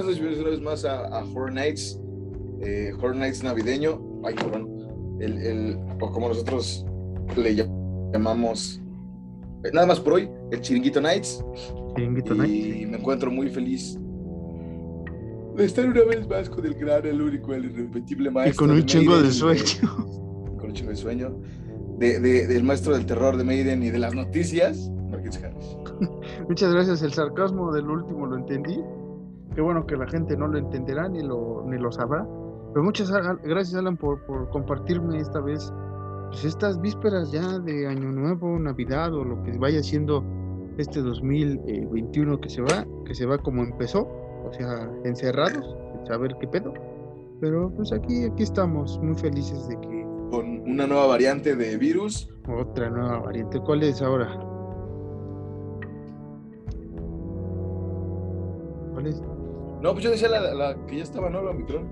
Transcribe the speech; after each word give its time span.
Una 0.00 0.50
vez 0.50 0.60
más 0.60 0.84
a, 0.84 1.06
a 1.06 1.24
Horror 1.24 1.52
Nights, 1.52 2.00
eh, 2.60 2.92
Horror 2.98 3.16
Nights 3.16 3.42
navideño. 3.42 4.00
Ay, 4.24 4.34
cabrón. 4.34 4.68
El, 5.20 5.38
el, 5.38 5.78
o 6.00 6.10
como 6.10 6.28
nosotros 6.28 6.84
le 7.36 7.54
llamamos, 8.12 8.80
eh, 9.64 9.70
nada 9.72 9.86
más 9.86 10.00
por 10.00 10.14
hoy, 10.14 10.28
el 10.50 10.60
Chiringuito 10.60 11.00
Nights. 11.00 11.44
Chiringuito 11.96 12.34
y 12.34 12.38
Nights. 12.38 12.90
me 12.90 12.96
encuentro 12.98 13.30
muy 13.30 13.48
feliz 13.50 13.98
de 15.56 15.66
estar 15.66 15.86
una 15.86 16.02
vez 16.04 16.26
más 16.26 16.48
con 16.48 16.64
el 16.64 16.72
gran, 16.74 17.04
el 17.04 17.20
único, 17.20 17.52
el 17.52 17.66
irrepetible 17.66 18.30
Y 18.30 18.32
maestro. 18.32 18.66
con 18.66 18.70
un 18.70 18.80
de 18.80 18.86
chingo 18.86 19.20
de 19.20 19.28
y 19.28 19.32
sueño. 19.32 19.62
con 20.58 20.64
un 20.70 20.72
chingo 20.72 20.90
de 20.90 20.96
sueño. 20.96 21.36
De, 21.98 22.18
de- 22.18 22.46
del 22.46 22.64
maestro 22.64 22.94
del 22.94 23.04
terror 23.04 23.36
de 23.36 23.44
Maiden 23.44 23.82
y 23.82 23.90
de 23.90 23.98
las 23.98 24.14
noticias, 24.14 24.90
Marqués 25.10 25.36
Harris. 25.44 25.76
Muchas 26.48 26.72
gracias. 26.72 27.02
El 27.02 27.12
sarcasmo 27.12 27.70
del 27.72 27.86
último 27.86 28.26
lo 28.26 28.36
entendí. 28.38 28.80
Qué 29.54 29.60
bueno 29.60 29.86
que 29.86 29.96
la 29.96 30.06
gente 30.06 30.36
no 30.36 30.46
lo 30.48 30.58
entenderá 30.58 31.08
ni 31.08 31.22
lo, 31.22 31.62
ni 31.66 31.78
lo 31.78 31.92
sabrá. 31.92 32.26
Pero 32.72 32.84
muchas 32.84 33.12
a- 33.12 33.34
gracias, 33.44 33.74
Alan, 33.74 33.96
por, 33.96 34.20
por 34.24 34.48
compartirme 34.50 35.18
esta 35.18 35.40
vez 35.40 35.72
pues, 36.30 36.44
estas 36.44 36.80
vísperas 36.80 37.30
ya 37.30 37.58
de 37.58 37.86
Año 37.86 38.10
Nuevo, 38.12 38.58
Navidad 38.58 39.12
o 39.14 39.24
lo 39.24 39.42
que 39.42 39.56
vaya 39.58 39.82
siendo 39.82 40.24
este 40.78 41.02
2021 41.02 42.40
que 42.40 42.48
se 42.48 42.62
va, 42.62 42.86
que 43.04 43.14
se 43.14 43.26
va 43.26 43.36
como 43.36 43.62
empezó, 43.62 44.08
o 44.08 44.50
sea, 44.52 44.90
encerrados, 45.04 45.76
sin 45.96 46.06
saber 46.06 46.34
qué 46.40 46.48
pedo. 46.48 46.72
Pero 47.40 47.70
pues 47.76 47.92
aquí, 47.92 48.24
aquí 48.24 48.42
estamos, 48.44 48.98
muy 49.02 49.14
felices 49.16 49.68
de 49.68 49.78
que 49.80 50.06
Con 50.30 50.60
una 50.62 50.86
nueva 50.86 51.08
variante 51.08 51.54
de 51.56 51.76
virus. 51.76 52.30
otra 52.48 52.88
nueva 52.88 53.18
variante. 53.18 53.60
¿Cuál 53.60 53.82
es 53.82 54.00
ahora? 54.00 54.28
¿Cuál 58.94 59.06
es? 59.08 59.22
No, 59.82 59.92
pues 59.92 60.04
yo 60.04 60.10
decía 60.10 60.28
la, 60.28 60.54
la 60.54 60.86
que 60.86 60.98
ya 60.98 61.02
estaba, 61.02 61.28
¿no? 61.28 61.42
La 61.42 61.50
Omicron. 61.50 61.88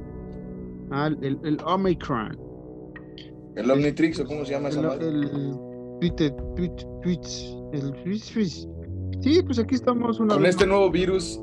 Ah, 0.90 1.08
el, 1.20 1.38
el 1.44 1.58
Omicron. 1.66 2.38
El 3.56 3.70
Omnitrix, 3.70 4.20
o 4.20 4.26
cómo 4.26 4.44
se 4.44 4.52
llama 4.52 4.68
esa 4.68 4.80
El, 4.80 4.86
madre. 4.86 5.08
el 5.08 5.56
Twitter, 6.00 6.32
tweet, 6.56 6.72
tweets, 7.02 7.56
el 7.72 7.92
tweets. 8.02 8.68
Sí, 9.20 9.42
pues 9.44 9.58
aquí 9.58 9.74
estamos 9.74 10.20
una 10.20 10.34
Con 10.34 10.42
vez 10.44 10.50
este 10.50 10.66
más 10.66 10.74
nuevo 10.76 10.90
virus, 10.90 11.40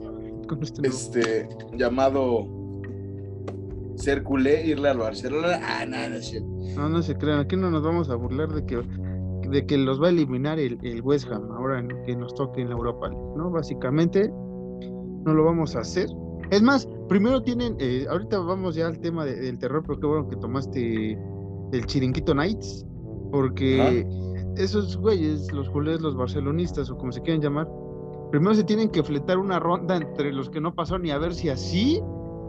con 0.48 0.64
este 0.64 0.81
nuevo- 0.81 0.95
este, 0.95 1.50
llamado 1.76 2.48
ser 3.95 4.23
culé, 4.23 4.66
irle 4.66 4.89
al 4.89 4.98
Barcelona. 5.00 5.59
Ah, 5.64 5.86
no, 5.86 6.09
no 6.09 6.20
cierto. 6.22 6.48
No, 6.76 6.89
no 6.89 7.02
se 7.02 7.16
crean, 7.16 7.39
aquí 7.39 7.56
no 7.56 7.70
nos 7.70 7.84
vamos 7.84 8.09
a 8.09 8.16
burlar 8.16 8.50
de 8.54 8.66
que 8.66 8.82
de 9.50 9.66
que 9.66 9.78
los 9.78 10.02
va 10.02 10.08
a 10.08 10.09
eliminar 10.09 10.59
el, 10.59 10.78
el 10.84 11.02
West 11.02 11.32
Ham 11.32 11.50
ahora 11.54 11.80
en- 11.80 12.04
que 12.04 12.16
nos 12.17 12.36
toque 12.36 12.61
en 12.61 12.67
la 12.70 12.76
Europa 12.76 13.08
League, 13.08 13.23
¿no? 13.38 13.50
Básicamente 13.50 14.30
no 14.30 15.34
lo 15.34 15.45
vamos 15.45 15.76
a 15.76 15.80
hacer. 15.80 16.08
Es 16.50 16.62
más, 16.62 16.88
primero 17.09 17.42
tienen, 17.44 17.76
eh, 17.80 18.06
ahorita 18.09 18.40
vamos 18.40 18.76
ya 18.76 18.88
al 18.88 19.00
tema 19.00 19.26
de- 19.26 19.36
del 19.36 19.59
terror, 19.59 19.84
pero 19.86 20.00
qué 20.00 20.08
bueno 20.08 20.30
que 20.30 20.36
tomaste 20.38 21.12
el 21.73 21.86
Chiringuito 21.86 22.34
Nights, 22.34 22.86
porque 23.32 24.08
esos 24.55 24.95
güeyes, 24.98 25.52
los 25.52 25.70
culés, 25.70 25.99
los 26.02 26.16
barcelonistas 26.16 26.89
o 26.89 26.98
como 26.98 27.11
se 27.11 27.21
quieran 27.21 27.42
llamar, 27.42 27.67
primero 28.32 28.55
se 28.55 28.64
tienen 28.64 28.89
que 28.89 29.04
fletar 29.04 29.38
una 29.38 29.60
ronda 29.60 29.98
entre 29.98 30.32
los 30.32 30.49
que 30.49 30.61
no 30.61 30.73
pasaron 30.73 31.05
y 31.05 31.11
a 31.11 31.17
ver 31.17 31.33
si 31.33 31.49
así 31.49 32.02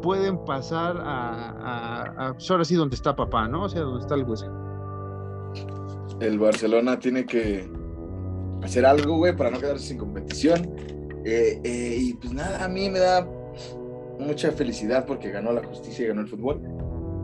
pueden 0.02 0.44
pasar 0.44 0.96
a, 0.98 1.50
a, 1.50 2.28
a- 2.28 2.32
pues 2.34 2.48
ahora 2.50 2.64
sí 2.64 2.76
donde 2.76 2.94
está 2.94 3.16
papá, 3.16 3.48
¿no? 3.48 3.64
O 3.64 3.68
sea, 3.68 3.82
donde 3.82 4.00
está 4.00 4.14
el 4.14 4.22
Ham. 4.22 6.18
El 6.20 6.38
Barcelona 6.38 6.98
tiene 6.98 7.26
que 7.26 7.68
hacer 8.62 8.86
algo, 8.86 9.16
güey, 9.18 9.36
para 9.36 9.50
no 9.50 9.58
quedarse 9.58 9.88
sin 9.88 9.98
competición. 9.98 10.70
Eh, 11.24 11.60
eh, 11.64 11.96
y 12.00 12.14
pues 12.14 12.32
nada, 12.32 12.64
a 12.64 12.68
mí 12.68 12.88
me 12.88 13.00
da 13.00 13.28
mucha 14.18 14.52
felicidad 14.52 15.06
porque 15.06 15.30
ganó 15.30 15.52
la 15.52 15.62
justicia 15.64 16.04
y 16.04 16.08
ganó 16.08 16.22
el 16.22 16.28
fútbol. 16.28 16.60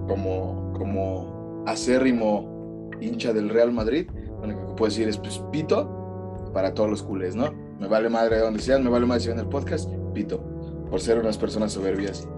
Como, 0.09 0.72
como 0.77 1.65
acérrimo 1.66 2.91
hincha 3.00 3.32
del 3.32 3.49
Real 3.49 3.72
Madrid, 3.72 4.09
lo 4.10 4.43
único 4.43 4.66
que 4.69 4.75
puedo 4.75 4.91
decir 4.91 5.09
es 5.09 5.16
pues 5.16 5.43
pito 5.50 6.50
para 6.53 6.75
todos 6.75 6.91
los 6.91 7.03
culés, 7.03 7.34
¿no? 7.34 7.53
Me 7.81 7.88
vale 7.88 8.09
madre 8.09 8.37
de 8.37 8.43
donde 8.43 8.60
sean, 8.60 8.84
me 8.84 8.91
vale 8.91 9.06
madre 9.06 9.22
si 9.22 9.28
ven 9.28 9.38
el 9.38 9.49
podcast, 9.49 9.91
pito, 10.12 10.43
por 10.91 11.00
ser 11.00 11.19
unas 11.19 11.38
personas 11.38 11.72
soberbias. 11.72 12.28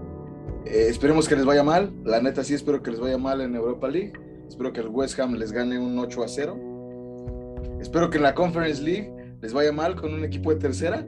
Eh, 0.65 0.87
esperemos 0.89 1.27
que 1.27 1.35
les 1.35 1.45
vaya 1.45 1.63
mal, 1.63 1.93
la 2.03 2.21
neta 2.21 2.43
sí 2.43 2.53
espero 2.53 2.81
que 2.81 2.91
les 2.91 2.99
vaya 2.99 3.17
mal 3.17 3.41
en 3.41 3.55
Europa 3.55 3.87
League. 3.87 4.13
Espero 4.47 4.73
que 4.73 4.79
el 4.79 4.87
West 4.87 5.19
Ham 5.19 5.35
les 5.35 5.51
gane 5.51 5.77
un 5.77 5.97
8 5.99 6.23
a 6.23 6.27
0. 6.27 7.77
Espero 7.79 8.09
que 8.09 8.17
en 8.17 8.23
la 8.23 8.33
Conference 8.33 8.81
League 8.81 9.13
les 9.41 9.53
vaya 9.53 9.71
mal 9.71 9.95
con 9.95 10.13
un 10.13 10.23
equipo 10.23 10.51
de 10.51 10.59
tercera. 10.59 11.05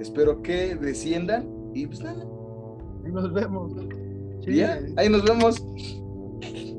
Espero 0.00 0.42
que 0.42 0.76
desciendan 0.76 1.48
y 1.74 1.86
pues 1.86 2.00
nada. 2.00 2.31
Nos 3.12 3.32
vemos. 3.32 3.72
Sí, 4.44 4.56
ya, 4.56 4.80
ahí 4.96 5.08
nos 5.08 5.24
vemos. 5.24 5.64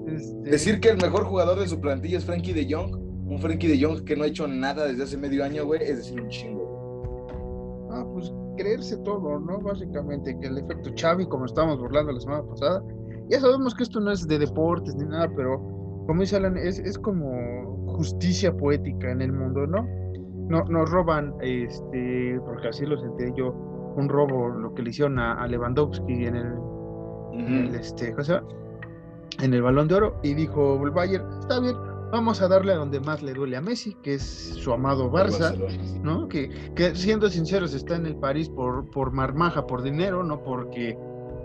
este, 0.08 0.50
Decir 0.50 0.80
que 0.80 0.90
el 0.90 0.98
mejor 0.98 1.26
jugador 1.26 1.60
de 1.60 1.68
su 1.68 1.80
plantilla 1.80 2.18
es 2.18 2.26
Frankie 2.26 2.54
de 2.54 2.68
Jong. 2.74 2.96
Un 3.26 3.40
Frankie 3.40 3.68
de 3.68 3.84
Jong 3.84 4.04
que 4.04 4.16
no 4.16 4.24
ha 4.24 4.28
hecho 4.28 4.48
nada 4.48 4.86
desde 4.86 5.04
hace 5.04 5.18
medio 5.18 5.44
año, 5.44 5.66
güey. 5.66 5.82
Es 5.82 5.98
decir, 5.98 6.22
un 6.22 6.30
chingo. 6.30 7.90
Ah, 7.92 8.06
pues 8.14 8.32
creerse 8.58 8.98
todo, 8.98 9.40
¿no? 9.40 9.60
Básicamente, 9.60 10.38
que 10.40 10.48
el 10.48 10.58
efecto 10.58 10.92
Xavi, 10.96 11.26
como 11.28 11.46
estábamos 11.46 11.80
burlando 11.80 12.12
la 12.12 12.20
semana 12.20 12.44
pasada, 12.44 12.84
ya 13.30 13.40
sabemos 13.40 13.74
que 13.74 13.84
esto 13.84 14.00
no 14.00 14.12
es 14.12 14.28
de 14.28 14.40
deportes 14.40 14.96
ni 14.96 15.06
nada, 15.06 15.32
pero 15.36 15.60
como 16.06 16.22
dice 16.22 16.36
Alan, 16.36 16.58
es, 16.58 16.80
es 16.80 16.98
como 16.98 17.86
justicia 17.96 18.56
poética 18.56 19.12
en 19.12 19.22
el 19.22 19.32
mundo, 19.32 19.66
¿no? 19.66 19.88
No, 20.50 20.64
nos 20.66 20.90
roban, 20.90 21.34
este, 21.42 22.40
porque 22.46 22.68
así 22.68 22.86
lo 22.86 23.00
sentí 23.00 23.24
yo, 23.38 23.56
un 23.96 24.10
robo, 24.10 24.50
lo 24.50 24.74
que 24.74 24.82
le 24.84 24.90
hicieron 24.90 25.20
a, 25.20 25.34
a 25.42 25.48
Lewandowski 25.48 26.26
en 26.26 26.36
el, 26.36 26.54
el, 27.34 27.76
este, 27.76 28.12
¿cómo 28.12 28.24
se 28.24 28.34
llama? 28.34 28.48
en 29.42 29.54
el 29.54 29.62
balón 29.62 29.88
de 29.88 29.96
oro, 29.96 30.20
y 30.24 30.34
dijo 30.34 30.80
el 30.84 30.92
Bayern, 30.92 31.26
está 31.40 31.60
bien, 31.60 31.76
vamos 32.12 32.42
a 32.42 32.48
darle 32.48 32.74
a 32.74 32.78
donde 32.78 33.00
más 33.00 33.24
le 33.24 33.34
duele 33.34 33.58
a 33.58 33.62
Messi, 33.62 33.96
que 34.04 34.16
es 34.16 34.24
su 34.24 34.72
amado 34.72 35.12
Barça. 35.12 35.56
¿no? 36.02 36.28
Que, 36.28 36.50
que 36.76 36.96
siendo 36.96 37.30
sinceros 37.30 37.74
está 37.74 37.96
en 37.96 38.06
el 38.06 38.16
París 38.16 38.50
por, 38.50 38.90
por 38.92 39.12
marmaja, 39.12 39.66
por 39.66 39.82
dinero, 39.82 40.24
no 40.24 40.44
porque 40.44 40.98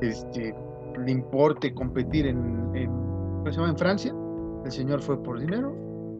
este, 0.02 0.54
le 0.98 1.10
importe 1.10 1.72
competir 1.72 2.26
en, 2.26 2.70
en, 2.74 2.90
¿cómo 2.90 3.46
se 3.46 3.52
llama? 3.52 3.70
en 3.70 3.78
Francia. 3.78 4.14
El 4.64 4.70
señor 4.70 5.00
fue 5.00 5.22
por 5.22 5.40
dinero. 5.40 5.74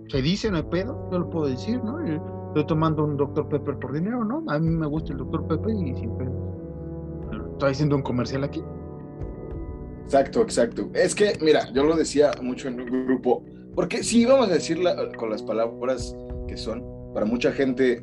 Se 0.09 0.22
dice, 0.22 0.50
no 0.50 0.56
hay 0.56 0.62
pedo, 0.62 1.09
yo 1.12 1.19
lo 1.19 1.28
puedo 1.28 1.47
decir, 1.49 1.83
¿no? 1.84 2.00
Eh, 2.06 2.19
Estoy 2.49 2.67
tomando 2.67 3.05
un 3.05 3.17
Dr. 3.17 3.49
Pepper 3.49 3.79
por 3.79 3.93
dinero, 3.93 4.25
¿no? 4.25 4.43
A 4.49 4.59
mí 4.59 4.71
me 4.71 4.87
gusta 4.87 5.13
el 5.13 5.19
Dr. 5.19 5.47
Pepper 5.47 5.71
y 5.71 5.93
pedo. 5.93 7.53
Estoy 7.53 7.73
haciendo 7.73 7.97
un 7.97 8.03
comercial 8.03 8.45
aquí. 8.45 8.63
Exacto, 10.05 10.41
exacto. 10.41 10.89
Es 10.95 11.15
que, 11.15 11.35
mira, 11.43 11.71
yo 11.75 11.85
lo 11.85 11.95
decía 11.95 12.31
mucho 12.43 12.69
en 12.69 12.81
un 12.81 13.07
grupo, 13.07 13.45
porque 13.75 14.03
si 14.03 14.25
vamos 14.25 14.49
a 14.49 14.55
decirla 14.55 14.97
con 15.17 15.29
las 15.29 15.43
palabras 15.43 16.17
que 16.47 16.57
son, 16.57 16.83
para 17.13 17.27
mucha 17.27 17.53
gente, 17.53 18.03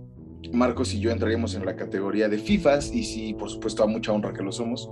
Marcos 0.53 0.93
y 0.93 0.99
yo 0.99 1.09
entraríamos 1.09 1.55
en 1.55 1.65
la 1.65 1.75
categoría 1.75 2.29
de 2.29 2.37
FIFAs, 2.37 2.93
y 2.93 3.03
sí, 3.03 3.33
por 3.33 3.49
supuesto, 3.49 3.83
a 3.83 3.87
mucha 3.87 4.13
honra 4.13 4.31
que 4.33 4.43
lo 4.43 4.51
somos. 4.51 4.87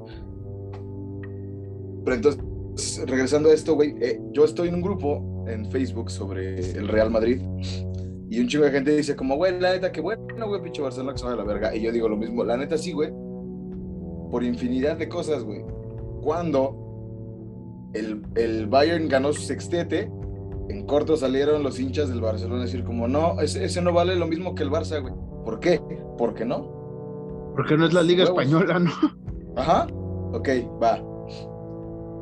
Pero 2.03 2.15
entonces, 2.15 2.41
regresando 3.05 3.49
a 3.49 3.53
esto, 3.53 3.75
güey, 3.75 3.95
eh, 4.01 4.19
yo 4.31 4.45
estoy 4.45 4.69
en 4.69 4.75
un 4.75 4.81
grupo 4.81 5.45
en 5.47 5.69
Facebook 5.69 6.09
sobre 6.09 6.71
el 6.71 6.87
Real 6.87 7.11
Madrid, 7.11 7.41
y 8.29 8.39
un 8.39 8.47
chingo 8.47 8.65
de 8.65 8.71
gente 8.71 8.95
dice 8.95 9.15
como, 9.15 9.35
güey, 9.35 9.59
la 9.59 9.73
neta, 9.73 9.91
que 9.91 10.01
bueno, 10.01 10.47
güey, 10.47 10.61
pinche 10.61 10.81
Barcelona 10.81 11.13
que 11.13 11.19
se 11.19 11.25
va 11.25 11.33
a 11.33 11.35
la 11.35 11.43
verga. 11.43 11.75
Y 11.75 11.81
yo 11.81 11.91
digo 11.91 12.07
lo 12.09 12.17
mismo, 12.17 12.43
la 12.43 12.57
neta 12.57 12.77
sí, 12.77 12.91
güey, 12.91 13.11
por 14.31 14.43
infinidad 14.43 14.97
de 14.97 15.07
cosas, 15.09 15.43
güey. 15.43 15.63
Cuando 16.21 17.91
el, 17.93 18.23
el 18.35 18.67
Bayern 18.67 19.07
ganó 19.07 19.33
su 19.33 19.41
sextete, 19.41 20.11
en 20.69 20.85
corto 20.85 21.17
salieron 21.17 21.63
los 21.63 21.79
hinchas 21.79 22.09
del 22.09 22.21
Barcelona 22.21 22.61
a 22.61 22.65
decir 22.65 22.83
como, 22.83 23.07
no, 23.07 23.39
ese, 23.41 23.63
ese 23.65 23.81
no 23.81 23.93
vale 23.93 24.15
lo 24.15 24.27
mismo 24.27 24.55
que 24.55 24.63
el 24.63 24.71
Barça, 24.71 25.01
güey. 25.01 25.13
¿Por 25.43 25.59
qué? 25.59 25.81
¿Por 26.17 26.33
qué 26.33 26.45
no? 26.45 27.51
Porque 27.55 27.77
no 27.77 27.85
es 27.85 27.93
la 27.93 28.01
Liga. 28.01 28.23
Española, 28.23 28.79
¿no? 28.79 28.91
Ajá, 29.55 29.87
ok, 30.31 30.49
va. 30.81 31.03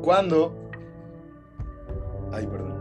Cuando... 0.02 0.54
Ay, 2.32 2.46
perdón. 2.46 2.71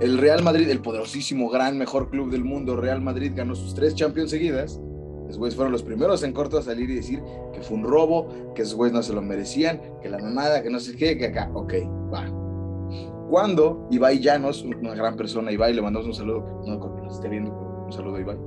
El 0.00 0.16
Real 0.16 0.42
Madrid, 0.42 0.68
el 0.70 0.80
poderosísimo, 0.80 1.50
gran, 1.50 1.76
mejor 1.76 2.08
club 2.08 2.30
del 2.30 2.42
mundo, 2.42 2.74
Real 2.76 3.02
Madrid 3.02 3.32
ganó 3.34 3.54
sus 3.54 3.74
tres 3.74 3.94
Champions 3.94 4.30
seguidas. 4.30 4.80
Los 5.26 5.36
güeyes 5.36 5.54
fueron 5.54 5.72
los 5.72 5.82
primeros 5.82 6.22
en 6.22 6.32
corto 6.32 6.56
a 6.56 6.62
salir 6.62 6.88
y 6.88 6.94
decir 6.94 7.22
que 7.52 7.60
fue 7.60 7.76
un 7.76 7.84
robo, 7.84 8.52
que 8.54 8.62
esos 8.62 8.74
güeyes 8.74 8.94
no 8.94 9.02
se 9.02 9.12
lo 9.12 9.20
merecían, 9.20 9.80
que 10.00 10.08
la 10.08 10.18
mamada, 10.18 10.62
que 10.62 10.70
no 10.70 10.80
sé 10.80 10.96
qué, 10.96 11.18
que 11.18 11.26
acá. 11.26 11.50
Ok, 11.52 11.74
va. 12.12 12.26
Cuando 13.28 13.86
Ibai 13.90 14.20
Llanos, 14.20 14.64
una 14.64 14.94
gran 14.94 15.16
persona, 15.16 15.52
Ibai, 15.52 15.74
le 15.74 15.82
mandamos 15.82 16.08
un 16.08 16.14
saludo, 16.14 16.62
no 16.66 16.80
creo 16.80 16.96
que 16.96 17.02
nos 17.02 17.14
esté 17.16 17.28
viendo, 17.28 17.52
un 17.84 17.92
saludo 17.92 18.16
a 18.16 18.20
Ibai. 18.20 18.38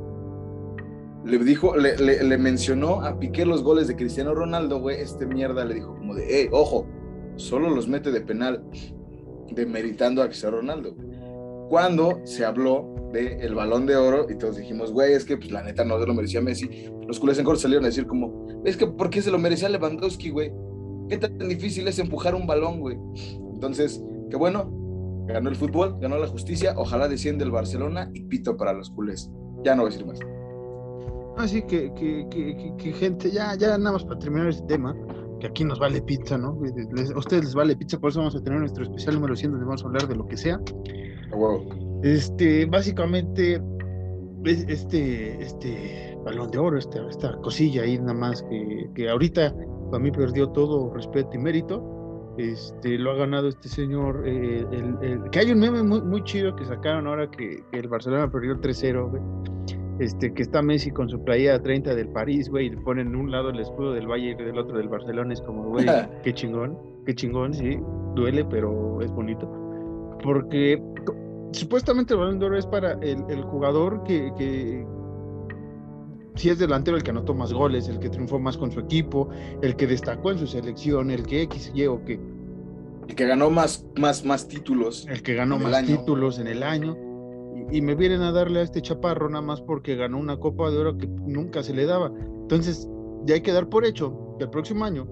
Le 1.24 1.38
dijo, 1.38 1.78
le, 1.78 1.96
le, 1.98 2.24
le 2.24 2.38
mencionó 2.38 3.02
a 3.02 3.18
Piqué 3.18 3.46
los 3.46 3.64
goles 3.64 3.88
de 3.88 3.96
Cristiano 3.96 4.34
Ronaldo, 4.34 4.82
güey, 4.82 5.00
este 5.00 5.28
mierda 5.28 5.64
le 5.64 5.76
dijo 5.76 5.96
como 5.96 6.16
de, 6.16 6.42
eh, 6.42 6.50
ojo, 6.52 6.86
solo 7.36 7.70
los 7.70 7.88
mete 7.88 8.12
de 8.12 8.22
penal, 8.22 8.66
demeritando 9.52 10.22
a 10.22 10.26
Cristiano 10.26 10.58
Ronaldo. 10.58 10.96
güey. 10.96 11.13
Cuando 11.74 12.22
se 12.24 12.46
habló 12.46 13.10
del 13.12 13.42
el 13.42 13.56
balón 13.56 13.88
de 13.88 13.96
oro 13.96 14.28
y 14.30 14.36
todos 14.36 14.58
dijimos, 14.58 14.92
güey, 14.92 15.14
es 15.14 15.26
que 15.26 15.38
pues, 15.38 15.50
la 15.50 15.64
neta 15.64 15.84
no 15.84 16.00
se 16.00 16.06
lo 16.06 16.14
merecía 16.14 16.40
Messi. 16.40 16.70
Los 17.08 17.20
culés 17.20 17.40
en 17.40 17.46
corto 17.46 17.62
salieron 17.62 17.84
a 17.84 17.88
decir 17.88 18.06
como, 18.06 18.46
es 18.64 18.78
que 18.78 18.86
¿por 18.86 19.10
qué 19.10 19.24
se 19.24 19.32
lo 19.32 19.40
merecía 19.40 19.70
Lewandowski, 19.70 20.30
güey? 20.30 20.54
¿Qué 21.10 21.18
tan 21.18 21.40
difícil 21.40 21.88
es 21.88 21.98
empujar 21.98 22.36
un 22.36 22.46
balón, 22.46 22.80
güey? 22.80 23.00
Entonces, 23.56 24.04
qué 24.30 24.38
bueno, 24.38 24.70
ganó 25.26 25.50
el 25.50 25.56
fútbol, 25.56 25.98
ganó 26.00 26.20
la 26.20 26.28
justicia, 26.28 26.76
ojalá 26.78 27.08
desciende 27.08 27.44
el 27.44 27.50
Barcelona 27.50 28.08
y 28.14 28.22
pito 28.22 28.56
para 28.56 28.74
los 28.74 28.92
culés. 28.92 29.32
Ya 29.64 29.74
no 29.74 29.82
voy 29.82 29.92
a 29.92 29.96
decir 29.96 30.06
más. 30.06 30.20
Así 31.38 31.64
que, 31.64 31.92
que, 31.96 32.28
que, 32.30 32.76
que, 32.78 32.94
gente, 32.94 33.32
ya, 33.32 33.56
ya 33.56 33.80
nada 33.80 33.94
más 33.94 34.04
para 34.04 34.20
terminar 34.20 34.48
este 34.50 34.68
tema, 34.68 34.96
que 35.40 35.48
aquí 35.48 35.64
nos 35.64 35.80
vale 35.80 36.04
pizza, 36.04 36.38
¿no? 36.38 36.50
a 36.50 37.18
ustedes 37.18 37.46
les 37.46 37.56
vale 37.56 37.76
pizza, 37.76 38.00
por 38.00 38.12
eso 38.12 38.20
vamos 38.20 38.36
a 38.36 38.44
tener 38.44 38.60
nuestro 38.60 38.84
especial 38.84 39.16
número 39.16 39.36
100 39.36 39.54
donde 39.54 39.66
vamos 39.66 39.82
a 39.82 39.88
hablar 39.88 40.08
de 40.08 40.16
lo 40.16 40.28
que 40.28 40.38
sea. 40.38 40.62
Este, 42.04 42.66
básicamente, 42.66 43.62
este, 44.46 45.42
este 45.42 46.18
balón 46.26 46.52
de 46.52 46.58
oro, 46.58 46.78
esta, 46.78 47.08
esta 47.10 47.36
cosilla 47.38 47.84
ahí 47.84 47.98
nada 47.98 48.14
más 48.14 48.44
que, 48.44 48.90
que 48.96 49.10
ahorita 49.10 49.54
para 49.94 50.04
mí 50.04 50.12
perdió 50.12 50.50
todo 50.50 50.92
respeto 50.94 51.30
y 51.34 51.38
mérito. 51.38 52.34
Este, 52.38 52.98
lo 52.98 53.12
ha 53.12 53.16
ganado 53.16 53.48
este 53.48 53.70
señor. 53.70 54.24
Eh, 54.26 54.66
el, 54.72 55.30
que 55.30 55.40
hay 55.40 55.52
un 55.52 55.60
meme 55.60 55.84
muy, 55.84 56.02
muy 56.02 56.24
chido 56.24 56.56
que 56.56 56.66
sacaron 56.66 57.06
ahora 57.06 57.30
que, 57.30 57.64
el 57.72 57.88
Barcelona 57.88 58.28
perdió 58.32 58.60
3-0, 58.60 60.00
Este, 60.00 60.34
que 60.34 60.42
está 60.42 60.64
Messi 60.64 60.90
con 60.90 61.10
su 61.10 61.24
playa 61.24 61.62
30 61.62 61.94
del 61.94 62.10
París, 62.10 62.50
güey, 62.50 62.68
y 62.68 62.70
le 62.72 62.78
ponen 62.78 63.16
un 63.16 63.30
lado 63.30 63.52
el 63.52 63.60
escudo 63.60 63.94
del 63.94 64.08
Valle 64.08 64.32
y 64.32 64.36
del 64.36 64.58
otro 64.58 64.78
del 64.78 64.90
Barcelona. 64.90 65.32
Es 65.32 65.42
como, 65.42 65.70
güey, 65.70 65.86
qué 66.24 66.34
chingón, 66.34 66.76
qué 67.06 67.14
chingón, 67.14 67.54
sí, 67.54 67.78
duele, 68.16 68.44
pero 68.46 69.00
es 69.00 69.12
bonito. 69.12 69.48
Porque 70.24 70.82
supuestamente 71.54 72.14
el 72.14 72.20
balón 72.20 72.40
de 72.40 72.46
oro 72.46 72.58
es 72.58 72.66
para 72.66 72.94
el, 73.02 73.42
jugador 73.44 74.04
que, 74.04 74.86
si 76.36 76.50
es 76.50 76.60
delantero 76.60 76.98
el 76.98 77.04
que 77.04 77.12
anotó 77.12 77.34
más 77.34 77.54
goles, 77.54 77.88
el 77.88 78.00
que 78.00 78.10
triunfó 78.10 78.40
más 78.40 78.58
con 78.58 78.72
su 78.72 78.80
equipo, 78.80 79.30
el 79.62 79.76
que 79.76 79.88
destacó 79.88 80.32
en 80.32 80.40
su 80.40 80.48
selección, 80.48 81.12
el 81.12 81.24
que 81.24 81.44
X, 81.44 81.72
Y 81.74 81.86
o 81.86 82.04
que... 82.04 82.20
El 83.08 83.16
que 83.16 83.26
ganó 83.26 83.50
más, 83.50 83.86
más, 83.98 84.24
más 84.24 84.48
títulos. 84.48 85.06
El 85.10 85.22
que 85.24 85.36
ganó 85.36 85.60
más 85.60 85.86
títulos 85.86 86.40
en 86.40 86.48
el 86.48 86.64
año. 86.64 86.98
Y, 87.72 87.82
me 87.82 87.96
vienen 87.96 88.22
a 88.22 88.32
darle 88.32 88.62
a 88.62 88.64
este 88.64 88.82
chaparro 88.82 89.30
nada 89.30 89.42
más 89.42 89.62
porque 89.62 89.96
ganó 89.96 90.18
una 90.18 90.38
Copa 90.38 90.70
de 90.70 90.78
Oro 90.78 90.98
que 90.98 91.08
nunca 91.08 91.64
se 91.64 91.74
le 91.74 91.86
daba. 91.86 92.12
Entonces, 92.42 92.88
ya 93.26 93.36
hay 93.36 93.42
que 93.42 93.52
dar 93.52 93.68
por 93.68 93.86
hecho 93.86 94.36
que 94.38 94.46
el 94.46 94.50
próximo 94.50 94.86
año 94.86 95.08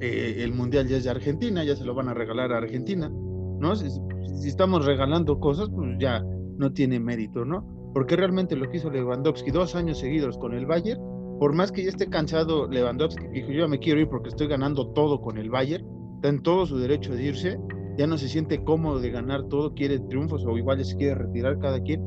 eh, 0.00 0.42
el 0.42 0.52
Mundial 0.52 0.88
ya 0.88 0.96
es 0.96 1.04
de 1.04 1.10
Argentina, 1.10 1.64
ya 1.64 1.76
se 1.76 1.84
lo 1.84 1.94
van 1.94 2.08
a 2.08 2.14
regalar 2.14 2.52
a 2.52 2.58
Argentina, 2.58 3.10
¿no? 3.58 3.76
Si, 3.76 3.88
si 3.90 4.48
estamos 4.48 4.84
regalando 4.84 5.38
cosas, 5.38 5.70
pues 5.74 5.96
ya 5.98 6.22
no 6.56 6.72
tiene 6.72 7.00
mérito, 7.00 7.44
¿no? 7.44 7.74
porque 7.94 8.16
realmente 8.16 8.56
lo 8.56 8.68
que 8.68 8.78
hizo 8.78 8.90
Lewandowski 8.90 9.52
dos 9.52 9.76
años 9.76 9.98
seguidos 9.98 10.36
con 10.36 10.52
el 10.52 10.66
Bayern, 10.66 11.00
por 11.38 11.54
más 11.54 11.70
que 11.70 11.84
ya 11.84 11.88
esté 11.88 12.08
cansado 12.08 12.68
Lewandowski, 12.68 13.28
dijo 13.28 13.52
yo 13.52 13.68
me 13.68 13.78
quiero 13.78 14.00
ir 14.00 14.08
porque 14.08 14.28
estoy 14.28 14.48
ganando 14.48 14.88
todo 14.88 15.20
con 15.20 15.38
el 15.38 15.48
Bayern, 15.48 15.86
está 16.16 16.28
en 16.28 16.42
todo 16.42 16.66
su 16.66 16.76
derecho 16.76 17.14
de 17.14 17.22
irse, 17.22 17.58
ya 17.96 18.08
no 18.08 18.18
se 18.18 18.28
siente 18.28 18.62
cómodo 18.64 18.98
de 18.98 19.10
ganar 19.10 19.44
todo, 19.44 19.74
quiere 19.74 20.00
triunfos 20.00 20.44
o 20.44 20.58
igual 20.58 20.84
se 20.84 20.96
quiere 20.96 21.14
retirar 21.14 21.58
cada 21.60 21.80
quien, 21.80 22.02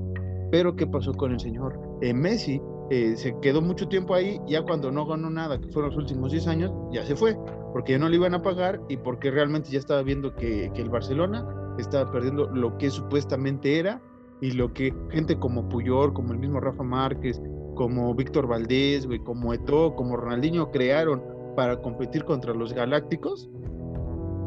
pero 0.51 0.75
¿qué 0.75 0.85
pasó 0.85 1.13
con 1.13 1.31
el 1.31 1.39
señor 1.39 1.79
eh, 2.01 2.13
Messi? 2.13 2.61
Eh, 2.89 3.15
se 3.15 3.35
quedó 3.41 3.61
mucho 3.61 3.87
tiempo 3.87 4.13
ahí, 4.13 4.39
ya 4.47 4.61
cuando 4.63 4.91
no 4.91 5.05
ganó 5.05 5.29
nada, 5.29 5.59
que 5.59 5.69
fueron 5.69 5.91
los 5.91 5.99
últimos 5.99 6.31
10 6.31 6.47
años, 6.47 6.71
ya 6.91 7.05
se 7.05 7.15
fue, 7.15 7.37
porque 7.77 7.91
ya 7.91 7.99
no 7.99 8.09
le 8.09 8.15
iban 8.15 8.33
a 8.33 8.41
pagar 8.41 8.81
y 8.89 8.97
porque 8.97 9.29
realmente 9.29 9.69
ya 9.69 9.77
estaba 9.77 10.01
viendo 10.01 10.35
que, 10.35 10.71
el 10.75 10.89
Barcelona 10.89 11.45
estaba 11.77 12.11
perdiendo 12.11 12.47
lo 12.47 12.75
que 12.79 12.89
supuestamente 12.89 13.77
era 13.77 14.01
y 14.41 14.53
lo 14.53 14.73
que 14.73 14.91
gente 15.11 15.37
como 15.37 15.69
Puyol, 15.69 16.11
como 16.11 16.33
el 16.33 16.39
mismo 16.39 16.59
Rafa 16.59 16.81
Márquez, 16.81 17.39
como 17.75 18.15
Víctor 18.15 18.47
Valdés, 18.47 19.05
güey, 19.05 19.19
como 19.19 19.53
Eto, 19.53 19.93
como 19.93 20.17
Ronaldinho 20.17 20.71
crearon 20.71 21.21
para 21.55 21.79
competir 21.79 22.25
contra 22.25 22.51
los 22.55 22.73
Galácticos, 22.73 23.47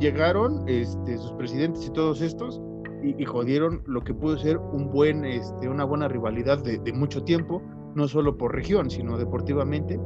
llegaron 0.01 0.65
este, 0.67 1.17
sus 1.17 1.31
presidentes 1.35 1.87
y 1.87 1.93
todos 1.93 2.23
estos 2.23 2.61
y, 3.01 3.25
jodieron 3.27 3.85
lo 3.87 4.03
que 4.03 4.13
pudo 4.13 4.39
ser 4.39 4.59
un 4.59 4.91
buen, 4.91 5.25
este, 5.25 5.69
una 5.69 5.85
buena 5.85 6.09
rivalidad 6.09 6.65
de, 6.65 6.93
mucho 6.93 7.23
tiempo, 7.23 7.63
no 7.95 8.09
solo 8.09 8.37
por 8.37 8.57
región, 8.57 8.91
sino 8.91 9.17
deportivamente. 9.17 10.01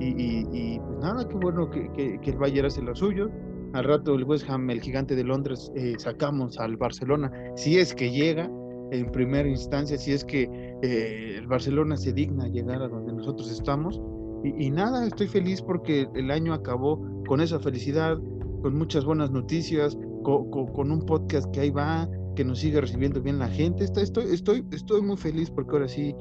Y, 0.00 0.78
pues 0.80 0.98
nada, 0.98 1.28
qué 1.28 1.34
bueno 1.34 1.70
que, 1.70 1.90
que, 1.92 2.30
el 2.30 2.38
Bayern 2.38 2.66
hace 2.66 2.82
lo 2.82 2.94
suyo. 2.94 3.30
Al 3.74 3.84
rato 3.84 4.14
el 4.14 4.24
West 4.24 4.48
Ham, 4.48 4.68
el 4.70 4.80
gigante 4.80 5.14
de 5.14 5.22
Londres, 5.22 5.70
eh, 5.76 5.94
sacamos 5.98 6.58
al 6.58 6.76
Barcelona, 6.76 7.30
si 7.54 7.78
es 7.78 7.94
que 7.94 8.10
llega, 8.10 8.50
en 8.90 9.10
primera 9.12 9.48
instancia, 9.48 9.96
si 9.96 10.12
es 10.12 10.24
que 10.24 10.50
eh, 10.82 11.36
el 11.38 11.46
Barcelona 11.46 11.96
se 11.96 12.12
digna 12.12 12.48
llegar 12.48 12.82
a 12.82 12.88
donde 12.88 13.12
nosotros 13.12 13.50
estamos. 13.50 14.00
Y, 14.42 14.70
nada, 14.70 15.06
estoy 15.06 15.28
feliz 15.28 15.60
porque 15.60 16.08
el 16.14 16.30
año 16.30 16.54
acabó 16.54 16.98
con 17.26 17.40
esa 17.40 17.60
felicidad, 17.60 18.18
con 18.62 18.74
muchas 18.74 19.04
buenas 19.04 19.30
noticias, 19.30 19.98
con, 20.24 20.90
un 20.90 21.04
podcast 21.04 21.50
que 21.52 21.60
ahí 21.60 21.70
va, 21.70 22.08
que 22.36 22.44
nos 22.44 22.58
sigue 22.60 22.80
recibiendo 22.80 23.20
bien 23.20 23.38
la 23.38 23.48
gente. 23.48 23.84
Estoy, 23.84 24.24
estoy, 24.32 24.64
estoy 24.72 25.02
muy 25.02 25.18
feliz 25.18 25.50
porque 25.50 25.72
ahora 25.72 25.88
sí 25.88 26.14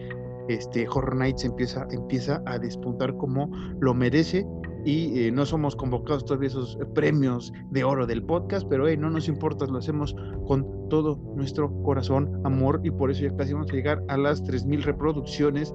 este 0.49 0.87
Horror 0.87 1.15
Nights 1.15 1.45
empieza, 1.45 1.87
empieza 1.91 2.41
a 2.45 2.57
despuntar 2.59 3.15
como 3.17 3.49
lo 3.79 3.93
merece 3.93 4.45
y 4.85 5.27
eh, 5.27 5.31
no 5.31 5.45
somos 5.45 5.75
convocados 5.75 6.25
todavía 6.25 6.47
esos 6.47 6.77
premios 6.95 7.53
de 7.69 7.83
oro 7.83 8.07
del 8.07 8.23
podcast, 8.23 8.67
pero 8.69 8.85
no 8.97 9.09
nos 9.09 9.27
importa, 9.27 9.65
lo 9.65 9.77
hacemos 9.77 10.15
con 10.47 10.89
todo 10.89 11.19
nuestro 11.35 11.71
corazón, 11.83 12.41
amor 12.43 12.81
y 12.83 12.91
por 12.91 13.11
eso 13.11 13.23
ya 13.23 13.35
casi 13.35 13.53
vamos 13.53 13.69
a 13.71 13.75
llegar 13.75 14.03
a 14.07 14.17
las 14.17 14.43
3.000 14.43 14.83
reproducciones 14.83 15.73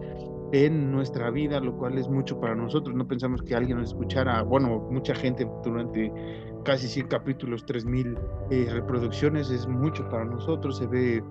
en 0.53 0.93
nuestra 0.93 1.31
vida, 1.31 1.61
lo 1.61 1.77
cual 1.77 1.99
es 1.99 2.09
mucho 2.09 2.39
para 2.41 2.55
nosotros. 2.55 2.95
No 2.95 3.07
pensamos 3.07 3.43
que 3.43 3.55
alguien 3.55 3.79
nos 3.79 3.89
escuchara, 3.91 4.43
bueno, 4.43 4.87
mucha 4.91 5.15
gente 5.15 5.49
durante 5.65 6.13
casi 6.65 6.89
100 6.89 7.09
capítulos, 7.09 7.65
3.000 7.67 8.19
eh, 8.51 8.69
reproducciones, 8.71 9.51
es 9.51 9.67
mucho 9.67 10.09
para 10.09 10.25
nosotros, 10.25 10.79
se 10.79 10.87
ve 10.87 11.23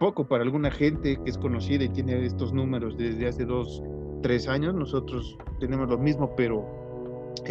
poco 0.00 0.26
para 0.26 0.42
alguna 0.42 0.72
gente 0.72 1.16
que 1.22 1.30
es 1.30 1.38
conocida 1.38 1.84
y 1.84 1.90
tiene 1.90 2.24
estos 2.24 2.52
números 2.52 2.96
desde 2.96 3.28
hace 3.28 3.44
dos, 3.44 3.80
tres 4.22 4.48
años. 4.48 4.74
Nosotros 4.74 5.36
tenemos 5.60 5.88
lo 5.88 5.98
mismo, 5.98 6.34
pero 6.34 6.66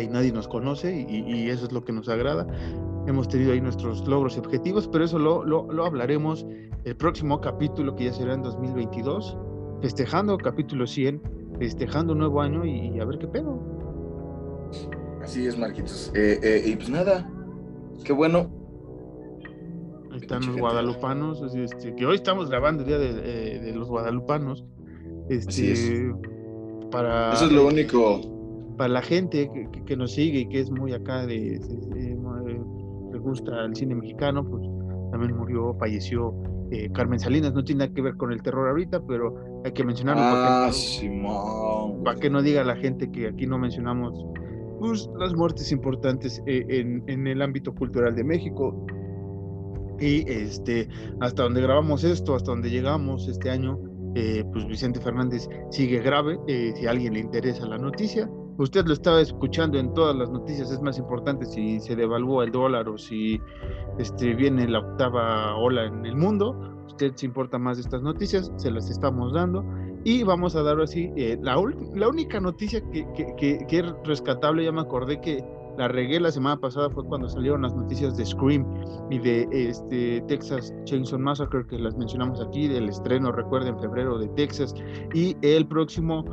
nadie 0.09 0.31
nos 0.31 0.47
conoce 0.47 1.05
y, 1.09 1.49
eso 1.49 1.65
es 1.65 1.71
lo 1.71 1.85
que 1.85 1.93
nos 1.93 2.09
agrada. 2.09 2.45
Hemos 3.07 3.29
tenido 3.29 3.53
ahí 3.53 3.61
nuestros 3.61 4.05
logros 4.07 4.35
y 4.35 4.39
objetivos, 4.39 4.87
pero 4.87 5.05
eso 5.05 5.19
lo, 5.19 5.43
lo, 5.45 5.85
hablaremos 5.85 6.45
el 6.83 6.95
próximo 6.95 7.39
capítulo 7.39 7.95
que 7.95 8.05
ya 8.05 8.13
será 8.13 8.33
en 8.33 8.41
2022, 8.41 9.37
festejando 9.81 10.37
capítulo 10.37 10.87
100, 10.87 11.21
festejando 11.59 12.13
un 12.13 12.19
nuevo 12.19 12.41
año 12.41 12.65
y, 12.65 12.99
a 12.99 13.05
ver 13.05 13.19
qué 13.19 13.27
pedo. 13.27 13.59
Así 15.21 15.45
es, 15.45 15.57
Marquitos. 15.57 16.11
Eh, 16.15 16.39
eh, 16.41 16.63
y 16.65 16.75
pues 16.75 16.89
nada, 16.89 17.29
qué 18.03 18.13
bueno. 18.13 18.49
Están 20.21 20.45
los 20.45 20.57
guadalupanos, 20.57 21.41
este, 21.55 21.95
que 21.95 22.05
hoy 22.05 22.15
estamos 22.15 22.49
grabando 22.49 22.83
el 22.83 22.89
día 22.89 22.97
de, 22.97 23.09
eh, 23.09 23.59
de 23.59 23.75
los 23.75 23.87
guadalupanos. 23.87 24.65
Este, 25.29 26.13
para, 26.91 27.33
Eso 27.33 27.45
es 27.45 27.51
lo 27.51 27.67
único 27.67 28.39
para 28.79 28.93
la 28.93 29.01
gente 29.01 29.51
que, 29.85 29.97
nos 29.97 30.13
sigue 30.13 30.39
y 30.39 30.45
que 30.47 30.61
es 30.61 30.71
muy 30.71 30.93
acá 30.93 31.25
de, 31.25 31.59
le 33.11 33.19
gusta 33.19 33.65
el 33.65 33.75
cine 33.75 33.93
mexicano, 33.93 34.49
pues 34.49 34.63
también 35.11 35.35
murió, 35.35 35.75
falleció 35.77 36.33
eh, 36.71 36.89
Carmen 36.93 37.19
Salinas, 37.19 37.53
no 37.53 37.61
tiene 37.61 37.79
nada 37.79 37.93
que 37.93 38.01
ver 38.01 38.15
con 38.15 38.31
el 38.31 38.41
terror 38.41 38.69
ahorita, 38.69 39.01
pero 39.05 39.35
hay 39.65 39.73
que 39.73 39.83
mencionarlo 39.83 40.21
ah, 40.23 40.71
para, 42.05 42.19
que, 42.21 42.29
no 42.29 42.41
diga 42.41 42.63
la 42.63 42.77
gente 42.77 43.11
que 43.11 43.27
aquí 43.27 43.45
no 43.45 43.57
mencionamos 43.57 44.13
pues, 44.79 45.09
las 45.19 45.33
muertes 45.35 45.73
importantes 45.73 46.41
eh, 46.45 46.63
en, 46.69 47.03
en, 47.07 47.27
el 47.27 47.41
ámbito 47.41 47.75
cultural 47.75 48.15
de 48.15 48.23
México. 48.23 48.87
Y 49.99 50.29
este, 50.29 50.87
hasta 51.19 51.43
donde 51.43 51.61
grabamos 51.61 52.03
esto, 52.03 52.35
hasta 52.35 52.51
donde 52.51 52.69
llegamos 52.69 53.27
este 53.27 53.49
año, 53.49 53.79
eh, 54.15 54.43
pues 54.51 54.65
Vicente 54.67 54.99
Fernández 54.99 55.47
sigue 55.71 55.99
grave. 55.99 56.39
si 56.47 56.85
a 56.85 56.91
alguien 56.91 57.13
le 57.13 57.19
interesa 57.19 57.65
la 57.65 57.77
noticia, 57.77 58.29
usted 58.57 58.85
lo 58.85 58.93
estaba 58.93 59.21
escuchando 59.21 59.79
en 59.79 59.93
todas 59.93 60.15
las 60.15 60.29
noticias, 60.29 60.71
es 60.71 60.81
más 60.81 60.97
importante 60.97 61.45
si 61.45 61.79
se 61.79 61.95
devalúa 61.95 62.43
el 62.43 62.51
dólar 62.51 62.89
o 62.89 62.97
si 62.97 63.39
este, 63.97 64.33
viene 64.35 64.67
la 64.67 64.79
octava 64.79 65.55
ola 65.55 65.85
en 65.85 66.05
el 66.05 66.15
mundo. 66.15 66.55
Usted 66.87 67.13
se 67.15 67.25
importa 67.25 67.57
más 67.57 67.77
de 67.77 67.83
estas 67.83 68.01
noticias, 68.01 68.51
se 68.57 68.71
las 68.71 68.89
estamos 68.89 69.33
dando. 69.33 69.63
Y 70.03 70.23
vamos 70.23 70.55
a 70.55 70.63
dar 70.63 70.79
así, 70.79 71.11
eh, 71.17 71.37
la, 71.41 71.61
la, 71.93 72.07
única 72.07 72.39
noticia 72.39 72.81
que, 72.89 73.05
que, 73.13 73.65
que, 73.67 73.79
es 73.79 73.85
rescatable, 74.05 74.63
ya 74.63 74.71
me 74.71 74.81
acordé 74.81 75.19
que 75.19 75.43
la 75.79 75.87
regué 75.87 76.19
la 76.19 76.29
semana 76.29 76.59
pasada, 76.59 76.89
fue 76.89 77.05
cuando 77.05 77.29
salieron 77.29 77.61
las 77.61 77.73
noticias 77.73 78.17
de 78.17 78.25
Scream 78.25 78.65
y 79.09 79.17
de 79.17 79.47
este, 79.49 80.19
Texas 80.27 80.73
Chainsaw 80.83 81.17
Massacre, 81.17 81.65
que 81.67 81.79
las 81.79 81.95
mencionamos 81.95 82.41
aquí, 82.41 82.67
del 82.67 82.89
estreno, 82.89 83.31
recuerden, 83.31 83.75
en 83.75 83.79
febrero 83.79 84.19
de 84.19 84.27
Texas. 84.35 84.75
Y 85.13 85.37
el 85.41 85.65
próximo 85.65 86.25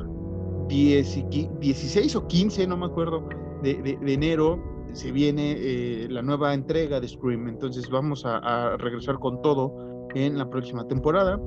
16 0.69 2.17
o 2.17 2.27
15, 2.27 2.67
no 2.67 2.77
me 2.77 2.87
acuerdo, 2.87 3.29
de, 3.63 3.97
enero 4.05 4.61
se 4.93 5.13
viene 5.13 5.55
eh, 5.57 6.09
la 6.11 6.23
nueva 6.23 6.53
entrega 6.53 6.99
de 6.99 7.07
Scream, 7.07 7.47
entonces 7.47 7.89
vamos 7.89 8.25
a, 8.27 8.77
regresar 8.79 9.21
con 9.21 9.41
todo 9.43 9.73
en 10.17 10.39
la 10.39 10.51
próxima 10.51 10.89
temporada. 10.89 11.41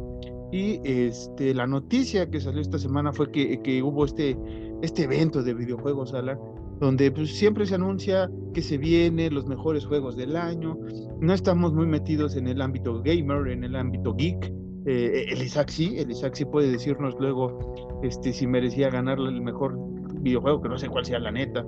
Y 0.53 0.79
este, 0.85 1.53
la 1.53 1.67
noticia 1.67 2.29
que 2.29 2.39
salió 2.39 2.61
esta 2.61 2.79
semana 2.79 3.11
fue 3.11 3.29
que, 3.29 3.61
que 3.61 3.83
hubo 3.83 4.05
este, 4.05 4.37
este 4.81 5.03
evento 5.03 5.43
de 5.43 5.53
videojuegos, 5.53 6.13
Alan, 6.13 6.39
donde 6.79 7.11
pues, 7.11 7.35
siempre 7.35 7.65
se 7.65 7.75
anuncia 7.75 8.29
que 8.53 8.61
se 8.61 8.77
vienen 8.77 9.33
los 9.33 9.45
mejores 9.47 9.85
juegos 9.85 10.15
del 10.15 10.35
año. 10.35 10.77
No 11.19 11.33
estamos 11.33 11.73
muy 11.73 11.85
metidos 11.85 12.35
en 12.35 12.47
el 12.47 12.61
ámbito 12.61 13.01
gamer, 13.01 13.47
en 13.47 13.63
el 13.63 13.75
ámbito 13.75 14.15
geek. 14.15 14.53
Eh, 14.85 15.25
el 15.29 15.41
Isaac 15.41 15.69
sí, 15.69 15.97
el 15.97 16.09
Isaac 16.09 16.35
sí 16.35 16.45
puede 16.45 16.71
decirnos 16.71 17.15
luego 17.19 17.99
este, 18.01 18.31
si 18.31 18.47
merecía 18.47 18.89
ganarle 18.89 19.29
el 19.29 19.41
mejor 19.41 19.77
videojuego, 20.21 20.61
que 20.61 20.69
no 20.69 20.77
sé 20.77 20.87
cuál 20.87 21.05
sea 21.05 21.19
la 21.19 21.31
neta. 21.31 21.65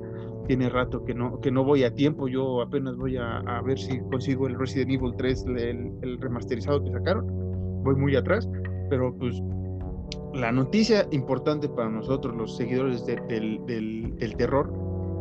Tiene 0.48 0.70
rato 0.70 1.03
que 1.06 1.13
no, 1.13 1.39
que 1.39 1.51
no 1.51 1.63
voy 1.63 1.84
a 1.84 1.94
tiempo, 1.94 2.27
yo 2.27 2.62
apenas 2.62 2.96
voy 2.96 3.18
a, 3.18 3.38
a 3.39 3.62
ver 3.62 3.77
si 3.77 4.00
consigo 4.00 4.48
el 4.48 4.58
Resident 4.58 4.91
Evil 4.91 5.13
3, 5.15 5.46
el, 5.46 5.91
el 6.01 6.20
remasterizado 6.20 6.84
que 6.84 6.91
sacaron. 6.91 7.25
Voy 7.84 7.96
muy 7.96 8.15
atrás, 8.15 8.50
pero 8.89 9.15
pues 9.18 9.41
la 10.34 10.51
noticia 10.51 11.08
importante 11.12 11.68
para 11.68 11.89
nosotros, 11.89 12.36
los 12.36 12.56
seguidores 12.56 13.06
del, 13.06 13.20
del, 13.65 14.15
del, 14.18 14.36
terror, 14.36 14.72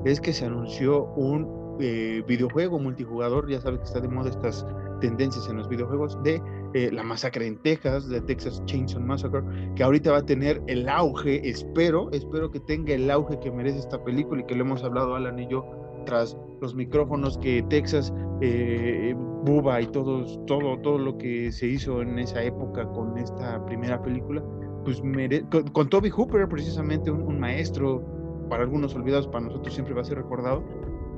es 0.05 0.21
que 0.21 0.33
se 0.33 0.47
anunció 0.47 1.05
un 1.17 1.79
eh, 1.81 2.23
videojuego 2.27 2.79
multijugador, 2.79 3.49
ya 3.49 3.61
sabes 3.61 3.81
que 3.81 3.87
está 3.87 4.01
de 4.01 4.09
moda 4.09 4.31
estas 4.31 4.67
tendencias 5.01 5.49
en 5.49 5.57
los 5.57 5.69
videojuegos, 5.69 6.23
de 6.23 6.43
eh, 6.75 6.91
la 6.93 7.03
masacre 7.03 7.47
en 7.47 7.57
Texas, 7.63 8.09
de 8.09 8.21
Texas 8.21 8.63
Chainsaw 8.67 9.01
Massacre, 9.01 9.43
que 9.75 9.83
ahorita 9.83 10.13
va 10.13 10.19
a 10.19 10.27
tener 10.27 10.63
el 10.67 10.89
auge, 10.89 11.49
espero, 11.49 12.11
espero 12.13 12.51
que 12.51 12.61
tenga 12.61 12.95
el 12.95 13.11
auge 13.11 13.39
que 13.41 13.51
merece 13.51 13.79
esta 13.79 14.03
película 14.05 14.43
y 14.43 14.45
que 14.45 14.55
lo 14.55 14.65
hemos 14.65 14.85
hablado 14.85 15.15
Alan 15.15 15.39
y 15.39 15.49
yo 15.49 15.65
tras 16.05 16.37
los 16.61 16.75
micrófonos 16.75 17.39
que 17.39 17.63
Texas, 17.69 18.13
eh, 18.41 19.15
Buba 19.45 19.81
y 19.81 19.87
todos, 19.87 20.39
todo, 20.47 20.79
todo 20.81 20.99
lo 20.99 21.17
que 21.17 21.51
se 21.51 21.67
hizo 21.67 22.03
en 22.03 22.19
esa 22.19 22.43
época 22.43 22.87
con 22.89 23.17
esta 23.17 23.65
primera 23.65 24.03
película, 24.03 24.43
pues 24.85 25.03
con, 25.73 25.89
Toby 25.89 26.11
Hooper, 26.11 26.49
precisamente 26.49 27.11
un, 27.11 27.39
maestro, 27.39 28.05
para 28.51 28.65
algunos 28.65 28.95
olvidados, 28.95 29.27
para 29.29 29.47
nosotros 29.47 29.73
siempre 29.73 29.95
va 29.95 30.03
a 30.03 30.05
ser 30.05 30.19
recordado, 30.19 30.63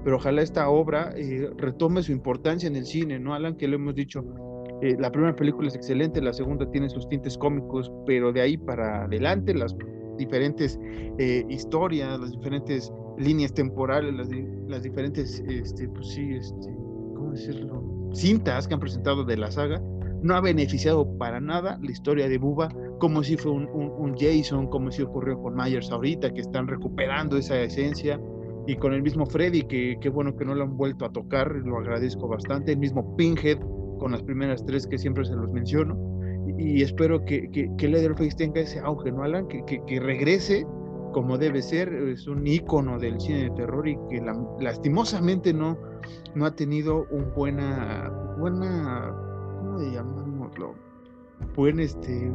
pero 0.05 0.17
ojalá 0.17 0.43
esta 0.43 0.69
obra 0.69 1.13
eh, 1.17 1.51
retome 1.57 2.03
su 2.03 2.13
importancia 2.13 2.69
en 2.69 2.77
el 2.77 2.85
cine, 2.85 3.19
¿no, 3.19 3.35
Alan? 3.35 3.57
Que 3.57 3.67
lo 3.67 3.77
hemos 3.77 3.97
dicho, 3.97 4.23
eh, 4.83 4.97
la 4.99 5.11
primera 5.11 5.35
película 5.35 5.69
es 5.69 5.75
excelente, 5.75 6.21
la 6.21 6.33
segunda 6.33 6.71
tiene 6.71 6.89
sus 6.89 7.09
tintes 7.09 7.37
cómicos, 7.39 7.91
pero 8.07 8.33
de 8.33 8.43
ahí 8.43 8.57
para 8.57 9.05
adelante 9.05 9.55
las 9.55 9.75
diferentes 10.19 10.79
eh, 11.19 11.45
historias, 11.49 12.21
las 12.21 12.31
diferentes 12.33 12.93
líneas 13.19 13.53
temporales, 13.55 14.15
las, 14.15 14.29
las 14.69 14.83
diferentes, 14.83 15.43
este, 15.49 15.89
pues 15.89 16.09
sí, 16.09 16.35
este, 16.35 16.69
¿cómo 17.15 17.33
decirlo? 17.33 18.11
Cintas 18.13 18.69
que 18.69 18.75
han 18.75 18.81
presentado 18.81 19.25
de 19.25 19.37
la 19.37 19.51
saga, 19.51 19.81
no 20.23 20.35
ha 20.35 20.41
beneficiado 20.41 21.17
para 21.19 21.41
nada 21.41 21.79
la 21.83 21.91
historia 21.91 22.29
de 22.29 22.39
Buba, 22.39 22.69
como 23.03 23.25
si 23.25 23.37
fue 23.37 23.51
un, 23.51 24.15
Jason, 24.17 24.69
como 24.69 24.93
si 24.93 25.03
ocurrió 25.03 25.37
con 25.43 25.57
Myers 25.57 25.91
ahorita, 25.91 26.33
que 26.33 26.41
están 26.41 26.69
recuperando 26.69 27.37
esa 27.37 27.61
esencia, 27.61 28.21
y 28.69 28.77
con 28.77 28.95
el 28.95 29.03
mismo 29.03 29.27
Freddy, 29.27 29.63
que 29.63 29.97
qué 30.01 30.09
bueno 30.09 30.37
que 30.37 30.45
no 30.45 30.55
lo 30.55 30.63
han 30.63 30.77
vuelto 30.77 31.07
a 31.07 31.11
tocar, 31.11 31.51
lo 31.51 31.79
agradezco 31.79 32.29
bastante, 32.29 32.71
el 32.71 32.79
mismo 32.79 33.17
Pinhead, 33.17 33.59
con 33.99 34.13
las 34.13 34.23
primeras 34.23 34.65
tres 34.65 34.87
que 34.87 34.99
siempre 34.99 35.25
se 35.25 35.35
los 35.35 35.51
menciono, 35.51 35.99
y, 36.57 36.81
espero 36.81 37.25
que, 37.25 37.51
que, 37.51 37.69
que, 37.77 37.89
Leatherface 37.89 38.37
tenga 38.37 38.61
ese 38.61 38.79
auge, 38.79 39.11
¿no, 39.11 39.25
Alan? 39.25 39.49
Que, 39.49 39.65
que, 39.65 39.99
regrese 39.99 40.65
como 41.13 41.39
debe 41.39 41.61
ser, 41.61 41.93
es 41.93 42.29
un 42.29 42.47
ícono 42.47 43.01
del 43.01 43.21
cine 43.21 43.45
de 43.45 43.51
terror 43.51 43.89
y 43.89 43.97
que 44.11 44.23
lastimosamente 44.61 45.53
no, 45.53 45.77
no 46.37 46.47
ha 46.47 46.55
tenido 46.55 47.05
un 47.11 47.35
buena, 47.35 48.13
buena 48.39 49.13
llamámoslo? 49.93 50.75
Buen 51.57 51.81
este 51.81 52.33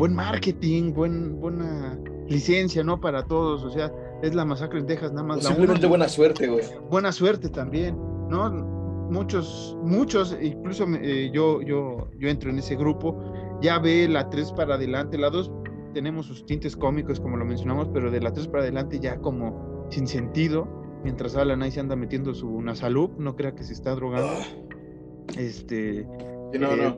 buen 0.00 0.14
marketing, 0.14 0.94
buen, 0.94 1.38
buena 1.38 1.98
licencia, 2.26 2.82
¿no? 2.82 2.98
Para 2.98 3.22
todos, 3.26 3.62
o 3.62 3.70
sea, 3.70 3.92
es 4.22 4.34
la 4.34 4.46
masacre 4.46 4.80
en 4.80 4.86
Texas, 4.86 5.12
nada 5.12 5.24
más. 5.24 5.44
simplemente 5.44 5.86
buena 5.86 6.08
suerte, 6.08 6.48
güey. 6.48 6.64
Buena 6.88 7.12
suerte 7.12 7.50
también, 7.50 7.96
¿no? 8.30 8.50
Muchos, 9.10 9.76
muchos, 9.82 10.34
incluso 10.40 10.86
eh, 11.02 11.30
yo, 11.34 11.60
yo, 11.60 12.08
yo 12.18 12.28
entro 12.30 12.48
en 12.48 12.58
ese 12.58 12.76
grupo, 12.76 13.22
ya 13.60 13.78
ve 13.78 14.08
la 14.08 14.30
3 14.30 14.52
para 14.52 14.76
adelante, 14.76 15.18
la 15.18 15.28
2 15.28 15.52
tenemos 15.92 16.24
sus 16.24 16.46
tintes 16.46 16.74
cómicos, 16.76 17.20
como 17.20 17.36
lo 17.36 17.44
mencionamos, 17.44 17.90
pero 17.92 18.10
de 18.10 18.22
la 18.22 18.32
3 18.32 18.48
para 18.48 18.62
adelante 18.62 19.00
ya 19.00 19.18
como 19.18 19.86
sin 19.90 20.06
sentido, 20.06 20.66
mientras 21.04 21.36
Alan 21.36 21.62
ahí 21.62 21.72
se 21.72 21.80
anda 21.80 21.94
metiendo 21.94 22.32
su 22.32 22.64
salud 22.72 23.10
no 23.18 23.36
crea 23.36 23.54
que 23.54 23.64
se 23.64 23.74
está 23.74 23.94
drogando. 23.94 24.32
Ah. 24.32 25.36
Este, 25.36 26.06
eh, 26.54 26.94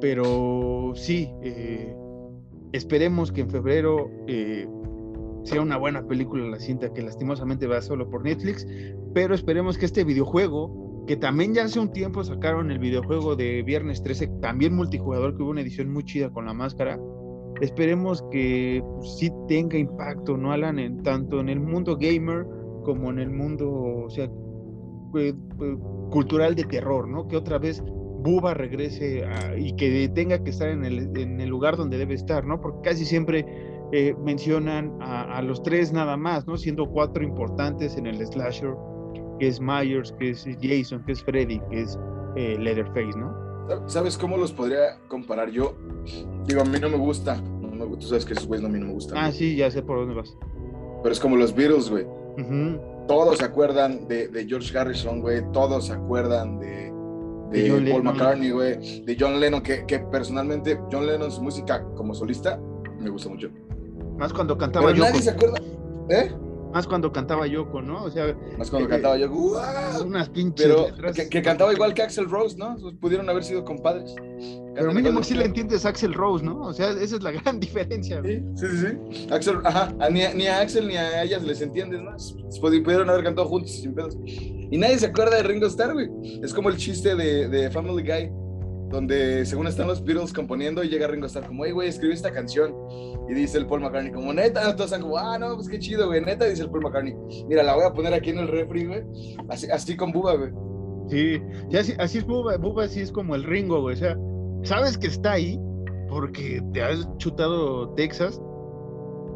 pero 0.00 0.92
sí, 0.94 1.30
eh, 1.42 1.94
esperemos 2.72 3.32
que 3.32 3.42
en 3.42 3.50
febrero 3.50 4.10
eh, 4.26 4.68
sea 5.44 5.62
una 5.62 5.76
buena 5.76 6.06
película 6.06 6.46
la 6.46 6.58
cinta 6.58 6.92
que 6.92 7.02
lastimosamente 7.02 7.66
va 7.66 7.80
solo 7.80 8.08
por 8.08 8.22
Netflix, 8.22 8.66
pero 9.14 9.34
esperemos 9.34 9.78
que 9.78 9.86
este 9.86 10.04
videojuego, 10.04 11.04
que 11.06 11.16
también 11.16 11.54
ya 11.54 11.64
hace 11.64 11.80
un 11.80 11.92
tiempo 11.92 12.22
sacaron 12.22 12.70
el 12.70 12.78
videojuego 12.78 13.36
de 13.36 13.62
Viernes 13.62 14.02
13, 14.02 14.28
también 14.40 14.74
multijugador, 14.74 15.36
que 15.36 15.42
hubo 15.42 15.50
una 15.50 15.62
edición 15.62 15.90
muy 15.90 16.04
chida 16.04 16.30
con 16.30 16.46
la 16.46 16.52
máscara, 16.52 16.98
esperemos 17.60 18.22
que 18.30 18.82
pues, 18.96 19.16
sí 19.18 19.32
tenga 19.48 19.78
impacto, 19.78 20.36
¿no, 20.36 20.52
Alan? 20.52 20.78
En, 20.78 21.02
tanto 21.02 21.40
en 21.40 21.48
el 21.48 21.60
mundo 21.60 21.96
gamer 21.96 22.46
como 22.84 23.10
en 23.10 23.18
el 23.18 23.30
mundo, 23.30 23.70
o 23.70 24.10
sea, 24.10 24.30
cultural 26.10 26.54
de 26.54 26.64
terror, 26.64 27.08
¿no? 27.08 27.26
Que 27.28 27.36
otra 27.36 27.58
vez 27.58 27.82
Buba 28.18 28.54
regrese 28.54 29.24
y 29.56 29.74
que 29.76 30.08
tenga 30.08 30.42
que 30.42 30.50
estar 30.50 30.68
en 30.68 30.84
el, 30.84 31.16
en 31.16 31.40
el, 31.40 31.48
lugar 31.48 31.76
donde 31.76 31.98
debe 31.98 32.14
estar, 32.14 32.44
¿no? 32.44 32.60
Porque 32.60 32.90
casi 32.90 33.04
siempre 33.04 33.46
eh, 33.92 34.14
mencionan 34.22 34.92
a, 35.00 35.40
los 35.40 35.62
tres 35.62 35.92
nada 35.92 36.16
más, 36.16 36.46
¿no? 36.46 36.56
Siendo 36.56 36.90
cuatro 36.90 37.22
importantes 37.24 37.96
en 37.96 38.06
el 38.06 38.24
slasher, 38.26 38.74
que 39.38 39.48
es 39.48 39.60
Myers, 39.60 40.12
que 40.18 40.30
es 40.30 40.44
Jason, 40.60 41.02
que 41.06 41.12
es 41.12 41.22
Freddy, 41.22 41.60
que 41.70 41.82
es 41.82 41.98
eh, 42.36 42.56
Leatherface, 42.58 43.16
¿no? 43.16 43.32
¿Sabes 43.86 44.18
cómo 44.18 44.36
los 44.36 44.52
podría 44.52 44.98
comparar 45.08 45.50
yo? 45.50 45.74
Digo, 46.46 46.62
a 46.62 46.64
mí 46.64 46.78
no 46.80 46.88
me 46.88 46.96
gusta, 46.96 47.36
no 47.36 47.86
me, 47.86 47.96
tú 47.96 48.06
sabes 48.06 48.24
que 48.24 48.32
esos 48.32 48.46
güeyes 48.46 48.66
a 48.66 48.68
mí 48.68 48.78
no 48.78 48.86
me 48.86 48.92
gustan. 48.92 49.18
Ah, 49.18 49.30
sí, 49.30 49.56
ya 49.56 49.70
sé 49.70 49.82
por 49.82 49.98
dónde 49.98 50.14
vas. 50.14 50.36
Pero 51.02 51.12
es 51.12 51.20
como 51.20 51.36
los 51.36 51.54
Beatles, 51.54 51.90
güey. 51.90 52.06
Todos 53.06 53.38
se 53.38 53.44
acuerdan 53.44 54.06
de, 54.06 54.28
de 54.28 54.46
George 54.46 54.76
Harrison, 54.76 55.20
güey. 55.20 55.42
Todos 55.52 55.86
se 55.86 55.92
acuerdan 55.94 56.58
de, 56.60 56.92
de, 57.50 57.90
Paul 57.90 58.02
McCartney, 58.02 58.50
güey, 58.50 59.02
de 59.04 59.16
John 59.18 59.40
Lennon, 59.40 59.62
que, 59.62 59.84
que, 59.86 59.98
personalmente 59.98 60.78
John 60.90 61.06
Lennon 61.06 61.30
su 61.30 61.42
música 61.42 61.82
como 61.94 62.14
solista 62.14 62.60
me 62.98 63.10
gusta 63.10 63.28
mucho. 63.28 63.50
Más 64.16 64.32
cuando 64.32 64.58
cantaba 64.58 64.92
yo. 64.92 65.04
Nadie 65.04 65.22
se 65.22 65.30
acuerda. 65.30 65.60
¿Eh? 66.10 66.32
Más 66.72 66.86
cuando 66.86 67.12
cantaba 67.12 67.46
Yoko, 67.46 67.80
¿no? 67.80 68.04
O 68.04 68.10
sea, 68.10 68.36
más 68.58 68.70
cuando 68.70 68.88
eh, 68.88 68.90
cantaba 68.92 69.16
Yoko. 69.16 69.60
Unas 70.04 70.28
pinches. 70.28 70.66
Pero 70.66 71.12
que, 71.30 71.42
cantaba 71.42 71.72
igual 71.72 71.94
que 71.94 72.02
Axel 72.02 72.28
Rose, 72.28 72.56
¿no? 72.56 72.76
Pudieron 73.00 73.28
haber 73.28 73.44
sido 73.44 73.64
compadres. 73.64 74.14
Pero 74.74 74.92
mínimo 74.92 75.22
sí 75.22 75.34
le 75.34 75.44
entiendes 75.44 75.84
a 75.84 75.88
Axel 75.88 76.14
Rose, 76.14 76.44
¿no? 76.44 76.60
O 76.60 76.72
sea, 76.72 76.90
esa 76.90 77.16
es 77.16 77.22
la 77.22 77.32
gran 77.32 77.58
diferencia. 77.60 78.22
Sí, 78.24 78.42
sí, 78.54 78.66
sí. 78.68 79.26
Axel, 79.30 79.58
ajá, 79.64 79.94
ni 80.10 80.22
a, 80.22 80.34
ni 80.34 80.46
a, 80.46 80.60
Axel 80.60 80.86
ni 80.86 80.96
a 80.96 81.22
ellas 81.22 81.42
les 81.42 81.60
entiendes, 81.60 82.00
¿no? 82.00 82.14
Pudieron 82.60 83.08
haber 83.10 83.24
cantado 83.24 83.48
juntos 83.48 83.72
sin 83.72 83.94
pedos. 83.94 84.16
Y 84.26 84.76
nadie 84.76 84.98
se 84.98 85.06
acuerda 85.06 85.36
de 85.36 85.42
Ringo 85.42 85.66
Starr, 85.66 85.94
güey. 85.94 86.08
Es 86.42 86.52
como 86.52 86.68
el 86.68 86.76
chiste 86.76 87.16
de, 87.16 87.48
de 87.48 87.70
Family 87.70 88.02
Guy, 88.02 88.30
donde 88.88 89.44
según 89.44 89.66
están 89.66 89.86
los 89.86 90.02
Beatles 90.02 90.32
componiendo 90.32 90.82
y 90.82 90.88
llega 90.88 91.06
Ringo 91.06 91.26
Starr 91.26 91.46
como, 91.46 91.64
hey, 91.64 91.72
güey, 91.72 91.88
escribí 91.88 92.14
esta 92.14 92.32
canción. 92.32 92.74
Y 93.28 93.34
dice 93.34 93.58
el 93.58 93.66
Paul 93.66 93.82
McCartney, 93.82 94.12
como, 94.12 94.32
neta, 94.32 94.74
todos 94.74 94.90
están 94.90 95.02
como, 95.02 95.18
ah, 95.18 95.38
no, 95.38 95.54
pues 95.54 95.68
qué 95.68 95.78
chido, 95.78 96.06
güey, 96.06 96.22
neta, 96.22 96.46
dice 96.46 96.62
el 96.62 96.70
Paul 96.70 96.82
McCartney. 96.84 97.14
Mira, 97.46 97.62
la 97.62 97.74
voy 97.74 97.84
a 97.84 97.92
poner 97.92 98.14
aquí 98.14 98.30
en 98.30 98.38
el 98.38 98.48
refri, 98.48 98.86
güey. 98.86 99.02
Así, 99.48 99.70
así 99.70 99.96
con 99.96 100.12
Buba, 100.12 100.34
güey. 100.36 100.50
Sí, 101.08 101.42
así, 101.98 102.18
es 102.18 102.26
Buba, 102.26 102.56
Buba 102.56 102.84
así 102.84 103.00
es 103.00 103.12
como 103.12 103.34
el 103.34 103.44
Ringo, 103.44 103.80
güey. 103.82 103.94
O 103.94 103.98
sea, 103.98 104.16
sabes 104.62 104.96
que 104.96 105.08
está 105.08 105.32
ahí 105.32 105.58
porque 106.08 106.62
te 106.72 106.82
has 106.82 107.08
chutado 107.18 107.90
Texas, 107.94 108.40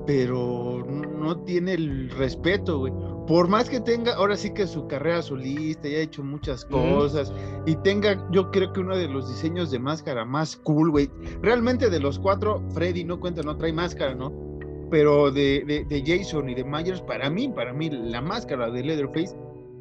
pero 0.06 0.84
no 0.86 1.38
tiene 1.44 1.74
el 1.74 2.10
respeto, 2.10 2.78
güey 2.78 2.92
por 3.26 3.48
más 3.48 3.68
que 3.68 3.80
tenga, 3.80 4.14
ahora 4.14 4.36
sí 4.36 4.52
que 4.52 4.66
su 4.66 4.86
carrera 4.88 5.22
solista, 5.22 5.88
ya 5.88 5.98
ha 5.98 6.00
hecho 6.00 6.24
muchas 6.24 6.64
cosas, 6.64 7.32
y 7.66 7.76
tenga, 7.76 8.28
yo 8.30 8.50
creo 8.50 8.72
que 8.72 8.80
uno 8.80 8.96
de 8.96 9.08
los 9.08 9.28
diseños 9.28 9.70
de 9.70 9.78
máscara 9.78 10.24
más 10.24 10.56
cool, 10.56 10.90
güey. 10.90 11.10
Realmente 11.40 11.88
de 11.88 12.00
los 12.00 12.18
cuatro, 12.18 12.62
Freddy 12.74 13.04
no 13.04 13.20
cuenta, 13.20 13.42
no 13.42 13.56
trae 13.56 13.72
máscara, 13.72 14.14
¿no? 14.14 14.32
Pero 14.90 15.30
de, 15.30 15.86
de, 15.88 16.02
Jason 16.04 16.50
y 16.50 16.54
de 16.54 16.64
Myers, 16.64 17.00
para 17.00 17.30
mí, 17.30 17.48
para 17.48 17.72
mí, 17.72 17.88
la 17.90 18.20
máscara 18.20 18.70
de 18.70 18.82
Leatherface 18.82 19.34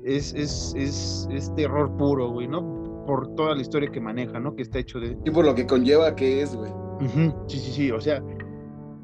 es, 0.04 0.34
es, 0.34 0.74
es, 0.78 1.28
es 1.32 1.54
terror 1.56 1.92
puro, 1.98 2.30
güey, 2.30 2.48
¿no? 2.48 3.04
Por 3.06 3.36
toda 3.36 3.56
la 3.56 3.62
historia 3.62 3.92
que 3.92 4.00
maneja, 4.00 4.40
¿no? 4.40 4.56
Que 4.56 4.62
está 4.62 4.80
hecho 4.80 5.00
de. 5.00 5.18
Y 5.26 5.32
por 5.32 5.44
lo 5.44 5.54
que 5.56 5.66
conlleva 5.66 6.16
que 6.16 6.44
es, 6.44 6.56
güey. 6.56 6.72
Sí, 7.48 7.60
sí, 7.60 7.72
sí. 7.72 7.92
O 7.92 8.00
sea, 8.00 8.24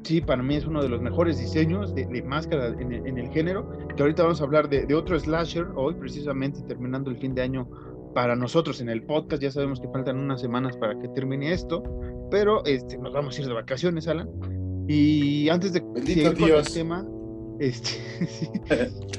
sí, 0.02 0.20
para 0.20 0.42
mí 0.42 0.56
es 0.56 0.66
uno 0.66 0.82
de 0.82 0.88
los 0.88 1.00
mejores 1.00 1.38
diseños 1.38 1.94
de, 1.94 2.22
máscara 2.22 2.68
en, 2.68 3.18
el 3.18 3.28
género. 3.30 3.70
Que 3.96 4.02
ahorita 4.02 4.22
vamos 4.22 4.40
a 4.40 4.44
hablar 4.44 4.68
de, 4.68 4.92
otro 4.94 5.18
slasher, 5.18 5.66
hoy 5.74 5.94
precisamente 5.94 6.60
terminando 6.62 7.10
el 7.10 7.18
fin 7.18 7.34
de 7.34 7.42
año 7.42 7.68
para 8.14 8.36
nosotros 8.36 8.80
en 8.80 8.88
el 8.88 9.02
podcast. 9.02 9.42
Ya 9.42 9.50
sabemos 9.50 9.80
que 9.80 9.88
faltan 9.88 10.18
unas 10.18 10.40
semanas 10.40 10.76
para 10.76 10.98
que 10.98 11.08
termine 11.08 11.52
esto, 11.52 11.82
pero 12.30 12.64
este, 12.64 12.98
nos 12.98 13.12
vamos 13.12 13.38
a 13.38 13.42
ir 13.42 13.48
de 13.48 13.54
vacaciones, 13.54 14.08
Alan. 14.08 14.28
Y 14.88 15.48
antes 15.50 15.74
de 15.74 15.82
seguir 16.04 16.34
con 16.36 16.50
el 16.50 16.72
tema, 16.72 17.06
este, 17.58 17.90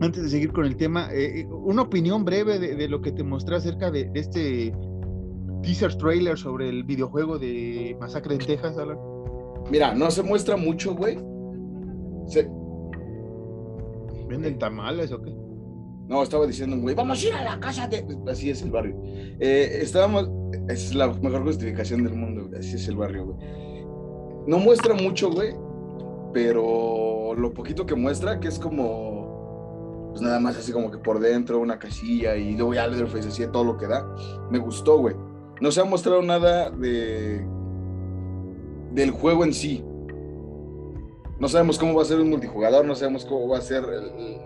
antes 0.00 0.22
de 0.22 0.28
seguir 0.28 0.52
con 0.52 0.64
el 0.64 0.76
tema, 0.76 1.08
eh, 1.12 1.46
una 1.50 1.82
opinión 1.82 2.24
breve 2.24 2.58
de, 2.58 2.88
lo 2.88 3.00
que 3.00 3.12
te 3.12 3.22
mostré 3.22 3.56
acerca 3.56 3.90
de, 3.90 4.10
este 4.14 4.72
teaser 5.62 5.94
trailer 5.96 6.38
sobre 6.38 6.68
el 6.68 6.84
videojuego 6.84 7.38
de 7.38 7.96
Masacre 8.00 8.34
en 8.34 8.40
Texas, 8.40 8.78
Alan. 8.78 8.98
Mira, 9.70 9.94
no 9.94 10.10
se 10.10 10.22
muestra 10.22 10.56
mucho, 10.56 10.94
güey. 10.94 11.18
Se... 12.26 12.48
¿Venden 14.28 14.58
tamales 14.58 15.12
o 15.12 15.22
qué? 15.22 15.34
No, 16.08 16.22
estaba 16.22 16.46
diciendo, 16.46 16.78
güey, 16.78 16.94
vamos 16.94 17.22
a 17.22 17.26
ir 17.26 17.34
a 17.34 17.44
la 17.44 17.60
casa 17.60 17.86
de. 17.86 18.04
Así 18.26 18.48
es 18.48 18.62
el 18.62 18.70
barrio. 18.70 18.96
Eh, 19.04 19.80
estábamos. 19.82 20.30
Es 20.68 20.94
la 20.94 21.08
mejor 21.08 21.44
justificación 21.44 22.02
del 22.02 22.14
mundo, 22.14 22.48
Así 22.58 22.76
es 22.76 22.88
el 22.88 22.96
barrio, 22.96 23.26
güey. 23.26 23.36
No 24.46 24.58
muestra 24.58 24.94
mucho, 24.94 25.30
güey. 25.30 25.54
Pero 26.32 27.34
lo 27.34 27.52
poquito 27.52 27.84
que 27.84 27.94
muestra, 27.94 28.40
que 28.40 28.48
es 28.48 28.58
como. 28.58 30.08
Pues 30.10 30.22
nada 30.22 30.40
más 30.40 30.56
así 30.56 30.72
como 30.72 30.90
que 30.90 30.96
por 30.96 31.20
dentro, 31.20 31.58
una 31.58 31.78
casilla 31.78 32.34
y 32.34 32.56
luego 32.56 32.72
ya 32.72 32.86
Leatherface 32.86 33.28
así 33.28 33.46
todo 33.52 33.64
lo 33.64 33.76
que 33.76 33.86
da. 33.86 34.06
Me 34.50 34.58
gustó, 34.58 34.98
güey. 34.98 35.14
No 35.60 35.70
se 35.70 35.82
ha 35.82 35.84
mostrado 35.84 36.22
nada 36.22 36.70
de. 36.70 37.46
Del 38.92 39.10
juego 39.10 39.44
en 39.44 39.52
sí. 39.52 39.84
No 41.38 41.48
sabemos 41.48 41.78
cómo 41.78 41.94
va 41.94 42.02
a 42.02 42.06
ser 42.06 42.18
un 42.18 42.30
multijugador, 42.30 42.84
no 42.84 42.94
sabemos 42.94 43.24
cómo 43.24 43.48
va 43.48 43.58
a 43.58 43.62
ser 43.62 43.84
el 43.84 44.38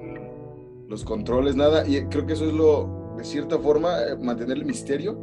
los 0.93 1.05
controles, 1.05 1.57
nada. 1.57 1.85
Y 1.89 2.01
creo 2.05 2.25
que 2.27 2.35
eso 2.35 2.47
es 2.47 2.53
lo, 2.53 3.15
de 3.17 3.25
cierta 3.25 3.59
forma, 3.59 3.99
eh, 4.03 4.17
mantener 4.17 4.59
el 4.59 4.65
misterio. 4.65 5.19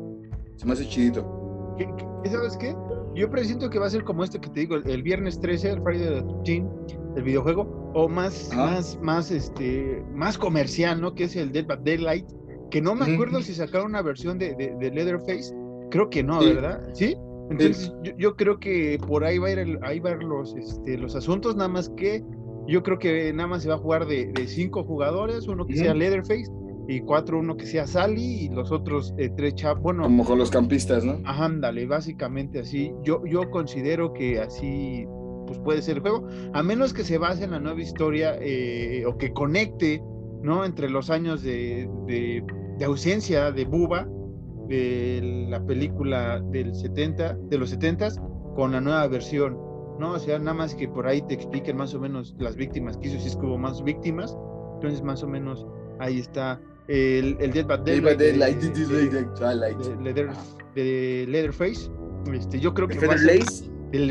Se 0.57 0.65
me 0.65 0.73
hace 0.73 0.85
chidito. 0.85 1.75
¿Sabes 2.25 2.57
qué? 2.57 2.75
Yo 3.15 3.29
presiento 3.29 3.69
que 3.69 3.79
va 3.79 3.85
a 3.85 3.89
ser 3.89 4.03
como 4.03 4.23
este 4.23 4.41
que 4.41 4.49
te 4.49 4.61
digo, 4.61 4.75
el, 4.75 5.03
viernes 5.03 5.39
13, 5.39 5.69
el 5.71 5.81
Friday 5.81 6.21
the 6.21 6.33
13, 6.43 6.67
el 7.15 7.23
videojuego, 7.23 7.91
o 7.93 8.09
más, 8.09 8.51
más, 8.53 8.99
más, 9.01 9.31
este, 9.31 10.03
más 10.13 10.37
comercial, 10.37 10.99
¿no? 10.99 11.15
Que 11.15 11.23
es 11.25 11.35
el 11.35 11.51
Dead 11.51 11.65
by 11.65 11.79
Daylight, 11.83 12.25
que 12.69 12.81
no 12.81 12.95
me 12.95 13.13
acuerdo 13.13 13.41
si 13.41 13.53
sacaron 13.53 13.87
una 13.87 14.01
versión 14.01 14.37
de, 14.37 14.53
de, 14.55 14.91
Leatherface, 14.91 15.55
creo 15.89 16.09
que 16.09 16.21
no, 16.21 16.39
¿verdad? 16.39 16.81
¿Sí? 16.93 17.15
Entonces 17.49 17.93
Yo, 18.17 18.35
creo 18.35 18.59
que 18.59 18.99
por 19.07 19.23
ahí 19.23 19.37
va 19.37 19.47
a 19.47 19.51
ir, 19.51 19.79
ahí 19.81 19.99
va 19.99 20.11
a 20.11 20.13
ir 20.13 20.23
los, 20.23 20.55
este, 20.55 20.97
los 20.97 21.15
asuntos, 21.15 21.55
nada 21.55 21.69
más 21.69 21.89
que 21.89 22.23
yo 22.69 22.83
creo 22.83 22.99
que 22.99 23.33
nada 23.33 23.47
más 23.47 23.63
se 23.63 23.69
va 23.69 23.75
a 23.75 23.79
jugar 23.79 24.05
de, 24.05 24.31
cinco 24.45 24.83
jugadores, 24.83 25.47
uno 25.47 25.65
que 25.65 25.75
sea 25.75 25.93
Leatherface 25.93 26.51
y 26.87 27.01
cuatro, 27.01 27.39
uno 27.39 27.57
que 27.57 27.65
sea 27.65 27.87
Sally 27.87 28.45
y 28.45 28.49
los 28.49 28.71
otros 28.71 29.13
eh, 29.17 29.31
tres 29.35 29.55
chavos. 29.55 29.81
Bueno, 29.81 30.03
como 30.03 30.23
con 30.23 30.37
los 30.37 30.51
campistas, 30.51 31.03
¿no? 31.03 31.19
Ajá, 31.25 31.45
ándale, 31.45 31.87
básicamente 31.87 32.59
así. 32.59 32.93
Yo, 33.03 33.25
yo 33.25 33.49
considero 33.49 34.13
que 34.13 34.39
así 34.39 35.07
pues 35.47 35.57
puede 35.59 35.81
ser 35.81 35.97
el 35.97 36.01
juego, 36.01 36.27
a 36.53 36.61
menos 36.61 36.93
que 36.93 37.03
se 37.03 37.17
base 37.17 37.43
en 37.43 37.51
la 37.51 37.59
nueva 37.59 37.81
historia 37.81 38.37
eh, 38.39 39.03
o 39.07 39.17
que 39.17 39.33
conecte, 39.33 39.99
¿no? 40.43 40.63
Entre 40.63 40.91
los 40.91 41.09
años 41.09 41.41
de, 41.41 41.89
de, 42.05 42.43
de 42.77 42.85
ausencia 42.85 43.51
de 43.51 43.65
Buba, 43.65 44.07
de 44.69 45.47
la 45.49 45.65
película 45.65 46.39
del 46.39 46.73
70, 46.73 47.33
de 47.33 47.57
los 47.57 47.71
70 47.71 48.09
con 48.55 48.71
la 48.71 48.79
nueva 48.79 49.07
versión 49.07 49.69
¿no? 49.99 50.13
O 50.13 50.19
sea, 50.19 50.39
nada 50.39 50.53
más 50.53 50.73
que 50.73 50.87
por 50.87 51.05
ahí 51.07 51.21
te 51.21 51.35
expliquen 51.35 51.77
más 51.77 51.93
o 51.93 51.99
menos 51.99 52.33
las 52.39 52.55
víctimas 52.55 52.97
que 52.97 53.09
hizo, 53.09 53.19
si 53.19 53.27
es 53.27 53.35
que 53.35 53.45
hubo 53.45 53.57
más 53.57 53.83
víctimas, 53.83 54.35
entonces 54.75 55.03
más 55.03 55.21
o 55.21 55.27
menos 55.27 55.67
ahí 55.99 56.19
está 56.19 56.59
el, 56.87 57.37
el 57.39 57.51
Dead 57.51 57.67
by 57.67 57.83
Daylight 57.83 58.17
de, 60.73 61.25
Leatherface, 61.27 61.91
este, 62.33 62.59
yo 62.59 62.73
creo 62.73 62.87
que 62.87 62.93
el 62.95 62.99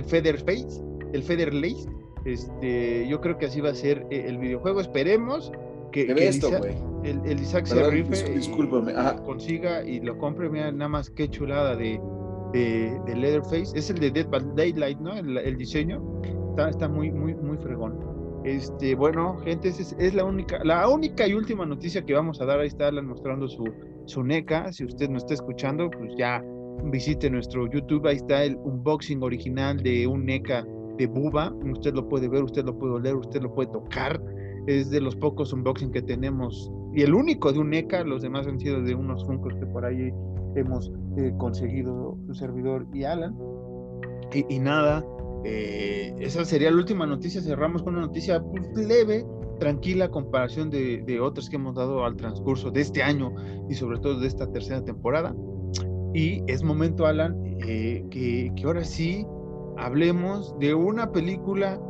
Featherface, 0.05 0.83
el 1.13 1.23
Featherlace, 1.23 1.89
este, 2.25 3.09
yo 3.09 3.21
creo 3.21 3.39
que 3.39 3.47
así 3.47 3.61
va 3.61 3.71
a 3.71 3.75
ser 3.75 4.07
eh, 4.11 4.27
el 4.29 4.39
videojuego, 4.39 4.81
esperemos 4.81 5.51
que, 5.91 6.07
que 6.07 6.29
esto, 6.29 6.51
el, 7.05 7.21
el, 7.25 7.41
Isaac 7.41 7.67
se 7.67 7.91
rife 7.91 8.25
y, 8.35 9.25
consiga 9.25 9.85
y 9.85 10.01
lo 10.01 10.19
compre, 10.19 10.49
mira 10.49 10.71
nada 10.73 10.89
más 10.89 11.11
qué 11.11 11.29
chulada 11.29 11.77
de 11.77 12.01
de, 12.53 13.15
Leatherface, 13.15 13.79
es 13.79 13.91
el 13.91 13.99
de 13.99 14.11
Dead 14.11 14.29
by 14.29 14.43
Daylight, 14.55 14.99
¿no? 14.99 15.15
El, 15.15 15.57
diseño 15.57 16.03
está, 16.51 16.71
está, 16.71 16.89
muy, 16.89 17.11
muy, 17.11 17.35
muy 17.35 17.57
fregón. 17.59 17.99
Este, 18.45 18.95
bueno, 18.95 19.39
gente, 19.45 19.69
es, 19.69 19.95
es, 19.99 20.15
la 20.15 20.25
única, 20.25 20.63
la 20.65 20.89
única 20.89 21.27
y 21.27 21.35
última 21.35 21.67
noticia 21.67 22.05
que 22.05 22.15
vamos 22.15 22.41
a 22.41 22.47
dar. 22.47 22.61
Ahí 22.61 22.69
está 22.69 22.89
Alan 22.89 23.07
mostrando 23.07 23.49
su, 23.49 23.65
su 24.07 24.23
NECA. 24.23 24.73
Si 24.73 24.85
usted 24.85 25.09
no 25.09 25.19
está 25.19 25.35
escuchando, 25.35 25.91
pues 25.91 26.13
ya 26.17 26.43
visite 26.85 27.29
nuestro 27.29 27.71
YouTube. 27.71 28.07
Ahí 28.07 28.17
está 28.17 28.45
el 28.45 28.57
unboxing 28.57 29.23
original 29.23 29.77
de 29.83 30.07
un 30.07 30.25
NECA 30.25 30.65
de 30.97 31.07
Buba. 31.07 31.53
Usted 31.73 31.95
lo 31.95 32.09
puede 32.09 32.29
ver, 32.29 32.45
usted 32.45 32.65
lo 32.65 32.79
puede 32.79 33.01
leer, 33.01 33.17
usted 33.17 33.43
lo 33.43 33.53
puede 33.53 33.71
tocar. 33.71 34.21
Es 34.69 34.91
de 34.91 35.01
los 35.01 35.17
pocos 35.17 35.55
unboxing 35.55 35.91
que 35.91 36.03
tenemos 36.03 36.71
y 36.93 37.01
el 37.01 37.15
único 37.15 37.51
de 37.51 37.59
un 37.59 37.71
NECA. 37.71 38.05
Los 38.05 38.21
demás 38.21 38.47
han 38.47 38.61
sido 38.61 38.83
de 38.83 38.95
unos 38.95 39.25
Funkos 39.25 39.55
que 39.55 39.65
por 39.65 39.87
ahí 39.87 40.13
hemos 40.57 40.93
eh, 41.17 41.33
conseguido 41.39 42.19
su 42.27 42.35
servidor 42.35 42.87
y 42.93 43.05
Alan. 43.05 43.35
Y, 44.35 44.59
nada, 44.59 45.03
eh, 45.47 46.15
esa 46.19 46.45
sería 46.45 46.71
la 46.71 46.77
última 46.77 47.07
noticia. 47.07 47.41
Cerramos 47.41 47.83
con 47.83 47.95
una 47.95 48.09
noticia 48.09 48.43
pues, 48.43 48.69
leve, 48.77 49.25
tranquila, 49.59 50.11
comparación 50.11 50.69
de, 50.69 51.03
de, 51.07 51.19
otras 51.19 51.49
que 51.49 51.57
hemos 51.57 51.75
dado 51.75 52.05
al 52.05 52.17
transcurso 52.17 52.71
de 52.71 52.83
este 52.83 53.03
año 53.03 53.33
y 53.71 53.75
sobre 53.75 53.99
todo 54.01 54.21
de 54.21 54.27
esta 54.27 54.53
tercera 54.53 54.85
temporada. 54.85 55.35
Y 56.13 56.43
es 56.47 56.63
momento, 56.63 57.07
Alan, 57.07 57.43
eh, 57.67 58.05
que, 58.11 58.53
que 58.55 58.67
ahora 58.67 58.85
sí 58.85 59.25
hablemos 59.79 60.55
de 60.59 60.75
una 60.75 61.11
película 61.11 61.81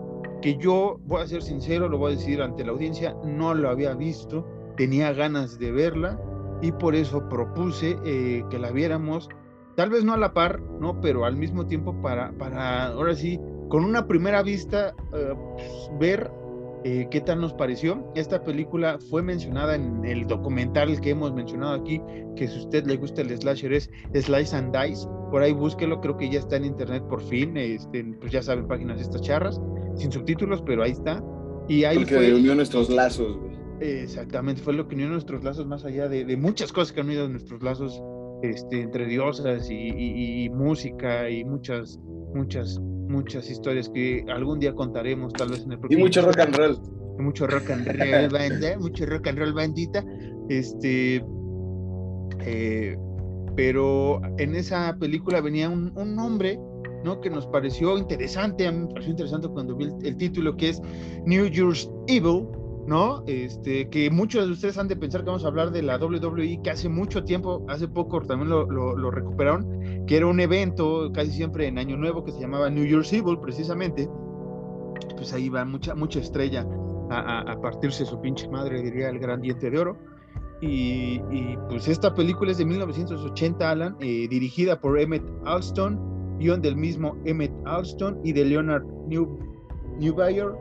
que 0.40 0.56
yo, 0.56 0.98
voy 1.04 1.22
a 1.22 1.26
ser 1.26 1.42
sincero, 1.42 1.88
lo 1.88 1.98
voy 1.98 2.12
a 2.12 2.16
decir 2.16 2.40
ante 2.42 2.64
la 2.64 2.72
audiencia, 2.72 3.16
no 3.24 3.54
lo 3.54 3.70
había 3.70 3.94
visto, 3.94 4.46
tenía 4.76 5.12
ganas 5.12 5.58
de 5.58 5.72
verla 5.72 6.20
y 6.62 6.72
por 6.72 6.94
eso 6.94 7.28
propuse 7.28 7.98
eh, 8.04 8.44
que 8.50 8.58
la 8.58 8.70
viéramos, 8.70 9.28
tal 9.76 9.90
vez 9.90 10.04
no 10.04 10.14
a 10.14 10.18
la 10.18 10.32
par, 10.32 10.60
¿no? 10.80 11.00
Pero 11.00 11.24
al 11.24 11.36
mismo 11.36 11.66
tiempo 11.66 12.00
para, 12.00 12.32
para 12.32 12.88
ahora 12.88 13.14
sí, 13.14 13.40
con 13.68 13.84
una 13.84 14.06
primera 14.06 14.42
vista, 14.42 14.94
eh, 15.12 15.34
pues, 15.54 15.90
ver 15.98 16.30
eh, 16.84 17.08
qué 17.10 17.20
tal 17.20 17.40
nos 17.40 17.52
pareció. 17.52 18.10
Esta 18.14 18.42
película 18.42 18.98
fue 19.10 19.22
mencionada 19.22 19.74
en 19.74 20.04
el 20.04 20.26
documental 20.26 21.00
que 21.00 21.10
hemos 21.10 21.32
mencionado 21.34 21.74
aquí, 21.74 22.00
que 22.36 22.48
si 22.48 22.56
a 22.56 22.62
usted 22.62 22.86
le 22.86 22.96
gusta 22.96 23.22
el 23.22 23.36
slasher 23.36 23.72
es 23.72 23.90
Slice 24.14 24.56
and 24.56 24.76
Dice, 24.76 25.06
por 25.30 25.42
ahí 25.42 25.52
búsquelo, 25.52 26.00
creo 26.00 26.16
que 26.16 26.30
ya 26.30 26.38
está 26.38 26.56
en 26.56 26.64
internet 26.64 27.02
por 27.08 27.22
fin, 27.22 27.56
este, 27.56 28.04
pues 28.20 28.32
ya 28.32 28.42
saben, 28.42 28.66
páginas 28.66 28.96
de 28.96 29.02
estas 29.02 29.22
charras, 29.22 29.60
sin 29.96 30.12
subtítulos, 30.12 30.62
pero 30.62 30.82
ahí 30.82 30.92
está. 30.92 31.22
Y 31.68 31.84
ahí 31.84 31.98
Porque 31.98 32.14
fue... 32.14 32.34
unió 32.34 32.54
nuestros 32.54 32.88
lazos, 32.88 33.36
güey. 33.36 33.58
Exactamente, 33.80 34.60
fue 34.62 34.72
lo 34.72 34.88
que 34.88 34.94
unió 34.96 35.08
nuestros 35.08 35.44
lazos 35.44 35.66
más 35.66 35.84
allá 35.84 36.08
de, 36.08 36.36
muchas 36.36 36.72
cosas 36.72 36.92
que 36.92 37.00
han 37.00 37.06
unido 37.06 37.28
nuestros 37.28 37.62
lazos 37.62 38.02
este, 38.42 38.80
entre 38.80 39.06
diosas 39.06 39.68
y, 39.70 40.48
música 40.50 41.30
y 41.30 41.44
muchas, 41.44 41.98
muchas, 42.34 42.80
muchas 43.08 43.50
historias 43.50 43.88
que 43.88 44.24
algún 44.28 44.60
día 44.60 44.74
contaremos, 44.74 45.32
tal 45.32 45.50
vez 45.50 45.64
en 45.64 45.72
el 45.72 45.78
próximo. 45.78 46.00
Y 46.00 46.02
mucho 46.02 46.22
rock 46.22 46.38
and 46.38 46.56
roll. 46.56 46.78
mucho 47.18 47.46
rock 47.46 47.70
and 47.70 47.86
roll, 47.86 48.28
banda, 48.28 48.78
mucho 48.78 49.06
rock 49.06 49.26
and 49.26 49.38
roll 49.38 49.52
bandita. 49.52 50.04
Este, 50.48 51.24
eh, 52.40 52.96
pero 53.56 54.20
en 54.38 54.54
esa 54.54 54.96
película 54.98 55.40
venía 55.40 55.68
un, 55.68 55.92
un 55.96 56.14
nombre 56.14 56.58
¿no? 57.04 57.20
que 57.20 57.30
nos 57.30 57.46
pareció 57.46 57.98
interesante, 57.98 58.66
a 58.66 58.72
mí 58.72 58.80
me 58.80 58.86
pareció 58.88 59.10
interesante 59.10 59.48
cuando 59.48 59.76
vi 59.76 59.88
el 60.02 60.16
título 60.16 60.56
que 60.56 60.70
es 60.70 60.82
New 61.26 61.46
Year's 61.46 61.90
Evil, 62.06 62.46
¿no? 62.88 63.22
Este, 63.26 63.90
que 63.90 64.10
muchos 64.10 64.46
de 64.46 64.52
ustedes 64.52 64.78
han 64.78 64.88
de 64.88 64.96
pensar 64.96 65.20
que 65.20 65.26
vamos 65.26 65.44
a 65.44 65.48
hablar 65.48 65.70
de 65.70 65.82
la 65.82 65.98
WWE, 65.98 66.60
que 66.64 66.70
hace 66.70 66.88
mucho 66.88 67.22
tiempo, 67.22 67.64
hace 67.68 67.86
poco 67.86 68.22
también 68.22 68.48
lo, 68.48 68.64
lo, 68.66 69.10
recuperaron, 69.10 70.06
que 70.06 70.16
era 70.16 70.26
un 70.26 70.40
evento 70.40 71.12
casi 71.12 71.32
siempre 71.32 71.66
en 71.66 71.78
Año 71.78 71.98
Nuevo 71.98 72.24
que 72.24 72.32
se 72.32 72.40
llamaba 72.40 72.70
New 72.70 72.86
Year's 72.86 73.12
Evil, 73.12 73.38
precisamente. 73.40 74.08
Pues 75.16 75.34
ahí 75.34 75.50
va 75.50 75.66
mucha, 75.66 75.94
mucha 75.94 76.18
estrella 76.18 76.66
a, 77.10 77.40
a, 77.40 77.60
partirse 77.60 78.06
su 78.06 78.18
pinche 78.22 78.48
madre, 78.48 78.80
diría 78.80 79.10
el 79.10 79.18
gran 79.18 79.42
diente 79.42 79.70
de 79.70 79.78
oro. 79.78 79.98
Y, 80.62 81.20
y 81.30 81.58
pues 81.68 81.88
esta 81.88 82.14
película 82.14 82.52
es 82.52 82.58
de 82.58 82.64
1980, 82.64 83.70
Alan, 83.70 83.96
eh, 84.00 84.26
dirigida 84.28 84.80
por 84.80 84.98
Emmett 84.98 85.24
Alston, 85.44 86.38
guion 86.38 86.62
del 86.62 86.76
mismo 86.76 87.16
Emmett 87.26 87.52
Alston 87.66 88.18
y 88.24 88.32
de 88.32 88.46
Leonard 88.46 88.84
New, 89.06 89.38
Newbayer, 89.98 90.52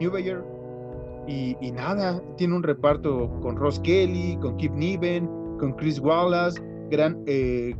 Newbayer 0.00 0.53
y, 1.26 1.72
nada, 1.72 2.22
tiene 2.36 2.54
un 2.56 2.62
reparto 2.62 3.30
con 3.40 3.56
Ross 3.56 3.80
Kelly, 3.80 4.36
con 4.40 4.56
Kip 4.56 4.72
Niven, 4.72 5.28
con 5.58 5.72
Chris 5.74 5.98
Wallace, 5.98 6.60
Gran 6.90 7.22
eh, 7.26 7.74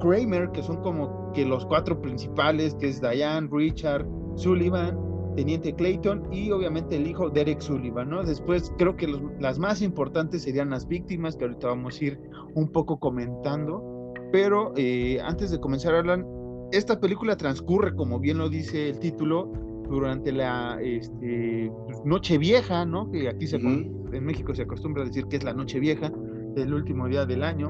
Kramer, 0.00 0.50
que 0.52 0.62
son 0.62 0.76
como 0.82 1.32
que 1.32 1.44
los 1.44 1.64
cuatro 1.66 2.00
principales, 2.00 2.74
que 2.74 2.88
es 2.88 3.00
Diane, 3.00 3.48
Richard, 3.50 4.06
Sullivan, 4.36 4.98
Teniente 5.36 5.72
Clayton 5.72 6.32
y 6.32 6.50
obviamente 6.50 6.96
el 6.96 7.06
hijo 7.06 7.30
Derek 7.30 7.60
Sullivan. 7.60 8.10
Después 8.26 8.72
creo 8.76 8.96
que 8.96 9.06
las 9.38 9.58
más 9.58 9.82
importantes 9.82 10.42
serían 10.42 10.70
las 10.70 10.88
víctimas, 10.88 11.36
que 11.36 11.44
ahorita 11.44 11.68
vamos 11.68 12.00
a 12.00 12.04
ir 12.04 12.20
un 12.54 12.68
poco 12.68 12.98
comentando, 12.98 14.12
pero 14.32 14.72
eh, 14.76 15.20
antes 15.22 15.50
de 15.50 15.60
comenzar, 15.60 15.94
Alan, 15.94 16.26
esta 16.72 16.98
película 16.98 17.36
transcurre, 17.36 17.94
como 17.94 18.18
bien 18.18 18.38
lo 18.38 18.48
dice 18.48 18.90
el 18.90 18.98
título, 18.98 19.52
durante 19.88 20.32
la 20.32 20.78
este, 20.82 21.70
pues, 21.86 22.04
Noche 22.04 22.38
Vieja, 22.38 22.84
¿no? 22.84 23.10
Que 23.10 23.28
aquí 23.28 23.46
se, 23.46 23.56
en 23.56 24.24
México 24.24 24.54
se 24.54 24.62
acostumbra 24.62 25.02
a 25.02 25.06
decir 25.06 25.26
que 25.26 25.36
es 25.36 25.44
la 25.44 25.52
Noche 25.52 25.80
Vieja, 25.80 26.12
el 26.56 26.72
último 26.72 27.08
día 27.08 27.26
del 27.26 27.42
año. 27.42 27.68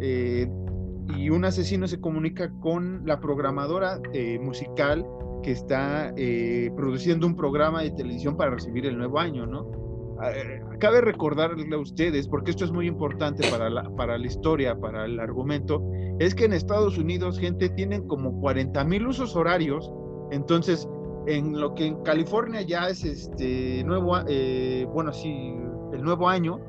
Eh, 0.00 0.48
y 1.16 1.30
un 1.30 1.44
asesino 1.44 1.86
se 1.86 2.00
comunica 2.00 2.50
con 2.60 3.06
la 3.06 3.20
programadora 3.20 4.00
eh, 4.12 4.38
musical 4.40 5.06
que 5.42 5.52
está 5.52 6.12
eh, 6.16 6.70
produciendo 6.76 7.26
un 7.26 7.36
programa 7.36 7.82
de 7.82 7.92
televisión 7.92 8.36
para 8.36 8.50
recibir 8.50 8.86
el 8.86 8.98
nuevo 8.98 9.18
año, 9.18 9.46
¿no? 9.46 9.70
cabe 10.80 11.02
recordarle 11.02 11.66
a 11.74 11.78
ustedes, 11.78 12.26
porque 12.26 12.50
esto 12.50 12.64
es 12.64 12.72
muy 12.72 12.86
importante 12.86 13.46
para 13.50 13.68
la, 13.68 13.84
para 13.96 14.16
la 14.16 14.26
historia, 14.26 14.74
para 14.74 15.04
el 15.04 15.20
argumento, 15.20 15.82
es 16.18 16.34
que 16.34 16.46
en 16.46 16.54
Estados 16.54 16.96
Unidos, 16.96 17.38
gente, 17.38 17.68
tienen 17.68 18.08
como 18.08 18.40
40 18.40 18.82
mil 18.84 19.06
usos 19.06 19.36
horarios, 19.36 19.92
entonces, 20.30 20.88
en 21.26 21.60
lo 21.60 21.74
que 21.74 21.86
en 21.86 22.02
California 22.02 22.62
ya 22.62 22.88
es 22.88 23.04
este 23.04 23.82
nuevo, 23.84 24.16
bueno, 24.92 25.12
sí, 25.12 25.54
el 25.92 26.02
nuevo 26.02 26.28
año, 26.28 26.60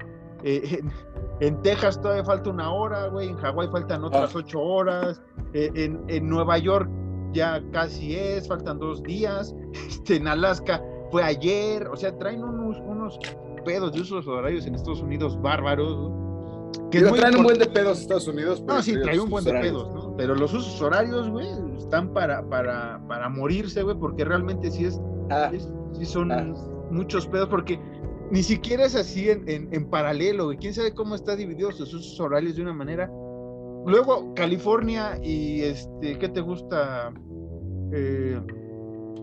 en, 0.44 0.92
en 1.40 1.62
Texas 1.62 2.02
todavía 2.02 2.24
falta 2.24 2.50
una 2.50 2.72
hora, 2.72 3.08
güey. 3.08 3.30
En 3.30 3.38
Hawái 3.38 3.70
faltan 3.70 4.04
otras 4.04 4.36
ah. 4.36 4.40
ocho 4.40 4.62
horas. 4.62 5.22
Eh, 5.54 5.72
en, 5.76 6.04
en, 6.08 6.28
Nueva 6.30 6.58
York 6.58 6.90
ya 7.34 7.62
casi 7.72 8.16
es, 8.16 8.48
faltan 8.48 8.80
dos 8.80 9.04
días. 9.04 9.56
Este, 9.88 10.18
en 10.18 10.28
Alaska 10.28 10.82
fue 11.12 11.24
ayer. 11.24 11.88
O 11.88 11.96
sea, 11.96 12.18
traen 12.18 12.44
unos, 12.44 12.78
unos 12.80 13.20
pedos 13.66 13.94
de 13.94 14.02
usos 14.02 14.28
horarios 14.28 14.66
en 14.66 14.76
Estados 14.76 15.02
Unidos 15.02 15.40
bárbaros. 15.42 16.12
Que 16.92 17.02
no 17.02 17.12
traen 17.14 17.36
un 17.36 17.44
buen 17.44 17.60
de 17.60 17.66
pedos 17.68 18.00
Estados 18.00 18.28
Unidos. 18.28 18.64
No, 18.66 18.82
sí, 18.82 18.94
traen 19.02 19.20
un 19.20 19.30
buen 19.30 19.44
de 19.44 19.52
pedos, 19.52 19.94
¿no? 19.94 20.16
Pero 20.16 20.36
los 20.36 20.54
usos 20.54 20.82
horarios, 20.82 21.30
güey, 21.30 21.48
están 21.78 22.14
para, 22.14 22.48
para, 22.48 23.02
para 23.08 23.30
morirse, 23.30 23.84
güey, 23.84 23.98
porque 23.98 24.24
realmente 24.24 24.72
sí 24.72 24.86
es, 24.86 25.00
ah. 25.30 25.52
sí 25.94 26.06
son 26.06 26.32
ah. 26.32 26.46
muchos 26.90 27.28
pedos, 27.28 27.50
porque 27.50 27.80
ni 28.32 28.44
siquiera 28.44 28.86
es 28.86 28.96
así 28.96 29.30
en, 29.30 29.44
en, 29.48 29.90
paralelo, 29.90 30.52
y 30.52 30.58
quién 30.58 30.74
sabe 30.74 30.94
cómo 30.94 31.16
está 31.16 31.36
dividido 31.36 31.72
sus 31.72 32.20
horarios 32.20 32.56
de 32.56 32.62
una 32.62 32.74
manera. 32.74 33.12
Luego, 33.86 34.34
California 34.34 35.18
y 35.24 35.62
este, 35.62 36.18
¿qué 36.20 36.28
te 36.28 36.42
gusta? 36.42 37.14
Eh, 37.94 38.40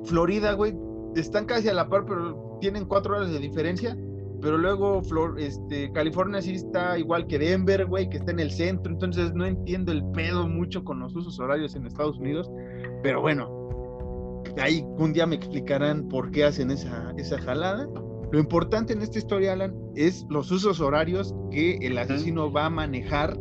Florida, 0.05 0.53
güey, 0.53 0.74
están 1.16 1.44
casi 1.44 1.68
a 1.68 1.74
la 1.74 1.88
par, 1.88 2.07
pero 2.07 2.59
tienen 2.61 2.87
cuatro 2.87 3.16
horas 3.16 3.31
de 3.31 3.38
diferencia. 3.38 3.96
Pero 4.44 4.59
luego 4.59 5.02
Flor, 5.02 5.40
este, 5.40 5.90
California 5.92 6.42
sí 6.42 6.52
está 6.52 6.98
igual 6.98 7.26
que 7.26 7.38
Denver, 7.38 7.87
güey, 7.87 8.11
que 8.11 8.18
está 8.18 8.30
en 8.30 8.40
el 8.40 8.50
centro. 8.50 8.92
Entonces 8.92 9.33
no 9.33 9.46
entiendo 9.46 9.90
el 9.90 10.04
pedo 10.11 10.46
mucho 10.46 10.85
con 10.85 11.00
los 11.00 11.16
usos 11.16 11.40
horarios 11.40 11.74
en 11.74 11.87
Estados 11.87 12.18
Unidos. 12.18 12.50
Pero 13.02 13.22
bueno, 13.22 14.42
ahí 14.59 14.85
un 14.98 15.14
día 15.14 15.26
me 15.26 15.37
explicarán 15.37 16.09
por 16.09 16.30
qué 16.30 16.44
hacen 16.44 16.70
esa, 16.70 17.14
esa 17.16 17.38
jalada. 17.38 17.88
Lo 18.33 18.38
importante 18.38 18.92
en 18.92 19.00
esta 19.00 19.16
historia, 19.16 19.54
Alan, 19.54 19.74
es 19.94 20.26
los 20.28 20.50
usos 20.50 20.78
horarios 20.78 21.35
que 21.50 21.78
el 21.78 21.96
asesino 21.96 22.52
va 22.52 22.66
a 22.66 22.70
manejar 22.70 23.38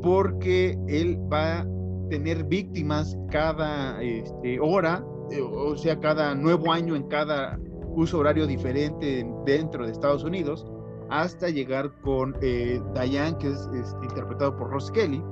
porque 0.00 0.78
él 0.86 1.18
va 1.32 1.62
a 1.62 1.66
tener 2.08 2.44
víctimas 2.44 3.18
cada 3.32 4.00
este, 4.00 4.60
hora, 4.60 5.04
eh, 5.32 5.40
o 5.40 5.76
sea, 5.76 5.98
cada 5.98 6.36
nuevo 6.36 6.72
año 6.72 6.94
en 6.94 7.08
cada 7.08 7.58
uso 7.94 8.18
horario 8.18 8.46
diferente 8.46 9.26
dentro 9.44 9.86
de 9.86 9.92
Estados 9.92 10.24
Unidos, 10.24 10.66
hasta 11.10 11.48
llegar 11.48 11.92
con 12.00 12.34
eh, 12.40 12.80
Diane, 12.94 13.36
que 13.38 13.48
es, 13.48 13.68
este, 13.74 14.06
interpretado 14.06 14.56
por 14.56 14.70
Ross 14.70 14.90
Kelly, 14.90 15.22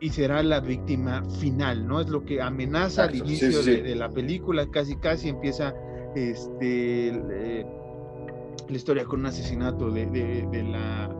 y 0.00 0.10
será 0.10 0.42
la 0.42 0.60
víctima 0.60 1.24
final, 1.40 1.86
¿no? 1.86 2.00
Es 2.00 2.08
lo 2.08 2.24
que 2.24 2.42
amenaza 2.42 3.04
al 3.04 3.14
inicio 3.14 3.62
De, 3.62 3.94
la 3.94 4.10
película, 4.10 4.66
casi 4.70 4.96
casi 4.96 5.30
empieza 5.30 5.74
este, 6.14 7.12
la 8.68 8.76
historia 8.76 9.04
con 9.04 9.20
un 9.20 9.26
asesinato 9.26 9.90
de, 9.90 10.06
de, 10.06 10.62
la 10.62 11.14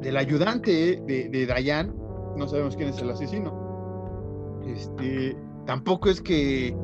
del 0.00 0.16
ayudante 0.16 1.02
de, 1.06 1.28
de 1.28 1.46
Dayan, 1.46 1.94
no 2.36 2.48
sabemos 2.48 2.76
quién 2.76 2.88
es 2.88 2.98
el 3.00 3.10
asesino. 3.10 4.60
Este, 4.66 5.36
tampoco 5.66 6.08
es 6.08 6.20
que 6.20 6.76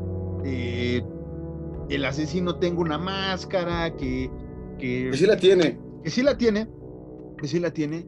eh, 0.45 1.03
el 1.89 2.05
asesino 2.05 2.57
tenga 2.57 2.81
una 2.81 2.99
máscara, 2.99 3.95
que, 3.97 4.31
que, 4.79 5.09
que 5.11 5.17
sí 5.17 5.27
la 5.27 5.37
tiene. 5.37 5.79
Que 6.03 6.11
sí 6.11 6.23
la 6.23 6.37
tiene, 6.37 6.69
que 7.39 7.49
sí 7.49 7.59
la 7.59 7.73
tiene, 7.73 8.07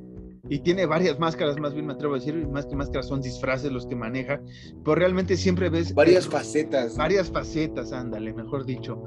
y 0.48 0.60
tiene 0.60 0.86
varias 0.86 1.18
máscaras, 1.18 1.58
más 1.58 1.74
bien 1.74 1.86
me 1.86 1.94
atrevo 1.94 2.14
a 2.14 2.18
decir, 2.18 2.46
más 2.48 2.66
que 2.66 2.76
máscaras 2.76 3.08
son 3.08 3.20
disfraces 3.20 3.72
los 3.72 3.86
que 3.86 3.96
maneja, 3.96 4.40
pero 4.84 4.94
realmente 4.94 5.36
siempre 5.36 5.68
ves... 5.68 5.94
Varias 5.94 6.28
facetas. 6.28 6.96
Varias 6.96 7.30
facetas, 7.30 7.92
ándale, 7.92 8.32
mejor 8.32 8.64
dicho, 8.64 9.02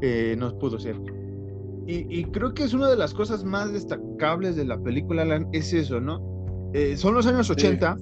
eh, 0.00 0.34
no 0.38 0.56
pudo 0.58 0.78
ser. 0.78 0.96
Y, 1.84 2.24
creo 2.26 2.54
que 2.54 2.62
es 2.62 2.74
una 2.74 2.88
de 2.88 2.96
las 2.96 3.12
cosas 3.12 3.44
más 3.44 3.72
destacables 3.72 4.54
de 4.54 4.64
la 4.64 4.80
película, 4.80 5.22
Alan, 5.22 5.48
es 5.52 5.72
eso, 5.72 6.00
¿no? 6.00 6.70
Eh, 6.72 6.96
son 6.96 7.14
los 7.14 7.26
años 7.26 7.50
80, 7.50 7.98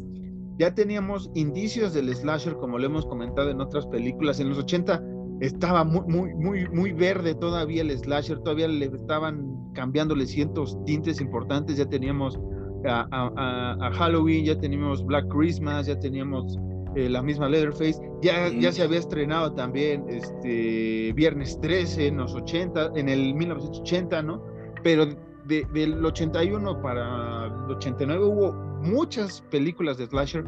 ya 0.59 0.75
teníamos 0.75 1.31
indicios 1.35 1.95
del 1.95 2.15
slasher, 2.15 2.55
como 2.57 2.79
lo 2.79 2.87
hemos 2.87 3.07
comentado 3.07 3.51
en 3.51 3.61
otras 3.61 3.87
películas, 3.87 4.39
en 4.39 4.51
los 4.51 4.59
80 4.59 5.03
estaba 5.41 5.85
muy, 5.85 6.03
muy, 6.07 6.35
muy, 6.35 6.69
muy 6.69 6.93
verde 6.93 7.35
todavía 7.35 7.83
el 7.83 7.91
slasher, 7.99 8.39
todavía 8.41 8.69
le 8.69 8.87
estaban 8.87 9.73
cambiándole 9.73 10.27
cientos 10.27 10.79
tintes 10.85 11.21
importantes, 11.21 11.77
ya 11.77 11.87
teníamos 11.87 12.39
a, 12.87 13.91
Halloween, 13.95 14.45
ya 14.45 14.59
teníamos 14.59 15.05
Black 15.05 15.29
Christmas, 15.29 15.87
ya 15.87 15.99
teníamos 15.99 16.57
eh, 16.95 17.09
la 17.09 17.23
misma 17.23 17.49
Leatherface, 17.49 18.01
ya, 18.23 18.49
ya 18.49 18.73
se 18.73 18.83
había 18.83 18.99
estrenado 18.99 19.53
también 19.53 20.05
este 20.09 21.13
Viernes 21.15 21.59
13 21.61 22.09
en 22.09 22.19
los 22.19 22.35
80, 22.35 22.93
en 22.97 23.09
el 23.09 23.35
1980, 23.35 24.23
¿no? 24.23 24.43
Pero 24.83 25.07
del 25.47 26.05
81 26.05 26.81
para 26.81 27.47
el 27.47 27.73
89 27.73 28.25
hubo 28.25 28.70
muchas 28.83 29.41
películas 29.51 29.99
de 29.99 30.07
slasher 30.07 30.45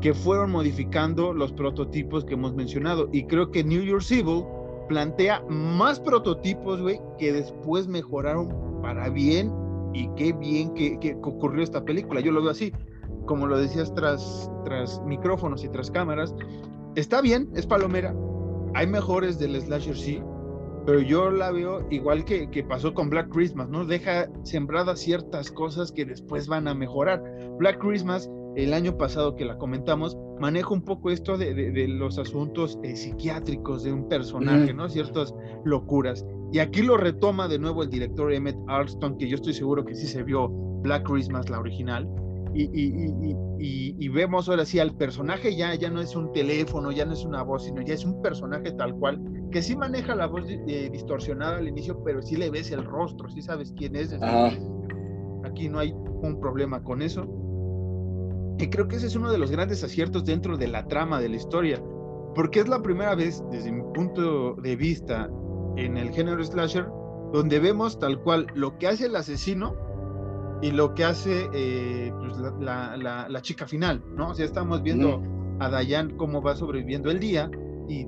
que 0.00 0.14
fueron 0.14 0.50
modificando 0.50 1.32
los 1.32 1.52
prototipos 1.52 2.24
que 2.24 2.34
hemos 2.34 2.54
mencionado 2.54 3.08
y 3.12 3.26
creo 3.26 3.50
que 3.50 3.62
New 3.62 3.82
Year's 3.82 4.10
Evil 4.10 4.44
plantea 4.88 5.42
más 5.48 6.00
prototipos, 6.00 6.80
güey, 6.80 7.00
que 7.18 7.32
después 7.32 7.86
mejoraron 7.86 8.80
para 8.82 9.08
bien 9.08 9.52
y 9.92 10.08
qué 10.16 10.32
bien 10.32 10.74
que, 10.74 11.16
ocurrió 11.22 11.62
esta 11.62 11.84
película. 11.84 12.20
Yo 12.20 12.32
lo 12.32 12.42
veo 12.42 12.50
así, 12.50 12.72
como 13.26 13.46
lo 13.46 13.58
decías 13.58 13.94
tras, 13.94 14.50
tras 14.64 15.00
micrófonos 15.04 15.64
y 15.64 15.68
tras 15.68 15.90
cámaras. 15.90 16.34
Está 16.96 17.20
bien, 17.20 17.48
es 17.54 17.66
palomera. 17.66 18.14
Hay 18.74 18.86
mejores 18.86 19.38
del 19.38 19.60
slasher, 19.60 19.96
sí, 19.96 20.22
pero 20.90 21.02
yo 21.02 21.30
la 21.30 21.52
veo 21.52 21.86
igual 21.88 22.24
que, 22.24 22.50
que, 22.50 22.64
pasó 22.64 22.92
con 22.92 23.10
Black 23.10 23.28
Christmas, 23.28 23.68
¿no? 23.68 23.86
Deja 23.86 24.28
sembradas 24.42 24.98
ciertas 24.98 25.52
cosas 25.52 25.92
que 25.92 26.04
después 26.04 26.48
van 26.48 26.66
a 26.66 26.74
mejorar. 26.74 27.22
Black 27.60 27.78
Christmas, 27.78 28.28
el 28.56 28.74
año 28.74 28.98
pasado 28.98 29.36
que 29.36 29.44
la 29.44 29.56
comentamos, 29.56 30.18
maneja 30.40 30.70
un 30.70 30.82
poco 30.82 31.12
esto 31.12 31.38
de, 31.38 31.54
de, 31.54 31.86
los 31.86 32.18
asuntos 32.18 32.76
eh, 32.82 32.96
psiquiátricos 32.96 33.84
de 33.84 33.92
un 33.92 34.08
personaje, 34.08 34.74
¿no? 34.74 34.88
Ciertas 34.88 35.32
locuras. 35.64 36.26
Y 36.50 36.58
aquí 36.58 36.82
lo 36.82 36.96
retoma 36.96 37.46
de 37.46 37.60
nuevo 37.60 37.84
el 37.84 37.90
director 37.90 38.32
Emmett 38.32 38.58
Alston, 38.66 39.16
que 39.16 39.28
yo 39.28 39.36
estoy 39.36 39.52
seguro 39.52 39.84
que 39.84 39.94
sí 39.94 40.08
se 40.08 40.24
vio 40.24 40.48
Black 40.48 41.04
Christmas, 41.08 41.48
la 41.50 41.60
original. 41.60 42.08
Y, 42.52 43.36
y, 43.98 44.08
vemos 44.08 44.48
ahora 44.48 44.64
sí 44.64 44.78
al 44.80 44.96
personaje 44.96 45.54
ya, 45.54 45.74
ya 45.74 45.88
no 45.88 46.00
es 46.00 46.16
un 46.16 46.32
teléfono, 46.32 46.90
ya 46.90 47.04
no 47.04 47.12
es 47.12 47.24
una 47.24 47.42
voz, 47.42 47.64
sino 47.64 47.80
ya 47.82 47.94
es 47.94 48.04
un 48.04 48.20
personaje 48.22 48.72
tal 48.72 48.94
cual, 48.94 49.20
que 49.52 49.62
sí 49.62 49.76
maneja 49.76 50.14
la 50.14 50.26
voz 50.26 50.44
eh, 50.48 50.88
distorsionada 50.90 51.58
al 51.58 51.68
inicio, 51.68 52.02
pero 52.02 52.22
sí 52.22 52.36
le 52.36 52.50
ves 52.50 52.72
el 52.72 52.84
rostro, 52.84 53.28
sí 53.30 53.40
sabes 53.42 53.72
quién 53.76 53.94
es. 53.94 54.12
Aquí 55.44 55.68
no 55.68 55.78
hay 55.78 55.92
un 55.92 56.40
problema 56.40 56.82
con 56.82 57.02
eso. 57.02 57.26
Y 58.58 58.68
creo 58.68 58.88
que 58.88 58.96
ese 58.96 59.06
es 59.06 59.16
uno 59.16 59.30
de 59.30 59.38
los 59.38 59.50
grandes 59.50 59.82
aciertos 59.84 60.24
dentro 60.24 60.56
de 60.56 60.68
la 60.68 60.86
trama 60.86 61.20
de 61.20 61.28
la 61.28 61.36
historia, 61.36 61.82
porque 62.34 62.60
es 62.60 62.68
la 62.68 62.82
primera 62.82 63.14
vez, 63.14 63.42
desde 63.50 63.72
mi 63.72 63.82
punto 63.94 64.54
de 64.54 64.76
vista, 64.76 65.30
en 65.76 65.96
el 65.96 66.10
género 66.10 66.42
slasher, 66.44 66.86
donde 67.32 67.58
vemos 67.60 67.98
tal 67.98 68.20
cual 68.20 68.46
lo 68.54 68.76
que 68.78 68.88
hace 68.88 69.06
el 69.06 69.16
asesino 69.16 69.74
y 70.62 70.70
lo 70.70 70.94
que 70.94 71.04
hace 71.04 71.48
eh, 71.52 72.12
pues, 72.18 72.36
la, 72.60 72.96
la, 73.28 73.42
chica 73.42 73.66
final, 73.66 74.02
¿no? 74.14 74.30
O 74.30 74.34
sea, 74.34 74.44
estamos 74.44 74.82
viendo 74.82 75.22
a 75.58 75.70
Dayan 75.70 76.16
cómo 76.16 76.42
va 76.42 76.54
sobreviviendo 76.54 77.10
el 77.10 77.18
día 77.18 77.50
y 77.88 78.06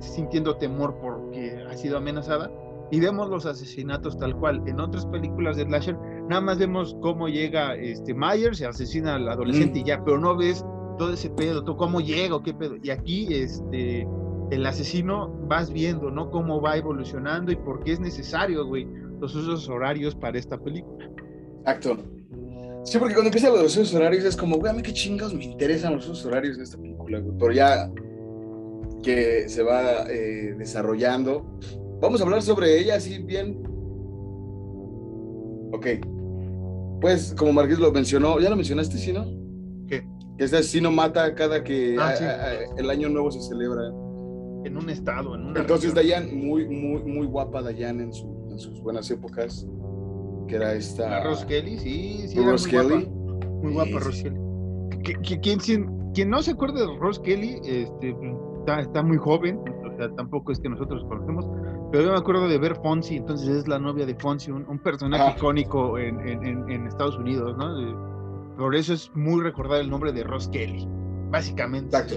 sintiendo 0.00 0.56
temor 0.56 0.96
porque 1.00 1.64
ha 1.68 1.76
sido 1.76 1.98
amenazada 1.98 2.50
y 2.90 2.98
vemos 2.98 3.28
los 3.28 3.46
asesinatos 3.46 4.18
tal 4.18 4.34
cual. 4.36 4.62
En 4.66 4.80
otras 4.80 5.06
películas 5.06 5.56
de 5.56 5.64
slasher 5.64 5.96
nada 6.28 6.40
más 6.40 6.58
vemos 6.58 6.96
cómo 7.00 7.28
llega 7.28 7.74
este 7.76 8.14
Myers 8.14 8.60
y 8.60 8.64
asesina 8.64 9.14
al 9.14 9.28
adolescente 9.28 9.80
y 9.80 9.84
ya, 9.84 10.02
pero 10.04 10.18
no 10.18 10.36
ves 10.36 10.64
todo 10.98 11.12
ese 11.12 11.30
pedo, 11.30 11.62
todo 11.62 11.76
cómo 11.76 12.00
llega 12.00 12.34
o 12.34 12.42
qué 12.42 12.54
pedo. 12.54 12.76
Y 12.82 12.90
aquí 12.90 13.32
este 13.34 14.06
el 14.50 14.66
asesino 14.66 15.28
vas 15.46 15.72
viendo, 15.72 16.10
¿no? 16.10 16.30
Cómo 16.30 16.60
va 16.60 16.76
evolucionando 16.76 17.52
y 17.52 17.56
por 17.56 17.84
qué 17.84 17.92
es 17.92 18.00
necesario, 18.00 18.66
güey, 18.66 18.88
los 19.20 19.34
usos 19.34 19.68
horarios 19.68 20.16
para 20.16 20.38
esta 20.38 20.58
película. 20.58 21.08
Exacto. 21.60 21.96
Sí, 22.84 22.98
porque 22.98 23.14
cuando 23.14 23.28
empiezan 23.28 23.52
los 23.52 23.76
usos 23.76 23.94
horarios 23.94 24.24
es 24.24 24.36
como, 24.36 24.56
güey, 24.56 24.70
a 24.72 24.74
mí 24.74 24.82
qué 24.82 24.92
chingados 24.92 25.34
me 25.34 25.44
interesan 25.44 25.94
los 25.94 26.08
usos 26.08 26.24
horarios 26.26 26.56
de 26.56 26.64
esta 26.64 26.78
película, 26.78 27.18
güey. 27.20 27.36
Pero 27.38 27.52
ya 27.52 27.90
que 29.02 29.48
se 29.48 29.62
va 29.62 30.10
eh, 30.10 30.54
desarrollando, 30.58 31.58
vamos 32.00 32.20
a 32.20 32.24
hablar 32.24 32.42
sobre 32.42 32.78
ella 32.78 32.96
así 32.96 33.18
bien. 33.18 33.62
Ok. 35.72 35.86
Pues, 37.00 37.34
como 37.38 37.52
Marqués 37.52 37.78
lo 37.78 37.92
mencionó, 37.92 38.40
ya 38.40 38.50
lo 38.50 38.56
mencionaste, 38.56 38.98
¿sí, 38.98 39.12
no? 39.12 39.24
¿Qué? 39.86 40.06
Que 40.36 40.44
este 40.44 40.56
asesino 40.58 40.90
mata 40.90 41.34
cada 41.34 41.62
que 41.64 41.96
Ah, 41.98 42.08
a- 42.10 42.16
sí. 42.16 42.24
a- 42.24 42.42
a- 42.44 42.78
el 42.78 42.90
año 42.90 43.08
nuevo 43.08 43.30
se 43.30 43.40
celebra. 43.40 43.88
En 44.64 44.76
un 44.76 44.90
estado, 44.90 45.34
en 45.34 45.46
una 45.46 45.60
Entonces 45.60 45.94
región. 45.94 46.22
Dayan, 46.28 46.38
muy, 46.46 46.68
muy, 46.68 47.02
muy 47.02 47.26
guapa 47.26 47.62
Dayan 47.62 48.00
en, 48.00 48.12
su- 48.12 48.48
en 48.50 48.58
sus 48.58 48.82
buenas 48.82 49.10
épocas, 49.10 49.66
que 50.50 50.56
era 50.56 50.74
esta... 50.74 51.08
La 51.08 51.24
Rose 51.24 51.46
Kelly, 51.46 51.78
sí, 51.78 52.24
sí, 52.28 52.38
era 52.38 52.50
Rose 52.50 52.68
muy 52.68 52.76
Kelly. 52.88 53.04
guapa. 53.06 53.50
Muy 53.62 53.72
guapa 53.72 53.88
Sí, 53.90 53.98
Rose. 53.98 54.22
Kelly. 54.24 54.40
Que- 55.02 55.14
que- 55.40 55.40
quien, 55.58 56.10
quien 56.12 56.28
no 56.30 56.42
se 56.42 56.50
acuerde 56.50 56.80
de 56.86 56.98
Rose 56.98 57.22
Kelly, 57.22 57.60
este, 57.64 58.14
está, 58.58 58.80
está 58.80 59.02
muy 59.02 59.16
joven, 59.16 59.58
o 59.58 59.96
sea, 59.96 60.10
tampoco 60.16 60.52
es 60.52 60.60
que 60.60 60.68
nosotros 60.68 61.04
conocemos, 61.08 61.46
pero 61.90 62.04
yo 62.04 62.12
me 62.12 62.18
acuerdo 62.18 62.48
de 62.48 62.58
ver 62.58 62.76
Fonzie, 62.82 63.16
entonces 63.18 63.48
es 63.48 63.68
la 63.68 63.78
novia 63.78 64.04
de 64.06 64.14
Fonzie, 64.16 64.52
un, 64.52 64.66
un 64.68 64.78
personaje 64.78 65.22
Ajá. 65.22 65.36
icónico 65.38 65.98
en, 65.98 66.20
en- 66.20 66.86
Estados 66.86 67.16
Unidos, 67.16 67.56
¿no? 67.56 67.74
De- 67.74 68.10
por 68.58 68.74
eso 68.74 68.92
es 68.92 69.10
muy 69.14 69.40
recordar 69.42 69.80
el 69.80 69.88
nombre 69.88 70.12
de 70.12 70.22
Rose 70.24 70.50
Kelly, 70.50 70.86
básicamente. 71.30 71.96
Exacto. 71.96 72.16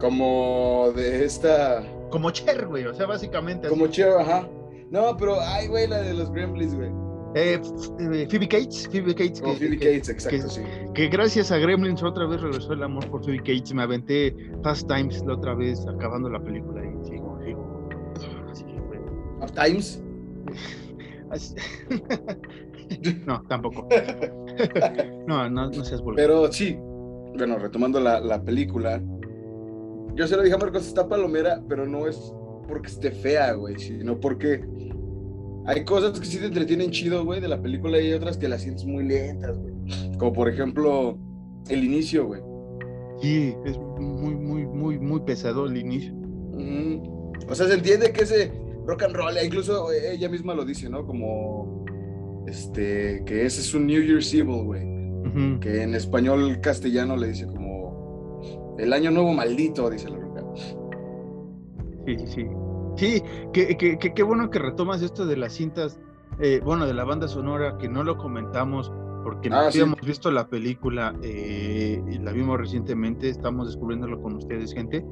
Como 0.00 0.90
de 0.96 1.24
esta... 1.24 1.82
Como 2.10 2.30
Cher, 2.30 2.66
güey, 2.66 2.84
o 2.86 2.94
sea, 2.94 3.06
básicamente. 3.06 3.68
Como 3.68 3.84
así. 3.84 3.94
Cher, 3.94 4.12
ajá. 4.18 4.48
No, 4.90 5.16
pero, 5.16 5.36
ay, 5.40 5.66
güey, 5.68 5.86
la 5.88 6.00
de 6.02 6.14
los 6.14 6.30
Gremlins, 6.32 6.74
güey. 6.74 6.90
Eh, 7.36 7.60
eh, 8.12 8.28
Phoebe 8.30 8.46
Cates, 8.46 8.88
Phoebe 8.92 9.12
Cates. 9.14 9.40
Como 9.40 9.54
que- 9.54 9.58
Phoebe 9.60 9.78
que- 9.78 9.86
Cates, 9.86 10.08
exacto, 10.08 10.30
que- 10.44 10.50
sí. 10.50 10.62
que 10.94 11.08
gracias 11.08 11.50
a 11.50 11.58
Gremlins 11.58 12.00
otra 12.02 12.26
vez 12.26 12.40
regresó 12.40 12.72
el 12.74 12.82
amor 12.84 13.08
por 13.10 13.24
Phoebe 13.24 13.38
Cates. 13.38 13.74
Me 13.74 13.82
aventé 13.82 14.36
Fast 14.62 14.86
Times 14.88 15.24
la 15.26 15.34
otra 15.34 15.54
vez 15.54 15.84
acabando 15.86 16.30
la 16.30 16.40
película 16.40 16.80
y 16.84 17.04
sigo, 17.08 17.36
sigo. 17.44 17.88
así, 18.52 18.64
güey. 18.86 19.00
Of 19.40 19.50
Times. 19.52 20.00
No, 23.26 23.42
tampoco. 23.48 23.88
No, 25.26 25.48
no, 25.50 25.68
no 25.70 25.84
seas 25.84 26.00
vulgar. 26.00 26.24
Pero 26.26 26.52
sí, 26.52 26.76
bueno, 26.78 27.58
retomando 27.58 27.98
la, 27.98 28.20
la 28.20 28.40
película, 28.40 29.02
yo 30.14 30.28
se 30.28 30.36
lo 30.36 30.42
dije 30.42 30.54
a 30.54 30.58
Marcos, 30.58 30.86
está 30.86 31.08
palomera, 31.08 31.60
pero 31.68 31.86
no 31.86 32.06
es 32.06 32.32
porque 32.66 32.88
esté 32.88 33.10
fea, 33.10 33.52
güey, 33.52 33.78
sino 33.78 34.18
porque 34.18 34.64
hay 35.66 35.84
cosas 35.84 36.18
que 36.18 36.26
sí 36.26 36.38
te 36.38 36.46
entretienen 36.46 36.90
chido, 36.90 37.24
güey, 37.24 37.40
de 37.40 37.48
la 37.48 37.60
película 37.60 38.00
y 38.00 38.06
hay 38.08 38.12
otras 38.12 38.36
que 38.36 38.48
las 38.48 38.62
sientes 38.62 38.84
muy 38.84 39.04
lentas, 39.04 39.56
güey. 39.58 39.74
Como 40.18 40.32
por 40.32 40.48
ejemplo, 40.48 41.18
el 41.68 41.84
inicio, 41.84 42.26
güey. 42.26 42.42
Sí, 43.20 43.54
es 43.64 43.78
muy, 43.78 44.34
muy, 44.34 44.66
muy, 44.66 44.98
muy 44.98 45.20
pesado 45.20 45.66
el 45.66 45.76
inicio. 45.76 46.14
O 47.48 47.54
sea, 47.54 47.66
se 47.66 47.74
entiende 47.74 48.12
que 48.12 48.22
ese 48.22 48.52
rock 48.86 49.04
and 49.04 49.16
roll, 49.16 49.34
incluso 49.42 49.90
ella 49.92 50.28
misma 50.28 50.54
lo 50.54 50.64
dice, 50.64 50.88
¿no? 50.88 51.06
Como, 51.06 51.84
este, 52.46 53.22
que 53.24 53.46
ese 53.46 53.60
es 53.60 53.74
un 53.74 53.86
New 53.86 54.02
Year's 54.02 54.32
Evil, 54.34 54.64
güey. 54.64 54.94
Que 55.60 55.82
en 55.82 55.94
español 55.94 56.60
castellano 56.60 57.16
le 57.16 57.28
dice 57.28 57.46
como 57.46 58.74
el 58.78 58.92
año 58.92 59.10
nuevo 59.10 59.32
maldito, 59.32 59.90
dice 59.90 60.08
la 60.08 60.18
Sí, 62.06 62.16
sí, 62.18 62.26
sí. 62.26 62.46
Sí, 62.96 63.22
que, 63.52 63.76
que, 63.76 63.98
que- 63.98 64.14
qué 64.14 64.22
bueno 64.22 64.50
que 64.50 64.58
retomas 64.58 65.02
esto 65.02 65.26
de 65.26 65.36
las 65.36 65.52
cintas, 65.54 65.98
eh, 66.38 66.60
bueno, 66.64 66.86
de 66.86 66.94
la 66.94 67.04
banda 67.04 67.26
sonora, 67.28 67.76
que 67.78 67.88
no 67.88 68.04
lo 68.04 68.16
comentamos, 68.16 68.92
porque 69.24 69.50
no 69.50 69.56
Ah, 69.58 69.70
sí. 69.72 69.80
habíamos 69.80 70.00
visto 70.02 70.30
la 70.30 70.46
película, 70.48 71.14
eh, 71.22 72.00
y 72.08 72.18
la 72.18 72.30
vimos 72.32 72.58
recientemente, 72.58 73.28
estamos 73.30 73.66
descubriéndolo 73.68 74.20
con 74.22 74.34
ustedes, 74.36 74.72
gente. 74.72 75.04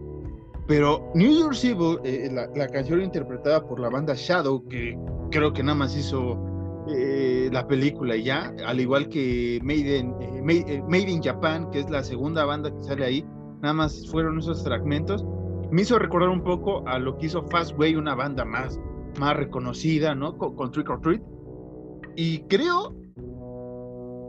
Pero 0.69 1.11
New 1.15 1.31
Year's 1.31 1.65
Evil, 1.65 1.99
eh, 2.05 2.31
la, 2.33 2.47
la 2.55 2.69
canción 2.69 3.03
interpretada 3.03 3.67
por 3.67 3.81
la 3.81 3.89
banda 3.89 4.15
Shadow, 4.15 4.65
que 4.69 4.97
creo 5.33 5.53
que 5.53 5.63
nada 5.65 5.75
más 5.77 5.97
hizo 5.97 6.39
eh, 6.89 7.49
la 7.53 7.67
película 7.67 8.15
y 8.15 8.25
ya, 8.25 8.55
al 8.65 8.79
igual 8.81 9.09
que 9.09 9.59
Made 9.65 9.99
in, 9.99 10.15
eh, 10.21 10.41
Made, 10.43 10.65
eh, 10.69 10.83
Made 10.87 11.11
in 11.11 11.21
Japan, 11.23 11.69
que 11.71 11.81
es 11.81 11.91
la 11.91 12.05
segunda 12.05 12.45
banda 12.45 12.71
que 12.71 12.81
sale 12.83 13.05
ahí, 13.05 13.25
nada 13.61 13.75
más 13.75 14.07
fueron 14.09 14.39
esos 14.39 14.63
fragmentos 14.63 15.25
me 15.73 15.83
hizo 15.83 15.99
recordar 15.99 16.29
un 16.29 16.43
poco 16.45 16.87
a 16.87 16.99
lo 16.99 17.19
que 17.19 17.27
hizo 17.27 17.43
Fastway, 17.49 17.97
una 17.97 18.15
banda 18.15 18.45
más, 18.45 18.79
más 19.19 19.37
reconocida, 19.37 20.15
¿no? 20.15 20.37
Con, 20.39 20.55
con 20.55 20.71
Trick 20.71 20.89
or 20.91 21.01
Treat. 21.01 21.23
Y 22.17 22.41
creo, 22.43 22.95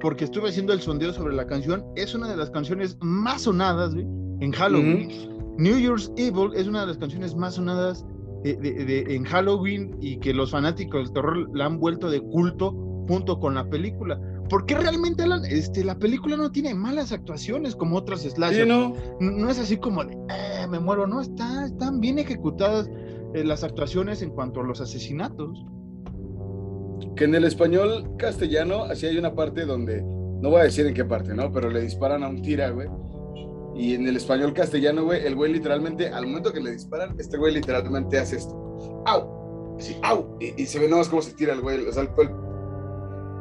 porque 0.01 0.23
estuve 0.25 0.49
haciendo 0.49 0.73
el 0.73 0.81
sondeo 0.81 1.13
sobre 1.13 1.35
la 1.35 1.45
canción, 1.47 1.83
es 1.95 2.13
una 2.15 2.27
de 2.29 2.37
las 2.37 2.49
canciones 2.49 2.97
más 3.01 3.41
sonadas 3.43 3.93
güey, 3.93 4.05
en 4.39 4.51
Halloween. 4.51 5.09
New 5.57 5.77
Year's 5.77 6.11
Evil 6.17 6.51
es 6.55 6.67
una 6.67 6.81
de 6.81 6.87
las 6.87 6.97
canciones 6.97 7.35
más 7.35 7.55
sonadas 7.55 8.05
de- 8.43 8.55
de- 8.55 8.85
de- 8.85 9.15
en 9.15 9.23
Halloween 9.23 9.95
y 10.01 10.17
que 10.17 10.33
los 10.33 10.51
fanáticos 10.51 11.03
del 11.05 11.13
terror 11.13 11.49
la 11.55 11.65
han 11.65 11.79
vuelto 11.79 12.09
de 12.09 12.19
culto 12.21 12.71
junto 13.07 13.39
con 13.39 13.53
la 13.55 13.69
película. 13.69 14.19
Porque 14.53 14.75
realmente 14.75 15.23
Alan, 15.23 15.43
este, 15.45 15.83
la 15.83 15.97
película 15.97 16.37
no 16.37 16.51
tiene 16.51 16.75
malas 16.75 17.11
actuaciones 17.11 17.75
como 17.75 17.97
otras 17.97 18.21
slasher 18.21 18.65
Sí, 18.65 18.69
¿no? 18.69 18.93
no 19.19 19.49
es 19.49 19.57
así 19.57 19.77
como 19.77 20.05
de, 20.05 20.13
"Eh, 20.13 20.67
me 20.69 20.79
muero, 20.79 21.07
no, 21.07 21.21
está, 21.21 21.65
están 21.65 21.99
bien 21.99 22.19
ejecutadas 22.19 22.87
eh, 23.33 23.43
las 23.43 23.63
actuaciones 23.63 24.21
en 24.21 24.29
cuanto 24.29 24.61
a 24.61 24.63
los 24.63 24.79
asesinatos. 24.79 25.65
Que 27.15 27.23
en 27.23 27.33
el 27.33 27.45
español 27.45 28.11
castellano, 28.19 28.83
así 28.83 29.07
hay 29.07 29.17
una 29.17 29.33
parte 29.33 29.65
donde, 29.65 30.03
no 30.03 30.51
voy 30.51 30.59
a 30.61 30.63
decir 30.65 30.85
en 30.85 30.93
qué 30.93 31.03
parte, 31.03 31.33
¿no? 31.33 31.51
Pero 31.51 31.71
le 31.71 31.81
disparan 31.81 32.21
a 32.23 32.27
un 32.29 32.43
tira, 32.43 32.69
güey. 32.69 32.87
Y 33.75 33.95
en 33.95 34.07
el 34.07 34.17
español 34.17 34.53
castellano, 34.53 35.03
güey, 35.05 35.25
el 35.25 35.35
güey 35.35 35.51
literalmente, 35.51 36.09
al 36.09 36.27
momento 36.27 36.53
que 36.53 36.59
le 36.61 36.73
disparan, 36.73 37.15
este 37.17 37.37
güey 37.39 37.55
literalmente 37.55 38.19
hace 38.19 38.35
esto. 38.35 38.53
¡Au! 39.07 39.75
Sí, 39.79 39.97
¡au! 40.03 40.37
Y, 40.39 40.61
y 40.61 40.65
se 40.67 40.77
ve 40.77 40.87
nomás 40.87 41.09
cómo 41.09 41.23
se 41.23 41.33
tira 41.33 41.53
el 41.53 41.61
güey. 41.61 41.83
O 41.87 41.91
sea, 41.91 42.03
el, 42.03 42.09
el- 42.19 42.52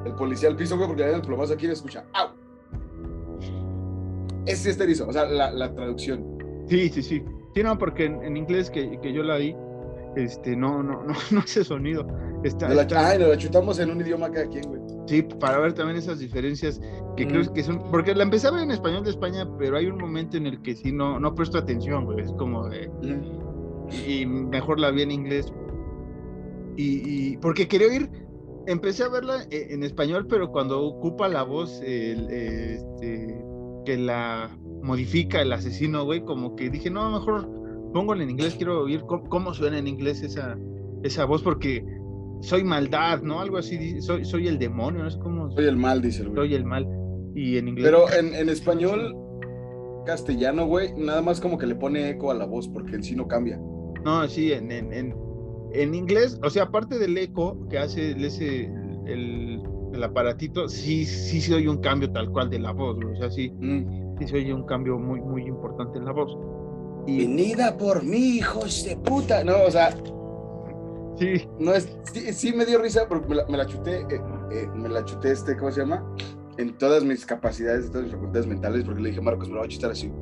el 0.05 0.15
policía 0.15 0.49
al 0.49 0.57
piso, 0.57 0.77
güey, 0.77 0.89
porque 0.89 1.03
le 1.03 1.11
dan 1.11 1.21
el 1.21 1.27
plomazo 1.27 1.55
aquí 1.55 1.67
y 1.67 1.71
escucha. 1.71 2.05
¡Au! 2.13 2.29
Ese 4.47 4.71
es 4.71 4.81
erizo, 4.81 5.07
o 5.09 5.13
sea, 5.13 5.25
la, 5.27 5.51
la 5.53 5.73
traducción. 5.75 6.25
Sí, 6.69 6.89
sí, 6.89 7.03
sí. 7.03 7.23
Sí, 7.55 7.63
no, 7.63 7.79
porque 7.79 8.07
en, 8.07 8.23
en 8.23 8.37
inglés 8.37 8.71
que, 8.71 8.99
que 9.01 9.13
yo 9.13 9.23
la 9.23 9.37
vi, 9.37 9.55
este, 10.17 10.57
no, 10.57 10.83
no, 10.83 11.03
no, 11.05 11.15
no 11.31 11.41
hace 11.41 11.65
sonido. 11.65 12.07
Está, 12.43 12.67
Nos 12.67 12.77
la, 12.77 12.83
está- 12.83 13.09
ay, 13.11 13.19
nos 13.19 13.29
la 13.29 13.37
chutamos 13.37 13.79
en 13.79 13.91
un 13.91 14.01
idioma 14.01 14.31
cada 14.31 14.47
quien, 14.49 14.65
güey. 14.69 14.81
sí, 15.07 15.23
para 15.23 15.59
ver 15.59 15.75
también 15.75 15.97
esas 15.99 16.19
diferencias 16.19 16.81
que 17.17 17.25
Mm. 17.27 17.29
creo 17.29 17.53
que 17.53 17.63
son, 17.63 17.91
porque 17.91 18.15
la 18.15 18.25
empecé 18.25 18.49
a 18.49 18.53
ver 18.53 18.63
en 18.65 18.71
español 18.73 19.05
de 19.05 19.11
España, 19.11 19.47
pero 19.59 19.77
hay 19.77 19.87
un 19.87 19.99
momento 19.99 20.37
en 20.39 20.47
el 20.47 20.61
que 20.63 20.75
sí 20.75 20.91
no, 20.93 21.21
no 21.21 21.35
presto 21.35 21.59
atención, 21.59 22.05
güey. 22.07 22.21
Es 22.25 22.33
como 22.33 22.69
de, 22.69 22.91
y 24.09 24.27
mejor 24.27 24.81
la 24.81 24.91
vi 24.91 25.03
en 25.03 25.11
inglés. 25.13 25.53
Y, 26.77 27.33
y- 27.35 27.37
porque 27.37 27.69
quería 27.69 27.87
oír, 27.89 28.11
empecé 28.67 29.05
a 29.05 29.09
verla 29.09 29.45
e- 29.51 29.69
en 29.71 29.83
español, 29.83 30.27
pero 30.29 30.51
cuando 30.51 30.83
ocupa 30.83 31.29
la 31.29 31.43
voz 31.43 31.81
el, 31.85 32.29
este, 32.31 33.45
que 33.85 33.97
la 33.97 34.57
modifica 34.83 35.41
el 35.43 35.53
asesino, 35.53 36.05
güey, 36.05 36.25
como 36.25 36.55
que 36.57 36.71
dije, 36.71 36.91
no, 36.91 37.11
mejor 37.11 37.49
póngala 37.93 38.23
en 38.23 38.31
inglés, 38.31 38.55
quiero 38.57 38.83
oír 38.83 39.03
cómo, 39.03 39.29
cómo 39.29 39.55
suena 39.55 39.79
en 39.79 39.87
inglés 39.87 40.23
esa, 40.23 40.57
esa 41.03 41.25
voz, 41.25 41.43
porque 41.43 41.85
soy 42.41 42.65
maldad, 42.65 43.23
¿no? 43.23 43.41
Algo 43.41 43.59
así, 43.59 44.01
soy, 44.01 44.25
soy 44.25 44.49
el 44.49 44.59
demonio, 44.59 45.05
no 45.05 45.11
sé 45.11 45.19
cómo, 45.19 45.51
Soy 45.53 45.67
el 45.67 45.77
mal, 45.77 46.01
dice 46.03 46.23
el 46.23 46.31
güey. 46.31 46.49
soy 46.49 46.55
el 46.55 46.65
mal. 46.65 46.89
Y 47.35 47.57
en 47.59 47.69
inglés. 47.69 47.85
Pero 47.87 48.11
en, 48.13 48.35
en 48.35 48.49
español 48.49 49.17
castellano, 50.05 50.67
güey, 50.67 50.93
nada 50.97 51.23
más 51.23 51.41
como 51.41 51.59
que 51.59 51.67
le 51.67 51.75
pone 51.77 52.11
eco 52.11 52.31
a 52.31 52.35
la 52.35 52.45
voz, 52.47 52.69
porque 52.69 52.97
en 52.97 53.03
sí 53.03 53.15
no 53.15 53.29
cambia. 53.29 53.61
No, 54.05 54.27
sí, 54.29 54.53
en, 54.53 54.73
en, 54.73 54.93
en, 54.93 55.15
en 55.75 55.95
inglés, 55.95 56.39
o 56.43 56.51
sea, 56.51 56.65
aparte 56.65 56.99
del 56.99 57.17
eco 57.19 57.67
que 57.69 57.79
hace 57.79 58.13
el- 58.13 58.25
ese, 58.25 58.65
el, 59.07 59.63
el 59.93 60.03
aparatito, 60.03 60.69
sí, 60.69 61.05
sí 61.05 61.41
se 61.41 61.55
oye 61.55 61.69
un 61.69 61.79
cambio 61.79 62.11
tal 62.13 62.31
cual 62.31 62.51
de 62.51 62.59
la 62.59 62.73
voz, 62.73 62.97
o 63.05 63.17
sea, 63.17 63.31
sí, 63.31 63.51
Mm. 63.59 64.19
sí 64.19 64.29
se 64.29 64.37
oye 64.37 64.53
un 64.55 64.65
cambio 64.65 64.99
muy, 64.99 65.21
muy 65.21 65.43
importante 65.47 65.99
en 65.99 66.05
la 66.05 66.13
voz. 66.13 66.37
Y 67.07 67.19
Venida 67.27 67.77
por 67.77 68.05
mí, 68.05 68.37
hijos 68.39 68.85
de 68.85 68.97
puta. 68.97 69.43
No, 69.43 69.55
o 69.67 69.71
sea, 69.71 69.91
sí, 71.19 71.49
no 71.59 71.73
es. 71.75 71.89
Sí, 72.13 72.33
sí 72.33 72.53
me 72.53 72.65
dio 72.65 72.81
risa 72.81 73.07
porque 73.09 73.29
me 73.29 73.35
la, 73.37 73.47
me 73.47 73.57
la 73.57 73.67
chuté, 73.67 74.01
eh, 74.03 74.21
eh, 74.53 74.69
me 74.75 74.89
la 74.89 75.05
chuté, 75.05 75.33
este, 75.33 75.57
¿cómo 75.57 75.71
se 75.73 75.81
llama? 75.81 76.05
En 76.59 76.77
todas 76.79 77.03
mis 77.05 77.25
capacidades, 77.27 77.87
en 77.87 77.91
todas 77.93 78.05
mis 78.07 78.15
facultades 78.15 78.47
mentales, 78.47 78.85
porque 78.85 79.01
le 79.01 79.09
dije, 79.09 79.21
Marcos, 79.21 79.49
me 79.49 79.55
la 79.55 79.61
voy 79.63 79.67
a 79.67 79.71
chutar 79.71 79.91
así. 79.91 80.13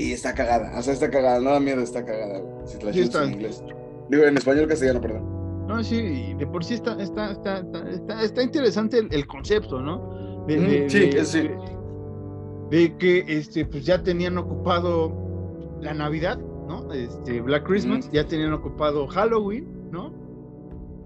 Y 0.00 0.12
está 0.12 0.32
cagada, 0.32 0.78
o 0.78 0.82
sea, 0.82 0.92
está 0.92 1.10
cagada, 1.10 1.40
no 1.40 1.50
da 1.50 1.58
miedo, 1.60 1.80
está 1.82 2.04
cagada, 2.04 2.40
si 2.66 2.78
te 2.78 2.86
la 2.86 2.92
Sí, 2.92 3.00
está. 3.00 3.24
en 3.24 3.32
inglés. 3.32 3.64
Digo, 4.08 4.24
en 4.24 4.36
español 4.36 4.68
castellano, 4.68 5.00
perdón. 5.00 5.66
no, 5.66 5.82
sí, 5.82 5.96
y 5.96 6.34
de 6.34 6.46
por 6.46 6.64
sí 6.64 6.74
está, 6.74 6.92
está, 7.02 7.32
está, 7.32 7.58
está, 7.58 7.90
está, 7.90 8.22
está 8.22 8.42
interesante 8.42 8.98
el, 8.98 9.08
el 9.12 9.26
concepto, 9.26 9.80
¿no? 9.80 10.44
De, 10.46 10.56
de- 10.60 10.88
sí, 10.90 10.98
de- 11.10 11.18
es 11.18 11.28
sí. 11.28 11.48
de- 12.70 12.96
que 12.96 13.24
este, 13.26 13.66
pues 13.66 13.84
ya 13.84 14.02
tenían 14.02 14.38
ocupado 14.38 15.12
la 15.80 15.92
Navidad, 15.94 16.38
¿no? 16.38 16.92
Este, 16.92 17.40
Black 17.40 17.66
Christmas, 17.66 18.08
ya 18.12 18.24
tenían 18.24 18.52
ocupado 18.52 19.06
Halloween, 19.08 19.66
¿no? 19.90 20.12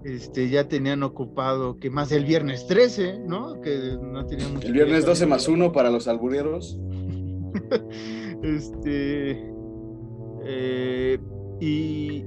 Este, 0.05 0.49
ya 0.49 0.67
tenían 0.67 1.01
ocupado, 1.03 1.79
que 1.79 1.89
más 1.89 2.11
el 2.11 2.25
viernes 2.25 2.67
13, 2.67 3.19
¿no? 3.25 3.59
Que 3.61 3.97
no 4.01 4.25
tenían 4.27 4.61
El 4.61 4.71
viernes 4.73 5.05
12 5.05 5.25
más 5.25 5.47
1 5.47 5.71
para 5.71 5.89
los 5.89 6.07
albureros. 6.07 6.77
este, 8.43 9.53
eh, 10.43 11.19
y, 11.59 12.23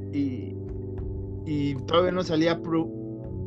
y, 1.45 1.75
todavía 1.87 2.13
no 2.13 2.23
salía 2.23 2.61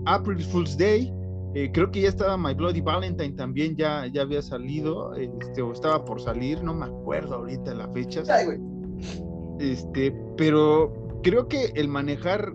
April 0.06 0.44
Fool's 0.44 0.78
Day, 0.78 1.12
eh, 1.56 1.72
creo 1.74 1.90
que 1.92 2.02
ya 2.02 2.10
estaba 2.10 2.38
My 2.38 2.54
Bloody 2.54 2.82
Valentine 2.82 3.32
también 3.32 3.76
ya, 3.76 4.06
ya 4.08 4.22
había 4.22 4.42
salido, 4.42 5.16
este, 5.16 5.62
o 5.64 5.74
estaba 5.74 6.06
por 6.06 6.22
salir, 6.22 6.64
no 6.64 6.76
me 6.76 6.86
acuerdo 6.86 7.36
ahorita 7.36 7.74
la 7.74 7.88
fecha. 7.90 8.24
Este, 9.60 10.16
pero 10.38 11.20
creo 11.24 11.48
que 11.48 11.72
el 11.76 11.88
manejar 11.88 12.54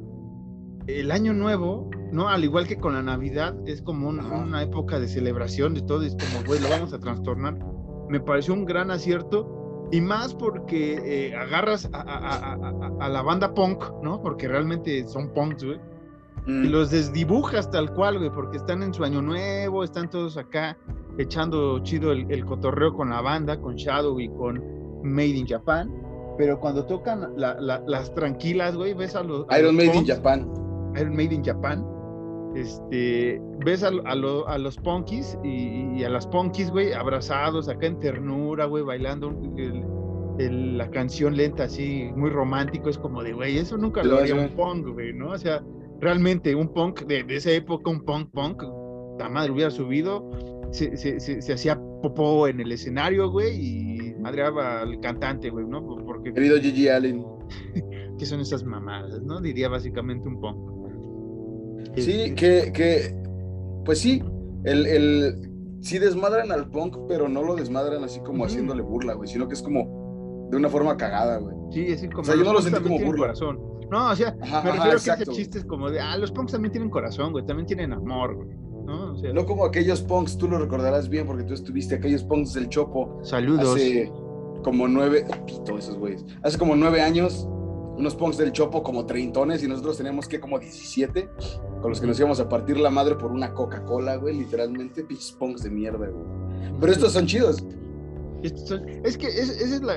el 0.86 1.10
año 1.10 1.32
nuevo, 1.32 1.90
¿no? 2.12 2.28
Al 2.28 2.44
igual 2.44 2.68
que 2.68 2.76
con 2.76 2.94
la 2.94 3.02
Navidad, 3.02 3.56
es 3.66 3.82
como 3.82 4.08
una 4.08 4.62
época 4.62 5.00
de 5.00 5.08
celebración 5.08 5.74
de 5.74 5.82
todo, 5.82 6.02
es 6.02 6.14
como, 6.14 6.46
güey, 6.46 6.60
lo 6.60 6.68
vamos 6.68 6.92
a 6.92 7.00
trastornar. 7.00 7.58
Me 8.08 8.20
pareció 8.20 8.54
un 8.54 8.64
gran 8.64 8.92
acierto 8.92 9.63
y 9.90 10.00
más 10.00 10.34
porque 10.34 11.28
eh, 11.28 11.36
agarras 11.36 11.88
a, 11.92 12.56
a, 13.00 13.08
la 13.08 13.22
banda 13.22 13.54
punk, 13.54 13.84
¿no? 14.02 14.20
Porque 14.22 14.48
realmente 14.48 15.06
son 15.06 15.32
punks, 15.32 15.64
güey 15.64 15.80
y 16.46 16.50
mm. 16.50 16.70
los 16.70 16.90
desdibujas 16.90 17.70
tal 17.70 17.92
cual, 17.94 18.18
güey, 18.18 18.30
porque 18.30 18.58
están 18.58 18.82
en 18.82 18.92
su 18.92 19.02
año 19.02 19.22
nuevo, 19.22 19.82
están 19.82 20.10
todos 20.10 20.36
acá 20.36 20.76
echando 21.16 21.78
chido 21.80 22.12
el, 22.12 22.44
cotorreo 22.44 22.92
con 22.92 23.10
la 23.10 23.22
banda, 23.22 23.58
con 23.58 23.76
Shadow 23.76 24.20
y 24.20 24.28
con 24.28 24.62
Made 25.02 25.28
in 25.28 25.46
Japan. 25.46 25.90
Pero 26.36 26.58
cuando 26.60 26.84
tocan 26.84 27.32
las 27.36 28.14
tranquilas, 28.14 28.76
güey, 28.76 28.92
ves 28.92 29.14
a 29.14 29.22
los. 29.22 29.46
Iron 29.56 29.76
Made 29.76 29.94
in 29.94 30.06
Japan. 30.06 30.52
Iron 30.96 31.12
Made 31.12 31.34
in 31.34 31.44
Japan. 31.44 31.86
Este, 32.54 33.40
ves 33.64 33.82
a, 33.82 33.88
a 33.88 34.58
los 34.58 34.76
punkies 34.78 35.38
y, 35.42 36.04
a 36.04 36.08
las 36.08 36.26
punkies, 36.26 36.70
güey, 36.70 36.92
abrazados 36.92 37.68
acá 37.68 37.86
en 37.86 37.98
ternura, 37.98 38.66
güey, 38.66 38.84
bailando 38.84 39.32
la 40.38 40.90
canción 40.90 41.36
lenta 41.36 41.64
así, 41.64 42.10
muy 42.16 42.30
romántico. 42.30 42.88
Es 42.88 42.98
como 42.98 43.22
de, 43.22 43.32
güey, 43.32 43.58
eso 43.58 43.76
nunca 43.76 44.02
lo 44.04 44.18
haría 44.18 44.34
un 44.34 44.48
punk, 44.50 44.86
güey, 44.86 45.12
¿no? 45.12 45.30
O 45.30 45.38
sea, 45.38 45.62
realmente 46.00 46.54
un 46.54 46.68
punk 46.68 47.02
de, 47.02 47.24
esa 47.28 47.50
época, 47.50 47.90
un 47.90 48.04
punk 48.04 48.30
punk, 48.30 48.62
la 49.18 49.28
madre 49.28 49.52
hubiera 49.52 49.70
subido, 49.70 50.30
se, 50.70 50.96
se, 50.96 51.20
se, 51.20 51.52
hacía 51.52 51.76
popó 52.02 52.46
en 52.48 52.60
el 52.60 52.72
escenario, 52.72 53.30
güey, 53.30 53.54
y 53.54 54.14
madreaba 54.20 54.82
al 54.82 55.00
cantante, 55.00 55.50
güey, 55.50 55.66
¿no? 55.66 55.84
Porque... 56.04 56.32
Querido 56.32 56.60
Gigi 56.60 56.88
Allen. 56.88 57.24
¿Qué 58.18 58.26
son 58.26 58.40
esas 58.40 58.64
mamadas, 58.64 59.22
no? 59.22 59.40
Diría 59.40 59.68
básicamente 59.68 60.28
un 60.28 60.40
punk. 60.40 60.83
Sí, 61.96 62.34
que, 62.34 62.72
que, 62.72 63.14
pues 63.84 64.00
sí, 64.00 64.22
el, 64.64 64.86
el, 64.86 65.50
sí 65.80 65.98
desmadran 65.98 66.50
al 66.52 66.70
punk, 66.70 66.96
pero 67.08 67.28
no 67.28 67.42
lo 67.42 67.54
desmadran 67.54 68.02
así 68.04 68.20
como 68.20 68.44
haciéndole 68.44 68.82
burla, 68.82 69.14
güey, 69.14 69.28
sino 69.28 69.46
que 69.46 69.54
es 69.54 69.62
como 69.62 70.48
de 70.50 70.56
una 70.56 70.68
forma 70.68 70.96
cagada, 70.96 71.38
güey. 71.38 71.56
Sí, 71.70 71.92
así 71.92 72.08
como... 72.08 72.22
O 72.22 72.24
sea, 72.24 72.36
yo 72.36 72.44
no 72.44 72.52
lo 72.52 72.62
sentí 72.62 72.82
como 72.82 72.98
burla. 72.98 73.26
Corazón. 73.26 73.60
No, 73.90 74.10
o 74.10 74.16
sea, 74.16 74.34
me 74.40 74.72
refiero 74.72 74.98
a 74.98 75.16
que 75.16 75.22
ese 75.22 75.26
chiste 75.32 75.58
es 75.58 75.64
como 75.64 75.90
de, 75.90 76.00
ah, 76.00 76.16
los 76.16 76.32
punks 76.32 76.52
también 76.52 76.72
tienen 76.72 76.90
corazón, 76.90 77.32
güey, 77.32 77.44
también 77.46 77.66
tienen 77.66 77.92
amor, 77.92 78.34
güey. 78.34 78.48
¿no? 78.84 79.14
no 79.14 79.46
como 79.46 79.64
aquellos 79.64 80.02
punks, 80.02 80.36
tú 80.36 80.48
lo 80.48 80.58
recordarás 80.58 81.08
bien 81.08 81.26
porque 81.26 81.44
tú 81.44 81.54
estuviste, 81.54 81.94
aquellos 81.94 82.22
punks 82.24 82.54
del 82.54 82.68
Chopo. 82.68 83.20
Saludos. 83.22 83.76
Hace 83.76 84.12
como 84.62 84.88
nueve, 84.88 85.26
pito 85.46 85.78
esos 85.78 85.96
güeyes, 85.96 86.24
hace 86.42 86.58
como 86.58 86.74
nueve 86.76 87.02
años, 87.02 87.48
unos 87.96 88.14
punks 88.14 88.36
del 88.36 88.52
Chopo 88.52 88.82
como 88.82 89.06
treintones 89.06 89.62
y 89.62 89.68
nosotros 89.68 89.96
teníamos 89.96 90.28
que 90.28 90.40
como 90.40 90.58
17, 90.58 91.28
con 91.80 91.90
los 91.90 92.00
que 92.00 92.06
nos 92.06 92.18
íbamos 92.18 92.40
a 92.40 92.48
partir 92.48 92.78
la 92.78 92.90
madre 92.90 93.14
por 93.14 93.30
una 93.30 93.52
Coca-Cola, 93.52 94.16
güey, 94.16 94.38
literalmente, 94.38 95.04
pinches 95.04 95.32
punks 95.32 95.62
de 95.62 95.70
mierda, 95.70 96.08
güey. 96.08 96.24
Pero 96.80 96.92
estos 96.92 97.12
son 97.12 97.26
chidos. 97.26 97.64
Es 98.44 99.16
que 99.16 99.26
esa 99.26 99.76
es 99.76 99.82
la, 99.82 99.94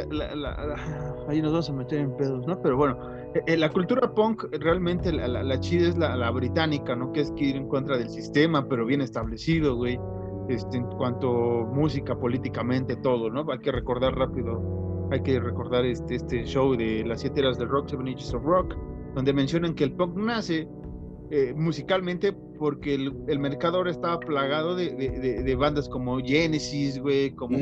Ahí 1.28 1.42
nos 1.42 1.52
vamos 1.52 1.70
a 1.70 1.74
meter 1.74 2.00
en 2.00 2.16
pedos, 2.16 2.48
¿no? 2.48 2.62
Pero 2.62 2.78
bueno, 2.78 2.98
eh, 3.36 3.42
eh, 3.46 3.58
la 3.58 3.70
cultura 3.70 4.14
punk 4.14 4.46
realmente 4.52 5.12
la, 5.12 5.60
chida 5.60 5.90
es 5.90 5.98
la, 5.98 6.32
británica, 6.32 6.96
¿no? 6.96 7.12
Que 7.12 7.22
es 7.22 7.32
que 7.32 7.44
ir 7.44 7.56
en 7.58 7.68
contra 7.68 7.98
del 7.98 8.10
sistema, 8.10 8.66
pero 8.70 8.86
bien 8.86 9.02
establecido, 9.02 9.76
güey. 9.76 10.00
Este, 10.48 10.78
en 10.78 10.86
cuanto 10.86 11.68
música, 11.74 12.18
políticamente, 12.18 12.96
todo, 12.96 13.30
¿no? 13.30 13.46
Hay 13.52 13.60
que 13.60 13.72
recordar 13.72 14.16
rápido, 14.16 14.62
hay 15.12 15.22
que 15.22 15.40
recordar 15.40 15.86
este, 15.86 16.16
este 16.16 16.46
show 16.46 16.76
de 16.76 17.04
las 17.06 17.22
siete 17.22 17.40
eras 17.42 17.58
del 17.58 17.70
rock, 17.70 17.90
Seven 17.90 18.08
Inches 18.08 18.34
of 18.34 18.44
Rock, 18.44 18.76
donde 19.16 19.34
mencionan 19.34 19.74
que 19.74 19.86
el 19.86 19.94
punk 19.94 20.16
nace 20.18 20.68
eh, 21.30 21.54
musicalmente 21.56 22.34
porque 22.58 22.96
el, 22.96 23.14
el, 23.28 23.40
mercado 23.40 23.78
ahora 23.78 23.92
estaba 23.92 24.20
plagado 24.20 24.76
de, 24.76 24.90
de, 24.92 25.56
bandas 25.56 25.88
como 25.90 26.18
Genesis, 26.20 27.00
güey, 27.00 27.32
como 27.32 27.58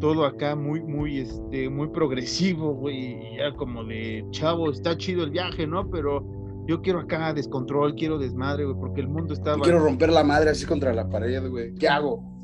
todo 0.00 0.26
acá 0.26 0.54
muy, 0.54 0.82
muy, 0.82 1.20
este, 1.20 1.70
muy 1.70 1.88
progresivo, 1.88 2.74
güey, 2.74 3.36
ya 3.38 3.54
como 3.56 3.84
de 3.84 4.24
chavo, 4.30 4.70
está 4.70 4.96
chido 4.96 5.24
el 5.24 5.30
viaje, 5.30 5.66
¿no? 5.66 5.88
Pero 5.88 6.26
yo 6.66 6.82
quiero 6.82 7.00
acá 7.00 7.32
descontrol, 7.32 7.94
quiero 7.94 8.18
desmadre, 8.18 8.64
güey, 8.64 8.76
porque 8.76 9.00
el 9.00 9.08
mundo 9.08 9.32
está... 9.32 9.56
Quiero 9.60 9.78
romper 9.78 10.10
la 10.10 10.24
madre 10.24 10.50
así 10.50 10.66
contra 10.66 10.92
la 10.92 11.08
pared, 11.08 11.48
güey. 11.48 11.74
¿Qué 11.74 11.88
hago? 11.88 12.35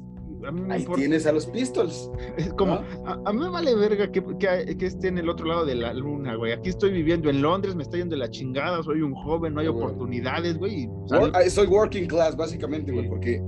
Ahí 0.70 0.84
tienes 0.96 1.26
a 1.26 1.32
los 1.32 1.46
Pistols. 1.46 2.10
Es 2.36 2.52
como, 2.54 2.80
a, 3.06 3.32
mí 3.32 3.38
me 3.38 3.48
vale 3.48 3.74
verga 3.74 4.10
que, 4.10 4.22
que, 4.38 4.86
esté 4.86 5.08
en 5.08 5.18
el 5.18 5.28
otro 5.28 5.46
lado 5.46 5.64
de 5.64 5.74
la 5.74 5.92
luna, 5.94 6.34
güey. 6.34 6.52
Aquí 6.52 6.68
estoy 6.68 6.90
viviendo 6.90 7.30
en 7.30 7.42
Londres, 7.42 7.74
me 7.74 7.82
está 7.82 7.96
yendo 7.96 8.14
de 8.14 8.20
la 8.20 8.30
chingada, 8.30 8.82
soy 8.82 9.02
un 9.02 9.14
joven, 9.14 9.54
no 9.54 9.60
hay 9.60 9.68
oportunidades, 9.68 10.58
güey. 10.58 10.88
Soy 11.48 11.66
working 11.66 12.06
class, 12.06 12.36
básicamente, 12.36 12.92
güey, 12.92 13.08
porque 13.08 13.42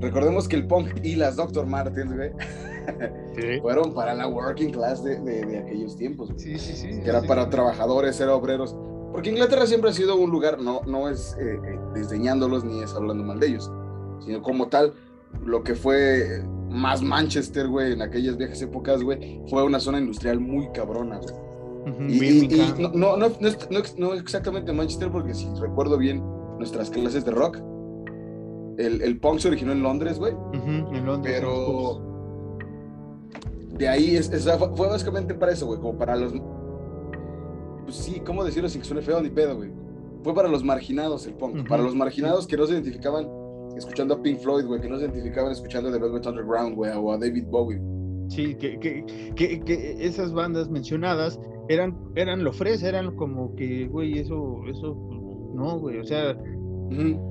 recordemos 0.00 0.46
que 0.46 0.56
el 0.56 0.66
punk 0.66 0.88
y 1.02 1.16
las 1.16 1.36
Dr. 1.36 1.66
Martens, 1.66 2.14
güey, 2.14 2.30
fueron 3.60 3.94
para 3.94 4.14
la 4.14 4.28
working 4.28 4.70
class 4.70 5.02
de, 5.02 5.18
de, 5.20 5.58
aquellos 5.58 5.96
tiempos. 5.96 6.30
Sí, 6.36 6.58
sí, 6.58 6.74
sí. 6.74 7.00
Que 7.00 7.08
era 7.08 7.22
para 7.22 7.50
trabajadores, 7.50 8.20
era 8.20 8.34
obreros. 8.34 8.76
Porque 9.12 9.30
Inglaterra 9.30 9.66
siempre 9.66 9.90
ha 9.90 9.92
sido 9.94 10.16
un 10.16 10.30
lugar, 10.30 10.60
no, 10.60 10.82
no 10.86 11.08
es 11.08 11.36
eh, 11.40 11.54
eh, 11.54 11.78
desdeñándolos 11.94 12.64
ni 12.64 12.82
es 12.82 12.94
hablando 12.94 13.24
mal 13.24 13.40
de 13.40 13.46
ellos, 13.46 13.72
sino 14.24 14.42
como 14.42 14.68
tal 14.68 14.92
lo 15.44 15.62
que 15.62 15.74
fue 15.74 16.42
más 16.70 17.02
Manchester, 17.02 17.68
güey, 17.68 17.92
en 17.92 18.02
aquellas 18.02 18.36
viejas 18.36 18.60
épocas, 18.62 19.02
güey, 19.02 19.40
fue 19.48 19.64
una 19.64 19.80
zona 19.80 19.98
industrial 19.98 20.40
muy 20.40 20.68
cabrona, 20.72 21.18
güey. 21.18 22.44
y, 22.44 22.48
no, 22.78 23.16
no, 23.16 23.16
no, 23.16 24.14
exactamente 24.14 24.72
Manchester, 24.72 25.10
porque 25.10 25.34
si 25.34 25.48
recuerdo 25.60 25.96
bien 25.96 26.22
nuestras 26.58 26.90
clases 26.90 27.24
de 27.24 27.30
rock, 27.30 27.58
el, 28.78 29.00
el 29.02 29.18
punk 29.20 29.38
se 29.38 29.48
originó 29.48 29.72
en 29.72 29.82
Londres, 29.82 30.18
güey. 30.18 30.34
en 30.52 31.06
Londres. 31.06 31.36
Pero 31.38 32.02
de 33.78 33.88
ahí 33.88 34.16
es, 34.16 34.30
fue 34.74 34.88
básicamente 34.88 35.34
para 35.34 35.52
eso, 35.52 35.66
güey, 35.66 35.80
como 35.80 35.96
para 35.96 36.16
los. 36.16 36.32
Pues 37.84 37.96
sí, 37.96 38.20
¿cómo 38.24 38.44
decirlo 38.44 38.68
sin 38.68 38.80
que 38.80 38.86
suene 38.88 39.02
feo 39.02 39.20
ni 39.20 39.30
pedo, 39.30 39.56
güey? 39.56 39.70
Fue 40.24 40.34
para 40.34 40.48
los 40.48 40.64
marginados 40.64 41.26
el 41.26 41.34
punk, 41.34 41.68
para 41.68 41.82
los 41.82 41.94
marginados 41.94 42.46
que 42.46 42.56
no 42.56 42.66
se 42.66 42.72
identificaban 42.72 43.28
escuchando 43.76 44.14
a 44.14 44.22
Pink 44.22 44.38
Floyd, 44.40 44.64
güey, 44.66 44.80
que 44.80 44.88
no 44.88 44.98
se 44.98 45.04
identificaban 45.04 45.52
escuchando 45.52 45.90
The 45.90 45.98
Velvet 45.98 46.26
Underground, 46.26 46.74
güey, 46.74 46.92
o 46.94 47.12
a 47.12 47.18
David 47.18 47.44
Bowie. 47.48 47.80
Sí, 48.28 48.54
que, 48.56 48.78
que, 48.80 49.04
que, 49.36 49.96
esas 50.00 50.32
bandas 50.32 50.68
mencionadas 50.68 51.38
eran, 51.68 51.96
eran 52.16 52.42
lo 52.42 52.52
fresa, 52.52 52.88
eran 52.88 53.14
como 53.16 53.54
que, 53.54 53.86
güey, 53.86 54.18
eso, 54.18 54.62
eso, 54.68 54.96
no, 55.54 55.78
güey, 55.78 55.98
o 55.98 56.04
sea, 56.04 56.36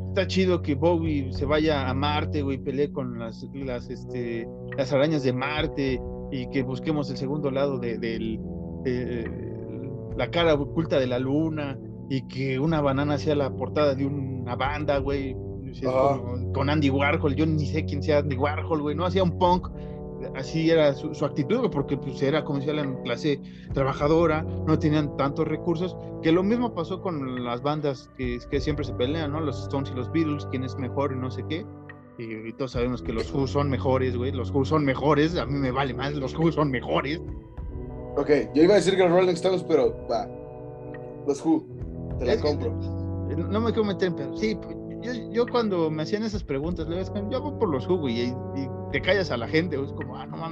está 0.10 0.28
chido 0.28 0.62
que 0.62 0.76
Bowie 0.76 1.34
se 1.34 1.46
vaya 1.46 1.89
a 1.89 1.93
Marte, 1.93 2.41
güey, 2.41 2.58
pelee 2.58 2.91
con 2.91 3.20
las, 3.20 3.46
las, 3.54 3.89
este, 3.89 4.48
las 4.78 4.93
arañas 4.93 5.24
de 5.24 5.34
Marte 5.34 6.02
y 6.32 6.50
que 6.50 6.64
busquemos 6.64 7.10
el 7.10 7.18
segundo 7.18 7.52
lado 7.52 7.78
de, 7.78 7.98
de 7.98 8.39
la 10.16 10.30
cara 10.32 10.54
oculta 10.54 11.00
de 11.00 11.08
la 11.08 11.20
luna 11.20 11.78
y 12.10 12.28
que 12.28 12.60
una 12.60 12.82
banana 12.82 13.18
sea 13.18 13.36
la 13.36 13.54
portada 13.54 13.96
de 13.96 14.06
una 14.06 14.56
banda, 14.56 15.00
güey 15.00 15.36
con, 15.82 16.70
Andy 16.70 16.90
Warhol, 16.90 17.36
yo 17.36 17.46
ni 17.46 17.66
sé 17.66 17.86
quién 17.86 18.02
sea 18.02 18.20
Andy 18.20 18.36
Warhol, 18.36 18.82
güey, 18.82 18.96
no 18.96 19.06
hacía 19.06 19.24
un 19.24 19.38
punk, 19.38 19.70
así 20.36 20.70
era 20.70 20.94
su, 20.94 21.26
actitud, 21.26 21.70
porque 21.70 21.98
pues 21.98 22.22
era, 22.22 22.44
como 22.44 22.60
decía, 22.60 22.74
la 22.74 23.04
clase 23.04 23.42
trabajadora, 23.74 24.44
no 24.66 24.80
tenían 24.80 25.16
tantos 25.18 25.48
recursos, 25.48 25.96
que 26.22 26.32
lo 26.32 26.44
mismo 26.44 26.74
pasó 26.74 27.02
con 27.02 27.44
las 27.44 27.62
bandas 27.62 28.10
que, 28.18 28.40
que 28.50 28.62
siempre 28.62 28.86
se 28.86 28.94
pelean, 28.94 29.32
¿no? 29.32 29.42
Los 29.42 29.62
Stones 29.64 29.92
y 29.92 29.96
los 29.96 30.12
Beatles, 30.12 30.46
quién 30.52 30.64
es 30.64 30.76
mejor 30.78 31.12
y 31.12 31.20
no 31.20 31.30
sé 31.30 31.44
qué. 31.48 31.66
Y, 32.18 32.54
todos 32.54 32.72
sabemos 32.72 33.02
que 33.02 33.12
los 33.12 33.34
Who 33.34 33.48
son 33.48 33.70
mejores, 33.70 34.16
güey. 34.16 34.32
Los 34.32 34.50
Who 34.52 34.66
son 34.66 34.86
mejores. 34.86 35.36
A 35.38 35.46
mí 35.46 35.54
me 35.54 35.72
vale 35.72 35.94
más, 35.94 36.14
los 36.14 36.34
Who 36.38 36.52
son 36.52 36.72
mejores. 36.72 37.20
Ok, 38.16 38.30
yo 38.54 38.64
iba 38.64 38.74
a 38.74 38.78
decir 38.78 38.96
que 38.96 39.04
los 39.04 39.12
Rolling 39.12 39.34
Stones, 39.34 39.64
pero 39.64 39.94
va. 40.10 40.28
Los 41.28 41.46
Who, 41.46 41.66
te 42.18 42.26
la 42.26 42.40
compro. 42.40 42.72
no 42.72 43.60
me 43.60 43.74
quiero 43.74 43.84
meter 43.84 44.08
en 44.10 44.16
pedo. 44.16 44.38
Sí, 44.38 44.58
yo, 45.32 45.45
cuando 45.47 45.89
me 45.89 46.03
hacían 46.03 46.24
esas 46.24 46.43
preguntas, 46.43 46.88
le 46.88 47.03
yo 47.03 47.38
hago 47.38 47.58
por 47.60 47.70
los 47.70 47.86
jugos 47.86 48.12
y, 48.12 48.34
te 48.91 49.01
callas 49.01 49.32
a 49.32 49.38
la 49.38 49.47
gente, 49.47 49.82
es 49.82 49.91
como, 49.93 50.16
ah, 50.16 50.26
no, 50.26 50.49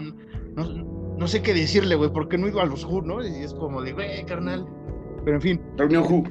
no, 0.55 0.93
no 1.17 1.27
sé 1.27 1.41
qué 1.41 1.53
decirle, 1.53 1.95
güey, 1.95 2.11
porque 2.11 2.37
no 2.37 2.47
he 2.47 2.49
ido 2.49 2.61
a 2.61 2.65
los 2.65 2.83
Who, 2.83 3.01
¿no? 3.03 3.25
Y 3.25 3.43
es 3.43 3.53
como 3.53 3.81
de, 3.81 3.93
güey, 3.93 4.25
carnal. 4.25 4.65
Pero 5.23 5.37
en 5.37 5.41
fin. 5.41 5.61
Reunión 5.77 6.03
Who. 6.03 6.23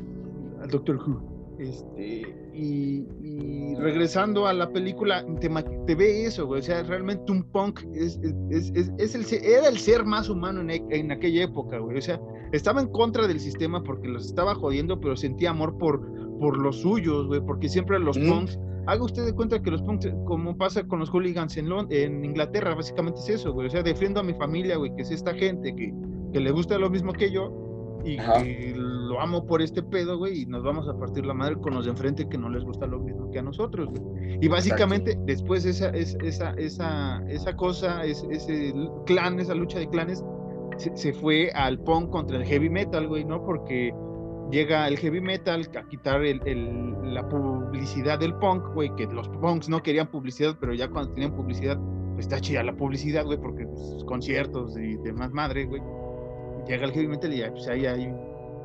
Al 0.60 0.68
Doctor 0.68 0.96
Who. 0.96 1.56
Este, 1.58 2.50
y, 2.52 3.06
y, 3.22 3.74
regresando 3.76 4.46
a 4.46 4.52
la 4.52 4.70
película, 4.70 5.24
te, 5.40 5.48
te, 5.86 5.94
ve 5.94 6.24
eso, 6.24 6.46
güey. 6.46 6.60
O 6.60 6.62
sea, 6.62 6.82
realmente 6.82 7.30
un 7.30 7.44
punk 7.44 7.80
es, 7.94 8.18
es, 8.50 8.72
es, 8.74 8.90
es 8.98 9.14
el, 9.14 9.44
era 9.44 9.68
el 9.68 9.78
ser 9.78 10.04
más 10.04 10.28
humano 10.28 10.60
en, 10.60 10.70
en, 10.92 11.12
aquella 11.12 11.44
época, 11.44 11.78
güey. 11.78 11.98
O 11.98 12.02
sea, 12.02 12.20
estaba 12.52 12.80
en 12.80 12.88
contra 12.88 13.26
del 13.26 13.38
sistema 13.38 13.82
porque 13.82 14.08
los 14.08 14.26
estaba 14.26 14.54
jodiendo, 14.54 15.00
pero 15.00 15.16
sentía 15.16 15.50
amor 15.50 15.78
por, 15.78 16.02
por 16.42 16.58
los 16.58 16.80
suyos, 16.80 17.28
güey. 17.28 17.40
Porque 17.40 17.68
siempre 17.68 17.98
los 18.00 18.18
mm. 18.18 18.28
punks 18.28 18.58
haga 18.86 19.04
usted 19.04 19.24
de 19.24 19.32
cuenta 19.32 19.62
que 19.62 19.70
los 19.70 19.80
punks, 19.82 20.08
como 20.26 20.56
pasa 20.56 20.82
con 20.82 20.98
los 20.98 21.08
hooligans 21.08 21.56
en, 21.56 21.68
en 21.90 22.24
Inglaterra, 22.24 22.74
básicamente 22.74 23.20
es 23.20 23.28
eso, 23.28 23.52
güey. 23.52 23.68
O 23.68 23.70
sea, 23.70 23.82
defiendo 23.82 24.18
a 24.20 24.24
mi 24.24 24.34
familia, 24.34 24.76
güey, 24.76 24.92
que 24.96 25.02
es 25.02 25.12
esta 25.12 25.32
gente 25.32 25.74
que, 25.74 25.94
que 26.32 26.40
le 26.40 26.50
gusta 26.50 26.76
lo 26.78 26.90
mismo 26.90 27.12
que 27.12 27.30
yo 27.30 27.50
y 28.04 28.16
lo 28.74 29.20
amo 29.20 29.46
por 29.46 29.62
este 29.62 29.80
pedo, 29.80 30.18
güey, 30.18 30.42
y 30.42 30.46
nos 30.46 30.64
vamos 30.64 30.88
a 30.88 30.98
partir 30.98 31.24
la 31.24 31.34
madre 31.34 31.54
con 31.56 31.74
los 31.74 31.84
de 31.84 31.92
enfrente 31.92 32.28
que 32.28 32.36
no 32.36 32.48
les 32.48 32.64
gusta 32.64 32.84
lo 32.86 32.98
mismo 32.98 33.30
que 33.30 33.38
a 33.38 33.42
nosotros, 33.42 33.88
güey. 33.90 34.38
Y 34.40 34.48
básicamente, 34.48 35.16
después 35.24 35.64
esa, 35.64 35.90
esa, 35.90 36.50
esa, 36.54 37.22
esa 37.28 37.56
cosa, 37.56 38.04
ese 38.04 38.74
clan, 39.06 39.38
esa 39.38 39.54
lucha 39.54 39.78
de 39.78 39.88
clanes, 39.88 40.24
se, 40.78 40.96
se 40.96 41.12
fue 41.12 41.52
al 41.52 41.78
punk 41.78 42.10
contra 42.10 42.38
el 42.38 42.44
heavy 42.44 42.68
metal, 42.68 43.06
güey, 43.06 43.24
¿no? 43.24 43.44
Porque 43.44 43.94
llega 44.52 44.86
el 44.86 44.98
heavy 44.98 45.20
metal 45.20 45.68
a 45.74 45.88
quitar 45.88 46.20
la 46.20 47.28
publicidad 47.28 48.18
del 48.18 48.34
punk, 48.34 48.74
güey, 48.74 48.94
que 48.94 49.06
los 49.06 49.28
punks 49.28 49.68
no 49.68 49.82
querían 49.82 50.06
publicidad, 50.08 50.56
pero 50.60 50.74
ya 50.74 50.88
cuando 50.88 51.12
tenían 51.14 51.34
publicidad, 51.34 51.78
pues 52.14 52.26
está 52.26 52.38
chida 52.38 52.62
la 52.62 52.76
publicidad, 52.76 53.24
güey, 53.24 53.38
porque 53.38 53.66
pues, 53.66 54.04
conciertos 54.04 54.76
y 54.76 54.96
demás 54.98 55.32
madre, 55.32 55.64
güey. 55.64 55.82
Llega 56.68 56.84
el 56.84 56.92
heavy 56.92 57.08
metal 57.08 57.32
y 57.32 57.38
ya, 57.38 57.50
pues 57.50 57.66
ahí 57.66 57.86
hay 57.86 58.14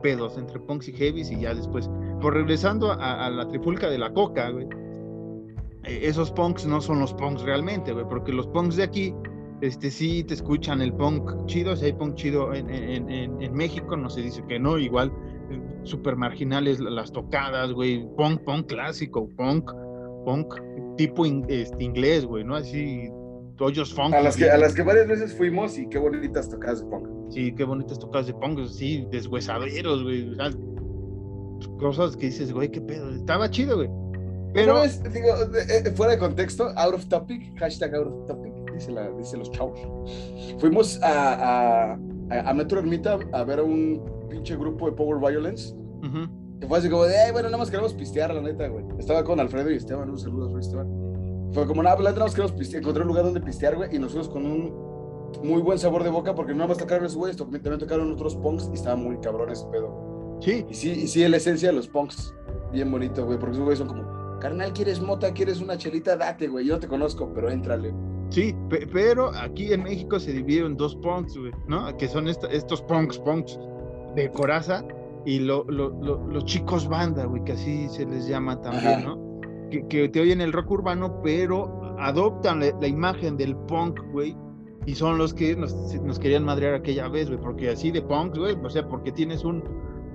pedos 0.03 0.37
entre 0.37 0.59
punks 0.59 0.89
y 0.89 0.93
heavies 0.93 1.31
y 1.31 1.39
ya 1.39 1.55
después, 1.55 1.89
por 2.21 2.33
regresando 2.33 2.91
a, 2.91 3.29
la 3.29 3.47
trifulca 3.47 3.89
de 3.89 3.97
la 3.97 4.11
coca, 4.13 4.49
güey, 4.49 4.67
eh, 5.85 6.01
esos 6.03 6.31
punks 6.31 6.67
no 6.67 6.81
son 6.81 6.99
los 6.99 7.13
punks 7.13 7.41
realmente, 7.43 7.93
güey, 7.93 8.05
porque 8.07 8.33
los 8.33 8.45
punks 8.47 8.75
de 8.75 8.83
aquí, 8.83 9.15
este 9.61 9.89
sí 9.89 10.23
te 10.25 10.33
escuchan 10.35 10.81
el 10.81 10.93
punk 10.93 11.45
chido, 11.45 11.75
si 11.75 11.85
hay 11.85 11.93
punk 11.93 12.15
chido 12.15 12.53
en, 12.53 12.69
en, 12.69 13.09
en, 13.09 13.41
en 13.41 13.53
México, 13.53 13.95
no 13.95 14.09
se 14.09 14.21
dice 14.21 14.43
que 14.47 14.59
no, 14.59 14.77
igual 14.77 15.11
super 15.83 16.15
marginales 16.15 16.79
las 16.79 17.11
tocadas, 17.11 17.71
güey, 17.71 18.05
punk, 18.15 18.41
punk 18.43 18.67
clásico, 18.67 19.29
punk, 19.37 19.71
punk 20.25 20.53
tipo 20.97 21.25
este, 21.25 21.83
inglés, 21.83 22.25
güey, 22.25 22.43
¿no? 22.43 22.55
Así, 22.55 23.09
hoyos 23.59 23.93
funk. 23.93 24.13
A 24.13 24.21
las, 24.21 24.35
que, 24.35 24.49
a 24.49 24.57
las 24.57 24.73
que 24.73 24.83
varias 24.83 25.07
veces 25.07 25.33
fuimos 25.33 25.77
y 25.77 25.87
qué 25.87 25.97
bonitas 25.97 26.49
tocadas 26.49 26.83
de 26.83 26.89
punk. 26.89 27.07
Sí, 27.29 27.53
qué 27.55 27.63
bonitas 27.63 27.99
tocadas 27.99 28.27
de 28.27 28.33
punk, 28.33 28.65
sí, 28.67 29.07
deshuesaderos, 29.11 30.03
güey, 30.03 30.35
cosas 31.79 32.15
que 32.15 32.27
dices, 32.27 32.51
güey, 32.51 32.69
qué 32.69 32.81
pedo, 32.81 33.09
estaba 33.11 33.49
chido, 33.49 33.77
güey. 33.77 33.89
Pero, 34.53 34.81
es, 34.81 35.03
digo, 35.13 35.27
eh, 35.69 35.91
fuera 35.95 36.13
de 36.13 36.19
contexto, 36.19 36.69
out 36.77 36.93
of 36.93 37.05
topic, 37.07 37.53
hashtag 37.59 37.93
out 37.95 38.07
of 38.07 38.27
topic, 38.27 38.53
dice, 38.73 38.91
la, 38.91 39.09
dice 39.11 39.37
los 39.37 39.51
chavos. 39.51 39.79
Fuimos 40.59 41.01
a, 41.03 41.93
a, 41.93 41.99
a 42.29 42.53
Metro 42.53 42.79
Ermita 42.79 43.19
a 43.33 43.43
ver 43.43 43.59
a 43.59 43.63
un 43.63 44.16
pinche 44.27 44.55
grupo 44.55 44.87
de 44.87 44.91
Power 44.93 45.19
Violence. 45.19 45.75
Que 46.59 46.67
fue 46.67 46.77
así 46.79 46.89
como 46.89 47.03
de, 47.03 47.15
Ay, 47.17 47.31
bueno, 47.31 47.47
nada 47.49 47.57
más 47.57 47.69
queremos 47.69 47.93
pistear, 47.93 48.33
la 48.33 48.41
neta, 48.41 48.67
güey. 48.67 48.83
Estaba 48.97 49.23
con 49.23 49.39
Alfredo 49.39 49.69
y 49.71 49.75
Esteban, 49.75 50.09
un 50.09 50.17
saludo 50.17 50.55
a 50.55 50.59
Esteban. 50.59 50.87
Fue 51.51 51.65
como, 51.65 51.83
nada, 51.83 51.95
pues 51.95 52.05
nada 52.09 52.19
más 52.19 52.33
queremos 52.33 52.51
pistear, 52.53 52.81
encontré 52.81 53.03
un 53.03 53.07
lugar 53.07 53.25
donde 53.25 53.41
pistear, 53.41 53.75
güey, 53.75 53.95
y 53.95 53.99
nosotros 53.99 54.29
con 54.29 54.45
un 54.45 54.87
muy 55.43 55.61
buen 55.61 55.77
sabor 55.77 56.03
de 56.03 56.09
boca, 56.09 56.33
porque 56.33 56.51
no 56.51 56.59
nada 56.59 56.69
más 56.69 56.77
tocaron 56.77 57.05
esos 57.05 57.17
güeyes, 57.17 57.37
también 57.37 57.79
tocaron 57.79 58.11
otros 58.11 58.35
punks 58.35 58.69
y 58.71 58.75
estaba 58.75 58.95
muy 58.95 59.19
cabrón 59.19 59.51
ese 59.51 59.65
pedo. 59.67 60.37
Sí. 60.41 60.65
Y 60.69 60.73
sí, 60.73 60.91
y 60.91 61.07
sí, 61.07 61.27
la 61.27 61.37
esencia 61.37 61.69
de 61.69 61.75
los 61.75 61.87
punks, 61.87 62.33
bien 62.71 62.91
bonito, 62.91 63.25
güey, 63.25 63.37
porque 63.39 63.53
esos 63.53 63.63
güeyes 63.63 63.79
son 63.79 63.87
como, 63.87 64.39
carnal, 64.39 64.73
¿quieres 64.73 64.99
mota? 65.01 65.33
¿Quieres 65.33 65.61
una 65.61 65.77
chelita? 65.77 66.15
Date, 66.17 66.47
güey, 66.47 66.65
yo 66.65 66.75
no 66.75 66.79
te 66.79 66.87
conozco, 66.87 67.31
pero 67.33 67.49
éntrale. 67.49 67.93
Sí, 68.29 68.53
pero 68.91 69.31
aquí 69.35 69.71
en 69.71 69.83
México 69.83 70.19
se 70.19 70.33
dividieron 70.33 70.75
dos 70.75 70.95
punks, 70.97 71.37
güey, 71.37 71.51
¿no? 71.67 71.95
Que 71.97 72.07
son 72.07 72.27
estos 72.27 72.81
punks, 72.81 73.19
punks 73.19 73.57
de 74.21 74.31
coraza 74.31 74.83
y 75.25 75.39
lo, 75.39 75.63
los 75.65 76.45
chicos 76.45 76.87
banda, 76.87 77.25
güey, 77.25 77.43
que 77.43 77.53
así 77.53 77.89
se 77.89 78.05
les 78.05 78.27
llama 78.27 78.61
también, 78.61 79.03
¿no? 79.03 79.27
Que, 79.69 80.07
te 80.07 80.21
oyen 80.21 80.39
el 80.39 80.53
rock 80.53 80.71
urbano, 80.71 81.21
pero 81.21 81.97
adoptan 81.99 82.61
la, 82.61 82.87
imagen 82.87 83.35
del 83.35 83.55
punk, 83.55 83.99
güey, 84.13 84.37
y 84.85 84.95
son 84.95 85.17
los 85.17 85.33
que 85.33 85.55
nos, 85.55 85.73
nos 86.01 86.17
querían 86.17 86.45
madrear 86.45 86.75
aquella 86.75 87.09
vez, 87.09 87.27
güey, 87.27 87.41
porque 87.41 87.69
así 87.69 87.91
de 87.91 88.01
punk, 88.01 88.37
güey, 88.37 88.55
o 88.63 88.69
sea, 88.69 88.87
porque 88.87 89.11
tienes 89.11 89.43
un, 89.43 89.61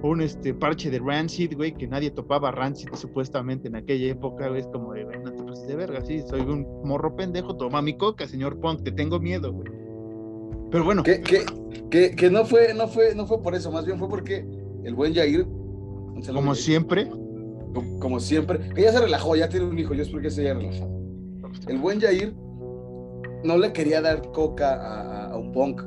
un 0.02 0.22
este, 0.22 0.54
parche 0.54 0.90
de 0.90 0.98
Rancid, 0.98 1.54
güey, 1.54 1.74
que 1.74 1.86
nadie 1.86 2.10
topaba 2.10 2.50
Rancid 2.50 2.88
supuestamente 2.94 3.68
en 3.68 3.76
aquella 3.76 4.12
época, 4.12 4.48
güey, 4.48 4.60
es 4.60 4.66
como 4.68 4.94
de, 4.94 5.04
no 5.04 5.30
te 5.30 5.42
pases 5.42 5.66
de 5.68 5.76
verga, 5.76 6.00
sí, 6.00 6.22
soy 6.22 6.40
un 6.40 6.66
morro 6.84 7.14
pendejo, 7.14 7.54
toma 7.54 7.82
mi 7.82 7.98
coca, 7.98 8.26
señor 8.26 8.58
punk, 8.60 8.82
te 8.82 8.92
tengo 8.92 9.20
miedo, 9.20 9.52
güey. 9.52 9.81
Pero 10.72 10.84
bueno. 10.84 11.02
Que, 11.02 11.20
que, 11.20 12.16
que, 12.16 12.30
no, 12.30 12.46
fue, 12.46 12.72
no, 12.72 12.88
fue, 12.88 13.14
no 13.14 13.26
fue 13.26 13.42
por 13.42 13.54
eso, 13.54 13.70
más 13.70 13.84
bien 13.84 13.98
fue 13.98 14.08
porque 14.08 14.44
el 14.82 14.94
buen 14.94 15.14
Jair. 15.14 15.46
Como 16.32 16.54
siempre. 16.54 17.08
Como, 18.00 18.18
siempre. 18.18 18.58
Que 18.74 18.82
ya 18.82 18.92
se 18.92 19.00
relajó, 19.00 19.36
ya 19.36 19.48
tiene 19.48 19.66
un 19.66 19.78
hijo, 19.78 19.92
yo 19.92 20.02
espero 20.02 20.22
que 20.22 20.30
se 20.30 20.40
haya 20.40 20.54
relajado. 20.54 20.90
El 21.68 21.78
buen 21.78 22.00
Jair 22.00 22.34
no 23.44 23.58
le 23.58 23.72
quería 23.72 24.00
dar 24.00 24.22
coca 24.32 25.28
a, 25.30 25.36
un 25.36 25.52
punk. 25.52 25.82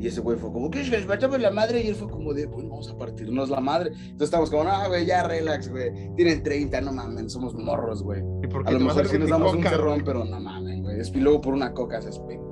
Y 0.00 0.06
ese 0.06 0.20
güey 0.20 0.38
fue 0.38 0.52
como, 0.52 0.70
¿qué 0.70 0.82
es 0.82 0.90
que 0.90 1.38
la 1.38 1.50
madre? 1.50 1.82
Y 1.82 1.88
él 1.88 1.94
fue 1.94 2.08
como 2.08 2.32
de, 2.32 2.46
pues 2.46 2.68
vamos 2.68 2.88
a 2.88 2.96
partirnos 2.96 3.48
la 3.48 3.60
madre. 3.60 3.90
Entonces 3.90 4.26
estamos 4.26 4.50
como, 4.50 4.64
no, 4.64 4.88
güey, 4.88 5.06
ya 5.06 5.26
relax, 5.26 5.70
güey. 5.70 5.90
Tienen 6.14 6.42
30, 6.42 6.82
no 6.82 6.92
mames, 6.92 7.32
somos 7.32 7.54
morros, 7.54 8.02
güey. 8.02 8.20
A 8.66 8.70
lo 8.70 8.80
mejor 8.80 9.08
sí 9.08 9.18
nos 9.18 9.30
damos 9.30 9.54
un 9.54 9.62
cerrón, 9.62 10.02
pero 10.04 10.24
no 10.24 10.38
mames, 10.38 10.82
güey. 10.82 11.00
Y 11.14 11.20
luego 11.20 11.40
por 11.40 11.54
una 11.54 11.72
coca, 11.72 12.00
se 12.00 12.10
pendejo 12.10 12.47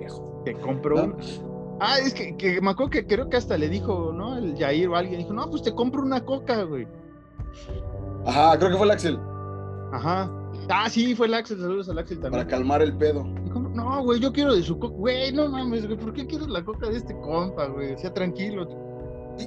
que 0.46 0.60
compró 0.60 1.04
un... 1.04 1.16
Ah, 1.80 1.98
es 1.98 2.14
que, 2.14 2.36
que, 2.36 2.60
me 2.60 2.70
acuerdo 2.70 2.90
que 2.90 3.06
creo 3.06 3.28
que 3.28 3.36
hasta 3.36 3.58
le 3.58 3.68
dijo, 3.68 4.12
¿no? 4.14 4.38
El 4.38 4.56
Jair 4.56 4.88
o 4.88 4.96
alguien 4.96 5.18
dijo, 5.18 5.34
no, 5.34 5.50
pues 5.50 5.62
te 5.62 5.74
compro 5.74 6.02
una 6.02 6.24
coca, 6.24 6.62
güey. 6.62 6.86
Ajá, 8.24 8.56
creo 8.56 8.70
que 8.70 8.76
fue 8.76 8.86
el 8.86 8.92
Axel. 8.92 9.18
Ajá. 9.92 10.30
Ah, 10.70 10.88
sí, 10.88 11.14
fue 11.14 11.26
el 11.26 11.34
Axel, 11.34 11.58
saludos 11.58 11.88
al 11.88 11.98
Axel 11.98 12.18
también. 12.18 12.44
Para 12.44 12.48
calmar 12.48 12.80
el 12.80 12.96
pedo. 12.96 13.24
no, 13.24 14.02
güey, 14.04 14.20
yo 14.20 14.32
quiero 14.32 14.54
de 14.54 14.62
su 14.62 14.78
coca. 14.78 14.94
Güey, 14.94 15.32
no 15.32 15.48
mames, 15.48 15.86
güey, 15.86 15.98
¿por 15.98 16.14
qué 16.14 16.26
quieres 16.26 16.48
la 16.48 16.64
coca 16.64 16.88
de 16.88 16.96
este 16.96 17.14
compa, 17.20 17.66
güey? 17.66 17.98
Sea 17.98 18.14
tranquilo. 18.14 18.66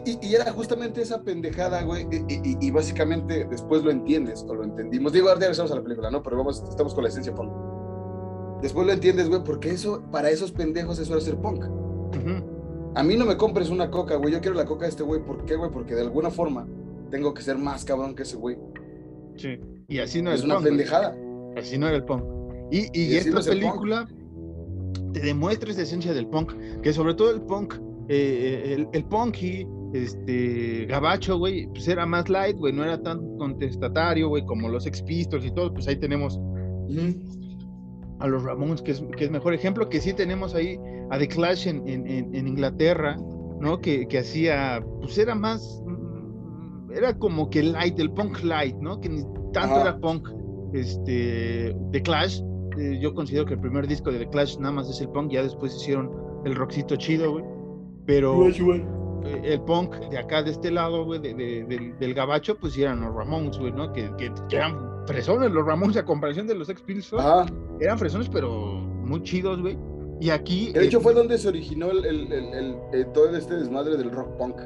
Y, 0.06 0.20
y, 0.22 0.36
era 0.36 0.52
justamente 0.52 1.02
esa 1.02 1.24
pendejada, 1.24 1.82
güey, 1.82 2.06
y, 2.12 2.64
y, 2.64 2.70
básicamente 2.70 3.48
después 3.50 3.84
lo 3.84 3.90
entiendes, 3.90 4.46
o 4.48 4.54
lo 4.54 4.64
entendimos. 4.64 5.14
Digo, 5.14 5.30
ahora 5.30 5.40
ya 5.40 5.48
regresamos 5.48 5.72
a 5.72 5.76
la 5.76 5.82
película, 5.82 6.12
¿no? 6.12 6.22
Pero 6.22 6.38
vamos, 6.38 6.64
estamos 6.70 6.94
con 6.94 7.04
la 7.04 7.10
esencia 7.10 7.34
fondo. 7.34 7.69
Después 8.62 8.86
lo 8.86 8.94
entiendes, 8.94 9.30
güey, 9.30 9.44
porque 9.44 9.70
eso, 9.70 10.04
para 10.12 10.30
esos 10.30 10.52
pendejos 10.52 11.00
eso 11.00 11.14
era 11.14 11.22
ser 11.22 11.38
punk. 11.38 11.66
A 12.96 13.04
mí 13.04 13.16
no 13.16 13.26
me 13.26 13.38
compres 13.38 13.70
una 13.70 13.90
coca, 13.90 14.16
güey. 14.16 14.34
Yo 14.34 14.42
quiero 14.42 14.58
la 14.58 14.66
coca 14.66 14.84
de 14.84 14.90
este 14.90 15.04
güey. 15.04 15.24
¿Por 15.24 15.46
qué, 15.46 15.56
güey? 15.56 15.72
Porque 15.72 15.96
de 15.96 16.02
alguna 16.02 16.30
forma 16.30 16.68
tengo 17.12 17.34
que 17.34 17.42
ser 17.42 17.58
más 17.58 17.86
cabrón 17.86 18.16
que 18.16 18.24
ese 18.24 18.36
güey. 18.36 18.58
Sí. 19.38 19.60
Y 19.88 20.00
así 20.00 20.22
no 20.22 20.32
es. 20.32 20.40
Es 20.40 20.46
una 20.46 20.60
pendejada. 20.60 21.16
Así 21.56 21.78
no 21.78 21.88
era 21.88 21.98
el 21.98 22.04
punk. 22.04 22.24
Y, 22.72 22.88
y, 22.94 23.16
esta 23.16 23.42
película 23.42 24.08
te 25.14 25.20
demuestra 25.20 25.72
esa 25.72 25.84
esencia 25.84 26.14
del 26.14 26.28
punk. 26.28 26.54
Que 26.82 26.92
sobre 26.92 27.14
todo 27.14 27.32
el 27.32 27.42
punk, 27.42 27.76
eh, 28.10 28.76
el, 28.76 28.88
el 28.92 29.06
punky, 29.06 29.66
este, 29.94 30.86
gabacho, 30.86 31.38
güey, 31.38 31.68
pues 31.68 31.88
era 31.88 32.06
más 32.06 32.28
light, 32.28 32.58
güey. 32.58 32.74
No 32.74 32.84
era 32.84 33.02
tan 33.02 33.38
contestatario, 33.38 34.30
güey, 34.30 34.46
como 34.46 34.68
los 34.68 34.86
Ex 34.86 35.02
Pistols 35.04 35.46
y 35.46 35.52
todo. 35.52 35.74
Pues 35.74 35.88
ahí 35.88 35.96
tenemos 35.96 36.40
a 38.20 38.28
los 38.28 38.44
Ramones, 38.44 38.82
que 38.82 38.92
es, 38.92 39.04
que 39.18 39.26
es 39.26 39.32
mejor 39.32 39.54
ejemplo, 39.54 39.90
que 39.90 40.02
sí 40.02 40.14
tenemos 40.14 40.54
ahí 40.54 40.78
a 41.10 41.18
The 41.18 41.28
Clash 41.28 41.68
en, 41.68 41.88
en, 41.88 42.36
en 42.36 42.48
Inglaterra, 42.48 43.18
¿no? 43.60 43.80
Que, 43.80 44.08
que, 44.08 44.20
hacía, 44.20 44.84
pues 45.02 45.18
era 45.18 45.36
más, 45.36 45.82
mm, 45.86 46.92
era 46.92 47.18
como 47.18 47.50
que 47.50 47.64
light, 47.64 47.98
el 48.00 48.12
punk 48.12 48.44
light, 48.44 48.76
¿no? 48.78 49.00
Que 49.00 49.10
ni 49.10 49.24
tanto 49.54 49.82
era 49.82 49.98
punk, 49.98 50.30
este, 50.74 51.76
The 51.92 52.02
Clash, 52.02 52.42
eh, 52.78 53.00
yo 53.02 53.14
considero 53.14 53.46
que 53.46 53.54
el 53.54 53.60
primer 53.60 53.88
disco 53.88 54.12
de 54.12 54.20
The 54.20 54.30
Clash 54.30 54.58
nada 54.60 54.74
más 54.74 54.90
es 54.90 55.02
el 55.02 55.10
punk, 55.10 55.32
ya 55.32 55.44
después 55.44 55.76
hicieron 55.76 56.12
el 56.46 56.56
rockcito 56.56 56.96
chido, 56.96 57.32
güey, 57.32 57.46
pero 58.06 58.48
eh, 58.48 59.42
el 59.44 59.62
punk 59.62 59.96
de 60.10 60.18
acá, 60.18 60.44
de 60.44 60.52
este 60.52 60.72
lado, 60.72 61.06
güey, 61.06 61.20
de, 61.20 61.34
del, 61.34 61.98
del, 61.98 62.14
gabacho, 62.14 62.58
pues 62.58 62.78
eran 62.78 63.02
los 63.02 63.14
Ramones, 63.14 63.58
güey, 63.58 63.72
¿no? 63.72 63.92
Que, 63.94 64.10
que, 64.18 64.32
que 64.50 64.56
eran 64.56 64.89
fresones 65.08 65.52
los 65.52 65.66
Ramones 65.66 65.98
a 65.98 66.06
comparación 66.06 66.48
de 66.48 66.56
los 66.56 66.70
Ex 66.70 66.82
Pistols. 66.82 67.52
Eran 67.80 67.98
fresones, 67.98 68.30
pero 68.30 68.52
muy 69.04 69.24
chidos, 69.24 69.62
güey. 69.62 69.78
Y 70.20 70.30
aquí. 70.30 70.72
De 70.74 70.86
hecho, 70.86 71.00
fue 71.00 71.14
donde 71.14 71.38
se 71.38 71.48
originó 71.48 71.92
el, 71.92 72.06
el, 72.06 72.32
el, 72.32 72.76
eh, 72.94 73.06
todo 73.14 73.36
este 73.36 73.56
desmadre 73.56 73.98
del 73.98 74.12
rock 74.12 74.38
punk. 74.38 74.60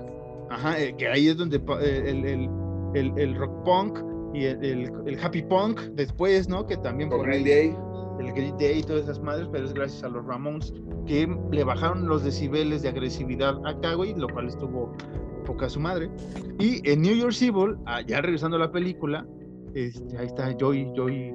Ajá, 0.50 0.80
eh, 0.80 0.96
que 0.98 1.08
ahí 1.08 1.28
es 1.28 1.38
donde 1.38 1.62
eh, 1.82 2.50
el, 2.96 3.36
rock 3.36 3.64
punk 3.64 4.00
y 4.34 4.46
el, 4.46 5.20
happy 5.22 5.44
punk 5.44 5.80
después, 5.94 6.50
¿no? 6.50 6.66
Que 6.66 6.78
también 6.78 7.10
por, 7.10 7.30
ahí. 7.30 7.44
Day. 7.44 7.76
El 8.20 8.32
Green 8.32 8.58
Day 8.58 8.80
y 8.80 8.84
todas 8.84 9.04
esas 9.04 9.20
madres, 9.20 9.48
pero 9.52 9.66
es 9.66 9.74
gracias 9.74 10.04
a 10.04 10.08
los 10.08 10.24
Ramones. 10.26 10.74
que 11.08 11.28
le 11.52 11.64
bajaron 11.64 12.08
los 12.08 12.24
decibeles 12.24 12.84
de 12.84 12.90
agresividad 12.90 13.56
acá, 13.66 13.96
güey, 13.96 14.14
lo 14.16 14.28
cual 14.30 14.48
estuvo 14.48 14.96
poca 15.46 15.70
su 15.70 15.80
madre. 15.80 16.10
Y 16.60 16.88
en 16.90 17.02
New 17.02 17.16
York 17.16 17.36
Evil, 17.42 17.76
ah, 17.86 18.02
ya 18.02 18.22
regresando 18.22 18.58
a 18.58 18.60
la 18.60 18.72
película, 18.72 19.26
este, 19.74 20.18
ahí 20.18 20.28
está 20.28 20.56
Joy, 20.58 20.92
Joy, 20.96 21.34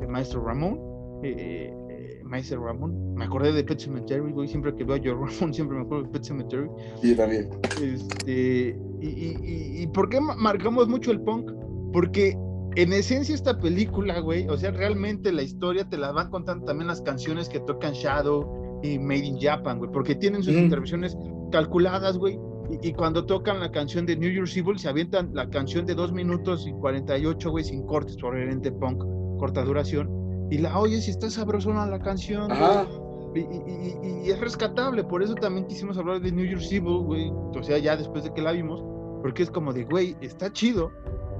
el 0.00 0.08
maestro 0.08 0.44
Ramón, 0.44 0.78
eh, 1.22 1.72
eh, 1.90 2.20
maestro 2.24 2.64
Ramón, 2.64 3.14
me 3.14 3.24
acordé 3.24 3.52
de 3.52 3.64
Pet 3.64 3.78
Cemetery, 3.78 4.32
güey, 4.32 4.48
siempre 4.48 4.74
que 4.74 4.84
veo 4.84 4.96
a 4.96 4.98
Joy 4.98 5.14
Ramón, 5.40 5.54
siempre 5.54 5.78
me 5.78 5.84
acuerdo 5.84 6.04
de 6.04 6.10
Pet 6.10 6.24
Cemetery. 6.24 6.68
Sí, 7.00 7.14
también. 7.14 7.48
Este, 7.82 8.78
y, 9.00 9.06
y, 9.06 9.82
y, 9.82 9.86
por 9.88 10.08
qué 10.08 10.20
marcamos 10.20 10.88
mucho 10.88 11.10
el 11.10 11.20
punk? 11.20 11.50
Porque 11.92 12.36
en 12.76 12.92
esencia 12.92 13.34
esta 13.34 13.58
película, 13.58 14.20
güey, 14.20 14.46
o 14.48 14.56
sea, 14.56 14.70
realmente 14.70 15.32
la 15.32 15.42
historia 15.42 15.88
te 15.88 15.96
la 15.96 16.12
van 16.12 16.30
contando 16.30 16.66
también 16.66 16.88
las 16.88 17.02
canciones 17.02 17.48
que 17.48 17.60
tocan 17.60 17.92
Shadow 17.94 18.80
y 18.82 18.98
Made 18.98 19.26
in 19.26 19.40
Japan, 19.40 19.78
güey, 19.78 19.90
porque 19.90 20.14
tienen 20.14 20.42
sus 20.42 20.54
intervenciones 20.54 21.16
calculadas, 21.50 22.16
güey, 22.16 22.38
y, 22.82 22.92
cuando 22.92 23.24
tocan 23.24 23.60
la 23.60 23.70
canción 23.70 24.06
de 24.06 24.16
New 24.16 24.30
Year's 24.30 24.56
Evil 24.56 24.78
se 24.78 24.88
avientan 24.88 25.30
la 25.34 25.48
canción 25.48 25.86
de 25.86 25.94
2 25.94 26.12
minutos 26.12 26.66
y 26.66 26.72
48, 26.72 27.50
güey, 27.50 27.64
sin 27.64 27.86
cortes, 27.86 28.16
probablemente 28.16 28.70
punk, 28.72 29.02
corta 29.38 29.64
duración, 29.64 30.08
y 30.50 30.58
la 30.58 30.78
oyes 30.78 31.06
y 31.08 31.10
está 31.10 31.30
sabrosona 31.30 31.86
la 31.86 32.00
canción, 32.00 32.50
Ajá. 32.50 32.86
Y, 33.34 33.40
y, 33.40 34.24
y, 34.24 34.30
es 34.30 34.40
rescatable, 34.40 35.04
por 35.04 35.22
eso 35.22 35.34
también 35.34 35.66
quisimos 35.66 35.96
hablar 35.98 36.20
de 36.20 36.32
New 36.32 36.44
Year's 36.44 36.70
Evil, 36.72 36.98
güey, 36.98 37.30
o 37.30 37.62
sea, 37.62 37.78
ya 37.78 37.96
después 37.96 38.24
de 38.24 38.32
que 38.34 38.42
la 38.42 38.52
vimos, 38.52 38.82
porque 39.22 39.42
es 39.42 39.50
como 39.50 39.72
de, 39.72 39.84
güey, 39.84 40.16
está 40.20 40.52
chido, 40.52 40.90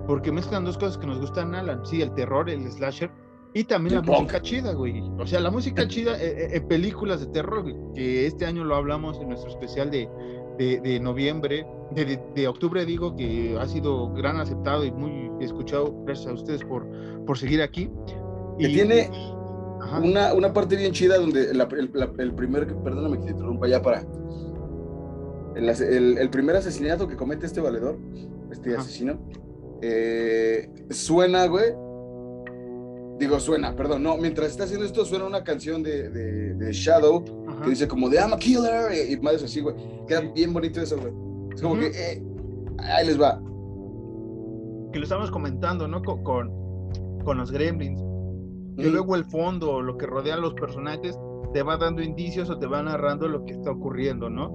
porque 0.06 0.32
mezclan 0.32 0.64
dos 0.64 0.78
cosas 0.78 0.98
que 0.98 1.06
nos 1.06 1.20
gustan, 1.20 1.54
Alan, 1.54 1.84
sí, 1.84 2.02
el 2.02 2.12
terror, 2.14 2.48
el 2.48 2.70
slasher, 2.70 3.10
y 3.52 3.64
también 3.64 3.96
la 3.96 4.02
música 4.02 4.40
chida, 4.40 4.72
güey. 4.74 5.02
O 5.18 5.26
sea, 5.26 5.40
la 5.40 5.50
música 5.50 5.86
chida 5.88 6.14
en 6.20 6.38
eh, 6.38 6.56
eh, 6.56 6.60
películas 6.60 7.20
de 7.20 7.26
terror, 7.26 7.64
que 7.94 8.26
este 8.26 8.46
año 8.46 8.64
lo 8.64 8.76
hablamos 8.76 9.18
en 9.18 9.28
nuestro 9.28 9.50
especial 9.50 9.90
de, 9.90 10.08
de, 10.60 11.00
noviembre, 11.00 11.66
de, 11.94 12.48
octubre 12.48 12.84
digo, 12.84 13.16
que 13.16 13.56
ha 13.58 13.66
sido 13.66 14.12
gran 14.12 14.38
aceptado 14.38 14.84
y 14.84 14.92
muy 14.92 15.30
escuchado, 15.40 15.94
gracias 16.04 16.28
a 16.28 16.34
ustedes 16.34 16.64
por, 16.64 16.86
por 17.24 17.38
seguir 17.38 17.62
aquí. 17.62 17.90
Que 18.58 18.68
y, 18.68 18.74
tiene 18.74 19.10
una, 20.02 20.34
una, 20.34 20.52
parte 20.52 20.76
bien 20.76 20.92
chida 20.92 21.16
donde 21.16 21.50
el, 21.50 22.34
primer, 22.34 22.66
perdóname 22.82 23.18
que 23.18 23.24
te 23.24 23.30
interrumpa 23.30 23.68
ya 23.68 23.80
para... 23.80 24.04
El, 25.56 26.18
el, 26.18 26.30
primer 26.30 26.56
asesinato 26.56 27.08
que 27.08 27.16
comete 27.16 27.46
este 27.46 27.60
valedor, 27.60 27.98
este 28.52 28.76
asesino, 28.76 29.18
eh, 29.82 30.70
suena, 30.90 31.46
güey. 31.46 31.72
Digo, 33.20 33.38
suena, 33.38 33.76
perdón, 33.76 34.02
no, 34.02 34.16
mientras 34.16 34.50
está 34.50 34.64
haciendo 34.64 34.86
esto 34.86 35.04
suena 35.04 35.26
una 35.26 35.44
canción 35.44 35.82
de, 35.82 36.08
de, 36.08 36.72
Shadow 36.72 37.22
que 37.62 37.68
dice 37.68 37.86
como 37.86 38.08
de 38.08 38.16
I'm 38.16 38.32
a 38.32 38.38
killer 38.38 39.10
y, 39.10 39.14
madres 39.20 39.42
así, 39.42 39.60
güey. 39.60 39.76
Queda 40.08 40.22
bien 40.34 40.54
bonito 40.54 40.80
eso, 40.80 40.96
güey. 40.96 41.12
Es 41.54 41.60
como 41.60 41.78
que, 41.78 41.88
eh, 41.88 42.22
ahí 42.78 43.06
les 43.06 43.20
va. 43.20 43.38
Que 44.90 44.98
lo 44.98 45.04
estamos 45.04 45.30
comentando, 45.30 45.86
¿no? 45.86 46.00
Con, 46.00 46.24
con, 47.22 47.36
los 47.36 47.50
gremlins. 47.50 48.00
Que 48.78 48.88
luego 48.88 49.14
el 49.14 49.26
fondo, 49.26 49.82
lo 49.82 49.98
que 49.98 50.06
rodea 50.06 50.36
a 50.36 50.38
los 50.38 50.54
personajes, 50.54 51.14
te 51.52 51.62
va 51.62 51.76
dando 51.76 52.00
indicios 52.00 52.48
o 52.48 52.58
te 52.58 52.66
va 52.66 52.82
narrando 52.82 53.28
lo 53.28 53.44
que 53.44 53.52
está 53.52 53.70
ocurriendo, 53.70 54.30
¿no? 54.30 54.54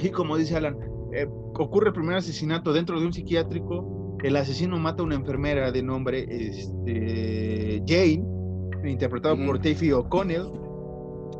Y 0.00 0.08
como 0.08 0.38
dice 0.38 0.56
Alan, 0.56 0.78
eh, 1.12 1.28
ocurre 1.58 1.88
el 1.88 1.92
primer 1.92 2.16
asesinato 2.16 2.72
dentro 2.72 2.98
de 2.98 3.04
un 3.04 3.12
psiquiátrico 3.12 4.05
el 4.26 4.34
asesino 4.34 4.76
mata 4.76 5.02
a 5.02 5.06
una 5.06 5.14
enfermera 5.14 5.70
de 5.70 5.82
nombre 5.84 6.26
este, 6.28 7.80
Jane, 7.86 8.24
interpretado 8.84 9.36
por 9.46 9.60
Taffy 9.60 9.92
O'Connell. 9.92 10.50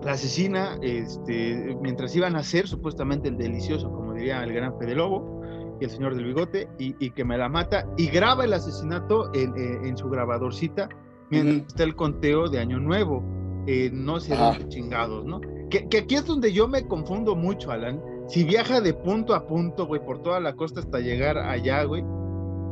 La 0.05 0.13
asesina, 0.13 0.79
este, 0.83 1.77
mientras 1.83 2.15
iban 2.15 2.37
a 2.37 2.41
hacer 2.41 2.69
supuestamente 2.69 3.29
el 3.29 3.39
delicioso, 3.39 3.91
como 3.91 4.15
diría 4.15 4.45
el 4.45 4.53
gran 4.53 4.79
Fede 4.79 4.95
Lobo 4.95 5.43
y 5.81 5.85
el 5.85 5.91
señor 5.91 6.15
del 6.15 6.27
bigote, 6.27 6.69
y, 6.79 7.11
que 7.11 7.25
me 7.25 7.37
la 7.37 7.49
mata 7.49 7.87
y 7.97 8.07
graba 8.07 8.45
el 8.45 8.53
asesinato 8.53 9.35
en, 9.35 9.53
en, 9.85 9.97
su 9.97 10.09
grabadorcita 10.09 10.89
mientras 11.31 11.67
está 11.67 11.83
el 11.83 11.97
conteo 11.97 12.49
de 12.49 12.61
Año 12.61 12.79
Nuevo. 12.79 13.25
Eh, 13.67 13.91
no 13.93 14.21
sé 14.21 14.37
dónde 14.37 14.69
chingados, 14.69 15.25
¿no? 15.25 15.41
Que, 15.71 15.89
que, 15.89 15.99
aquí 15.99 16.15
es 16.15 16.25
donde 16.25 16.53
yo 16.53 16.69
me 16.69 16.87
confundo 16.87 17.35
mucho, 17.35 17.73
Alan. 17.73 18.01
Si 18.29 18.45
viaja 18.45 18.81
de 18.81 18.95
punto 18.95 19.35
a 19.35 19.45
punto, 19.49 19.87
güey, 19.87 20.05
por 20.05 20.23
toda 20.23 20.39
la 20.39 20.55
costa 20.55 20.79
hasta 20.79 21.01
llegar 21.01 21.37
allá, 21.37 21.83
güey, 21.83 22.05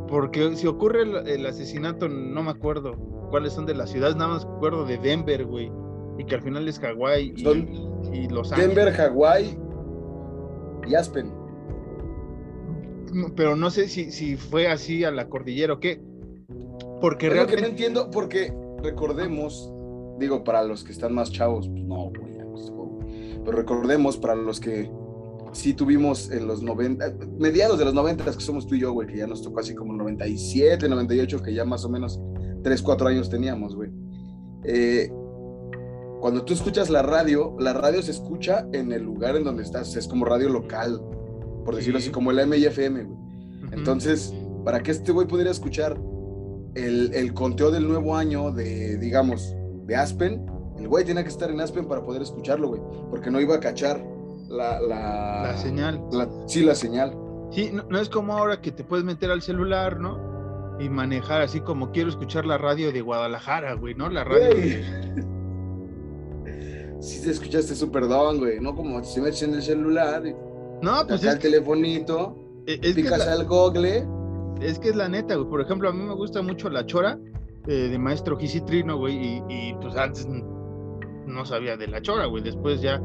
porque 0.09 0.55
si 0.57 0.67
ocurre 0.67 1.03
el, 1.03 1.47
asesinato, 1.47 2.09
no 2.09 2.43
me 2.43 2.51
acuerdo 2.51 2.93
cuáles 3.31 3.53
son 3.53 3.67
de 3.67 3.75
las 3.75 3.91
ciudades, 3.91 4.17
nada 4.17 4.35
más 4.35 4.47
me 4.47 4.53
acuerdo 4.55 4.85
de 4.85 4.99
Denver, 4.99 5.45
güey. 5.45 5.71
Y 6.19 6.25
que 6.25 6.37
al 6.37 6.43
final 6.43 6.69
es 6.69 6.79
Hawái 6.79 7.35
y, 7.37 8.29
Los 8.29 8.53
Ángeles. 8.53 8.75
Denver, 8.75 8.93
Hawái 8.93 9.59
y 10.87 10.95
Aspen. 10.95 11.33
Pero 13.37 13.57
no 13.57 13.71
sé 13.71 13.89
si, 13.89 14.11
si 14.11 14.37
fue 14.37 14.69
así 14.69 15.05
a 15.05 15.11
la 15.11 15.29
cordillera 15.29 15.75
o 15.75 15.81
qué. 15.81 16.01
Porque 17.01 17.29
realmente. 17.29 17.57
que 17.57 17.63
no 17.63 17.69
entiendo, 17.69 18.11
porque 18.11 18.53
recordemos, 18.83 19.73
digo, 20.19 20.45
para 20.45 20.63
los 20.63 20.85
que 20.85 20.93
están 20.93 21.15
más 21.15 21.33
chavos, 21.33 21.69
pues 21.69 21.85
no, 21.85 22.11
güey, 22.11 22.35
pero 23.45 23.59
recordemos 23.59 24.17
para 24.17 24.35
los 24.35 24.59
que 24.59 24.91
sí 25.55 25.75
tuvimos 25.75 26.31
en 26.31 26.47
los 26.47 26.63
90, 26.63 27.15
mediados 27.39 27.79
de 27.79 27.85
los 27.85 27.95
90 27.95 28.25
que 28.25 28.41
somos 28.41 28.67
tú 28.67 28.75
y 28.75 28.81
yo, 28.81 28.93
güey, 28.93 29.09
que 29.09 29.19
ya 29.19 29.27
nos 29.27 29.43
tocó 29.43 29.61
así 29.61 29.75
como 29.75 29.95
97, 29.95 30.89
98, 30.89 31.43
que 31.43 31.55
ya 31.55 31.65
más 31.65 31.85
o 31.85 31.89
menos 31.89 32.21
3, 32.63 32.83
4 32.83 33.09
años 33.09 33.31
teníamos, 33.31 33.75
güey. 33.75 33.91
Eh, 34.65 35.11
cuando 36.21 36.45
tú 36.45 36.55
escuchas 36.55 36.91
la 36.91 37.03
radio, 37.03 37.57
la 37.59 37.73
radio 37.73 38.03
se 38.03 38.11
escucha 38.11 38.67
en 38.73 38.93
el 38.93 39.03
lugar 39.03 39.37
en 39.37 39.45
donde 39.45 39.63
estás, 39.63 39.95
es 39.97 40.09
como 40.09 40.25
radio 40.25 40.49
local, 40.49 41.01
por 41.65 41.77
decirlo 41.77 41.99
así, 41.99 42.11
como 42.11 42.31
el 42.31 42.47
MIFM, 42.47 43.05
güey. 43.05 43.19
Entonces, 43.73 44.35
para 44.65 44.83
que 44.83 44.91
este 44.91 45.13
güey 45.13 45.27
pudiera 45.27 45.51
escuchar 45.51 46.01
el, 46.75 47.13
el 47.15 47.35
conteo 47.35 47.71
del 47.71 47.87
nuevo 47.87 48.17
año 48.17 48.51
de, 48.53 48.97
digamos, 48.99 49.55
de 49.87 49.97
Aspen, 49.97 50.47
el 50.79 50.89
güey 50.89 51.05
tiene 51.05 51.23
que 51.23 51.29
estar 51.29 51.51
en 51.51 51.61
Aspen 51.61 51.87
para 51.87 52.03
poder 52.03 52.23
escucharlo, 52.23 52.69
güey, 52.69 52.81
porque 53.11 53.31
no 53.31 53.41
iba 53.41 53.55
a 53.55 53.61
cachar 53.61 54.14
la, 54.49 54.81
la, 54.81 55.57
señal. 55.57 56.03
sí, 56.47 56.63
la 56.65 56.75
señal. 56.75 57.17
Sí, 57.51 57.71
no, 57.73 57.99
es 57.99 58.09
como 58.09 58.37
ahora 58.37 58.61
que 58.61 58.73
te 58.73 58.85
puedes 58.85 59.05
meter 59.05 59.31
al 59.31 59.43
celular, 59.43 60.01
¿no? 60.01 60.77
Y 60.81 60.89
manejar 60.89 61.41
así 61.41 61.61
como 61.61 61.93
quiero 61.93 62.09
escuchar 62.09 62.47
la 62.47 62.59
radio 62.59 62.93
de 62.93 63.01
Guadalajara, 63.01 63.75
güey, 63.75 63.95
¿no? 63.95 64.09
La 64.09 64.25
radio. 64.25 64.55
Sí, 67.01 67.21
te 67.23 67.33
escuchaste 67.33 67.75
súper 67.75 68.09
don, 68.09 68.39
güey, 68.39 68.61
¿no? 68.61 68.75
Como 68.75 69.05
si 69.05 69.21
metes 69.21 69.43
en 69.43 69.53
el 69.53 69.63
celular. 69.63 70.27
Y 70.27 70.35
no, 70.81 71.07
pues. 71.07 71.23
Es 71.23 71.35
el 71.35 71.39
telefonito, 71.39 72.35
e, 72.67 72.81
es 72.81 72.95
picas 72.95 73.29
al 73.29 73.45
google. 73.45 74.07
Es 74.63 74.79
que 74.79 74.89
es 74.89 74.97
la 74.97 75.07
neta, 75.07 75.35
güey. 75.35 75.51
Por 75.51 75.61
ejemplo, 75.61 75.91
a 75.91 75.93
mí 75.93 76.03
me 76.03 76.15
gusta 76.15 76.41
mucho 76.41 76.71
la 76.71 76.87
chora 76.87 77.19
eh, 77.67 77.89
de 77.91 77.99
maestro 77.99 78.39
Gisitrino, 78.39 78.97
güey, 78.97 79.17
y, 79.17 79.43
y 79.51 79.75
pues 79.83 79.95
antes 79.97 80.27
no 81.27 81.45
sabía 81.45 81.77
de 81.77 81.89
la 81.89 82.01
chora, 82.01 82.25
güey. 82.25 82.43
Después 82.43 82.81
ya 82.81 83.03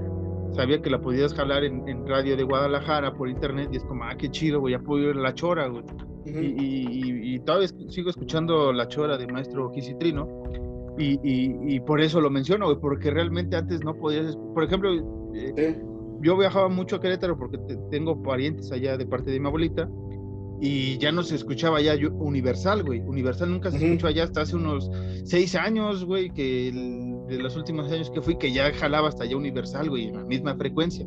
sabía 0.54 0.82
que 0.82 0.90
la 0.90 1.00
podías 1.00 1.34
jalar 1.34 1.64
en, 1.64 2.08
radio 2.08 2.36
de 2.36 2.44
Guadalajara 2.44 3.14
por 3.14 3.30
internet 3.30 3.70
y 3.72 3.78
es 3.78 3.84
como, 3.84 4.04
ah, 4.04 4.16
qué 4.18 4.30
chido, 4.30 4.60
güey, 4.60 4.74
ya 4.74 4.80
puedo 4.80 5.10
ir 5.10 5.18
a 5.18 5.22
la 5.22 5.34
chora, 5.34 5.68
güey. 5.68 5.84
y, 6.26 7.36
y, 7.36 7.40
todavía 7.40 7.70
sigo 7.88 8.10
escuchando 8.10 8.72
la 8.74 8.88
chora 8.88 9.18
de 9.18 9.26
maestro 9.28 9.72
Quisitrino 9.72 10.28
y, 11.00 11.76
y, 11.76 11.80
por 11.80 12.02
eso 12.02 12.20
lo 12.20 12.30
menciono, 12.30 12.66
güey, 12.66 12.78
porque 12.80 13.10
realmente 13.10 13.56
antes 13.56 13.84
no 13.86 13.96
podías, 13.96 14.36
por 14.54 14.66
ejemplo, 14.66 14.92
eh, 15.34 15.82
yo 16.22 16.38
viajaba 16.38 16.68
mucho 16.68 16.98
a 16.98 17.00
Querétaro 17.00 17.38
porque 17.38 17.58
tengo 17.90 18.22
parientes 18.22 18.70
allá 18.74 18.98
de 18.98 19.06
parte 19.06 19.32
de 19.32 19.40
mi 19.40 19.48
abuelita 19.48 19.90
y 20.60 20.98
ya 20.98 21.14
no 21.14 21.24
se 21.24 21.36
escuchaba 21.36 21.80
ya 21.80 21.96
Universal, 21.96 22.84
güey. 22.84 23.00
Universal 23.00 23.50
nunca 23.50 23.72
se 23.72 23.78
escuchó 23.78 24.08
allá 24.08 24.26
hasta 24.26 24.42
hace 24.42 24.58
unos 24.58 24.92
seis 25.24 25.56
años, 25.56 26.04
güey, 26.04 26.32
que 26.32 26.74
de 27.30 27.42
los 27.42 27.56
últimos 27.56 27.92
años 27.92 28.10
que 28.10 28.22
fui, 28.22 28.38
que 28.38 28.52
ya 28.52 28.72
jalaba 28.74 29.10
hasta 29.10 29.24
allá 29.24 29.38
Universal, 29.38 29.90
güey, 29.90 30.08
en 30.08 30.16
la 30.16 30.24
misma 30.24 30.56
frecuencia. 30.56 31.06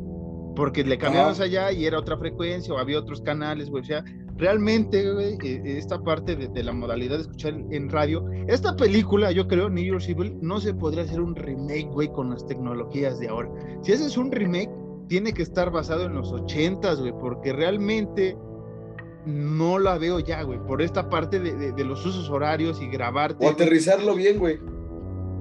Porque 0.55 0.83
le 0.83 0.97
cambiabas 0.97 1.39
allá 1.39 1.71
y 1.71 1.85
era 1.85 1.97
otra 1.97 2.17
frecuencia 2.17 2.73
o 2.73 2.77
había 2.77 2.99
otros 2.99 3.21
canales, 3.21 3.69
güey. 3.69 3.81
O 3.81 3.85
sea, 3.85 4.03
realmente, 4.37 5.11
güey, 5.11 5.37
e, 5.43 5.61
e, 5.65 5.77
esta 5.77 6.01
parte 6.01 6.35
de, 6.35 6.63
la 6.63 6.73
modalidad 6.73 7.15
de 7.15 7.21
escuchar 7.23 7.55
en 7.71 7.89
radio, 7.89 8.25
esta 8.47 8.75
película, 8.75 9.31
yo 9.31 9.47
creo, 9.47 9.69
New 9.69 9.83
York 9.83 10.01
Civil, 10.01 10.37
no 10.41 10.59
se 10.59 10.73
podría 10.73 11.03
hacer 11.03 11.21
un 11.21 11.35
remake, 11.35 11.89
güey, 11.91 12.07
con 12.11 12.29
las 12.29 12.45
tecnologías 12.45 13.19
de 13.19 13.29
ahora. 13.29 13.49
Si 13.81 13.91
ese 13.91 14.05
es 14.05 14.17
un 14.17 14.31
remake, 14.31 14.69
tiene 15.07 15.33
que 15.33 15.41
estar 15.41 15.71
basado 15.71 16.05
en 16.05 16.13
los 16.13 16.31
ochentas, 16.31 16.99
güey, 16.99 17.13
porque 17.19 17.51
realmente 17.51 18.37
no 19.25 19.79
la 19.79 19.97
veo 19.97 20.19
ya, 20.19 20.43
güey, 20.43 20.59
por 20.59 20.81
esta 20.81 21.09
parte 21.09 21.39
de, 21.39 21.83
los 21.83 22.05
usos 22.05 22.29
horarios 22.29 22.81
y 22.81 22.87
grabarte. 22.87 23.45
O 23.45 23.49
aterrizarlo 23.49 24.15
bien, 24.15 24.39
güey. 24.39 24.59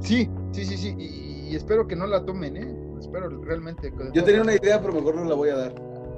Sí, 0.02 0.28
sí, 0.52 0.64
sí, 0.64 0.76
sí, 0.76 0.96
y, 0.98 1.56
espero 1.56 1.86
que 1.86 1.96
no 1.96 2.06
la 2.06 2.24
tomen, 2.24 2.56
¿eh? 2.56 2.76
Espero 2.98 3.28
realmente. 3.42 3.92
Yo 4.12 4.24
tenía 4.24 4.42
una 4.42 4.54
idea, 4.54 4.80
pero 4.80 4.92
mejor 4.92 5.16
no 5.16 5.24
la 5.24 5.34
voy 5.34 5.48
a 5.50 5.56
dar. 5.56 5.74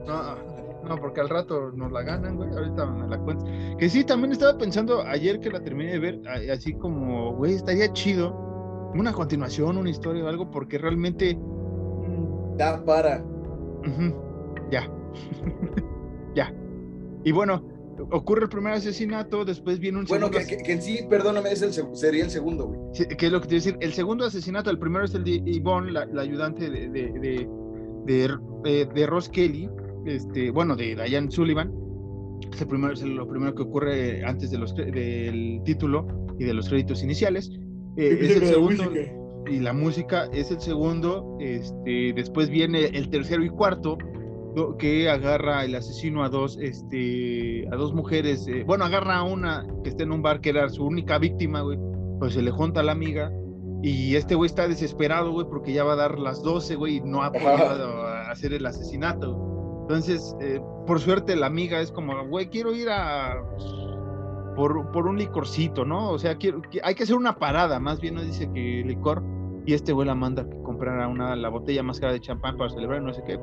No, 0.07 0.89
no, 0.89 0.97
porque 0.97 1.21
al 1.21 1.29
rato 1.29 1.71
nos 1.73 1.91
la 1.93 2.03
ganan, 2.03 2.37
güey, 2.37 2.51
ahorita 2.51 2.87
me 2.87 3.09
la 3.09 3.19
cuento. 3.19 3.45
Que 3.79 3.89
sí, 3.89 4.05
también 4.05 4.33
estaba 4.33 4.57
pensando 4.59 5.03
ayer 5.03 5.41
que 5.41 5.51
la 5.51 5.61
terminé 5.61 5.93
de 5.93 5.99
ver, 5.99 6.21
así 6.51 6.75
como, 6.75 7.35
güey, 7.35 7.55
estaría 7.55 7.93
chido 7.93 8.35
una 8.95 9.13
continuación, 9.13 9.77
una 9.77 9.91
historia 9.91 10.25
o 10.25 10.29
algo, 10.29 10.51
porque 10.51 10.79
realmente 10.79 11.37
Da 12.57 12.85
para. 12.85 13.25
Ya. 14.71 14.89
ya. 16.35 16.55
Y 17.25 17.33
bueno, 17.33 17.63
ocurre 18.11 18.45
el 18.45 18.49
primer 18.49 18.75
asesinato, 18.75 19.45
después 19.45 19.79
viene 19.79 19.99
un 19.99 20.05
bueno, 20.05 20.27
segundo. 20.27 20.47
Bueno, 20.47 20.65
que, 20.65 20.73
en 20.73 20.83
sí, 20.83 21.01
perdóname, 21.09 21.53
es 21.53 21.63
el, 21.63 21.73
sería 21.95 22.25
el 22.25 22.31
segundo, 22.31 22.67
güey. 22.67 23.07
¿Qué 23.17 23.27
es 23.27 23.33
lo 23.33 23.41
que 23.41 23.49
te 23.49 23.55
voy 23.55 23.61
a 23.61 23.65
decir? 23.65 23.77
El 23.81 23.93
segundo 23.93 24.25
asesinato, 24.25 24.71
el 24.71 24.79
primero 24.79 25.05
es 25.05 25.15
el 25.15 25.25
de 25.25 25.41
Yvonne, 25.45 25.93
la, 25.93 26.21
ayudante 26.21 26.71
de, 26.71 26.89
de, 26.89 27.49
de, 28.05 28.87
de, 28.87 29.07
Ross 29.07 29.29
Kelly, 29.29 29.69
este, 30.07 30.51
bueno, 30.51 30.77
de 30.77 30.95
Diane 30.95 31.31
Sullivan. 31.31 31.73
Es, 32.53 32.65
primero, 32.65 32.93
es 32.93 33.03
lo 33.03 33.29
primero 33.29 33.55
que 33.55 33.63
ocurre 33.63 34.25
antes 34.25 34.51
de 34.51 34.59
los, 34.59 34.75
del 34.75 35.61
título 35.65 36.07
y 36.39 36.45
de 36.45 36.55
los 36.55 36.69
créditos 36.69 37.03
iniciales. 37.03 37.51
Eh, 37.97 38.19
es 38.21 38.37
el 38.37 38.47
segundo, 38.47 38.93
y 39.47 39.61
la 39.61 39.73
música 39.73 40.29
es 40.33 40.51
el 40.51 40.61
segundo. 40.61 41.37
Este, 41.41 42.13
después 42.15 42.49
viene 42.49 42.87
el 42.87 43.09
tercero 43.11 43.45
y 43.45 43.51
cuarto, 43.51 43.99
que 44.79 45.11
agarra 45.11 45.65
el 45.65 45.75
asesino 45.75 46.25
a 46.25 46.29
dos, 46.29 46.59
este, 46.61 47.67
a 47.73 47.77
dos 47.77 47.93
mujeres, 47.93 48.47
eh, 48.47 48.65
bueno, 48.65 48.85
agarra 48.85 49.17
a 49.17 49.23
una 49.25 49.67
que 49.83 49.91
está 49.91 50.05
en 50.05 50.13
un 50.13 50.23
bar 50.23 50.41
que 50.41 50.51
era 50.51 50.69
su 50.69 50.85
única 50.85 51.19
víctima, 51.19 51.63
güey, 51.63 51.79
pues 52.19 52.35
se 52.35 52.43
le 52.43 52.51
junta 52.51 52.81
a 52.81 52.83
la 52.83 52.93
amiga 52.93 53.33
y 53.83 54.17
este 54.17 54.35
güey 54.35 54.47
está 54.47 54.69
desesperado, 54.69 55.33
güey, 55.33 55.47
porque 55.49 55.73
ya 55.73 55.85
va 55.85 55.95
a 55.95 55.97
dar 55.97 56.19
las 56.19 56.43
12, 56.43 56.77
güey, 56.77 56.97
y 56.97 57.01
no 57.01 57.23
ha 57.23 57.33
podido 57.33 58.07
hacer 58.31 58.53
el 58.55 58.65
asesinato. 58.65 59.81
Entonces, 59.83 60.35
eh, 60.41 60.61
por 60.87 61.01
suerte 61.01 61.37
la 61.37 61.47
amiga 61.47 61.81
es 61.81 61.91
como, 61.91 62.27
güey, 62.29 62.49
quiero 62.49 62.75
ir 62.75 62.89
a 62.91 63.43
por, 64.57 64.91
por 64.93 65.07
un 65.07 65.19
licorcito, 65.19 65.85
¿no? 65.85 66.11
O 66.11 66.19
sea, 66.19 66.37
quiero, 66.37 66.63
hay 66.83 66.95
que 66.95 67.03
hacer 67.03 67.17
una 67.17 67.37
parada, 67.37 67.81
más 67.81 68.01
bien 68.01 68.15
no 68.15 68.23
dice 68.23 68.49
que 68.55 68.85
licor, 68.87 69.23
y 69.67 69.75
este 69.75 69.93
güey 69.93 70.07
la 70.07 70.15
manda 70.15 70.43
a 70.43 70.63
comprar 70.63 71.07
una, 71.09 71.35
la 71.35 71.49
botella 71.49 71.83
más 71.83 71.99
cara 71.99 72.13
de 72.13 72.21
champán 72.21 72.57
para 72.57 72.71
celebrar, 72.71 73.03
no 73.03 73.13
sé 73.13 73.23
qué 73.27 73.39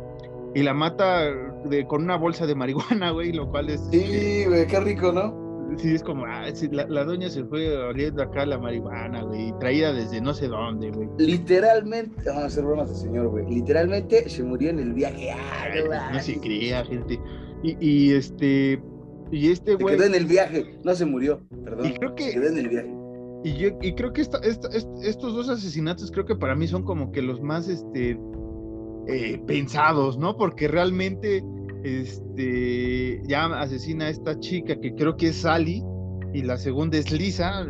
y 0.53 0.63
la 0.63 0.73
mata 0.73 1.31
de, 1.65 1.85
con 1.87 2.03
una 2.03 2.17
bolsa 2.17 2.45
de 2.45 2.55
marihuana, 2.55 3.11
güey, 3.11 3.31
lo 3.31 3.49
cual 3.49 3.69
es... 3.69 3.81
Sí, 3.91 4.45
güey, 4.47 4.67
qué 4.67 4.79
rico, 4.79 5.11
¿no? 5.11 5.39
Sí, 5.77 5.93
es 5.95 6.03
como, 6.03 6.25
ah, 6.25 6.43
la, 6.71 7.05
doña 7.05 7.29
se 7.29 7.45
fue 7.45 7.77
oliendo 7.77 8.21
acá 8.21 8.45
la 8.45 8.57
marihuana, 8.57 9.23
güey, 9.23 9.53
traída 9.59 9.93
desde 9.93 10.19
no 10.19 10.33
sé 10.33 10.49
dónde, 10.49 10.91
güey. 10.91 11.07
Literalmente, 11.17 12.23
vamos 12.25 12.43
a 12.43 12.45
hacer 12.47 12.65
bromas 12.65 12.89
al 12.89 12.95
señor, 12.97 13.29
güey, 13.29 13.45
literalmente 13.49 14.27
se 14.29 14.43
murió 14.43 14.69
en 14.69 14.79
el 14.79 14.93
viaje. 14.93 15.31
Ah, 15.31 16.11
no 16.11 16.19
se 16.19 16.37
creía, 16.41 16.83
gente. 16.83 17.17
Y, 17.63 17.77
y 17.79 18.13
este, 18.13 18.81
y 19.31 19.51
este 19.51 19.75
güey... 19.75 19.95
Se 19.95 19.97
quedó 19.97 20.07
en 20.07 20.15
el 20.15 20.25
viaje, 20.25 20.77
no 20.83 20.93
se 20.93 21.05
murió, 21.05 21.41
perdón. 21.63 21.87
Y 21.87 21.93
creo 21.93 22.15
que... 22.15 22.23
Se 22.23 22.31
quedó 22.33 22.47
en 22.49 22.57
el 22.57 22.67
viaje. 22.67 22.93
Y, 23.43 23.53
yo, 23.53 23.69
y 23.81 23.95
creo 23.95 24.11
que 24.11 24.21
esta, 24.21 24.39
estos 24.39 25.33
dos 25.33 25.49
asesinatos 25.49 26.11
creo 26.11 26.25
que 26.25 26.35
para 26.35 26.53
mí 26.55 26.67
son 26.67 26.83
como 26.83 27.11
que 27.11 27.21
los 27.21 27.41
más, 27.41 27.69
este, 27.69 28.19
eh, 29.07 29.41
pensados, 29.47 30.17
¿no? 30.17 30.37
Porque 30.37 30.67
realmente 30.67 31.43
este, 31.83 33.21
ya 33.27 33.45
asesina 33.59 34.05
a 34.05 34.09
esta 34.09 34.39
chica 34.39 34.79
que 34.79 34.93
creo 34.93 35.17
que 35.17 35.29
es 35.29 35.37
Sally 35.37 35.83
y 36.33 36.43
la 36.43 36.57
segunda 36.57 36.97
es 36.97 37.11
Lisa. 37.11 37.65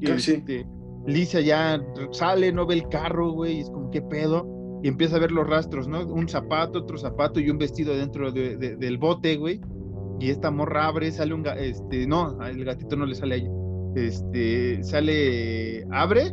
Este, 0.00 0.66
Lisa 1.06 1.40
ya 1.40 1.80
sale, 2.10 2.52
no 2.52 2.66
ve 2.66 2.74
el 2.74 2.88
carro, 2.88 3.32
güey, 3.32 3.60
es 3.60 3.70
como, 3.70 3.90
¿qué 3.90 4.02
pedo? 4.02 4.80
Y 4.82 4.88
empieza 4.88 5.16
a 5.16 5.20
ver 5.20 5.32
los 5.32 5.46
rastros, 5.46 5.88
¿no? 5.88 6.06
Un 6.06 6.28
zapato, 6.28 6.80
otro 6.80 6.98
zapato 6.98 7.40
y 7.40 7.48
un 7.48 7.58
vestido 7.58 7.96
dentro 7.96 8.30
del 8.32 8.98
bote, 8.98 9.36
güey. 9.36 9.60
Y 10.20 10.30
esta 10.30 10.50
morra 10.50 10.86
abre, 10.86 11.10
sale 11.10 11.34
un, 11.34 11.46
este, 11.58 12.06
no, 12.06 12.40
el 12.42 12.64
gatito 12.64 12.96
no 12.96 13.06
le 13.06 13.14
sale 13.14 13.36
ahí. 13.36 13.48
Este, 13.96 14.82
sale, 14.82 15.84
abre 15.90 16.32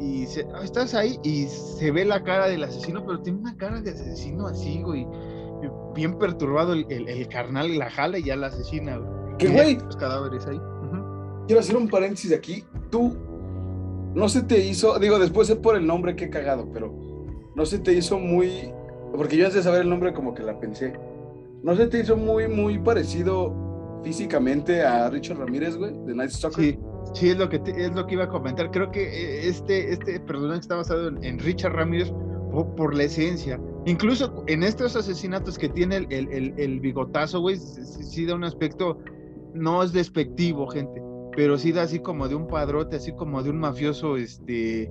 y 0.00 0.26
se, 0.26 0.46
ah, 0.54 0.62
estás 0.62 0.94
ahí 0.94 1.18
y 1.22 1.46
se 1.46 1.90
ve 1.90 2.04
la 2.04 2.22
cara 2.22 2.48
del 2.48 2.64
asesino, 2.64 3.04
pero 3.04 3.20
tiene 3.20 3.40
una 3.40 3.56
cara 3.56 3.80
de 3.80 3.90
asesino 3.90 4.46
así, 4.46 4.82
güey. 4.82 5.06
Bien 5.94 6.16
perturbado 6.18 6.72
el, 6.72 6.86
el, 6.88 7.28
carnal 7.28 7.76
la 7.76 7.90
jala 7.90 8.18
y 8.18 8.24
ya 8.24 8.36
la 8.36 8.48
asesina, 8.48 8.98
güey. 8.98 9.36
¿Qué, 9.38 9.48
güey? 9.48 9.76
Los 9.76 9.96
cadáveres 9.96 10.46
ahí. 10.46 10.60
Quiero 11.46 11.60
hacer 11.60 11.76
un 11.76 11.88
paréntesis 11.88 12.32
aquí. 12.32 12.64
Tú, 12.90 13.16
no 14.14 14.28
se 14.28 14.42
te 14.42 14.58
hizo, 14.58 14.98
digo, 14.98 15.18
después 15.18 15.48
es 15.50 15.56
por 15.56 15.76
el 15.76 15.86
nombre 15.86 16.14
que 16.14 16.26
he 16.26 16.30
cagado, 16.30 16.68
pero 16.72 16.92
no 17.56 17.66
se 17.66 17.78
te 17.78 17.92
hizo 17.92 18.18
muy, 18.18 18.72
porque 19.16 19.36
yo 19.36 19.46
antes 19.46 19.56
de 19.56 19.62
saber 19.62 19.82
el 19.82 19.90
nombre 19.90 20.12
como 20.12 20.34
que 20.34 20.42
la 20.42 20.58
pensé. 20.60 20.92
¿No 21.62 21.74
se 21.74 21.88
te 21.88 22.00
hizo 22.00 22.16
muy, 22.16 22.46
muy 22.46 22.78
parecido 22.78 24.00
físicamente 24.04 24.82
a 24.84 25.10
Richard 25.10 25.38
Ramírez, 25.38 25.76
güey, 25.76 25.92
de 26.06 26.14
Night 26.14 26.30
Stalker? 26.30 26.64
Sí. 26.64 26.78
Sí, 27.14 27.30
es 27.30 27.38
lo 27.38 27.48
que 27.48 27.60
es 27.64 27.94
lo 27.94 28.06
que 28.06 28.14
iba 28.14 28.24
a 28.24 28.28
comentar. 28.28 28.70
Creo 28.70 28.90
que 28.90 29.02
eh, 29.02 29.48
este, 29.48 29.92
este 29.92 30.20
personaje 30.20 30.60
está 30.60 30.76
basado 30.76 31.08
en, 31.08 31.38
Richard 31.38 31.72
Ramírez 31.72 32.12
por, 32.76 32.94
la 32.94 33.04
esencia. 33.04 33.60
Incluso 33.86 34.44
en 34.46 34.62
estos 34.62 34.96
asesinatos 34.96 35.58
que 35.58 35.68
tiene 35.68 35.96
el, 35.96 36.54
el, 36.58 36.80
bigotazo, 36.80 37.40
güey, 37.40 37.56
sí, 37.56 38.26
da 38.26 38.34
un 38.34 38.44
aspecto, 38.44 38.98
no 39.54 39.82
es 39.82 39.92
despectivo, 39.92 40.66
gente, 40.66 41.00
pero 41.34 41.56
sí 41.56 41.72
da 41.72 41.82
así 41.82 42.00
como 42.00 42.28
de 42.28 42.34
un 42.34 42.46
padrote, 42.46 42.96
así 42.96 43.12
como 43.12 43.42
de 43.42 43.50
un 43.50 43.58
mafioso 43.58 44.16
este, 44.16 44.90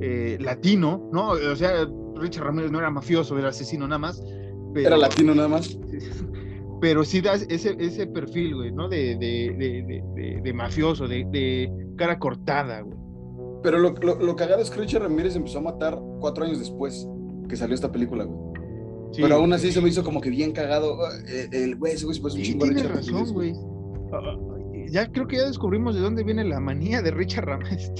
eh, 0.00 0.36
latino, 0.40 1.08
¿no? 1.12 1.30
O 1.30 1.56
sea, 1.56 1.88
Richard 2.16 2.44
Ramírez 2.44 2.70
no 2.70 2.78
era 2.78 2.90
mafioso, 2.90 3.38
era 3.38 3.48
asesino 3.48 3.88
nada 3.88 3.98
más. 3.98 4.22
era 4.74 4.96
latino 4.96 5.34
nada 5.34 5.48
más. 5.48 5.78
pero 6.80 7.04
sí 7.04 7.20
da 7.20 7.34
ese, 7.34 7.76
ese 7.78 8.06
perfil, 8.06 8.54
güey, 8.54 8.72
¿no? 8.72 8.88
De, 8.88 9.16
de, 9.16 10.02
de, 10.16 10.40
de 10.42 10.52
mafioso, 10.52 11.08
de, 11.08 11.70
cara 11.96 12.18
cortada, 12.18 12.80
güey. 12.80 12.98
Pero 13.62 13.78
lo, 13.78 13.94
lo, 13.94 14.16
lo, 14.16 14.36
cagado 14.36 14.62
es 14.62 14.70
que 14.70 14.80
Richard 14.80 15.02
Ramírez 15.02 15.34
empezó 15.34 15.58
a 15.58 15.62
matar 15.62 15.98
cuatro 16.20 16.44
años 16.44 16.58
después 16.58 17.08
que 17.48 17.56
salió 17.56 17.74
esta 17.74 17.90
película, 17.90 18.24
güey. 18.24 18.38
pero 19.16 19.36
aún 19.36 19.52
así 19.52 19.72
se 19.72 19.80
me 19.80 19.88
hizo 19.88 20.04
como 20.04 20.20
que 20.20 20.30
bien 20.30 20.52
cagado. 20.52 20.98
Eh, 21.26 21.48
el 21.52 21.76
güey, 21.76 21.94
ese 21.94 22.04
güey 22.04 22.16
se 22.16 22.22
puso 22.22 22.36
un 22.36 22.42
chingo 22.42 22.66
razón, 22.66 23.32
güey. 23.32 23.54
Ah, 24.12 24.20
ah, 24.22 24.36
ya 24.88 25.10
creo 25.10 25.26
que 25.26 25.36
ya 25.36 25.46
descubrimos 25.46 25.94
de 25.94 26.00
dónde 26.00 26.22
viene 26.22 26.44
la 26.44 26.60
manía 26.60 27.02
de 27.02 27.10
Richard 27.10 27.46
Ramírez. 27.46 27.90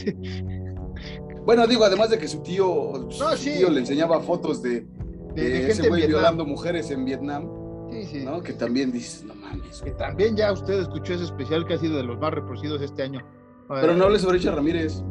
bueno, 1.44 1.66
digo, 1.66 1.84
además 1.84 2.10
de 2.10 2.18
que 2.18 2.28
su 2.28 2.42
tío, 2.42 3.08
su 3.10 3.24
tío 3.42 3.70
le 3.70 3.80
enseñaba 3.80 4.20
fotos 4.20 4.62
de, 4.62 4.86
de 5.34 5.68
ese 5.70 5.88
güey 5.88 6.06
violando 6.06 6.44
mujeres 6.44 6.90
en 6.90 7.04
Vietnam. 7.04 7.55
Sí, 8.04 8.20
sí. 8.20 8.24
¿no? 8.24 8.42
Que 8.42 8.52
también 8.52 8.92
dices, 8.92 9.24
no 9.24 9.34
mames. 9.34 9.80
Que 9.82 9.92
también 9.92 10.36
ya 10.36 10.52
usted 10.52 10.80
escuchó 10.80 11.14
ese 11.14 11.24
especial 11.24 11.66
que 11.66 11.74
ha 11.74 11.78
sido 11.78 11.96
de 11.96 12.02
los 12.02 12.18
más 12.18 12.32
reproducidos 12.32 12.82
este 12.82 13.02
año. 13.02 13.20
Pero 13.68 13.94
no 13.94 14.04
hables 14.04 14.22
sobre 14.22 14.38
Richard 14.38 14.54
Ramírez. 14.54 15.02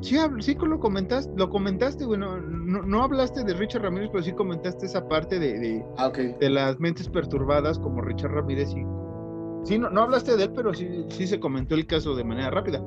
Sí, 0.00 0.16
sí 0.40 0.56
lo 0.60 0.80
comentaste, 0.80 1.32
lo 1.36 1.48
comentaste, 1.48 2.04
bueno, 2.04 2.36
no, 2.40 2.82
no, 2.82 3.04
hablaste 3.04 3.44
de 3.44 3.54
Richard 3.54 3.82
Ramírez, 3.82 4.10
pero 4.10 4.24
sí 4.24 4.32
comentaste 4.32 4.86
esa 4.86 5.06
parte 5.06 5.38
de, 5.38 5.60
de, 5.60 5.84
ah, 5.96 6.10
de 6.10 6.50
las 6.50 6.80
mentes 6.80 7.08
perturbadas 7.08 7.78
como 7.78 8.02
Richard 8.02 8.32
Ramírez 8.32 8.70
y 8.70 8.84
sí, 9.64 9.78
no, 9.78 9.90
no 9.90 10.02
hablaste 10.02 10.36
de 10.36 10.44
él, 10.44 10.52
pero 10.56 10.74
sí, 10.74 11.04
sí 11.08 11.28
se 11.28 11.38
comentó 11.38 11.76
el 11.76 11.86
caso 11.86 12.16
de 12.16 12.24
manera 12.24 12.50
rápida. 12.50 12.82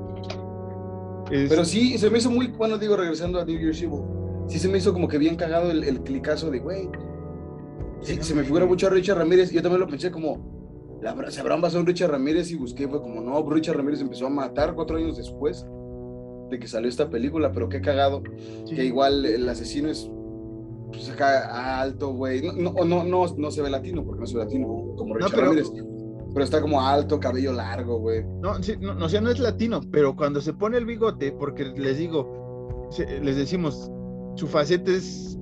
Pero 1.30 1.64
sí, 1.64 1.96
se 1.96 2.10
me 2.10 2.18
hizo 2.18 2.30
muy, 2.30 2.48
bueno, 2.48 2.76
digo, 2.76 2.96
regresando 2.96 3.40
a 3.40 3.46
New 3.46 3.58
Year's 3.58 3.80
Evil, 3.80 4.02
sí 4.46 4.58
se 4.58 4.68
me 4.68 4.76
hizo 4.76 4.92
como 4.92 5.08
que 5.08 5.16
bien 5.16 5.36
cagado 5.36 5.70
el, 5.70 5.84
el 5.84 6.02
clicazo 6.02 6.50
de, 6.50 6.58
güey, 6.58 6.90
Sí, 8.02 8.18
se 8.20 8.34
me 8.34 8.44
figura 8.44 8.66
mucho 8.66 8.86
a 8.86 8.90
Richard 8.90 9.18
Ramírez. 9.18 9.50
Yo 9.50 9.62
también 9.62 9.80
lo 9.80 9.88
pensé 9.88 10.10
como, 10.10 11.00
¿se 11.28 11.40
habrán 11.40 11.60
basado 11.60 11.80
en 11.80 11.86
Richard 11.86 12.10
Ramírez? 12.10 12.50
Y 12.50 12.56
busqué, 12.56 12.88
fue 12.88 13.00
como, 13.00 13.20
no, 13.20 13.48
Richard 13.50 13.76
Ramírez 13.76 14.00
empezó 14.00 14.26
a 14.26 14.30
matar 14.30 14.74
cuatro 14.74 14.96
años 14.96 15.16
después 15.16 15.66
de 16.50 16.58
que 16.58 16.68
salió 16.68 16.88
esta 16.88 17.10
película, 17.10 17.52
pero 17.52 17.68
qué 17.68 17.80
cagado. 17.80 18.22
Que 18.68 18.84
igual 18.84 19.24
el 19.24 19.48
asesino 19.48 19.90
es 19.90 20.10
pues, 20.92 21.10
acá 21.10 21.80
alto, 21.80 22.12
güey. 22.12 22.42
No, 22.42 22.72
no, 22.84 23.04
no, 23.04 23.26
no, 23.36 23.50
se 23.50 23.62
ve 23.62 23.70
latino, 23.70 24.04
porque 24.04 24.20
no 24.20 24.26
se 24.26 24.36
ve 24.36 24.44
latino 24.44 24.66
como 24.96 25.14
Richard 25.14 25.40
Ramírez. 25.40 25.70
Pero 26.32 26.44
está 26.44 26.60
como 26.60 26.80
alto, 26.80 27.18
cabello 27.18 27.52
largo, 27.52 27.98
güey. 27.98 28.24
No, 28.42 28.62
sí, 28.62 28.74
no, 28.78 28.92
o 29.04 29.08
sea, 29.08 29.20
no 29.20 29.30
es 29.30 29.38
latino, 29.38 29.80
pero 29.90 30.14
cuando 30.14 30.40
se 30.40 30.52
pone 30.52 30.76
el 30.76 30.84
bigote, 30.84 31.32
porque 31.32 31.64
les 31.64 31.96
digo, 31.98 32.90
les 33.22 33.36
decimos, 33.36 33.90
su 34.34 34.46
faceta 34.46 34.90
es 34.90 35.38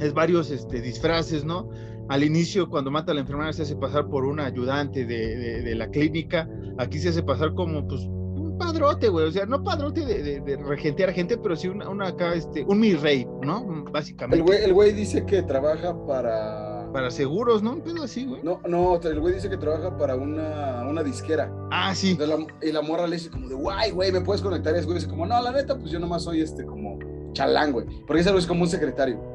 es 0.00 0.14
varios 0.14 0.50
este, 0.50 0.80
disfraces, 0.80 1.44
¿no? 1.44 1.68
Al 2.08 2.22
inicio, 2.22 2.68
cuando 2.68 2.90
mata 2.90 3.12
a 3.12 3.14
la 3.14 3.22
enfermera, 3.22 3.52
se 3.52 3.62
hace 3.62 3.76
pasar 3.76 4.08
por 4.08 4.24
un 4.24 4.38
ayudante 4.38 5.06
de, 5.06 5.62
de, 5.62 5.74
la 5.74 5.88
clínica. 5.88 6.48
Aquí 6.78 6.98
se 6.98 7.08
hace 7.08 7.22
pasar 7.22 7.54
como, 7.54 7.86
pues, 7.88 8.02
un 8.02 8.58
padrote, 8.58 9.08
güey. 9.08 9.26
O 9.26 9.32
sea, 9.32 9.46
no 9.46 9.64
padrote 9.64 10.04
de, 10.04 10.40
de, 10.40 10.56
regentear 10.56 11.12
gente, 11.12 11.38
pero 11.38 11.56
sí 11.56 11.68
una, 11.68 11.88
una, 11.88 12.08
acá, 12.08 12.34
este, 12.34 12.62
un 12.64 12.80
mi 12.80 12.94
rey, 12.94 13.26
¿no? 13.42 13.84
Básicamente. 13.90 14.64
El 14.64 14.74
güey, 14.74 14.92
dice 14.92 15.24
que 15.24 15.42
trabaja 15.42 15.96
para. 16.06 16.90
Para 16.92 17.10
seguros, 17.10 17.62
¿no? 17.62 17.72
Un 17.72 17.80
pedo 17.80 18.04
así, 18.04 18.24
güey. 18.24 18.40
No, 18.44 18.60
no, 18.68 19.00
el 19.02 19.18
güey 19.18 19.34
dice 19.34 19.50
que 19.50 19.56
trabaja 19.56 19.96
para 19.96 20.14
una, 20.14 20.86
una 20.88 21.02
disquera. 21.02 21.52
Ah, 21.72 21.92
sí. 21.92 22.16
y 22.62 22.70
la 22.70 22.82
morra 22.82 23.08
le 23.08 23.16
dice 23.16 23.30
como 23.30 23.48
de, 23.48 23.54
guay, 23.54 23.90
güey, 23.90 24.12
¿me 24.12 24.20
puedes 24.20 24.42
conectar? 24.42 24.74
Y 24.74 24.78
el 24.78 24.84
güey 24.84 24.98
dice 24.98 25.08
como, 25.08 25.26
no, 25.26 25.42
la 25.42 25.50
neta, 25.50 25.76
pues 25.76 25.90
yo 25.90 25.98
nomás 25.98 26.22
soy 26.22 26.40
este, 26.42 26.64
como 26.64 26.98
chalán, 27.32 27.72
güey. 27.72 27.86
Porque 28.06 28.20
ese 28.20 28.30
güey 28.30 28.40
es 28.40 28.46
como 28.46 28.62
un 28.62 28.68
secretario. 28.68 29.33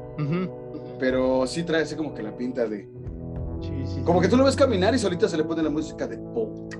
Pero 0.98 1.46
sí 1.46 1.62
trae 1.62 1.82
así 1.82 1.96
como 1.96 2.14
que 2.14 2.22
la 2.22 2.36
pinta 2.36 2.66
de. 2.66 2.88
como 4.04 4.20
que 4.20 4.28
tú 4.28 4.36
lo 4.36 4.44
ves 4.44 4.56
caminar 4.56 4.94
y 4.94 4.98
solita 4.98 5.28
se 5.28 5.36
le 5.36 5.44
pone 5.44 5.62
la 5.62 5.70
música 5.70 6.06
de 6.06 6.18
pop. 6.18 6.72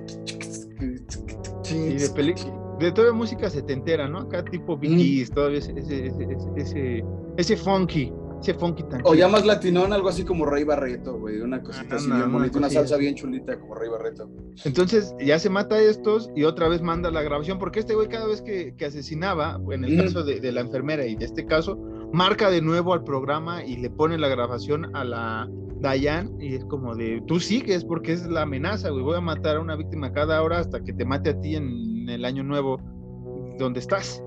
Sí, 1.62 1.94
de 1.94 2.10
película. 2.10 2.52
De 2.78 2.92
toda 2.92 3.12
música 3.12 3.50
se 3.50 3.62
te 3.62 3.74
entera, 3.74 4.08
¿no? 4.08 4.20
Acá 4.20 4.44
tipo 4.44 4.76
Bee 4.76 5.26
todavía 5.26 5.58
ese, 5.58 5.72
ese, 5.78 6.12
ese, 6.56 7.04
ese 7.36 7.56
funky, 7.56 8.12
ese 8.40 8.54
funky 8.54 8.82
tan 8.84 9.02
O 9.04 9.14
ya 9.14 9.28
más 9.28 9.44
latinón, 9.44 9.92
algo 9.92 10.08
así 10.08 10.24
como 10.24 10.46
Rey 10.46 10.64
Barreto, 10.64 11.18
güey. 11.18 11.40
Una 11.40 11.62
cosita 11.62 11.94
Ah, 11.94 11.96
así 11.96 12.08
no, 12.08 12.14
bien 12.16 12.28
una 12.28 12.38
bonita, 12.38 12.58
una 12.58 12.70
salsa 12.70 12.96
bien 12.96 13.14
chulita 13.14 13.58
como 13.58 13.74
Rey 13.74 13.88
Barreto. 13.88 14.30
Entonces 14.64 15.14
ya 15.20 15.38
se 15.38 15.50
mata 15.50 15.76
a 15.76 15.80
estos 15.80 16.30
y 16.34 16.44
otra 16.44 16.68
vez 16.68 16.82
manda 16.82 17.10
la 17.10 17.22
grabación, 17.22 17.58
porque 17.58 17.80
este 17.80 17.94
güey 17.94 18.08
cada 18.08 18.26
vez 18.26 18.42
que, 18.42 18.74
que 18.76 18.86
asesinaba, 18.86 19.60
en 19.70 19.84
el 19.84 20.02
caso 20.02 20.24
de, 20.24 20.40
de 20.40 20.52
la 20.52 20.60
enfermera 20.62 21.06
y 21.06 21.16
de 21.16 21.24
este 21.24 21.46
caso, 21.46 21.78
marca 22.12 22.50
de 22.50 22.60
nuevo 22.62 22.92
al 22.92 23.04
programa 23.04 23.64
y 23.64 23.76
le 23.76 23.90
pone 23.90 24.18
la 24.18 24.28
grabación 24.28 24.94
a 24.96 25.04
la 25.04 25.48
Dayan 25.80 26.40
y 26.40 26.54
es 26.54 26.64
como 26.66 26.94
de, 26.94 27.22
tú 27.26 27.40
sigues 27.40 27.84
porque 27.84 28.12
es 28.12 28.26
la 28.26 28.42
amenaza, 28.42 28.90
güey, 28.90 29.02
voy 29.02 29.16
a 29.16 29.20
matar 29.20 29.56
a 29.56 29.60
una 29.60 29.76
víctima 29.76 30.12
cada 30.12 30.42
hora 30.42 30.58
hasta 30.58 30.82
que 30.82 30.92
te 30.92 31.04
mate 31.04 31.30
a 31.30 31.40
ti 31.40 31.56
en 31.56 32.08
el 32.08 32.24
año 32.24 32.42
nuevo 32.42 32.78
donde 33.58 33.80
estás. 33.80 34.22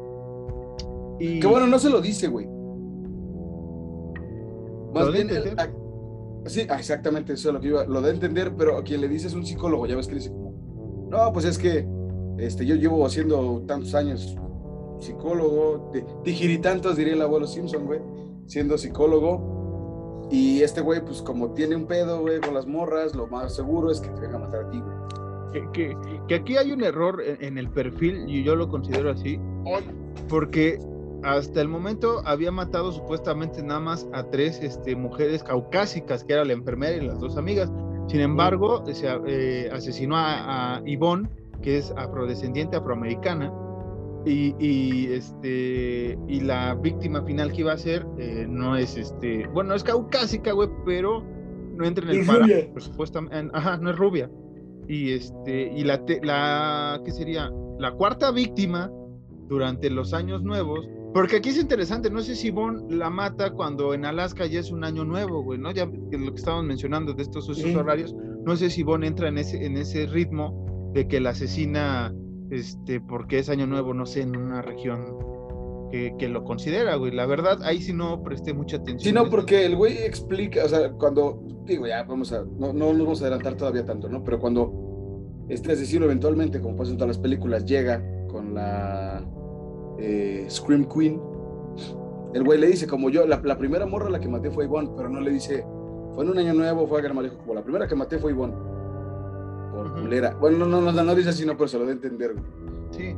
Y 1.19 1.39
Que 1.39 1.47
bueno, 1.47 1.67
no 1.67 1.77
se 1.77 1.89
lo 1.89 2.01
dice, 2.01 2.27
güey. 2.27 2.47
Más 4.93 5.11
bien, 5.13 5.29
entender. 5.29 5.55
ah, 5.57 5.67
sí, 6.45 6.61
ah, 6.69 6.75
exactamente, 6.79 7.33
eso 7.33 7.49
es 7.49 7.53
lo 7.55 7.59
que 7.61 7.67
iba. 7.67 7.85
Lo 7.85 8.01
de 8.01 8.11
entender, 8.11 8.53
pero 8.57 8.77
a 8.77 8.83
quien 8.83 9.01
le 9.01 9.07
dice 9.07 9.27
es 9.27 9.33
un 9.33 9.45
psicólogo, 9.45 9.85
ya 9.87 9.95
ves 9.95 10.07
que 10.07 10.13
le 10.13 10.19
dice 10.19 10.31
como, 10.31 11.07
no, 11.09 11.31
pues 11.33 11.45
es 11.45 11.57
que 11.57 11.87
este, 12.37 12.65
yo 12.65 12.75
llevo 12.75 13.05
haciendo 13.05 13.63
tantos 13.67 13.93
años 13.95 14.35
psicólogo, 14.99 15.91
tijiritantos, 16.23 16.95
diría 16.95 17.13
el 17.13 17.21
abuelo 17.21 17.45
Simpson, 17.47 17.85
güey, 17.85 17.99
siendo 18.47 18.77
psicólogo. 18.77 20.27
Y 20.31 20.61
este 20.61 20.81
güey, 20.81 21.03
pues 21.03 21.21
como 21.21 21.51
tiene 21.53 21.75
un 21.75 21.85
pedo, 21.85 22.21
güey, 22.21 22.39
con 22.39 22.53
las 22.53 22.65
morras, 22.65 23.13
lo 23.13 23.27
más 23.27 23.53
seguro 23.55 23.91
es 23.91 23.99
que 23.99 24.09
te 24.09 24.21
venga 24.21 24.37
a 24.37 24.39
matar 24.39 24.63
a 24.65 24.69
ti, 24.69 24.79
güey. 24.81 24.97
que, 25.51 25.71
que- 25.71 25.97
que 26.27 26.35
aquí 26.35 26.57
hay 26.57 26.71
un 26.71 26.83
error 26.83 27.21
en, 27.23 27.37
en 27.43 27.57
el 27.59 27.69
perfil 27.69 28.27
y 28.27 28.43
yo 28.43 28.55
lo 28.55 28.69
considero 28.69 29.11
así, 29.11 29.37
porque 30.29 30.79
hasta 31.23 31.61
el 31.61 31.67
momento 31.67 32.21
había 32.25 32.51
matado 32.51 32.91
supuestamente 32.91 33.63
nada 33.63 33.79
más 33.79 34.07
a 34.13 34.23
tres 34.29 34.59
este, 34.61 34.95
mujeres 34.95 35.43
caucásicas, 35.43 36.23
que 36.23 36.33
era 36.33 36.45
la 36.45 36.53
enfermera 36.53 36.95
y 36.95 37.07
las 37.07 37.19
dos 37.19 37.37
amigas. 37.37 37.71
Sin 38.07 38.19
embargo, 38.19 38.83
se 38.91 39.07
eh, 39.27 39.69
asesinó 39.71 40.17
a, 40.17 40.75
a 40.75 40.83
Yvonne, 40.85 41.29
que 41.61 41.77
es 41.77 41.93
afrodescendiente 41.95 42.75
afroamericana, 42.75 43.51
y, 44.25 44.55
y, 44.59 45.11
este 45.11 46.17
y 46.27 46.39
la 46.41 46.75
víctima 46.75 47.21
final 47.23 47.51
que 47.51 47.59
iba 47.61 47.73
a 47.73 47.77
ser 47.77 48.05
eh, 48.17 48.45
no 48.47 48.77
es 48.77 48.95
este, 48.95 49.47
bueno, 49.47 49.73
es 49.73 49.83
caucásica, 49.83 50.53
güey, 50.53 50.69
pero 50.85 51.23
no 51.75 51.85
entra 51.85 52.05
en 52.11 52.19
el 52.19 52.25
parámetro, 52.25 52.79
supuestamente, 52.81 53.49
ajá, 53.53 53.77
no 53.77 53.89
es 53.89 53.97
rubia. 53.97 54.29
Y 54.87 55.11
este, 55.13 55.71
y 55.73 55.83
la, 55.83 56.05
te- 56.05 56.19
la, 56.23 57.01
¿qué 57.03 57.11
sería? 57.11 57.51
La 57.79 57.91
cuarta 57.93 58.31
víctima 58.31 58.91
durante 59.47 59.89
los 59.89 60.13
años 60.13 60.41
nuevos, 60.43 60.87
porque 61.13 61.37
aquí 61.37 61.49
es 61.49 61.57
interesante, 61.57 62.09
no 62.09 62.21
sé 62.21 62.35
si 62.35 62.49
Bon 62.49 62.85
la 62.89 63.09
mata 63.09 63.51
cuando 63.51 63.93
en 63.93 64.03
Alaska 64.03 64.47
ya 64.47 64.59
es 64.59 64.71
un 64.71 64.83
año 64.83 65.05
nuevo, 65.05 65.43
güey, 65.43 65.59
¿no? 65.59 65.71
Ya 65.71 65.85
lo 65.85 66.33
que 66.33 66.39
estábamos 66.39 66.65
mencionando 66.65 67.13
de 67.13 67.21
estos 67.21 67.47
usos 67.47 67.75
horarios, 67.75 68.15
no 68.43 68.55
sé 68.55 68.69
si 68.69 68.83
Bon 68.83 69.03
entra 69.03 69.27
en 69.27 69.37
ese, 69.37 69.63
en 69.63 69.77
ese 69.77 70.07
ritmo 70.07 70.91
de 70.93 71.07
que 71.07 71.19
la 71.19 71.29
asesina, 71.31 72.13
este, 72.49 72.99
porque 72.99 73.39
es 73.39 73.49
año 73.49 73.67
nuevo, 73.67 73.93
no 73.93 74.05
sé, 74.05 74.21
en 74.21 74.35
una 74.35 74.61
región 74.61 75.05
que, 75.91 76.15
que 76.17 76.27
lo 76.29 76.43
considera, 76.43 76.95
güey. 76.95 77.11
La 77.11 77.27
verdad, 77.27 77.61
ahí 77.63 77.79
sí 77.79 77.93
no 77.93 78.23
presté 78.23 78.53
mucha 78.53 78.77
atención. 78.77 78.99
Sí, 78.99 79.11
no, 79.11 79.29
porque 79.29 79.65
el 79.65 79.75
güey 79.75 79.97
explica, 79.99 80.65
o 80.65 80.67
sea, 80.67 80.91
cuando, 80.93 81.43
digo, 81.65 81.85
ya 81.85 82.03
vamos 82.03 82.33
a, 82.33 82.43
no, 82.43 82.73
no 82.73 82.91
nos 82.91 83.03
vamos 83.03 83.21
a 83.21 83.25
adelantar 83.25 83.55
todavía 83.55 83.85
tanto, 83.85 84.09
¿no? 84.09 84.23
Pero 84.23 84.39
cuando 84.39 85.45
este 85.47 85.73
asesino 85.73 86.05
eventualmente, 86.05 86.59
como 86.59 86.75
pasa 86.75 86.91
en 86.91 86.97
todas 86.97 87.09
las 87.09 87.19
películas, 87.19 87.65
llega 87.65 88.03
con 88.29 88.55
la 88.55 89.23
eh, 89.97 90.45
Scream 90.49 90.85
Queen, 90.85 91.21
el 92.33 92.43
güey 92.43 92.59
le 92.59 92.67
dice, 92.67 92.87
como 92.87 93.09
yo, 93.09 93.25
la, 93.27 93.39
la 93.43 93.57
primera 93.57 93.85
morra 93.85 94.07
a 94.07 94.11
la 94.11 94.19
que 94.19 94.27
maté 94.27 94.49
fue 94.49 94.65
Ivonne, 94.65 94.89
pero 94.97 95.09
no 95.09 95.19
le 95.21 95.31
dice, 95.31 95.65
fue 96.13 96.23
en 96.23 96.31
un 96.31 96.37
año 96.39 96.53
nuevo, 96.53 96.87
fue 96.87 96.99
a 96.99 97.03
Gran 97.03 97.15
Malejo, 97.15 97.37
como 97.37 97.53
la 97.53 97.61
primera 97.63 97.87
que 97.87 97.95
maté 97.95 98.17
fue 98.17 98.31
Ivonne. 98.31 98.53
Por 99.71 99.87
Ujú. 99.87 100.01
culera. 100.01 100.35
Bueno, 100.39 100.65
no, 100.65 100.81
no, 100.81 100.91
no, 100.91 101.03
no 101.03 101.15
dice 101.15 101.29
así, 101.29 101.45
no, 101.45 101.55
pero 101.57 101.67
se 101.67 101.77
lo 101.77 101.85
da 101.85 101.91
a 101.91 101.93
entender, 101.93 102.33
güey. 102.33 102.45
Sí. 102.91 103.15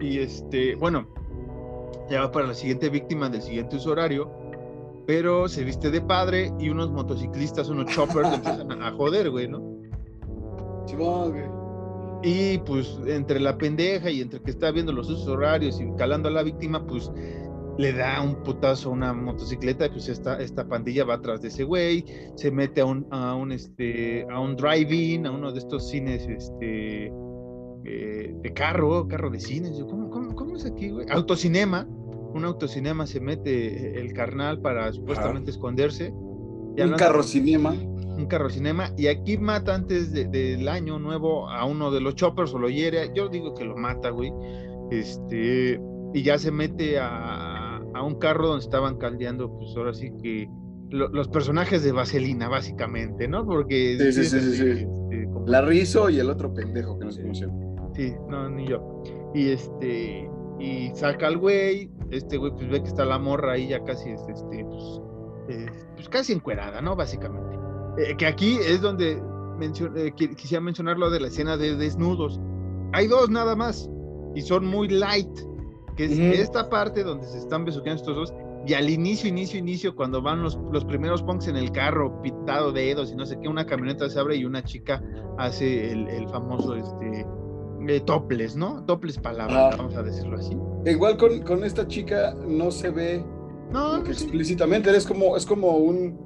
Y 0.00 0.18
este, 0.18 0.74
bueno, 0.76 1.06
ya 2.08 2.22
va 2.22 2.32
para 2.32 2.46
la 2.48 2.54
siguiente 2.54 2.88
víctima 2.88 3.28
del 3.28 3.42
siguiente 3.42 3.76
uso 3.76 3.90
horario, 3.92 4.30
pero 5.06 5.48
se 5.48 5.62
viste 5.64 5.90
de 5.90 6.00
padre 6.00 6.52
y 6.58 6.70
unos 6.70 6.90
motociclistas, 6.90 7.68
unos 7.68 7.86
choppers, 7.86 8.32
empiezan 8.32 8.82
a, 8.82 8.92
joder, 8.92 9.30
güey, 9.30 9.48
¿no? 9.48 9.60
Simón, 10.86 11.30
güey. 11.30 11.59
Y 12.22 12.58
pues 12.58 12.98
entre 13.06 13.40
la 13.40 13.56
pendeja 13.56 14.10
y 14.10 14.20
entre 14.20 14.40
que 14.42 14.50
está 14.50 14.70
viendo 14.70 14.92
los 14.92 15.08
usos 15.08 15.26
horarios 15.28 15.80
y 15.80 15.90
calando 15.96 16.28
a 16.28 16.32
la 16.32 16.42
víctima, 16.42 16.86
pues 16.86 17.10
le 17.78 17.92
da 17.94 18.20
un 18.20 18.42
putazo 18.42 18.90
a 18.90 18.92
una 18.92 19.12
motocicleta, 19.14 19.88
pues 19.90 20.08
esta, 20.08 20.38
esta 20.40 20.68
pandilla 20.68 21.04
va 21.04 21.14
atrás 21.14 21.40
de 21.40 21.48
ese 21.48 21.64
güey, 21.64 22.04
se 22.36 22.50
mete 22.50 22.82
a 22.82 22.84
un, 22.84 23.06
a 23.10 23.34
un, 23.34 23.52
este, 23.52 24.26
a 24.30 24.38
un 24.38 24.54
drive-in, 24.54 25.26
a 25.26 25.30
uno 25.30 25.50
de 25.50 25.58
estos 25.60 25.88
cines, 25.88 26.28
este, 26.28 27.06
eh, 27.84 28.34
de 28.42 28.52
carro, 28.52 29.08
carro 29.08 29.30
de 29.30 29.40
cines, 29.40 29.78
yo, 29.78 29.86
¿cómo, 29.86 30.10
cómo, 30.10 30.34
cómo 30.34 30.56
es 30.56 30.66
aquí, 30.66 30.90
güey? 30.90 31.06
Autocinema, 31.08 31.86
un 32.34 32.44
autocinema 32.44 33.06
se 33.06 33.20
mete 33.20 33.98
el 33.98 34.12
carnal 34.12 34.60
para 34.60 34.92
supuestamente 34.92 35.50
esconderse. 35.50 36.12
y 36.76 36.82
Un 36.82 36.92
carro 36.92 37.22
cinema. 37.22 37.74
Un 38.20 38.26
carro 38.26 38.48
cinema 38.50 38.92
y 38.96 39.06
aquí 39.08 39.36
mata 39.38 39.74
antes 39.74 40.12
de- 40.12 40.26
del 40.26 40.68
año 40.68 40.98
nuevo 40.98 41.48
a 41.48 41.64
uno 41.64 41.90
de 41.90 42.00
los 42.00 42.14
choppers 42.14 42.54
o 42.54 42.58
lo 42.58 42.68
hiere, 42.68 43.10
yo 43.14 43.28
digo 43.28 43.54
que 43.54 43.64
lo 43.64 43.76
mata, 43.76 44.10
güey, 44.10 44.32
este, 44.90 45.80
y 46.14 46.22
ya 46.22 46.38
se 46.38 46.50
mete 46.50 46.98
a, 46.98 47.76
a 47.94 48.02
un 48.02 48.16
carro 48.16 48.48
donde 48.48 48.64
estaban 48.64 48.96
caldeando, 48.98 49.50
pues 49.56 49.74
ahora 49.76 49.94
sí 49.94 50.10
que 50.22 50.48
lo- 50.90 51.08
los 51.08 51.28
personajes 51.28 51.84
de 51.84 51.92
Vaselina, 51.92 52.48
básicamente, 52.48 53.28
¿no? 53.28 53.46
Porque... 53.46 53.96
Sí, 53.98 54.12
sí, 54.12 54.20
es 54.20 54.30
sí, 54.30 54.40
sí, 54.40 54.48
así, 54.48 54.56
sí. 54.56 54.86
este, 54.86 55.24
como- 55.32 55.46
La 55.46 55.60
Rizo 55.62 56.10
y 56.10 56.18
el 56.18 56.28
otro 56.30 56.52
pendejo 56.52 56.98
que 56.98 57.04
no 57.04 57.12
se 57.12 57.22
llama. 57.22 57.54
Sí, 57.94 58.12
no, 58.28 58.48
ni 58.50 58.66
yo. 58.66 59.02
Y 59.34 59.50
este, 59.50 60.28
y 60.58 60.90
saca 60.94 61.28
al 61.28 61.38
güey, 61.38 61.90
este 62.10 62.36
güey 62.36 62.52
pues 62.52 62.68
ve 62.68 62.82
que 62.82 62.88
está 62.88 63.04
la 63.04 63.18
morra 63.18 63.52
ahí 63.52 63.68
ya 63.68 63.82
casi, 63.84 64.10
este, 64.10 64.32
este, 64.32 64.64
pues, 64.64 65.00
eh, 65.48 65.66
pues 65.94 66.08
casi 66.08 66.32
encuerada, 66.32 66.80
¿no? 66.80 66.96
Básicamente. 66.96 67.56
Eh, 67.98 68.14
que 68.16 68.26
aquí 68.26 68.56
es 68.56 68.80
donde 68.80 69.20
mencio- 69.58 69.92
eh, 69.96 70.12
qui- 70.14 70.34
quisiera 70.34 70.60
mencionar 70.60 70.96
lo 70.98 71.10
de 71.10 71.20
la 71.20 71.28
escena 71.28 71.56
de 71.56 71.76
desnudos. 71.76 72.40
Hay 72.92 73.06
dos 73.06 73.30
nada 73.30 73.54
más, 73.56 73.88
y 74.34 74.42
son 74.42 74.66
muy 74.66 74.88
light, 74.88 75.28
que 75.96 76.04
es 76.04 76.18
esta 76.18 76.68
parte 76.70 77.02
donde 77.02 77.26
se 77.26 77.38
están 77.38 77.64
besuqueando 77.64 78.00
estos 78.00 78.16
dos, 78.16 78.34
y 78.66 78.74
al 78.74 78.90
inicio, 78.90 79.28
inicio, 79.28 79.58
inicio, 79.58 79.94
cuando 79.96 80.20
van 80.22 80.42
los, 80.42 80.58
los 80.72 80.84
primeros 80.84 81.22
punks 81.22 81.48
en 81.48 81.56
el 81.56 81.72
carro, 81.72 82.20
pitado 82.22 82.72
de 82.72 82.82
dedos 82.86 83.10
y 83.10 83.16
no 83.16 83.24
sé 83.26 83.38
qué, 83.40 83.48
una 83.48 83.64
camioneta 83.66 84.08
se 84.08 84.18
abre 84.20 84.36
y 84.36 84.44
una 84.44 84.62
chica 84.62 85.02
hace 85.38 85.90
el, 85.92 86.08
el 86.08 86.28
famoso, 86.28 86.74
este, 86.74 87.26
eh, 87.88 88.00
topless, 88.00 88.56
¿no? 88.56 88.84
Topless 88.84 89.18
palabra, 89.18 89.68
Ajá. 89.68 89.76
vamos 89.78 89.94
a 89.96 90.02
decirlo 90.02 90.36
así. 90.36 90.56
Igual 90.84 91.16
con, 91.16 91.40
con 91.42 91.64
esta 91.64 91.86
chica 91.88 92.34
no 92.46 92.70
se 92.70 92.90
ve 92.90 93.24
No, 93.72 94.04
sí, 94.04 94.10
explícitamente, 94.10 94.94
es 94.94 95.06
como, 95.06 95.36
es 95.36 95.46
como 95.46 95.76
un 95.76 96.18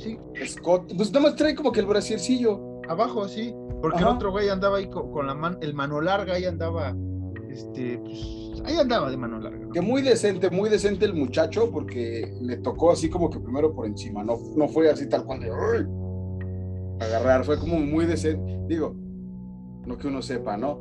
sí, 0.00 0.18
escote, 0.34 0.94
pues 0.94 1.12
nada 1.12 1.26
más 1.26 1.36
trae 1.36 1.54
como 1.54 1.70
que 1.72 1.80
el 1.80 1.86
brasiercillo. 1.86 2.58
abajo, 2.88 3.28
sí, 3.28 3.54
porque 3.80 3.98
Ajá. 3.98 4.08
el 4.10 4.16
otro 4.16 4.30
güey 4.32 4.48
andaba 4.48 4.78
ahí 4.78 4.88
co- 4.90 5.10
con, 5.12 5.26
la 5.26 5.34
mano, 5.34 5.58
el 5.60 5.74
mano 5.74 6.00
larga, 6.00 6.34
ahí 6.34 6.44
andaba, 6.44 6.94
este, 7.48 7.98
pues, 7.98 8.62
ahí 8.64 8.76
andaba 8.78 9.10
de 9.10 9.16
mano 9.16 9.38
larga. 9.38 9.58
¿no? 9.66 9.72
Que 9.72 9.80
muy 9.80 10.02
decente, 10.02 10.50
muy 10.50 10.68
decente 10.68 11.04
el 11.04 11.14
muchacho, 11.14 11.70
porque 11.70 12.34
le 12.40 12.56
tocó 12.58 12.90
así 12.90 13.08
como 13.08 13.30
que 13.30 13.38
primero 13.40 13.72
por 13.72 13.86
encima, 13.86 14.24
no, 14.24 14.36
no 14.56 14.68
fue 14.68 14.90
así 14.90 15.08
tal 15.08 15.24
cual 15.24 15.40
de 15.40 15.50
"Ay", 15.50 15.86
agarrar, 17.06 17.44
fue 17.44 17.58
como 17.58 17.78
muy 17.78 18.06
decente. 18.06 18.58
Digo, 18.66 18.94
no 19.86 19.96
que 19.96 20.08
uno 20.08 20.20
sepa, 20.20 20.56
¿no? 20.56 20.78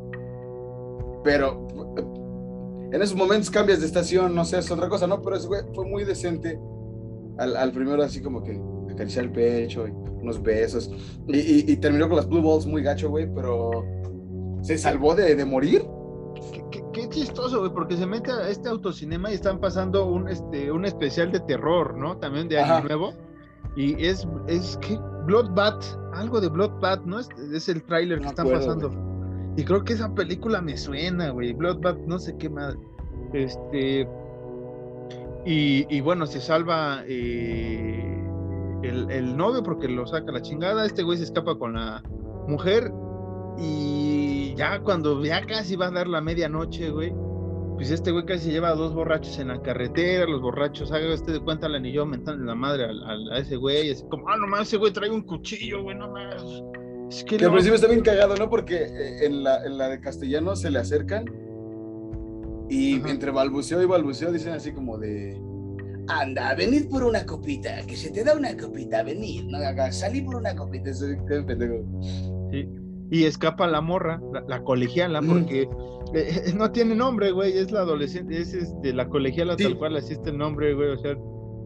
Pero 1.23 1.67
eh, 1.97 2.95
en 2.95 3.01
esos 3.01 3.15
momentos 3.15 3.49
cambias 3.49 3.79
de 3.81 3.85
estación, 3.85 4.33
no 4.35 4.45
sé, 4.45 4.57
es 4.59 4.71
otra 4.71 4.89
cosa, 4.89 5.05
¿no? 5.07 5.21
Pero 5.21 5.35
ese 5.35 5.47
güey 5.47 5.61
fue 5.73 5.85
muy 5.85 6.03
decente 6.03 6.59
al, 7.37 7.55
al 7.55 7.71
primero, 7.71 8.03
así 8.03 8.21
como 8.21 8.43
que 8.43 8.59
acariciar 8.99 9.25
el 9.25 9.31
pecho 9.31 9.87
y 9.87 9.91
unos 10.21 10.41
besos. 10.41 10.91
Y, 11.27 11.37
y- 11.37 11.65
y 11.71 11.77
terminó 11.77 12.07
con 12.07 12.17
las 12.17 12.27
Blue 12.27 12.41
Balls 12.41 12.65
muy 12.65 12.83
gacho, 12.83 13.09
güey, 13.09 13.27
pero 13.33 13.83
se 14.61 14.77
salvó 14.77 15.15
de, 15.15 15.35
de 15.35 15.45
morir. 15.45 15.83
Qué, 16.51 16.63
qué- 16.71 16.83
qué 16.93 17.09
chistoso, 17.09 17.59
güey, 17.59 17.71
porque 17.73 17.95
se 17.97 18.05
mete 18.05 18.31
a 18.31 18.49
este 18.49 18.67
autocinema 18.69 19.31
y 19.31 19.35
están 19.35 19.59
pasando 19.59 20.05
un, 20.05 20.27
este, 20.27 20.71
un 20.71 20.85
especial 20.85 21.31
de 21.31 21.39
terror, 21.41 21.97
¿no? 21.97 22.17
También 22.17 22.47
de 22.49 22.59
Año 22.59 22.73
Ajá. 22.73 22.81
Nuevo. 22.87 23.13
Y 23.75 24.03
es, 24.05 24.27
es 24.47 24.77
que 24.77 24.97
Bloodbath, 25.25 25.83
algo 26.13 26.41
de 26.41 26.49
Bloodbath, 26.49 27.05
¿no? 27.05 27.19
Es, 27.19 27.29
es 27.53 27.69
el 27.69 27.83
tráiler 27.83 28.17
que 28.19 28.25
No 28.25 28.29
están 28.31 28.47
acuerdo, 28.47 28.65
pasando. 28.65 29.53
Y 29.55 29.63
creo 29.63 29.83
que 29.83 29.93
esa 29.93 30.13
película 30.13 30.61
me 30.61 30.75
suena, 30.77 31.29
güey. 31.31 31.53
Bloodbath, 31.53 31.97
no 32.07 32.19
sé 32.19 32.35
qué 32.37 32.49
más. 32.49 32.75
Este. 33.33 34.07
Y, 35.45 35.85
y 35.95 36.01
bueno, 36.01 36.25
se 36.27 36.41
salva 36.41 37.03
eh, 37.07 38.28
el, 38.83 39.09
el 39.11 39.37
novio 39.37 39.63
porque 39.63 39.87
lo 39.87 40.05
saca 40.07 40.31
la 40.31 40.41
chingada. 40.41 40.85
Este 40.85 41.03
güey 41.03 41.17
se 41.17 41.25
escapa 41.25 41.57
con 41.57 41.73
la 41.73 42.03
mujer. 42.47 42.91
Y 43.57 44.53
ya 44.55 44.79
cuando 44.79 45.23
ya 45.23 45.45
casi 45.45 45.75
va 45.75 45.87
a 45.87 45.91
dar 45.91 46.07
la 46.07 46.21
medianoche, 46.21 46.91
güey, 46.91 47.13
pues 47.75 47.91
este 47.91 48.11
güey 48.11 48.25
casi 48.25 48.45
se 48.45 48.51
lleva 48.51 48.69
a 48.69 48.75
dos 48.75 48.93
borrachos 48.93 49.37
en 49.39 49.49
la 49.49 49.61
carretera, 49.61 50.25
los 50.25 50.41
borrachos, 50.41 50.91
haga 50.91 51.13
este 51.13 51.31
de 51.33 51.39
cuenta 51.39 51.67
la 51.67 51.79
yo 51.79 52.05
mentando 52.05 52.45
la 52.45 52.55
madre 52.55 52.85
a, 52.85 53.37
ese 53.37 53.57
güey, 53.57 53.91
así 53.91 54.03
como, 54.09 54.27
ah, 54.29 54.37
no 54.37 54.47
más, 54.47 54.67
ese 54.67 54.77
güey 54.77 54.93
trae 54.93 55.09
un 55.09 55.23
cuchillo, 55.23 55.83
güey, 55.83 55.97
no 55.97 56.09
más. 56.09 56.43
Es 57.09 57.23
que, 57.23 57.35
al 57.35 57.51
principio 57.51 57.75
está 57.75 57.87
bien 57.87 58.01
cagado, 58.01 58.35
¿no? 58.35 58.49
Porque 58.49 58.75
eh, 58.75 59.25
en 59.25 59.43
la, 59.43 59.65
en 59.65 59.77
la 59.77 59.89
de 59.89 59.99
castellano 59.99 60.55
se 60.55 60.69
le 60.69 60.79
acercan 60.79 61.25
y 62.69 62.95
entre 63.09 63.31
balbuceo 63.31 63.81
y 63.81 63.85
balbuceo 63.85 64.31
dicen 64.31 64.53
así 64.53 64.71
como 64.71 64.97
de 64.97 65.41
anda, 66.09 66.55
venid 66.55 66.89
por 66.89 67.03
una 67.03 67.25
copita, 67.25 67.85
que 67.85 67.95
se 67.95 68.11
te 68.11 68.23
da 68.23 68.35
una 68.35 68.55
copita, 68.57 69.03
venid, 69.03 69.45
no, 69.45 69.59
salí 69.91 70.21
por 70.21 70.35
una 70.35 70.55
copita, 70.55 70.93
soy 70.93 71.17
pendejo. 71.27 71.83
Sí. 72.51 72.67
Y 73.11 73.23
escapa 73.23 73.67
la 73.67 73.81
morra, 73.81 74.21
la, 74.47 74.63
colegiala, 74.63 75.21
mm. 75.21 75.27
porque 75.27 75.61
eh, 75.61 75.67
eh, 76.13 76.53
no 76.55 76.71
tiene 76.71 76.95
nombre, 76.95 77.31
güey, 77.31 77.57
es 77.57 77.71
la 77.71 77.81
adolescente, 77.81 78.39
es 78.39 78.53
este, 78.53 78.93
la 78.93 79.07
colegiala 79.07 79.55
tal 79.55 79.77
cual 79.77 79.97
así 79.97 80.13
está 80.13 80.29
el 80.29 80.37
nombre, 80.37 80.73
güey, 80.73 80.89
o 80.89 80.97
sea, 80.97 81.15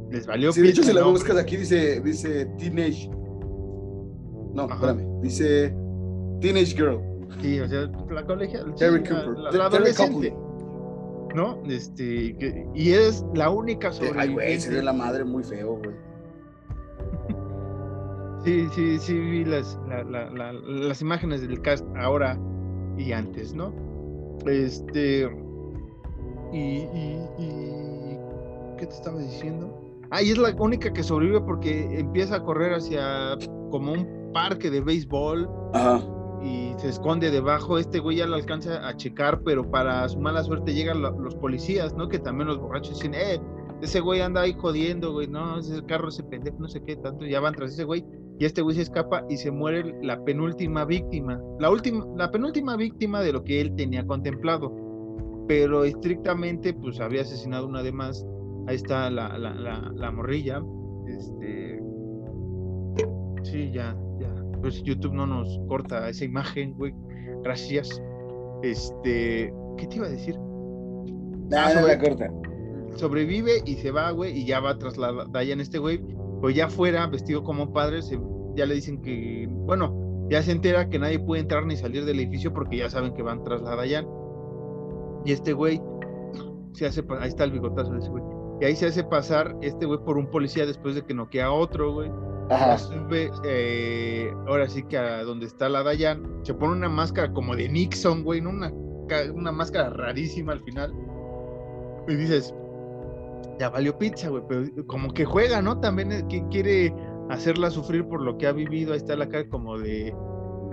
les 0.09 0.25
valió. 0.25 0.53
Sí, 0.53 0.61
de 0.61 0.69
hecho, 0.69 0.83
si 0.83 0.93
la 0.93 1.03
buscas 1.03 1.37
aquí, 1.37 1.57
dice, 1.57 1.99
dice 2.01 2.45
Teenage. 2.57 3.09
No, 4.53 4.69
espérame, 4.69 5.21
dice 5.21 5.75
Teenage 6.39 6.75
Girl. 6.75 6.99
Sí, 7.41 7.59
o 7.59 7.67
sea, 7.67 7.89
la 8.11 8.25
colegiala. 8.25 8.73
Terry 8.75 8.99
Cooper. 8.99 9.37
La, 9.37 9.65
adolescente. 9.65 10.33
¿No? 11.33 11.61
Este, 11.67 12.35
y 12.73 12.91
es 12.91 13.25
la 13.33 13.49
única 13.49 13.91
sobreviviente. 13.91 14.29
Ay, 14.29 14.33
güey, 14.33 14.59
se 14.59 14.73
ve 14.73 14.83
la 14.83 14.93
madre 14.93 15.23
muy 15.23 15.43
feo, 15.43 15.77
güey. 15.77 15.95
sí, 18.43 18.67
sí, 18.73 18.99
sí, 18.99 19.19
vi 19.19 19.45
las, 19.45 19.79
las 19.87 21.01
imágenes 21.01 21.41
del 21.41 21.61
cast 21.61 21.85
ahora 21.97 22.37
y 22.97 23.11
antes, 23.11 23.53
¿no? 23.53 23.73
Este. 24.45 25.29
Y, 26.51 26.57
y, 26.57 27.27
y, 27.39 28.17
¿Qué 28.77 28.85
te 28.85 28.93
estaba 28.93 29.19
diciendo? 29.19 29.79
Ah, 30.11 30.21
y 30.21 30.31
es 30.31 30.37
la 30.37 30.53
única 30.59 30.93
que 30.93 31.01
sobrevive 31.01 31.41
porque 31.41 31.99
empieza 31.99 32.35
a 32.35 32.43
correr 32.43 32.73
hacia 32.73 33.37
como 33.71 33.93
un 33.93 34.31
parque 34.33 34.69
de 34.69 34.81
béisbol. 34.81 35.49
Ajá 35.73 36.03
y 36.43 36.73
se 36.77 36.89
esconde 36.89 37.31
debajo. 37.31 37.77
Este 37.77 37.99
güey 37.99 38.17
ya 38.17 38.27
lo 38.27 38.35
alcanza 38.35 38.87
a 38.87 38.95
checar, 38.95 39.41
pero 39.43 39.69
para 39.69 40.07
su 40.09 40.19
mala 40.19 40.43
suerte 40.43 40.73
llegan 40.73 41.01
los 41.01 41.35
policías, 41.35 41.95
¿no? 41.95 42.09
Que 42.09 42.19
también 42.19 42.47
los 42.47 42.59
borrachos 42.59 42.95
dicen, 42.95 43.13
eh, 43.13 43.39
ese 43.81 43.99
güey 43.99 44.21
anda 44.21 44.41
ahí 44.41 44.53
jodiendo, 44.53 45.11
güey, 45.11 45.27
no, 45.27 45.59
ese 45.59 45.83
carro, 45.85 46.09
ese 46.09 46.23
pendejo, 46.23 46.57
no 46.59 46.67
sé 46.67 46.81
qué, 46.83 46.95
tanto, 46.95 47.25
ya 47.25 47.39
van 47.39 47.53
tras 47.53 47.73
ese 47.73 47.83
güey. 47.83 48.05
Y 48.39 48.45
este 48.45 48.61
güey 48.61 48.75
se 48.75 48.81
escapa 48.83 49.25
y 49.29 49.37
se 49.37 49.51
muere 49.51 49.93
la 50.01 50.23
penúltima 50.23 50.85
víctima, 50.85 51.39
la 51.59 51.69
última, 51.69 52.05
la 52.17 52.31
penúltima 52.31 52.75
víctima 52.75 53.21
de 53.21 53.33
lo 53.33 53.43
que 53.43 53.61
él 53.61 53.75
tenía 53.75 54.05
contemplado. 54.05 54.73
Pero 55.47 55.83
estrictamente, 55.83 56.73
pues 56.73 56.99
había 56.99 57.21
asesinado 57.21 57.67
una 57.67 57.83
de 57.83 57.91
más. 57.91 58.25
Ahí 58.67 58.77
está 58.77 59.09
la, 59.09 59.37
la, 59.37 59.53
la, 59.53 59.91
la 59.93 60.11
morrilla. 60.11 60.61
Este. 61.05 61.83
Sí, 63.43 63.69
ya, 63.73 63.95
pues 64.63 64.81
YouTube 64.81 65.13
no 65.13 65.27
nos 65.27 65.59
corta 65.67 66.07
esa 66.07 66.23
imagen, 66.23 66.73
güey. 66.75 66.95
Gracias. 67.43 68.01
Este, 68.63 69.53
¿qué 69.77 69.87
te 69.87 69.97
iba 69.97 70.07
a 70.07 70.09
decir? 70.09 70.35
Ah, 71.51 71.73
no, 71.75 72.01
corta. 72.01 72.31
Sobrevive 72.95 73.61
y 73.65 73.75
se 73.75 73.91
va, 73.91 74.11
güey, 74.11 74.39
y 74.39 74.45
ya 74.45 74.61
va 74.61 74.77
tras 74.77 74.97
la 74.97 75.25
Dayan 75.31 75.59
este 75.59 75.79
güey. 75.79 76.01
Pues 76.39 76.55
ya 76.55 76.69
fuera, 76.69 77.05
vestido 77.07 77.43
como 77.43 77.73
padre, 77.73 77.99
ya 78.55 78.65
le 78.65 78.75
dicen 78.75 79.01
que, 79.01 79.47
bueno, 79.49 80.27
ya 80.29 80.41
se 80.41 80.53
entera 80.53 80.89
que 80.89 80.97
nadie 80.97 81.19
puede 81.19 81.41
entrar 81.41 81.65
ni 81.65 81.75
salir 81.75 82.05
del 82.05 82.21
edificio 82.21 82.53
porque 82.53 82.77
ya 82.77 82.89
saben 82.89 83.13
que 83.13 83.21
van 83.21 83.43
tras 83.43 83.61
la 83.61 83.75
Dayan. 83.75 84.07
Y 85.25 85.33
este 85.33 85.51
güey 85.51 85.81
se 86.71 86.85
hace, 86.85 87.03
ahí 87.19 87.27
está 87.27 87.43
el 87.43 87.51
bigotazo 87.51 87.91
de 87.91 87.99
ese 87.99 88.09
güey. 88.09 88.23
Y 88.61 88.65
ahí 88.65 88.75
se 88.77 88.85
hace 88.85 89.03
pasar 89.03 89.57
este 89.61 89.85
güey 89.85 89.99
por 90.05 90.17
un 90.17 90.27
policía 90.27 90.65
después 90.65 90.95
de 90.95 91.01
que 91.01 91.13
noquea 91.13 91.47
a 91.47 91.51
otro, 91.51 91.93
güey. 91.93 92.09
Ajá. 92.49 92.77
Sube, 92.77 93.31
eh, 93.45 94.33
ahora 94.47 94.67
sí 94.67 94.83
que 94.83 94.97
a 94.97 95.23
donde 95.23 95.45
está 95.45 95.69
la 95.69 95.83
Dayan, 95.83 96.23
se 96.43 96.53
pone 96.53 96.73
una 96.73 96.89
máscara 96.89 97.31
como 97.31 97.55
de 97.55 97.69
Nixon, 97.69 98.23
güey, 98.23 98.41
¿no? 98.41 98.49
Una, 98.49 98.71
una 99.33 99.51
máscara 99.51 99.89
rarísima 99.89 100.53
al 100.53 100.61
final. 100.61 100.93
Y 102.07 102.15
dices, 102.15 102.53
ya 103.59 103.69
valió 103.69 103.97
pizza, 103.97 104.29
güey, 104.29 104.43
pero 104.47 104.87
como 104.87 105.13
que 105.13 105.25
juega, 105.25 105.61
¿no? 105.61 105.79
También 105.79 106.11
eh, 106.11 106.25
que 106.29 106.43
quiere 106.49 106.93
hacerla 107.29 107.69
sufrir 107.69 108.05
por 108.05 108.21
lo 108.21 108.37
que 108.37 108.47
ha 108.47 108.51
vivido. 108.51 108.93
Ahí 108.93 108.97
está 108.97 109.15
la 109.15 109.29
cara 109.29 109.47
como 109.49 109.77
de, 109.77 110.13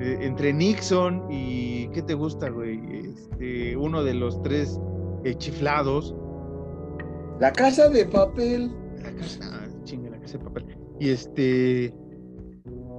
entre 0.01 0.53
Nixon 0.53 1.27
y 1.31 1.89
¿qué 1.89 2.03
te 2.03 2.15
gusta, 2.15 2.49
güey? 2.49 2.81
Este, 2.93 3.77
uno 3.77 4.03
de 4.03 4.15
los 4.15 4.43
tres 4.43 4.81
eh, 5.25 5.35
chiflados. 5.35 6.15
La 7.39 7.53
casa 7.53 7.89
de 7.89 8.05
papel. 8.07 8.71
La 9.03 9.13
casa, 9.15 9.41
ah, 9.45 9.69
chinga, 9.85 10.11
la 10.11 10.21
casa 10.21 10.39
de 10.39 10.45
papel. 10.45 10.80
Y 11.01 11.09
este. 11.09 11.93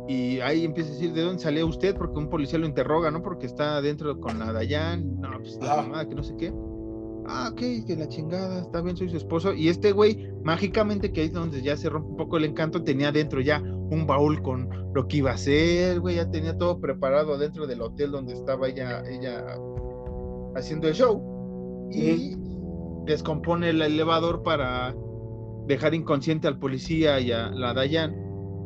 Y 0.08 0.40
ahí 0.40 0.66
empieza 0.66 0.90
a 0.90 0.94
decir 0.94 1.14
de 1.14 1.22
dónde 1.22 1.42
salió 1.42 1.66
usted, 1.68 1.96
porque 1.96 2.20
un 2.20 2.30
policía 2.30 2.60
lo 2.60 2.66
interroga, 2.66 3.12
¿no? 3.12 3.22
Porque 3.22 3.46
está 3.46 3.78
adentro 3.78 4.20
con 4.20 4.40
la 4.40 4.52
Dayan, 4.52 5.22
no, 5.22 5.30
pues 5.38 5.58
la 5.62 5.78
mamá, 5.78 6.10
que 6.10 6.16
no 6.16 6.24
sé 6.24 6.36
qué. 6.36 6.52
Ah, 7.28 7.50
ok, 7.52 7.86
que 7.86 7.96
la 7.96 8.08
chingada, 8.10 8.62
está 8.62 8.82
bien, 8.82 8.98
soy 8.98 9.10
su 9.10 9.18
esposo. 9.18 9.54
Y 9.54 9.70
este 9.70 9.92
güey, 9.92 10.28
mágicamente, 10.44 11.14
que 11.14 11.22
ahí 11.22 11.28
es 11.28 11.34
donde 11.34 11.62
ya 11.62 11.78
se 11.78 11.90
rompe 11.90 12.10
un 12.10 12.18
poco 12.18 12.38
el 12.38 12.46
encanto, 12.46 12.84
tenía 12.84 13.10
adentro 13.10 13.40
ya 13.40 13.62
un 13.62 14.06
baúl 14.08 14.42
con 14.42 14.70
lo 14.94 15.08
que 15.08 15.18
iba 15.18 15.32
a 15.32 15.36
hacer, 15.36 16.00
güey, 16.00 16.16
ya 16.16 16.30
tenía 16.30 16.58
todo 16.58 16.82
preparado 16.82 17.36
adentro 17.36 17.68
del 17.68 17.82
hotel 17.82 18.12
donde 18.12 18.34
estaba 18.34 18.68
ella, 18.68 19.04
ella 19.08 19.46
haciendo 20.56 20.88
el 20.88 20.96
show. 20.96 21.90
Y 21.94 22.36
descompone 23.06 23.70
el 23.70 23.82
elevador 23.82 24.44
para 24.44 24.94
dejar 25.68 25.94
inconsciente 25.94 26.48
al 26.48 26.60
policía 26.60 27.20
y 27.20 27.32
a 27.32 27.50
la 27.50 27.74
Dayan 27.74 28.16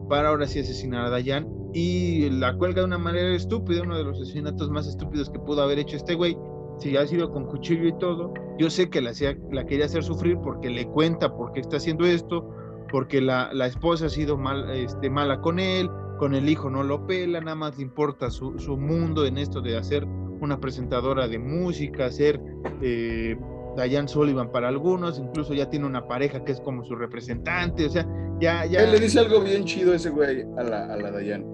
para 0.09 0.29
ahora 0.29 0.47
sí 0.47 0.59
asesinar 0.59 1.05
a 1.05 1.09
Dayan 1.09 1.47
y 1.73 2.29
la 2.29 2.55
cuelga 2.57 2.81
de 2.81 2.87
una 2.87 2.97
manera 2.97 3.35
estúpida, 3.35 3.81
uno 3.81 3.97
de 3.97 4.05
los 4.05 4.21
asesinatos 4.21 4.69
más 4.69 4.87
estúpidos 4.87 5.29
que 5.29 5.39
pudo 5.39 5.61
haber 5.61 5.79
hecho 5.79 5.97
este 5.97 6.15
güey. 6.15 6.37
Si 6.79 6.95
ha 6.95 7.05
sido 7.05 7.31
con 7.31 7.45
cuchillo 7.45 7.87
y 7.87 7.97
todo, 7.97 8.33
yo 8.57 8.69
sé 8.69 8.89
que 8.89 9.01
la, 9.01 9.11
la 9.51 9.65
quería 9.65 9.85
hacer 9.85 10.03
sufrir 10.03 10.37
porque 10.43 10.69
le 10.69 10.85
cuenta 10.85 11.35
por 11.35 11.51
qué 11.51 11.61
está 11.61 11.77
haciendo 11.77 12.05
esto, 12.05 12.49
porque 12.91 13.21
la, 13.21 13.49
la 13.53 13.65
esposa 13.65 14.05
ha 14.05 14.09
sido 14.09 14.37
mal, 14.37 14.69
este, 14.71 15.09
mala 15.09 15.41
con 15.41 15.59
él, 15.59 15.89
con 16.17 16.33
el 16.33 16.47
hijo 16.47 16.69
no 16.69 16.83
lo 16.83 17.05
pela, 17.07 17.41
nada 17.41 17.55
más 17.55 17.77
le 17.77 17.83
importa 17.83 18.29
su, 18.29 18.57
su 18.59 18.77
mundo 18.77 19.25
en 19.25 19.37
esto 19.37 19.61
de 19.61 19.77
hacer 19.77 20.05
una 20.39 20.59
presentadora 20.59 21.27
de 21.27 21.39
música, 21.39 22.05
hacer 22.05 22.41
eh, 22.81 23.37
Diane 23.83 24.07
Sullivan 24.07 24.51
para 24.51 24.69
algunos, 24.69 25.19
incluso 25.19 25.53
ya 25.53 25.69
tiene 25.69 25.85
una 25.85 26.07
pareja 26.07 26.43
que 26.43 26.53
es 26.53 26.61
como 26.61 26.83
su 26.83 26.95
representante, 26.95 27.85
o 27.85 27.89
sea, 27.89 28.07
ya, 28.39 28.65
ya. 28.65 28.83
Él 28.83 28.91
le 28.91 28.99
dice 28.99 29.19
algo 29.19 29.41
bien 29.41 29.65
chido 29.65 29.93
ese 29.93 30.09
güey 30.09 30.43
a 30.57 30.63
la, 30.63 30.85
a 30.85 30.97
la 30.97 31.17
Diane. 31.17 31.45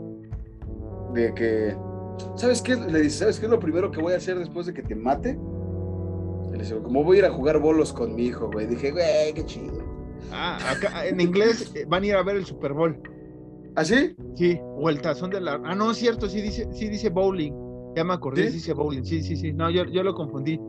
De 1.14 1.34
que, 1.34 1.76
¿sabes 2.36 2.62
qué? 2.62 2.76
Le 2.76 3.02
dice, 3.02 3.20
¿sabes 3.20 3.40
qué 3.40 3.46
es 3.46 3.52
lo 3.52 3.60
primero 3.60 3.92
que 3.92 4.02
voy 4.02 4.14
a 4.14 4.18
hacer 4.18 4.38
después 4.38 4.66
de 4.68 4.74
que 4.74 4.84
te 4.84 4.96
mate? 4.96 5.38
Le 6.52 6.58
dice, 6.58 6.76
como 6.82 7.04
voy 7.04 7.18
a 7.18 7.20
ir 7.20 7.26
a 7.26 7.32
jugar 7.32 7.60
bolos 7.60 7.92
con 7.94 8.16
mi 8.16 8.26
hijo, 8.26 8.50
güey. 8.52 8.68
Dije, 8.68 8.92
güey, 8.92 9.34
qué 9.34 9.46
chido. 9.46 9.84
Ah, 10.32 10.58
acá 10.70 11.06
en 11.06 11.20
inglés 11.20 11.72
eh, 11.76 11.86
van 11.88 12.04
a 12.04 12.06
ir 12.06 12.16
a 12.16 12.24
ver 12.24 12.36
el 12.36 12.46
Super 12.46 12.74
Bowl. 12.74 13.02
¿Ah, 13.76 13.84
sí? 13.84 14.16
Sí, 14.36 14.60
o 14.62 14.90
el 14.90 15.02
tazón 15.02 15.30
de 15.30 15.42
la. 15.42 15.62
Ah, 15.64 15.76
no, 15.76 15.92
es 15.92 15.98
cierto, 15.98 16.28
sí 16.28 16.42
dice, 16.42 16.68
sí 16.74 16.88
dice 16.88 17.10
bowling. 17.10 17.54
Ya 17.96 18.04
me 18.04 18.14
acordé, 18.14 18.48
¿Sí? 18.48 18.54
dice 18.54 18.74
bowling. 18.74 19.04
Sí, 19.04 19.22
sí, 19.22 19.36
sí. 19.36 19.52
No, 19.54 19.70
yo, 19.70 19.86
yo 19.86 20.04
lo 20.04 20.14
confundí 20.14 20.60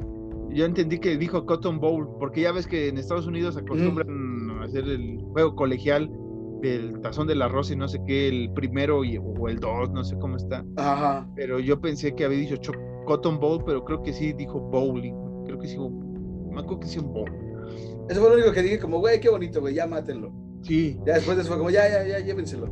yo 0.55 0.64
entendí 0.64 0.98
que 0.98 1.16
dijo 1.16 1.46
Cotton 1.46 1.80
Bowl, 1.80 2.09
porque 2.18 2.42
ya 2.42 2.53
ves 2.53 2.66
que 2.66 2.88
en 2.88 2.98
Estados 2.98 3.26
Unidos 3.26 3.57
acostumbran 3.57 4.50
a 4.61 4.64
hacer 4.64 4.84
el 4.84 5.18
juego 5.32 5.55
colegial 5.57 6.11
del 6.61 7.00
tazón 7.00 7.26
del 7.26 7.42
arroz 7.42 7.70
y 7.70 7.76
no 7.76 7.88
sé 7.88 8.00
qué, 8.07 8.28
el 8.28 8.53
primero 8.53 9.05
y, 9.05 9.18
o 9.18 9.48
el 9.48 9.59
dos, 9.59 9.90
no 9.90 10.05
sé 10.05 10.16
cómo 10.18 10.36
está. 10.36 10.64
Ajá. 10.76 11.28
Pero 11.34 11.59
yo 11.59 11.80
pensé 11.80 12.14
que 12.14 12.24
había 12.24 12.38
dicho 12.38 12.72
Cotton 13.07 13.38
Bowl, 13.40 13.62
pero 13.64 13.84
creo 13.84 14.03
que 14.03 14.12
sí 14.12 14.32
dijo 14.32 14.61
bowling. 14.61 15.14
Creo 15.46 15.59
que 15.59 15.66
sí, 15.66 15.76
me 15.78 16.61
acuerdo 16.61 16.80
que 16.80 16.86
sí 16.86 16.98
un 17.00 17.12
bowl. 17.12 17.30
Eso 18.09 18.20
fue 18.20 18.30
lo 18.30 18.36
único 18.36 18.53
que 18.53 18.62
dije, 18.62 18.78
como, 18.78 19.00
güey, 19.00 19.20
qué 19.20 19.28
bonito, 19.28 19.61
güey, 19.61 19.74
ya 19.74 19.86
mátenlo. 19.86 20.32
Sí. 20.62 20.98
Ya 21.05 21.14
después 21.14 21.36
de 21.36 21.42
eso 21.42 21.50
fue 21.50 21.59
como, 21.59 21.70
ya, 21.70 21.88
ya, 21.88 22.07
ya, 22.07 22.20
llévenselo. 22.20 22.66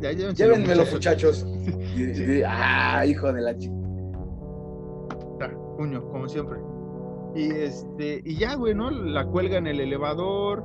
Ya, 0.00 0.12
llévenselo. 0.12 0.54
Llévenmelo, 0.54 0.84
muchachos. 0.90 1.46
y, 1.96 2.42
ah, 2.46 3.04
hijo 3.06 3.32
de 3.32 3.42
la 3.42 3.56
chica. 3.56 3.74
Puño, 5.76 6.02
como 6.10 6.28
siempre. 6.28 6.58
Y 7.38 7.50
este, 7.52 8.20
y 8.24 8.34
ya, 8.34 8.56
güey, 8.56 8.74
¿no? 8.74 8.90
La 8.90 9.24
cuelga 9.24 9.58
en 9.58 9.68
el 9.68 9.78
elevador, 9.78 10.64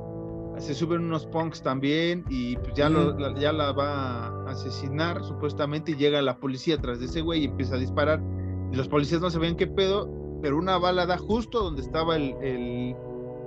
se 0.58 0.74
suben 0.74 1.02
unos 1.02 1.24
punks 1.26 1.62
también, 1.62 2.24
y 2.28 2.56
pues 2.56 2.74
ya, 2.74 2.88
la, 2.88 3.32
ya 3.38 3.52
la 3.52 3.70
va 3.70 4.26
a 4.26 4.50
asesinar, 4.50 5.22
supuestamente, 5.22 5.92
y 5.92 5.94
llega 5.94 6.20
la 6.20 6.38
policía 6.38 6.74
atrás 6.74 6.98
de 6.98 7.06
ese 7.06 7.20
güey 7.20 7.42
y 7.42 7.44
empieza 7.44 7.76
a 7.76 7.78
disparar. 7.78 8.20
Y 8.72 8.76
los 8.76 8.88
policías 8.88 9.20
no 9.20 9.30
ven 9.38 9.56
qué 9.56 9.68
pedo, 9.68 10.10
pero 10.42 10.58
una 10.58 10.76
bala 10.76 11.06
da 11.06 11.16
justo 11.16 11.62
donde 11.62 11.80
estaba 11.80 12.16
el, 12.16 12.34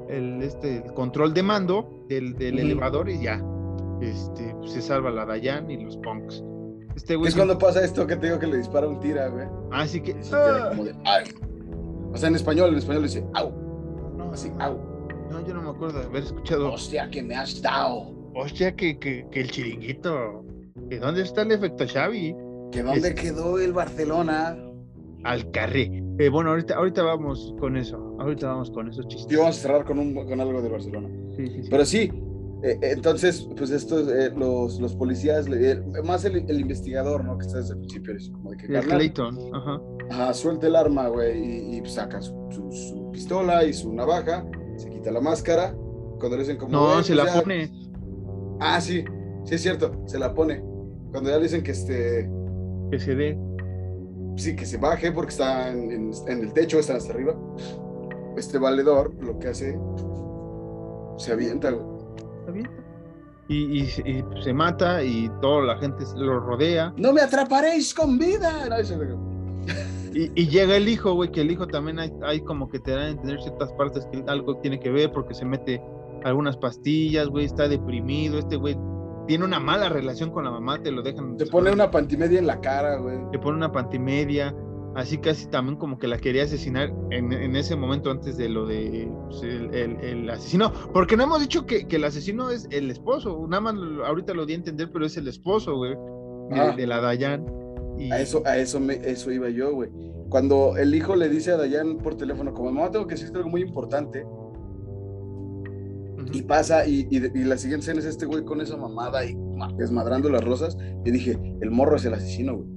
el, 0.07 0.41
este, 0.41 0.83
control 0.95 1.33
de 1.33 1.43
mando 1.43 2.05
del, 2.07 2.35
elevador 2.41 3.09
y 3.09 3.21
ya. 3.21 3.43
Este, 4.01 4.55
pues, 4.59 4.71
se 4.71 4.81
salva 4.81 5.11
la 5.11 5.25
Dayan 5.25 5.69
y 5.69 5.83
los 5.83 5.97
punks. 5.97 6.43
Este 6.95 7.15
güey 7.15 7.29
es 7.29 7.35
cuando 7.35 7.57
pasa 7.57 7.83
esto 7.83 8.07
que 8.07 8.15
te 8.15 8.27
digo 8.27 8.39
que 8.39 8.47
le 8.47 8.57
dispara 8.57 8.87
un 8.87 8.99
tira, 8.99 9.27
güey. 9.27 9.47
Así 9.71 10.01
que. 10.01 10.15
Ah. 10.31 10.71
O 12.17 12.19
sea, 12.19 12.29
en 12.29 12.35
español, 12.35 12.69
en 12.71 12.77
español 12.79 13.03
dice, 13.03 13.23
au. 13.35 13.51
Así, 14.33 14.51
au. 14.59 14.75
No, 15.29 15.45
yo 15.45 15.53
no 15.53 15.61
me 15.61 15.69
acuerdo 15.69 15.99
de 15.99 16.05
haber 16.07 16.23
escuchado. 16.23 16.73
Hostia, 16.73 17.07
que 17.11 17.21
me 17.21 17.35
has 17.35 17.61
dado. 17.61 18.11
Hostia, 18.33 18.75
que, 18.75 18.97
que, 18.97 19.27
que 19.31 19.41
el 19.41 19.51
chiringuito. 19.51 20.43
¿Que 20.89 20.97
dónde 20.97 21.21
está 21.21 21.43
el 21.43 21.51
efecto 21.51 21.85
Xavi? 21.87 22.35
¿Que 22.71 22.81
dónde 22.81 23.09
Es- 23.09 23.13
quedó 23.13 23.59
el 23.59 23.71
Barcelona? 23.71 24.57
Al 25.25 25.51
carré. 25.51 25.91
Eh, 26.17 26.29
bueno, 26.29 26.49
ahorita, 26.51 26.75
ahorita 26.75 27.03
vamos 27.03 27.53
con 27.59 27.77
eso. 27.77 28.15
Ahorita 28.19 28.47
vamos 28.47 28.71
con 28.71 28.89
esos 28.89 29.07
chistes. 29.07 29.31
Y 29.31 29.35
vamos 29.35 29.57
a 29.57 29.61
cerrar 29.61 29.85
con, 29.85 29.99
un, 29.99 30.13
con 30.15 30.41
algo 30.41 30.59
de 30.61 30.69
Barcelona. 30.69 31.09
Sí, 31.35 31.47
sí, 31.47 31.63
sí. 31.63 31.67
Pero 31.69 31.85
sí, 31.85 32.11
eh, 32.63 32.77
entonces, 32.81 33.47
pues 33.55 33.69
estos, 33.71 34.09
eh, 34.11 34.31
los, 34.35 34.79
los 34.79 34.95
policías, 34.95 35.47
eh, 35.47 35.81
más 36.03 36.25
el, 36.25 36.37
el 36.49 36.59
investigador, 36.59 37.23
¿no? 37.23 37.37
Que 37.37 37.45
está 37.45 37.57
desde 37.59 37.73
el 37.73 37.79
principio, 37.79 38.15
es 38.15 38.29
como 38.31 38.51
de 38.51 38.57
que, 38.57 38.65
El 38.77 38.85
Clayton, 38.85 39.37
ajá. 39.53 39.81
ajá, 40.09 40.33
suelta 40.33 40.67
el 40.67 40.75
arma, 40.75 41.07
güey, 41.09 41.37
y, 41.75 41.77
y 41.77 41.85
saca 41.89 42.21
su, 42.21 42.33
su- 42.49 42.71
su 42.71 43.11
pistola 43.11 43.63
y 43.63 43.73
su 43.73 43.93
navaja, 43.93 44.45
se 44.77 44.89
quita 44.89 45.11
la 45.11 45.21
máscara, 45.21 45.75
cuando 46.19 46.37
le 46.37 46.43
dicen 46.43 46.57
como... 46.57 46.71
No, 46.71 46.85
"Güey, 46.93 47.03
se 47.03 47.13
pues 47.13 47.25
la 47.25 47.33
ya". 47.35 47.41
pone. 47.41 47.71
Ah, 48.59 48.81
sí, 48.81 49.05
sí 49.43 49.55
es 49.55 49.61
cierto, 49.61 49.91
se 50.07 50.17
la 50.17 50.33
pone. 50.33 50.63
Cuando 51.11 51.29
ya 51.29 51.37
le 51.37 51.43
dicen 51.43 51.61
que 51.63 51.71
este, 51.71 52.27
Que 52.91 52.99
se 52.99 53.13
dé. 53.15 53.39
sí, 54.35 54.55
que 54.55 54.65
se 54.65 54.77
baje 54.77 55.11
porque 55.11 55.29
está 55.29 55.69
en, 55.71 55.91
en- 55.91 56.11
en 56.27 56.41
el 56.41 56.53
techo, 56.53 56.79
está 56.79 56.95
hasta 56.95 57.13
arriba, 57.13 57.35
este 58.35 58.57
valedor 58.57 59.13
lo 59.23 59.37
que 59.37 59.47
hace, 59.49 59.77
se 61.17 61.31
avienta, 61.31 61.69
güey. 61.71 61.96
Está 62.47 62.51
bien. 62.51 62.69
Y, 63.49 63.81
y 63.81 63.85
se- 63.87 64.09
y 64.09 64.23
se 64.41 64.53
mata 64.53 65.03
y 65.03 65.29
toda 65.41 65.63
la 65.65 65.77
gente 65.77 66.03
lo 66.15 66.39
rodea. 66.39 66.93
¡No 66.97 67.11
me 67.13 67.21
atraparéis 67.21 67.93
con 67.93 68.17
vida! 68.17 68.67
No, 68.69 68.75
Y, 70.13 70.31
y 70.33 70.47
llega 70.47 70.77
el 70.77 70.87
hijo, 70.87 71.13
güey, 71.13 71.29
que 71.31 71.41
el 71.41 71.51
hijo 71.51 71.67
también 71.67 71.99
hay, 71.99 72.11
hay 72.23 72.39
como 72.41 72.69
que 72.69 72.79
te 72.79 72.91
dan 72.91 72.99
a 73.01 73.09
entender 73.09 73.41
ciertas 73.41 73.71
partes 73.73 74.07
que 74.11 74.23
algo 74.27 74.57
tiene 74.59 74.79
que 74.79 74.89
ver 74.89 75.11
porque 75.11 75.33
se 75.33 75.43
mete 75.45 75.81
algunas 76.23 76.55
pastillas, 76.57 77.27
güey, 77.27 77.45
está 77.45 77.67
deprimido. 77.67 78.39
Este 78.39 78.55
güey 78.55 78.77
tiene 79.27 79.43
una 79.43 79.59
mala 79.59 79.89
relación 79.89 80.31
con 80.31 80.45
la 80.45 80.51
mamá, 80.51 80.81
te 80.81 80.91
lo 80.91 81.01
dejan. 81.01 81.35
Te 81.37 81.45
pone 81.45 81.71
una 81.71 81.91
pantimedia 81.91 82.39
en 82.39 82.47
la 82.47 82.59
cara, 82.61 82.97
güey. 82.97 83.17
Le 83.31 83.39
pone 83.39 83.57
una 83.57 83.71
pantimedia. 83.71 84.55
Así 84.97 85.19
casi 85.19 85.45
también 85.47 85.77
como 85.77 85.99
que 85.99 86.07
la 86.07 86.17
quería 86.17 86.43
asesinar 86.43 86.91
en, 87.11 87.31
en 87.31 87.55
ese 87.55 87.75
momento 87.75 88.09
antes 88.09 88.35
de 88.35 88.49
lo 88.49 88.65
de 88.65 89.07
pues, 89.29 89.43
el, 89.43 89.73
el- 89.73 89.99
el 90.01 90.29
asesino. 90.29 90.73
Porque 90.91 91.15
no 91.15 91.23
hemos 91.23 91.39
dicho 91.39 91.65
que, 91.67 91.87
que 91.87 91.97
el 91.97 92.03
asesino 92.03 92.49
es 92.49 92.67
el 92.71 92.89
esposo. 92.89 93.45
Nada 93.47 93.61
más 93.61 93.75
ahorita 94.07 94.33
lo 94.33 94.45
di 94.47 94.53
a 94.53 94.55
entender, 94.55 94.89
pero 94.91 95.05
es 95.05 95.15
el 95.15 95.27
esposo, 95.27 95.75
güey. 95.77 95.91
De, 96.49 96.59
Ah. 96.59 96.75
de 96.75 96.87
la 96.87 96.99
Dayan. 96.99 97.45
Y, 97.99 98.11
A 98.11 98.19
eso, 98.21 98.41
a 98.45 98.57
eso, 98.57 98.79
me, 98.79 98.95
eso 98.95 99.31
iba 99.31 99.49
yo, 99.49 99.71
güey. 99.73 99.89
Cuando 100.29 100.75
el 100.77 100.93
hijo 100.95 101.15
le 101.15 101.29
dice 101.29 101.51
a 101.51 101.57
Dayan 101.57 101.97
por 101.99 102.15
teléfono, 102.15 102.53
como 102.53 102.71
mamá, 102.71 102.89
tengo 102.91 103.05
que 103.07 103.13
decirte 103.15 103.37
algo 103.37 103.49
muy 103.49 103.61
importante, 103.61 104.25
y 106.33 106.41
pasa, 106.41 106.85
y, 106.87 107.07
y, 107.09 107.17
y 107.17 107.43
la 107.45 107.57
siguiente 107.57 107.83
escena 107.85 107.99
es 107.99 108.05
este 108.05 108.25
güey 108.25 108.43
con 108.43 108.59
esa 108.61 108.75
mamada 108.77 109.23
y 109.25 109.35
ma, 109.35 109.71
desmadrando 109.77 110.29
las 110.29 110.43
rosas, 110.43 110.77
y 111.05 111.11
dije, 111.11 111.39
el 111.61 111.71
morro 111.71 111.95
es 111.95 112.05
el 112.05 112.13
asesino, 112.15 112.57
güey. 112.57 112.76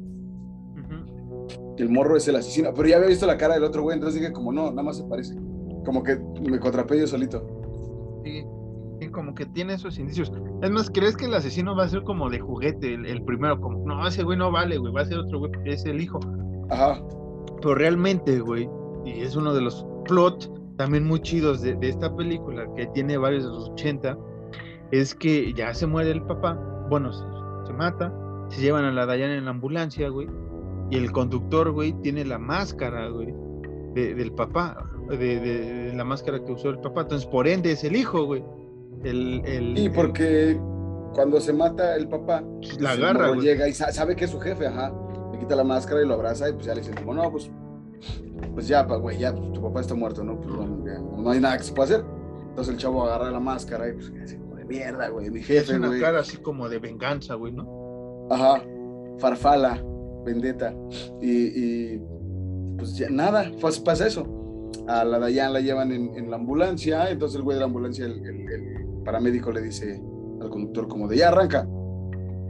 El 1.81 1.89
morro 1.89 2.17
es 2.17 2.29
el 2.29 2.37
asesino. 2.37 2.73
Pero 2.75 2.89
ya 2.89 2.97
había 2.97 3.09
visto 3.09 3.27
la 3.27 3.39
cara 3.39 3.55
del 3.55 3.65
otro 3.65 3.83
güey, 3.83 3.95
entonces 3.95 4.21
dije, 4.21 4.33
como 4.33 4.53
no, 4.53 4.71
nada 4.71 4.83
más 4.83 4.99
se 4.99 5.05
parece. 5.05 5.35
Como 5.85 6.03
que 6.03 6.19
me 6.43 6.61
contrapé 6.61 6.99
yo 6.99 7.07
solito. 7.07 7.43
Sí, 8.23 8.45
sí, 9.01 9.09
como 9.09 9.35
que 9.35 9.47
tiene 9.47 9.75
esos 9.75 9.99
indicios. 9.99 10.31
Es 10.63 10.71
más, 10.71 10.91
¿crees 10.91 11.17
que 11.17 11.25
el 11.25 11.35
asesino 11.35 11.75
va 11.75 11.85
a 11.85 11.89
ser 11.89 12.03
como 12.03 12.29
de 12.29 12.39
juguete, 12.39 12.95
el, 12.95 13.07
el 13.07 13.23
primero? 13.23 13.59
Como, 13.59 13.87
no, 13.87 14.07
ese 14.07 14.23
güey 14.23 14.37
no 14.37 14.53
vale, 14.53 14.77
güey, 14.77 14.93
va 14.93 15.01
a 15.01 15.07
ser 15.07 15.19
otro 15.19 15.39
güey, 15.39 15.53
porque 15.53 15.71
es 15.71 15.85
el 15.87 16.03
hijo. 16.03 16.21
Ajá. 16.69 17.03
Pero 17.63 17.75
realmente, 17.75 18.41
güey, 18.41 18.69
y 19.07 19.23
es 19.23 19.35
uno 19.37 19.55
de 19.55 19.63
los 19.63 19.87
plot 20.05 20.77
también 20.77 21.07
muy 21.07 21.21
chidos 21.21 21.63
de, 21.63 21.75
de 21.77 21.89
esta 21.89 22.15
película, 22.15 22.67
que 22.77 22.87
tiene 22.89 23.17
varios 23.17 23.45
de 23.45 23.51
los 23.51 23.71
80, 23.71 24.19
es 24.93 25.15
que 25.15 25.53
ya 25.55 25.73
se 25.73 25.87
muere 25.87 26.11
el 26.11 26.23
papá, 26.23 26.59
bueno, 26.91 27.13
se, 27.13 27.25
se 27.67 27.73
mata, 27.73 28.13
se 28.49 28.61
llevan 28.61 28.85
a 28.85 28.93
la 28.93 29.07
Dayana 29.07 29.37
en 29.37 29.45
la 29.45 29.51
ambulancia, 29.53 30.09
güey, 30.09 30.29
y 30.91 30.97
el 30.97 31.13
conductor, 31.13 31.71
güey, 31.73 31.93
tiene 32.03 32.25
la 32.25 32.39
máscara, 32.39 33.09
güey, 33.09 33.33
de- 33.95 34.15
del 34.15 34.33
papá, 34.33 34.91
de, 35.09 35.17
de- 35.17 35.41
de 35.41 35.93
la 35.95 36.05
máscara 36.05 36.45
que 36.45 36.53
usó 36.53 36.71
el 36.71 36.79
papá, 36.81 37.03
entonces 37.03 37.27
por 37.29 37.47
ende 37.49 37.73
es 37.73 37.85
el 37.85 37.97
hijo, 37.97 38.25
güey. 38.25 38.45
El, 39.05 39.43
el, 39.45 39.79
Y 39.79 39.87
el- 39.87 39.93
porque 39.93 40.61
cuando 41.15 41.41
se 41.41 41.53
mata 41.53 41.97
el 41.97 42.09
papá, 42.09 42.43
la 42.79 42.95
el 42.95 43.03
agarra, 43.03 43.21
morro 43.27 43.35
güey. 43.37 43.47
llega 43.47 43.67
y 43.69 43.73
sa- 43.73 43.93
sabe 43.93 44.15
que 44.17 44.25
es 44.27 44.31
su 44.31 44.39
jefe, 44.41 44.67
ajá. 44.67 44.93
Le 45.33 45.39
quita 45.39 45.57
la 45.57 45.65
máscara 45.65 46.03
y 46.03 46.07
lo 46.07 46.15
abraza 46.15 46.49
y 46.49 46.53
pues 46.53 46.67
ya 46.67 46.75
le 46.75 46.81
dicen 46.81 46.97
como, 46.97 47.15
no, 47.15 47.31
pues, 47.31 47.51
pues 48.55 48.69
ya, 48.69 48.83
güey, 48.85 49.19
ya, 49.19 49.35
pues, 49.35 49.53
tu 49.53 49.61
papá 49.63 49.81
está 49.81 49.95
muerto, 49.95 50.23
¿no? 50.25 50.41
Pues 50.41 50.49
no, 50.55 50.85
ya, 50.87 50.99
no 50.99 51.31
hay 51.31 51.41
nada 51.41 51.57
que 51.57 51.65
se 51.65 51.73
pueda 51.73 51.95
hacer. 51.97 52.05
Entonces 52.51 52.75
el 52.75 52.81
chavo 52.81 53.05
agarra 53.05 53.31
la 53.31 53.41
máscara 53.41 53.89
y 53.89 53.93
pues 53.93 54.13
así 54.23 54.37
como 54.37 54.57
de 54.57 54.65
mierda, 54.65 55.09
güey, 55.09 55.31
mi 55.31 55.41
Es 55.41 55.47
jefe, 55.47 55.77
una 55.77 55.89
güey. 55.89 56.01
cara 56.01 56.21
así 56.21 56.37
como 56.39 56.69
de 56.69 56.79
venganza, 56.79 57.35
güey, 57.35 57.53
¿no? 57.53 58.27
Ajá, 58.31 58.63
farfala, 59.19 59.83
vendetta. 60.25 60.75
Y, 61.21 61.31
y, 61.31 62.03
pues 62.79 62.97
ya 62.97 63.09
nada, 63.11 63.51
pas- 63.61 63.83
pasa 63.83 64.07
eso. 64.07 64.27
A 64.87 65.05
la 65.05 65.19
Dayan 65.19 65.53
la 65.53 65.61
llevan 65.61 65.93
en, 65.93 66.15
en 66.17 66.31
la 66.31 66.37
ambulancia, 66.37 67.11
entonces 67.11 67.37
el 67.37 67.43
güey 67.43 67.57
de 67.57 67.61
la 67.61 67.67
ambulancia, 67.67 68.07
el, 68.07 68.13
el- 68.25 68.53
el 68.53 68.87
paramédico 69.05 69.51
le 69.53 69.63
dice 69.63 70.01
al 70.41 70.49
conductor 70.51 70.89
como 70.89 71.09
de 71.09 71.19
ya 71.19 71.29
arranca. 71.29 71.67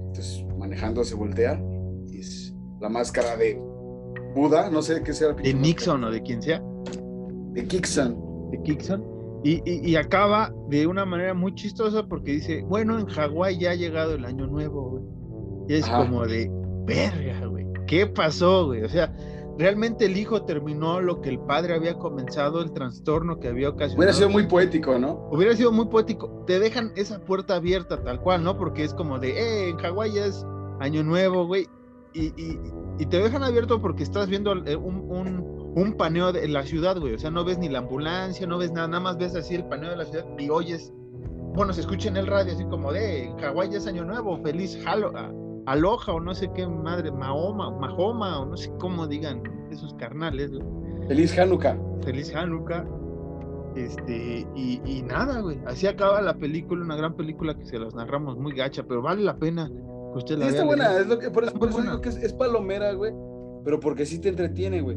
Entonces 0.07 0.45
manejando 0.59 1.03
se 1.05 1.14
voltea 1.14 1.61
y 2.09 2.18
es 2.21 2.55
la 2.81 2.89
máscara 2.89 3.37
de 3.37 3.61
Buda, 4.35 4.71
no 4.71 4.81
sé 4.83 5.03
qué 5.03 5.12
sea. 5.12 5.33
De 5.33 5.53
Nixon 5.55 6.05
o 6.05 6.11
de 6.11 6.23
quien 6.23 6.41
sea. 6.43 6.62
De 7.53 7.66
Kixon. 7.66 8.16
de 8.53 8.62
Kixon. 8.62 9.05
Y, 9.43 9.55
y- 9.68 9.91
y 9.91 9.97
acaba 9.97 10.53
de 10.68 10.87
una 10.87 11.05
manera 11.07 11.33
muy 11.35 11.55
chistosa 11.55 12.07
porque 12.07 12.33
dice, 12.33 12.62
bueno, 12.62 12.99
en 12.99 13.07
Hawái 13.07 13.59
ya 13.59 13.71
ha 13.71 13.75
llegado 13.75 14.14
el 14.14 14.25
año 14.25 14.47
nuevo, 14.47 14.91
güey. 14.91 15.05
Y 15.68 15.75
es 15.81 15.85
Ajá. 15.89 16.05
como 16.07 16.27
de, 16.27 16.51
verga, 16.87 17.47
güey. 17.47 17.59
¿Qué 17.91 18.07
pasó, 18.07 18.66
güey? 18.66 18.84
O 18.84 18.88
sea, 18.88 19.12
realmente 19.59 20.07
el 20.07 20.16
hijo 20.16 20.43
terminó 20.45 21.01
lo 21.01 21.20
que 21.20 21.28
el 21.28 21.41
padre 21.41 21.74
había 21.74 21.99
comenzado, 21.99 22.62
el 22.62 22.72
trastorno 22.72 23.41
que 23.41 23.49
había 23.49 23.68
ocasionado. 23.70 23.97
Hubiera 23.99 24.12
sido 24.12 24.28
muy 24.30 24.47
poético, 24.47 24.97
¿no? 24.97 25.28
Hubiera 25.32 25.57
sido 25.57 25.72
muy 25.72 25.86
poético. 25.86 26.45
Te 26.47 26.61
dejan 26.61 26.93
esa 26.95 27.18
puerta 27.24 27.57
abierta 27.57 28.01
tal 28.05 28.20
cual, 28.20 28.45
¿no? 28.45 28.57
Porque 28.57 28.84
es 28.84 28.95
como 28.95 29.18
de, 29.18 29.30
eh, 29.30 29.68
en 29.70 29.76
Hawái 29.78 30.16
es 30.18 30.47
año 30.78 31.03
nuevo, 31.03 31.49
güey. 31.49 31.66
Y, 32.14 32.26
y- 32.41 32.59
y 33.01 33.07
te 33.07 33.18
dejan 33.18 33.43
abierto 33.43 33.80
porque 33.82 34.03
estás 34.05 34.28
viendo 34.28 34.53
eh, 34.66 34.76
un, 34.76 34.97
un, 35.11 35.72
un 35.74 35.95
paneo 35.95 36.32
de 36.32 36.47
la 36.47 36.62
ciudad, 36.64 36.97
güey. 37.01 37.14
O 37.14 37.18
sea, 37.18 37.30
no 37.32 37.45
ves 37.45 37.59
ni 37.59 37.68
la 37.68 37.78
ambulancia, 37.80 38.47
no 38.47 38.57
ves 38.59 38.70
nada, 38.72 38.86
nada 38.86 39.01
más 39.03 39.16
ves 39.18 39.34
así 39.34 39.57
el 39.57 39.64
paneo 39.64 39.91
de 39.91 39.97
la 39.97 40.05
ciudad 40.05 40.24
y 40.38 40.49
oyes, 40.49 40.93
bueno, 41.55 41.72
se 41.72 41.80
escucha 41.80 42.09
en 42.09 42.16
el 42.18 42.26
radio 42.28 42.53
así 42.53 42.64
como 42.66 42.93
de, 42.93 43.24
en 43.24 43.36
Hawái 43.38 43.74
es 43.74 43.86
año 43.88 44.05
nuevo, 44.05 44.38
feliz 44.43 44.78
Halo, 44.86 45.12
a- 45.16 45.32
aloha 45.66 46.12
o 46.12 46.20
no 46.20 46.34
sé 46.34 46.50
qué 46.54 46.66
madre, 46.66 47.11
Mahoma, 47.12 47.70
Mahoma 47.70 48.40
o 48.40 48.46
no 48.46 48.56
sé 48.56 48.70
cómo 48.78 49.06
digan 49.06 49.42
esos 49.70 49.94
carnales, 49.94 50.50
güey 50.52 50.64
Feliz 51.08 51.36
Hanukkah. 51.38 51.76
feliz 52.04 52.34
Hanukkah. 52.34 52.84
Este, 53.76 54.46
y, 54.56 54.80
y 54.84 55.02
nada, 55.02 55.40
güey. 55.40 55.58
Así 55.66 55.86
acaba 55.86 56.20
la 56.22 56.34
película, 56.34 56.84
una 56.84 56.96
gran 56.96 57.14
película 57.14 57.56
que 57.56 57.64
se 57.64 57.78
las 57.78 57.94
narramos 57.94 58.36
muy 58.36 58.52
gacha, 58.52 58.82
pero 58.86 59.00
vale 59.02 59.22
la 59.22 59.36
pena 59.36 59.68
que 59.68 60.18
usted 60.18 60.38
la 60.38 60.46
Sí, 60.46 60.50
está 60.50 60.62
vea. 60.62 60.66
buena, 60.66 60.98
es 60.98 61.06
lo 61.06 61.18
que, 61.18 61.30
por 61.30 61.44
eso, 61.44 61.54
por 61.54 61.68
digo 61.82 62.00
que 62.00 62.08
es, 62.08 62.16
es 62.16 62.32
palomera, 62.32 62.92
güey. 62.94 63.12
Pero 63.64 63.78
porque 63.78 64.06
sí 64.06 64.18
te 64.18 64.28
entretiene, 64.30 64.80
güey. 64.80 64.96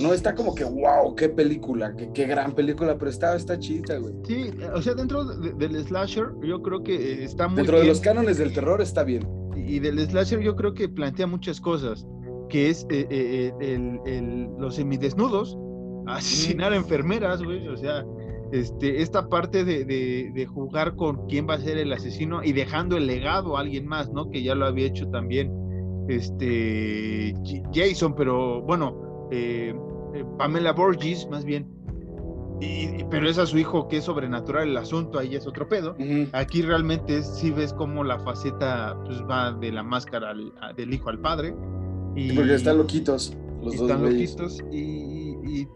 No 0.00 0.12
está 0.12 0.34
como 0.34 0.54
que, 0.54 0.64
wow, 0.64 1.14
qué 1.16 1.28
película, 1.28 1.94
qué, 1.96 2.12
qué 2.12 2.26
gran 2.26 2.52
película, 2.52 2.96
pero 2.98 3.10
está, 3.10 3.34
está 3.34 3.58
chida, 3.58 3.98
güey. 3.98 4.14
Sí, 4.24 4.50
o 4.74 4.80
sea, 4.82 4.94
dentro 4.94 5.24
de- 5.24 5.52
del 5.54 5.82
slasher, 5.84 6.26
yo 6.42 6.62
creo 6.62 6.82
que 6.84 6.94
eh, 6.94 7.24
está 7.24 7.48
muy 7.48 7.56
Dentro 7.56 7.78
de 7.80 7.86
los 7.86 8.00
cánones 8.00 8.38
del 8.38 8.52
terror 8.54 8.80
está 8.80 9.02
bien. 9.02 9.26
Y 9.56 9.78
del 9.78 9.98
slasher, 10.00 10.40
yo 10.40 10.56
creo 10.56 10.74
que 10.74 10.88
plantea 10.88 11.26
muchas 11.26 11.60
cosas, 11.60 12.06
que 12.48 12.68
es 12.70 12.84
eh, 12.90 13.06
eh, 13.10 13.52
eh, 13.60 13.74
el- 13.74 14.00
el- 14.06 14.48
los 14.58 14.76
semidesnudos, 14.76 15.56
asesinar 16.06 16.72
a 16.72 16.76
enfermeras, 16.76 17.42
güey. 17.42 17.66
O 17.68 17.76
sea, 17.76 18.04
este, 18.52 19.00
esta 19.02 19.28
parte 19.28 19.64
de, 19.64 19.84
de- 19.84 20.30
de 20.34 20.46
jugar 20.46 20.94
con 20.96 21.26
quién 21.26 21.46
va 21.48 21.54
a 21.54 21.58
ser 21.58 21.78
el 21.78 21.92
asesino 21.92 22.42
y 22.44 22.52
dejando 22.52 22.96
el 22.96 23.06
legado 23.06 23.56
a 23.56 23.60
alguien 23.60 23.86
más, 23.86 24.10
¿no? 24.12 24.28
Que 24.30 24.42
ya 24.42 24.54
lo 24.54 24.66
había 24.66 24.86
hecho 24.86 25.08
también 25.08 25.50
este 26.08 27.34
Jason, 27.72 28.14
pero 28.14 28.62
bueno, 28.62 29.28
eh, 29.30 29.74
Pamela 30.38 30.72
Borges, 30.72 31.26
más 31.30 31.44
bien. 31.44 31.66
Y- 32.62 33.04
pero 33.10 33.28
es 33.28 33.38
a 33.38 33.46
su 33.46 33.58
hijo 33.58 33.88
que 33.88 33.96
es 33.98 34.04
sobrenatural 34.04 34.68
el 34.68 34.76
asunto, 34.76 35.18
ahí 35.18 35.34
es 35.34 35.46
otro 35.46 35.68
pedo. 35.68 35.96
Aquí 36.32 36.62
realmente 36.62 37.18
es- 37.18 37.26
sí 37.26 37.50
ves 37.50 37.72
cómo 37.72 38.04
la 38.04 38.18
faceta 38.20 38.96
pues, 39.04 39.22
va 39.28 39.52
de 39.52 39.72
la 39.72 39.82
máscara 39.82 40.30
al- 40.30 40.52
a- 40.60 40.72
del 40.72 40.94
hijo 40.94 41.08
al 41.10 41.18
padre. 41.18 41.54
Y, 42.14 42.30
Sí, 42.30 42.36
Porque 42.36 42.54
están 42.54 42.78
loquitos 42.78 43.34
los 43.62 43.74
y 43.74 43.78
dos 43.78 43.90
están 43.90 44.04
loquitos 44.04 44.58
y, 44.70 45.32
eh, 45.62 45.68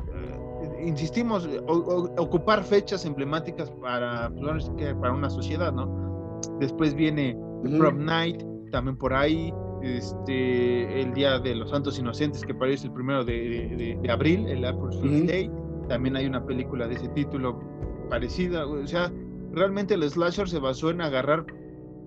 insistimos, 0.87 1.49
o- 1.67 1.73
o- 1.73 2.23
ocupar 2.23 2.63
fechas 2.63 3.05
emblemáticas 3.05 3.71
para, 3.71 4.31
pues, 4.31 4.71
para 5.01 5.13
una 5.13 5.31
sociedad, 5.31 5.73
¿no? 5.73 6.41
Después 6.61 6.95
viene 6.95 7.37
Ujú. 7.65 7.79
Prom 7.79 8.05
Night, 8.05 8.43
también 8.71 8.97
por 8.97 9.15
ahí, 9.15 9.53
este, 9.83 11.01
el 11.01 11.13
Día 11.15 11.39
de 11.39 11.55
los 11.55 11.71
Santos 11.71 11.99
Inocentes, 11.99 12.43
que 12.45 12.55
parece 12.55 12.87
el 12.89 12.93
primero 12.93 13.25
de, 13.25 13.33
de- 13.33 13.77
de- 13.77 13.99
de 14.03 14.11
abril, 14.11 14.47
el 14.49 14.65
April 14.65 14.99
Fool's. 15.01 15.27
Day, 15.27 15.51
también 15.89 16.17
hay 16.17 16.27
una 16.27 16.45
película 16.45 16.87
de 16.87 16.95
ese 16.95 17.09
título 17.09 17.61
parecida, 18.09 18.67
o 18.67 18.87
sea, 18.87 19.13
realmente 19.53 19.95
el 19.95 20.09
slasher 20.09 20.49
se 20.49 20.59
basó 20.59 20.91
en 20.91 21.01
agarrar 21.01 21.47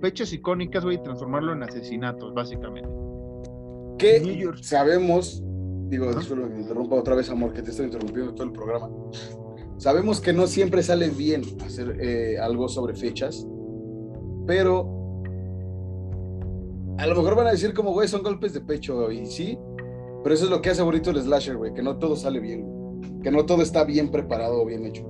fechas 0.02 0.32
icónicas, 0.34 0.84
güey, 0.84 0.98
y 0.98 1.04
transformarlo 1.04 1.54
en 1.54 1.64
asesinatos, 1.64 2.34
básicamente. 2.34 2.90
Que 3.98 4.52
sabemos, 4.62 5.44
digo, 5.88 6.14
disculpa 6.14 6.48
que 6.48 6.54
me 6.54 6.62
interrumpa 6.62 6.96
otra 6.96 7.16
vez, 7.16 7.30
amor, 7.30 7.54
que 7.54 7.62
te 7.62 7.72
estoy 7.72 7.88
interrumpiendo 7.88 8.34
todo 8.34 8.46
el 8.46 8.54
programa. 8.54 8.90
Sabemos 9.78 10.22
que 10.22 10.34
no 10.34 10.48
siempre 10.48 10.84
sale 10.84 11.10
bien 11.10 11.42
hacer 11.66 11.98
eh, 12.02 12.38
algo 12.40 12.70
sobre 12.70 12.94
fechas, 12.94 13.46
pero 14.46 15.00
a 16.98 17.08
lo 17.08 17.16
mejor 17.16 17.36
van 17.36 17.48
a 17.48 17.52
decir 17.52 17.74
como, 17.74 17.92
güey, 17.92 18.08
son 18.08 18.24
golpes 18.24 18.54
de 18.54 18.62
pecho, 18.62 19.12
y 19.12 19.26
sí, 19.26 19.58
pero 20.24 20.36
eso 20.36 20.46
es 20.46 20.52
lo 20.52 20.62
que 20.62 20.70
hace 20.70 20.82
bonito 20.82 21.12
el 21.12 21.22
slasher, 21.22 21.58
güey, 21.58 21.74
que 21.74 21.82
no 21.82 21.98
todo 21.98 22.16
sale 22.16 22.40
bien, 22.40 22.66
que 23.24 23.32
no 23.32 23.46
todo 23.46 23.62
está 23.62 23.84
bien 23.84 24.12
preparado 24.12 24.62
o 24.62 24.66
bien 24.66 24.86
hecho. 24.86 25.04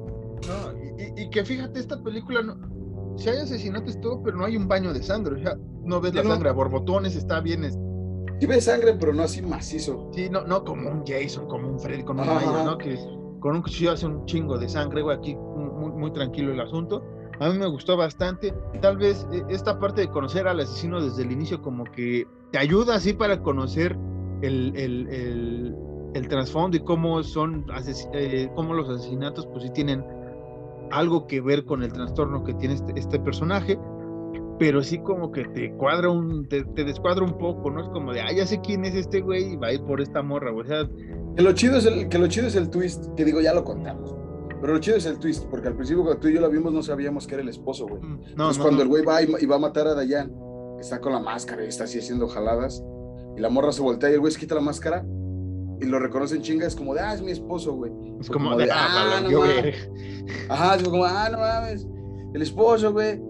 No, 0.48 0.90
y, 1.18 1.30
que 1.30 1.44
fíjate, 1.44 1.80
esta 1.80 2.02
película, 2.02 2.42
no, 2.42 2.56
si 3.18 3.30
hay 3.30 3.38
asesinatos 3.38 4.00
todo, 4.02 4.22
pero 4.24 4.38
no 4.38 4.46
hay 4.46 4.58
un 4.58 4.68
baño 4.68 4.94
de 4.94 5.04
sangre, 5.04 5.42
sea, 5.44 5.58
no 5.84 6.00
ves 6.02 6.14
la 6.14 6.24
sangre 6.24 6.50
a 6.50 6.54
borbotones, 6.54 7.16
está 7.16 7.40
bien. 7.42 7.64
Es... 7.64 7.78
Sí 8.40 8.46
ves 8.46 8.66
sangre, 8.66 8.94
pero 8.94 9.14
no 9.14 9.24
así 9.24 9.42
macizo. 9.42 10.10
Sí, 10.14 10.30
no, 10.30 10.46
no 10.46 10.64
como 10.64 10.90
un 10.90 11.04
Jason, 11.06 11.48
como 11.48 11.70
un 11.70 11.80
Freddy, 11.80 12.04
como 12.04 12.22
un 12.22 12.28
Mayer, 12.28 12.66
¿no? 12.66 12.78
Que 12.78 12.98
con 13.40 13.56
un 13.56 13.62
cuchillo 13.62 13.92
hace 13.92 14.06
un 14.06 14.26
chingo 14.26 14.58
de 14.58 14.70
sangre, 14.70 15.02
güey, 15.02 15.18
aquí 15.18 15.36
muy, 15.36 15.92
muy 15.92 16.14
tranquilo 16.14 16.54
el 16.54 16.60
asunto. 16.60 17.04
A 17.40 17.50
mí 17.50 17.58
me 17.58 17.68
gustó 17.68 17.96
bastante. 17.96 18.54
Tal 18.82 18.98
vez 18.98 19.26
eh, 19.32 19.44
esta 19.50 19.80
parte 19.80 20.02
de 20.02 20.10
conocer 20.10 20.48
al 20.48 20.60
asesino 20.60 21.02
desde 21.02 21.24
el 21.24 21.32
inicio 21.32 21.62
como 21.62 21.86
que 21.86 22.28
te 22.52 22.58
ayuda 22.58 22.96
así 22.96 23.14
para 23.14 23.42
conocer 23.42 23.98
el, 24.42 24.74
el, 24.76 25.08
el, 25.10 25.76
trasfondo 26.28 26.78
y 26.78 26.80
cómo 26.82 27.22
son 27.24 27.66
eh, 28.14 28.50
cómo 28.56 28.74
los 28.74 28.90
asesinatos 28.90 29.48
pues 29.48 29.64
sí 29.64 29.70
tienen 29.72 30.04
algo 30.92 31.28
que 31.28 31.42
ver 31.42 31.66
con 31.66 31.84
el 31.84 31.94
trastorno 31.94 32.44
que 32.44 32.54
tiene 32.56 32.76
este, 32.76 32.94
este 32.96 33.20
personaje, 33.20 33.80
pero 34.58 34.84
sí 34.84 35.00
como 35.00 35.32
que 35.32 35.46
te 35.46 35.72
cuadra 35.74 36.10
un, 36.10 36.48
te, 36.48 36.64
descuadra 36.84 37.24
un 37.24 37.38
poco, 37.38 37.72
¿no? 37.72 37.82
Es 37.82 37.90
como 37.90 38.12
de, 38.12 38.22
ah, 38.22 38.32
ya 38.32 38.46
sé 38.46 38.60
quién 38.62 38.86
es 38.86 38.96
este 38.96 39.22
güey 39.22 39.54
y 39.54 39.56
va 39.56 39.68
a 39.68 39.74
ir 39.74 39.82
por 39.84 40.02
esta 40.02 40.22
morra, 40.22 40.52
o 40.52 40.64
sea. 40.64 40.88
Que 41.36 41.44
lo 41.44 41.54
chido 41.54 41.78
es 41.78 41.86
el, 41.86 42.10
que 42.10 42.18
lo 42.18 42.28
chido 42.28 42.48
es 42.48 42.56
el 42.56 42.70
twist, 42.70 43.06
que 43.16 43.24
digo, 43.24 43.40
ya 43.42 43.54
lo 43.54 43.64
contamos. 43.64 44.16
Pero 44.62 44.74
lo 44.74 44.80
chido 44.80 44.98
es 44.98 45.06
el 45.06 45.18
twist, 45.20 45.46
porque 45.46 45.70
al 45.70 45.76
principio 45.76 46.04
cuando 46.04 46.20
tú 46.20 46.28
y 46.28 46.34
yo 46.34 46.42
lo 46.42 46.50
vimos 46.50 46.74
no 46.74 46.84
sabíamos 46.84 47.26
que 47.26 47.36
era 47.36 47.44
el 47.44 47.50
esposo, 47.50 47.88
güey. 47.88 48.02
Mm, 48.02 48.20
no, 48.20 48.30
Entonces 48.30 48.62
cuando 48.62 48.82
el 48.82 48.90
güey 48.90 49.06
va 49.06 49.22
y, 49.22 49.46
va 49.46 49.56
a 49.56 49.60
matar 49.60 49.88
a 49.88 49.94
Dayan, 49.94 50.34
está 50.80 51.00
con 51.00 51.14
la 51.14 51.20
máscara 51.20 51.64
y 51.64 51.68
está 51.68 51.86
así 51.86 52.00
haciendo 52.00 52.28
jaladas, 52.28 52.84
y 53.38 53.40
la 53.40 53.50
morra 53.50 53.72
se 53.72 53.82
voltea 53.82 54.10
y 54.10 54.14
el 54.16 54.20
güey 54.20 54.34
se 54.34 54.40
quita 54.40 54.56
la 54.56 54.62
máscara 54.62 55.06
y 55.82 55.86
lo 55.86 56.00
reconocen 56.00 56.42
chinga, 56.42 56.68
es 56.68 56.76
como 56.76 56.94
de, 56.94 57.02
ah, 57.02 57.14
es 57.14 57.22
mi 57.22 57.32
esposo, 57.32 57.74
güey. 57.74 57.92
Es 58.20 58.30
como, 58.30 58.56
de, 58.58 58.70
ah, 58.72 59.18
ah 59.18 59.22
no 59.22 59.40
mames. 59.40 59.90
Ajá, 60.50 60.76
es 60.76 60.84
como, 60.84 61.04
ah, 61.06 61.30
no 61.32 61.40
mames, 61.40 61.88
el 62.34 62.42
esposo, 62.42 62.92
güey. 62.92 63.22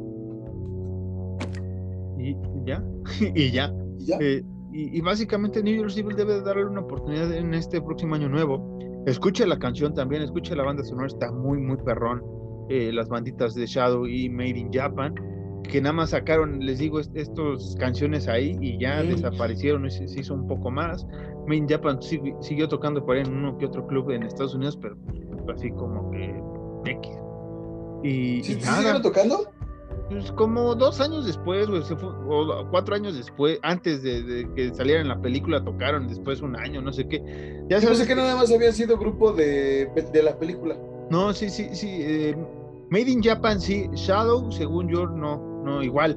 Y 2.18 2.36
ya, 2.66 2.84
y 3.36 3.52
ya. 3.52 3.74
Y, 3.97 4.06
ya? 4.06 4.18
Eh, 4.20 4.43
y, 4.72 5.02
básicamente 5.02 5.64
New 5.64 5.76
York 5.76 5.91
Civil 5.91 6.16
debe 6.16 6.41
darle 6.41 6.66
una 6.66 6.82
oportunidad 6.82 7.32
en 7.34 7.54
este 7.54 7.82
próximo 7.82 8.16
año 8.16 8.30
nuevo. 8.30 8.78
Escuche 9.06 9.45
la 9.45 9.58
canción 9.58 9.93
también, 9.93 10.22
escuche 10.22 10.56
la 10.56 10.64
banda 10.64 10.84
sonora, 10.84 11.08
está 11.08 11.32
muy, 11.32 11.58
muy 11.60 11.78
perrón. 11.78 12.24
Eh, 12.70 12.91
las 12.93 13.10
banditas 13.10 13.56
de 13.56 13.66
Shadow 13.66 14.06
y 14.06 14.30
Made 14.30 14.60
in 14.60 14.72
Japan 14.72 15.16
que 15.64 15.82
nada 15.82 15.93
más 15.93 16.12
sacaron, 16.12 16.60
les 16.60 16.80
digo, 16.80 16.99
estas 16.99 17.76
canciones 17.78 18.28
ahí 18.28 18.57
y 18.62 18.78
ya 18.80 19.03
desaparecieron 19.03 19.86
y 19.86 19.91
se, 19.91 20.05
hizo 20.05 20.34
un 20.34 20.47
poco 20.47 20.72
más. 20.72 21.05
Main 21.47 21.68
Japan 21.68 21.99
siguió 22.01 22.68
tocando 22.68 23.05
por 23.05 23.16
ahí 23.16 23.24
en 23.24 23.34
uno 23.34 23.57
que 23.57 23.66
otro 23.66 23.86
club 23.88 24.12
en 24.12 24.24
Estados 24.24 24.55
Unidos, 24.55 24.78
pero 24.82 24.95
así 25.53 25.70
como 25.72 26.12
que 26.12 26.41
X. 26.86 27.12
Y, 28.03 28.43
¿Sí, 28.43 28.60
siguieron 28.62 29.01
tocando? 29.01 29.51
Pues 30.10 30.32
como 30.32 30.74
dos 30.74 30.99
años 31.01 31.26
después, 31.28 31.68
o 31.70 32.68
cuatro 32.72 32.95
años 32.95 33.16
después, 33.16 33.60
antes 33.62 34.01
de, 34.01 34.47
que 34.55 34.74
salieran 34.74 35.07
la 35.07 35.22
película, 35.22 35.64
tocaron 35.64 36.07
después 36.07 36.41
un 36.41 36.55
año, 36.55 36.82
no 36.82 36.91
sé 36.91 37.07
qué. 37.07 37.64
Ya 37.70 37.80
no 37.80 37.93
sé 37.93 38.07
que 38.07 38.16
nada 38.16 38.36
más 38.36 38.51
había 38.51 38.72
sido 38.72 38.97
grupo 38.97 39.34
de, 39.34 39.88
de 40.12 40.24
la 40.24 40.38
película. 40.39 40.76
No, 41.12 41.32
sí, 41.34 41.49
sí, 41.49 41.70
sí. 41.74 41.89
Eh, 42.01 42.36
Made 42.89 43.10
in 43.10 43.22
Japan, 43.22 43.62
sí. 43.62 43.88
Shadow, 43.93 44.51
según 44.51 44.89
yo, 44.89 45.05
no 45.05 45.49
no, 45.70 45.84
igual, 45.84 46.15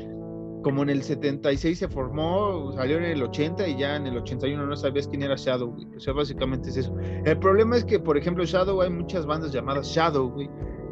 como 0.63 0.83
en 0.83 0.91
el 0.91 1.03
76 1.03 1.79
se 1.79 1.89
formó, 1.89 2.73
salió 2.75 2.97
en 2.97 3.05
el 3.05 3.23
80 3.23 3.69
y 3.69 3.79
ya 3.79 3.97
en 3.97 4.07
el 4.07 4.17
81 4.17 4.67
no 4.67 4.77
sabías 4.77 5.09
quién 5.09 5.23
era 5.23 5.35
Shadow, 5.37 5.77
O 5.97 6.01
sea, 6.01 6.13
básicamente 6.13 6.71
es 6.71 6.79
eso. 6.79 6.97
El 7.25 7.39
problema 7.39 7.77
es 7.77 7.85
que, 7.85 7.99
por 7.99 8.17
ejemplo, 8.17 8.45
Shadow, 8.45 8.81
hay 8.81 8.91
muchas 8.91 9.27
bandas 9.27 9.53
llamadas 9.53 9.89
Shadow, 9.89 10.35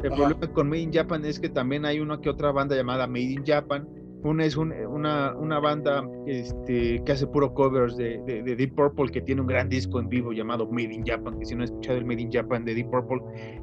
El 0.03 0.11
problema 0.11 0.47
con 0.53 0.69
Made 0.69 0.81
in 0.81 0.93
Japan 0.93 1.25
es 1.25 1.39
que 1.39 1.49
también 1.49 1.85
hay 1.85 1.99
una 1.99 2.19
que 2.19 2.29
otra 2.29 2.51
banda 2.51 2.75
llamada 2.75 3.07
Made 3.07 3.21
in 3.21 3.45
Japan, 3.45 3.87
una 4.23 4.45
es 4.45 4.55
una, 4.55 5.35
una, 5.35 5.59
banda 5.59 6.07
este, 6.27 7.03
que 7.03 7.11
hace 7.11 7.27
puro 7.27 7.53
covers 7.53 7.97
de, 7.97 8.21
de, 8.25 8.55
Deep 8.55 8.75
Purple, 8.75 9.11
que 9.11 9.21
tiene 9.21 9.41
un 9.41 9.47
gran 9.47 9.69
disco 9.69 9.99
en 9.99 10.09
vivo 10.09 10.31
llamado 10.31 10.67
Made 10.69 10.93
in 10.93 11.05
Japan, 11.05 11.39
que 11.39 11.45
si 11.45 11.55
no 11.55 11.61
ha 11.61 11.65
escuchado 11.65 11.97
el 11.97 12.05
Made 12.05 12.21
in 12.21 12.31
Japan 12.31 12.63
de 12.65 12.75
Deep 12.75 12.89
Purple, 12.89 13.19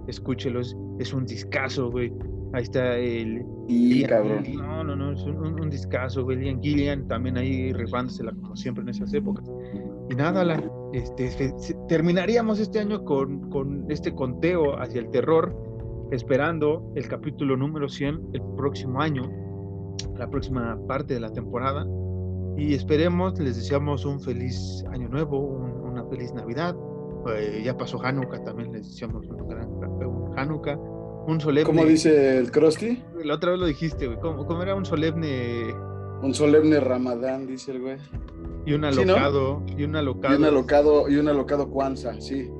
escúchelo, 0.06 0.60
es, 0.60 1.12
un 1.12 1.26
discazo, 1.26 1.90
güey. 1.90 2.12
Ahí 2.54 2.62
está 2.62 2.96
el... 2.96 3.44
Y 3.68 4.04
cabrón. 4.04 4.42
No, 4.56 4.82
no, 4.82 4.96
no, 4.96 5.12
es 5.12 5.22
un, 5.24 5.60
un, 5.60 5.70
discazo, 5.70 6.24
güey. 6.24 6.38
Liam 6.38 6.60
Gillian 6.62 7.06
también 7.06 7.36
ahí 7.36 7.72
rifándosela 7.72 8.32
como 8.32 8.56
siempre 8.56 8.82
en 8.82 8.88
esas 8.88 9.12
épocas. 9.12 9.44
Y 10.10 10.14
nada, 10.14 10.44
la, 10.44 10.62
este, 10.94 11.54
terminaríamos 11.88 12.58
este 12.58 12.80
año 12.80 13.04
con, 13.04 13.50
con 13.50 13.84
este 13.90 14.14
conteo 14.14 14.80
hacia 14.80 15.00
el 15.00 15.10
terror, 15.10 15.54
esperando 16.10 16.90
el 16.94 17.06
capítulo 17.06 17.56
número 17.56 17.88
100 17.88 18.30
el 18.32 18.42
próximo 18.56 19.02
año 19.02 19.47
la 20.16 20.28
próxima 20.28 20.78
parte 20.86 21.14
de 21.14 21.20
la 21.20 21.32
temporada. 21.32 21.86
Y 22.56 22.74
esperemos, 22.74 23.38
les 23.38 23.56
deseamos 23.56 24.04
un 24.04 24.20
feliz 24.20 24.84
año 24.90 25.08
nuevo, 25.08 25.38
una 25.38 26.04
feliz 26.06 26.32
Navidad. 26.32 26.76
Eh, 27.36 27.62
ya 27.64 27.76
pasó 27.76 28.02
Hanukkah, 28.02 28.42
también 28.42 28.72
les 28.72 28.88
deseamos 28.88 29.26
un 29.28 29.48
gran 29.48 29.68
un 29.68 30.36
Hanukkah. 30.36 30.76
Un 31.28 31.40
solemne. 31.40 31.66
¿Cómo 31.66 31.84
dice 31.84 32.38
el 32.38 32.50
Krusty? 32.50 33.02
La 33.22 33.34
otra 33.34 33.50
vez 33.50 33.60
lo 33.60 33.66
dijiste, 33.66 34.06
güey. 34.06 34.18
¿Cómo, 34.18 34.62
era 34.62 34.74
un 34.74 34.86
solemne? 34.86 35.74
Un 36.22 36.34
solemne 36.34 36.80
Ramadán, 36.80 37.46
dice 37.46 37.72
el 37.72 37.80
güey. 37.80 37.96
Y 38.64 38.72
un 38.72 38.84
alocado, 38.84 39.62
y 39.76 39.84
un 39.84 39.94
alocado. 39.94 40.34
Y 40.34 40.38
un 40.38 40.44
alocado, 40.44 41.08
y 41.08 41.16
un 41.16 41.28
alocado 41.28 41.70
Kwanzaa, 41.70 42.20
sí. 42.20 42.50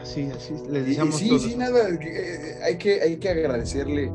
Así, 0.00 0.24
así, 0.34 0.54
les 0.68 0.86
deseamos. 0.86 1.16
sí, 1.16 1.38
sí, 1.38 1.56
nada, 1.56 1.88
eh, 1.88 2.58
hay, 2.64 2.76
que, 2.76 3.00
hay 3.00 3.16
que 3.18 3.28
agradecerle 3.28 4.12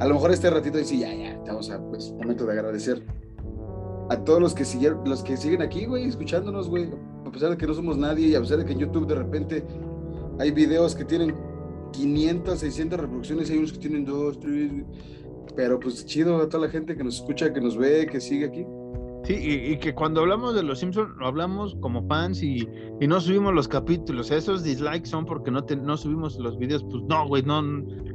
a 0.00 0.06
lo 0.06 0.14
mejor 0.14 0.32
este 0.32 0.50
ratito 0.50 0.78
dice, 0.78 0.98
ya, 0.98 1.14
ya, 1.14 1.34
estamos 1.34 1.70
a 1.70 1.80
pues, 1.88 2.12
momento 2.12 2.46
de 2.46 2.52
agradecer 2.52 3.04
a 4.10 4.16
todos 4.24 4.40
los 4.40 4.54
que 4.54 4.64
siguen, 4.64 4.96
los 5.04 5.22
que 5.22 5.36
siguen 5.36 5.62
aquí, 5.62 5.86
güey, 5.86 6.06
escuchándonos, 6.06 6.68
güey, 6.68 6.90
a 7.24 7.30
pesar 7.30 7.50
de 7.50 7.56
que 7.56 7.66
no 7.66 7.74
somos 7.74 7.96
nadie 7.96 8.28
y 8.28 8.34
a 8.34 8.40
pesar 8.40 8.58
de 8.58 8.64
que 8.64 8.72
en 8.72 8.80
YouTube 8.80 9.06
de 9.06 9.14
repente 9.14 9.64
hay 10.38 10.50
videos 10.50 10.94
que 10.94 11.04
tienen 11.04 11.34
500, 11.92 12.58
600 12.58 13.00
reproducciones, 13.00 13.50
hay 13.50 13.58
unos 13.58 13.72
que 13.72 13.78
tienen 13.78 14.04
2, 14.04 14.40
3, 14.40 14.72
pero 15.56 15.78
pues 15.78 16.04
chido 16.04 16.36
a 16.36 16.48
toda 16.48 16.66
la 16.66 16.72
gente 16.72 16.96
que 16.96 17.04
nos 17.04 17.16
escucha, 17.16 17.52
que 17.52 17.60
nos 17.60 17.76
ve, 17.76 18.06
que 18.06 18.20
sigue 18.20 18.46
aquí. 18.46 18.66
Sí, 19.24 19.34
y, 19.38 19.78
que 19.78 19.94
cuando 19.94 20.20
hablamos 20.20 20.54
de 20.54 20.62
los 20.62 20.80
Simpsons, 20.80 21.16
lo 21.16 21.26
hablamos 21.26 21.74
como 21.80 22.06
fans 22.06 22.42
y, 22.42 22.68
y, 23.00 23.06
no 23.06 23.18
subimos 23.20 23.54
los 23.54 23.66
capítulos. 23.66 24.30
Esos 24.30 24.62
dislikes 24.62 25.06
son 25.06 25.24
porque 25.24 25.50
no, 25.50 25.64
no 25.82 25.96
subimos 25.96 26.38
los 26.38 26.58
videos. 26.58 26.84
Pues 26.84 27.02
no, 27.08 27.26
güey, 27.26 27.42
no, 27.42 27.62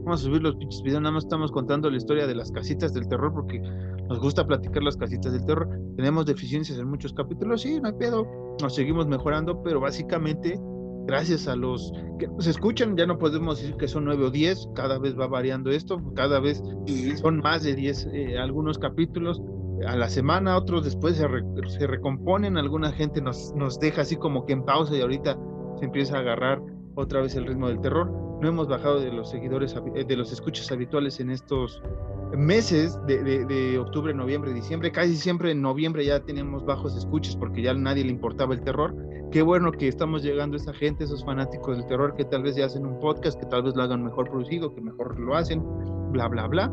vamos 0.03 0.21
a 0.21 0.23
subir 0.25 0.43
los 0.43 0.55
pinches 0.57 0.83
videos. 0.83 1.01
Nada 1.01 1.13
más 1.13 1.23
estamos 1.23 1.51
contando 1.51 1.89
la 1.89 1.97
historia 1.97 2.27
de 2.27 2.35
las 2.35 2.51
casitas 2.51 2.93
del 2.93 3.07
terror 3.07 3.33
porque 3.33 3.59
nos 4.07 4.19
gusta 4.19 4.45
platicar 4.45 4.83
las 4.83 4.97
casitas 4.97 5.33
del 5.33 5.43
terror. 5.45 5.67
Tenemos 5.95 6.27
deficiencias 6.27 6.77
en 6.77 6.87
muchos 6.87 7.11
capítulos, 7.13 7.63
sí, 7.63 7.79
no 7.81 7.87
hay 7.87 7.93
pedo. 7.93 8.27
Nos 8.61 8.75
seguimos 8.75 9.07
mejorando, 9.07 9.63
pero 9.63 9.79
básicamente, 9.79 10.59
gracias 11.07 11.47
a 11.47 11.55
los 11.55 11.91
que 12.19 12.27
nos 12.27 12.45
escuchan, 12.45 12.95
ya 12.95 13.07
no 13.07 13.17
podemos 13.17 13.59
decir 13.59 13.75
que 13.77 13.87
son 13.87 14.05
nueve 14.05 14.25
o 14.25 14.29
diez. 14.29 14.69
Cada 14.75 14.99
vez 14.99 15.17
va 15.17 15.25
variando 15.25 15.71
esto. 15.71 15.99
Cada 16.13 16.39
vez 16.39 16.61
son 17.19 17.39
más 17.39 17.63
de 17.63 17.73
diez 17.73 18.07
eh, 18.13 18.37
algunos 18.37 18.77
capítulos 18.77 19.41
a 19.85 19.95
la 19.95 20.09
semana, 20.09 20.57
otros 20.57 20.83
después 20.83 21.15
se, 21.17 21.87
recomponen, 21.87 22.57
alguna 22.57 22.91
gente 22.91 23.21
nos, 23.21 23.53
nos 23.55 23.79
deja 23.79 24.01
así 24.01 24.15
como 24.15 24.45
que 24.45 24.53
en 24.53 24.63
pausa 24.63 24.95
y 24.95 25.01
ahorita 25.01 25.37
se 25.77 25.85
empieza 25.85 26.17
a 26.17 26.19
agarrar 26.19 26.61
otra 26.95 27.21
vez 27.21 27.35
el 27.35 27.45
ritmo 27.45 27.67
del 27.67 27.79
terror. 27.81 28.11
No 28.41 28.47
hemos 28.47 28.67
bajado 28.67 28.99
de 28.99 29.11
los 29.11 29.29
seguidores, 29.29 29.75
eh, 29.95 30.05
de 30.05 30.15
los 30.15 30.31
escuchas 30.31 30.71
habituales 30.71 31.19
en 31.19 31.29
estos 31.29 31.81
meses 32.37 32.97
de, 33.05 33.77
octubre, 33.79 34.13
noviembre, 34.13 34.53
diciembre. 34.53 34.91
Casi 34.91 35.15
siempre 35.15 35.51
en 35.51 35.61
noviembre 35.61 36.05
ya 36.05 36.19
teníamos 36.19 36.63
bajos 36.65 36.95
escuchas 36.95 37.35
porque 37.35 37.61
ya 37.61 37.71
a 37.71 37.73
nadie 37.73 38.03
le 38.03 38.11
importaba 38.11 38.53
el 38.53 38.61
terror. 38.61 38.95
Qué 39.31 39.41
bueno 39.41 39.71
que 39.71 39.87
estamos 39.87 40.23
llegando 40.23 40.55
a 40.57 40.59
esa 40.59 40.73
gente, 40.73 41.03
esos 41.03 41.23
fanáticos 41.23 41.77
del 41.77 41.85
terror 41.87 42.15
que 42.15 42.25
tal 42.25 42.43
vez 42.43 42.55
ya 42.55 42.65
hacen 42.65 42.85
un 42.85 42.99
podcast, 42.99 43.39
que 43.39 43.45
tal 43.47 43.63
vez 43.63 43.75
lo 43.75 43.83
hagan 43.83 44.03
mejor 44.03 44.29
producido, 44.29 44.73
que 44.73 44.81
mejor 44.81 45.19
lo 45.19 45.35
hacen, 45.35 45.63
bla, 46.11 46.27
bla, 46.27 46.47
bla 46.47 46.71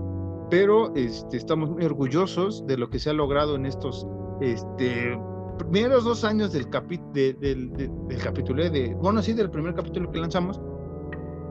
pero 0.50 0.94
este, 0.94 1.36
estamos 1.36 1.70
muy 1.70 1.84
orgullosos 1.84 2.66
de 2.66 2.76
lo 2.76 2.88
que 2.88 2.98
se 2.98 3.10
ha 3.10 3.12
logrado 3.12 3.56
en 3.56 3.66
estos 3.66 4.06
este, 4.40 5.18
primeros 5.58 6.04
dos 6.04 6.24
años 6.24 6.52
del, 6.52 6.68
del, 7.12 7.72
del, 7.72 8.18
capítulo, 8.22 8.68
de, 8.70 8.94
bueno, 8.94 9.22
sí, 9.22 9.32
del 9.32 9.50
primer 9.50 9.74
capítulo 9.74 10.10
que 10.10 10.18
lanzamos. 10.18 10.60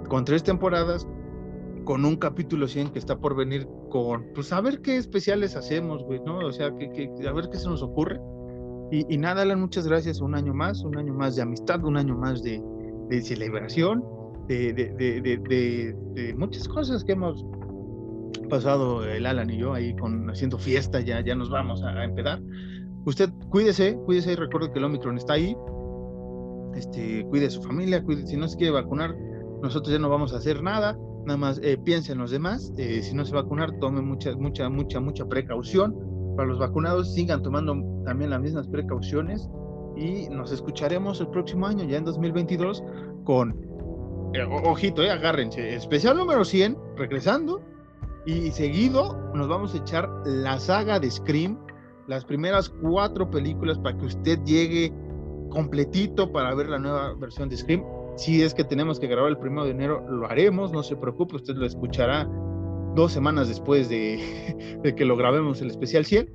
con 0.07 0.23
tres 0.23 0.43
temporadas, 0.43 1.07
con 1.83 2.05
un 2.05 2.15
capítulo 2.15 2.67
100 2.67 2.89
que 2.89 2.99
está 2.99 3.17
por 3.17 3.35
venir, 3.35 3.67
con, 3.89 4.25
pues 4.33 4.51
a 4.53 4.61
ver 4.61 4.81
qué 4.81 4.97
especiales 4.97 5.55
hacemos, 5.55 6.03
güey, 6.03 6.19
¿no? 6.25 6.39
O 6.39 6.51
sea, 6.51 6.75
que, 6.75 6.89
que, 6.91 7.27
a 7.27 7.31
ver 7.31 7.49
qué 7.49 7.57
se 7.57 7.67
nos 7.67 7.81
ocurre. 7.81 8.19
Y, 8.91 9.13
y, 9.13 9.17
nada, 9.17 9.41
Alan, 9.41 9.59
muchas 9.59 9.87
gracias. 9.87 10.21
Un 10.21 10.35
año 10.35 10.53
más, 10.53 10.83
un 10.83 10.97
año 10.97 11.13
más 11.13 11.35
de 11.35 11.41
amistad, 11.41 11.83
un 11.83 11.97
año 11.97 12.15
más 12.15 12.43
de, 12.43 12.61
de 13.09 13.21
celebración, 13.21 14.03
de, 14.47 14.73
de, 14.73 15.95
de, 16.13 16.33
muchas 16.35 16.67
cosas 16.67 17.03
que 17.03 17.13
hemos 17.13 17.45
pasado 18.49 19.05
el 19.05 19.25
Alan 19.25 19.49
y 19.49 19.57
yo 19.57 19.73
ahí 19.73 19.95
con 19.95 20.29
haciendo 20.29 20.57
fiesta, 20.57 20.99
ya, 21.01 21.21
ya 21.21 21.35
nos 21.35 21.49
vamos 21.49 21.83
a, 21.83 21.89
a 21.89 22.03
empezar. 22.03 22.41
Usted 23.05 23.29
cuídese, 23.49 23.95
cuídese 24.05 24.33
y 24.33 24.35
recuerde 24.35 24.71
que 24.71 24.79
el 24.79 24.85
Omicron 24.85 25.17
está 25.17 25.33
ahí. 25.33 25.55
Este, 26.75 27.25
cuide 27.25 27.47
a 27.47 27.49
su 27.49 27.61
familia, 27.61 28.03
cuide, 28.03 28.27
si 28.27 28.35
no 28.35 28.47
se 28.47 28.57
quiere 28.57 28.73
vacunar, 28.73 29.15
nosotros 29.61 29.93
ya 29.93 29.99
no 29.99 30.09
vamos 30.09 30.33
a 30.33 30.37
hacer 30.37 30.61
nada, 30.61 30.97
nada 31.25 31.37
más 31.37 31.59
eh, 31.63 31.77
piensen 31.77 32.13
en 32.13 32.21
los 32.21 32.31
demás, 32.31 32.73
eh, 32.77 33.01
si 33.01 33.15
no 33.15 33.23
se 33.23 33.33
vacunar, 33.33 33.71
tomen 33.79 34.05
mucha, 34.05 34.35
mucha, 34.35 34.69
mucha, 34.69 34.99
mucha 34.99 35.25
precaución. 35.25 35.95
Para 36.35 36.49
los 36.49 36.59
vacunados, 36.59 37.13
sigan 37.13 37.41
tomando 37.41 37.75
también 38.03 38.31
las 38.31 38.41
mismas 38.41 38.67
precauciones 38.67 39.49
y 39.95 40.27
nos 40.29 40.51
escucharemos 40.51 41.21
el 41.21 41.29
próximo 41.29 41.65
año, 41.67 41.85
ya 41.85 41.97
en 41.97 42.03
2022, 42.03 42.83
con, 43.23 43.51
eh, 44.33 44.43
ojito, 44.65 45.01
eh, 45.01 45.11
agárrense, 45.11 45.75
especial 45.75 46.17
número 46.17 46.43
100, 46.43 46.77
regresando, 46.97 47.61
y 48.25 48.51
seguido 48.51 49.17
nos 49.33 49.47
vamos 49.47 49.73
a 49.73 49.77
echar 49.77 50.09
la 50.25 50.59
saga 50.59 50.99
de 50.99 51.11
Scream, 51.11 51.59
las 52.07 52.25
primeras 52.25 52.69
cuatro 52.69 53.29
películas 53.29 53.77
para 53.79 53.97
que 53.97 54.05
usted 54.05 54.39
llegue 54.43 54.91
completito 55.49 56.31
para 56.31 56.53
ver 56.53 56.69
la 56.69 56.79
nueva 56.79 57.13
versión 57.13 57.49
de 57.49 57.57
Scream. 57.57 57.83
Si 58.17 58.41
es 58.41 58.53
que 58.53 58.63
tenemos 58.63 58.99
que 58.99 59.07
grabar 59.07 59.29
el 59.29 59.37
primero 59.37 59.65
de 59.65 59.71
enero, 59.71 60.05
lo 60.09 60.25
haremos, 60.27 60.71
no 60.71 60.83
se 60.83 60.95
preocupe, 60.95 61.35
usted 61.35 61.55
lo 61.55 61.65
escuchará 61.65 62.29
dos 62.95 63.11
semanas 63.11 63.47
después 63.47 63.89
de, 63.89 64.81
que 64.97 65.05
lo 65.05 65.17
grabemos 65.17 65.61
el 65.61 65.69
especial 65.69 66.05
100, 66.05 66.29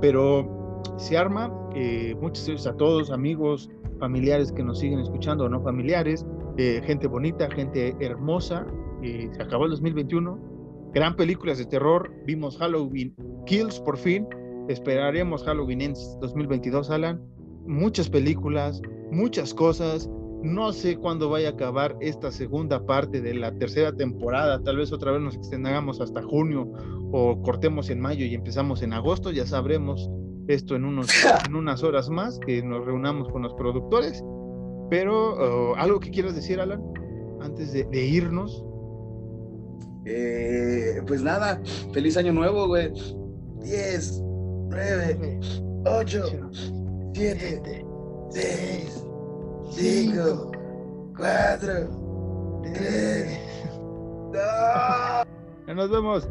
pero 0.00 0.82
se 0.96 1.18
arma. 1.18 1.52
Eh, 1.74 2.14
muchas 2.20 2.46
gracias 2.46 2.72
a 2.72 2.76
todos, 2.76 3.10
amigos, 3.10 3.68
familiares 3.98 4.52
que 4.52 4.62
nos 4.62 4.78
siguen 4.78 5.00
escuchando 5.00 5.44
o 5.44 5.48
no 5.48 5.60
familiares, 5.62 6.24
eh, 6.56 6.80
gente 6.84 7.08
bonita, 7.08 7.50
gente 7.50 7.96
hermosa. 8.00 8.64
Eh, 9.02 9.28
se 9.32 9.42
acabó 9.42 9.64
el 9.64 9.70
2021. 9.72 10.53
Gran 10.94 11.16
películas 11.16 11.58
de 11.58 11.66
terror. 11.66 12.14
Vimos 12.24 12.56
Halloween 12.56 13.12
Kills 13.46 13.80
por 13.80 13.98
fin. 13.98 14.28
Esperaremos 14.68 15.42
Halloween 15.42 15.80
Ends 15.80 16.16
2022, 16.20 16.88
Alan. 16.88 17.20
Muchas 17.66 18.08
películas, 18.08 18.80
muchas 19.10 19.52
cosas. 19.52 20.08
No 20.44 20.72
sé 20.72 20.96
cuándo 20.96 21.28
vaya 21.28 21.48
a 21.48 21.52
acabar 21.52 21.96
esta 22.00 22.30
segunda 22.30 22.86
parte 22.86 23.20
de 23.20 23.34
la 23.34 23.50
tercera 23.58 23.92
temporada. 23.92 24.62
Tal 24.62 24.76
vez 24.76 24.92
otra 24.92 25.10
vez 25.10 25.20
nos 25.20 25.34
extendamos 25.34 26.00
hasta 26.00 26.22
junio 26.22 26.70
o 27.10 27.42
cortemos 27.42 27.90
en 27.90 28.00
mayo 28.00 28.24
y 28.24 28.34
empezamos 28.34 28.80
en 28.82 28.92
agosto. 28.92 29.32
Ya 29.32 29.46
sabremos 29.46 30.08
esto 30.46 30.76
en, 30.76 30.84
unos, 30.84 31.08
en 31.48 31.56
unas 31.56 31.82
horas 31.82 32.08
más 32.08 32.38
que 32.38 32.62
nos 32.62 32.86
reunamos 32.86 33.28
con 33.30 33.42
los 33.42 33.52
productores. 33.54 34.22
Pero, 34.90 35.72
uh, 35.72 35.74
¿algo 35.74 35.98
que 35.98 36.10
quieras 36.10 36.36
decir, 36.36 36.60
Alan, 36.60 36.80
antes 37.40 37.72
de, 37.72 37.82
de 37.82 38.06
irnos? 38.06 38.64
Eh, 40.06 41.02
pues 41.06 41.22
nada, 41.22 41.60
feliz 41.92 42.16
año 42.16 42.32
nuevo, 42.32 42.66
güey. 42.66 42.92
10, 43.62 44.20
9, 44.68 45.40
8, 45.86 46.50
7, 47.14 47.86
6, 48.30 49.04
5, 49.70 50.52
4, 51.16 52.60
3, 52.74 53.38
2. 55.66 55.76
Nos 55.76 55.90
vemos. 55.90 56.28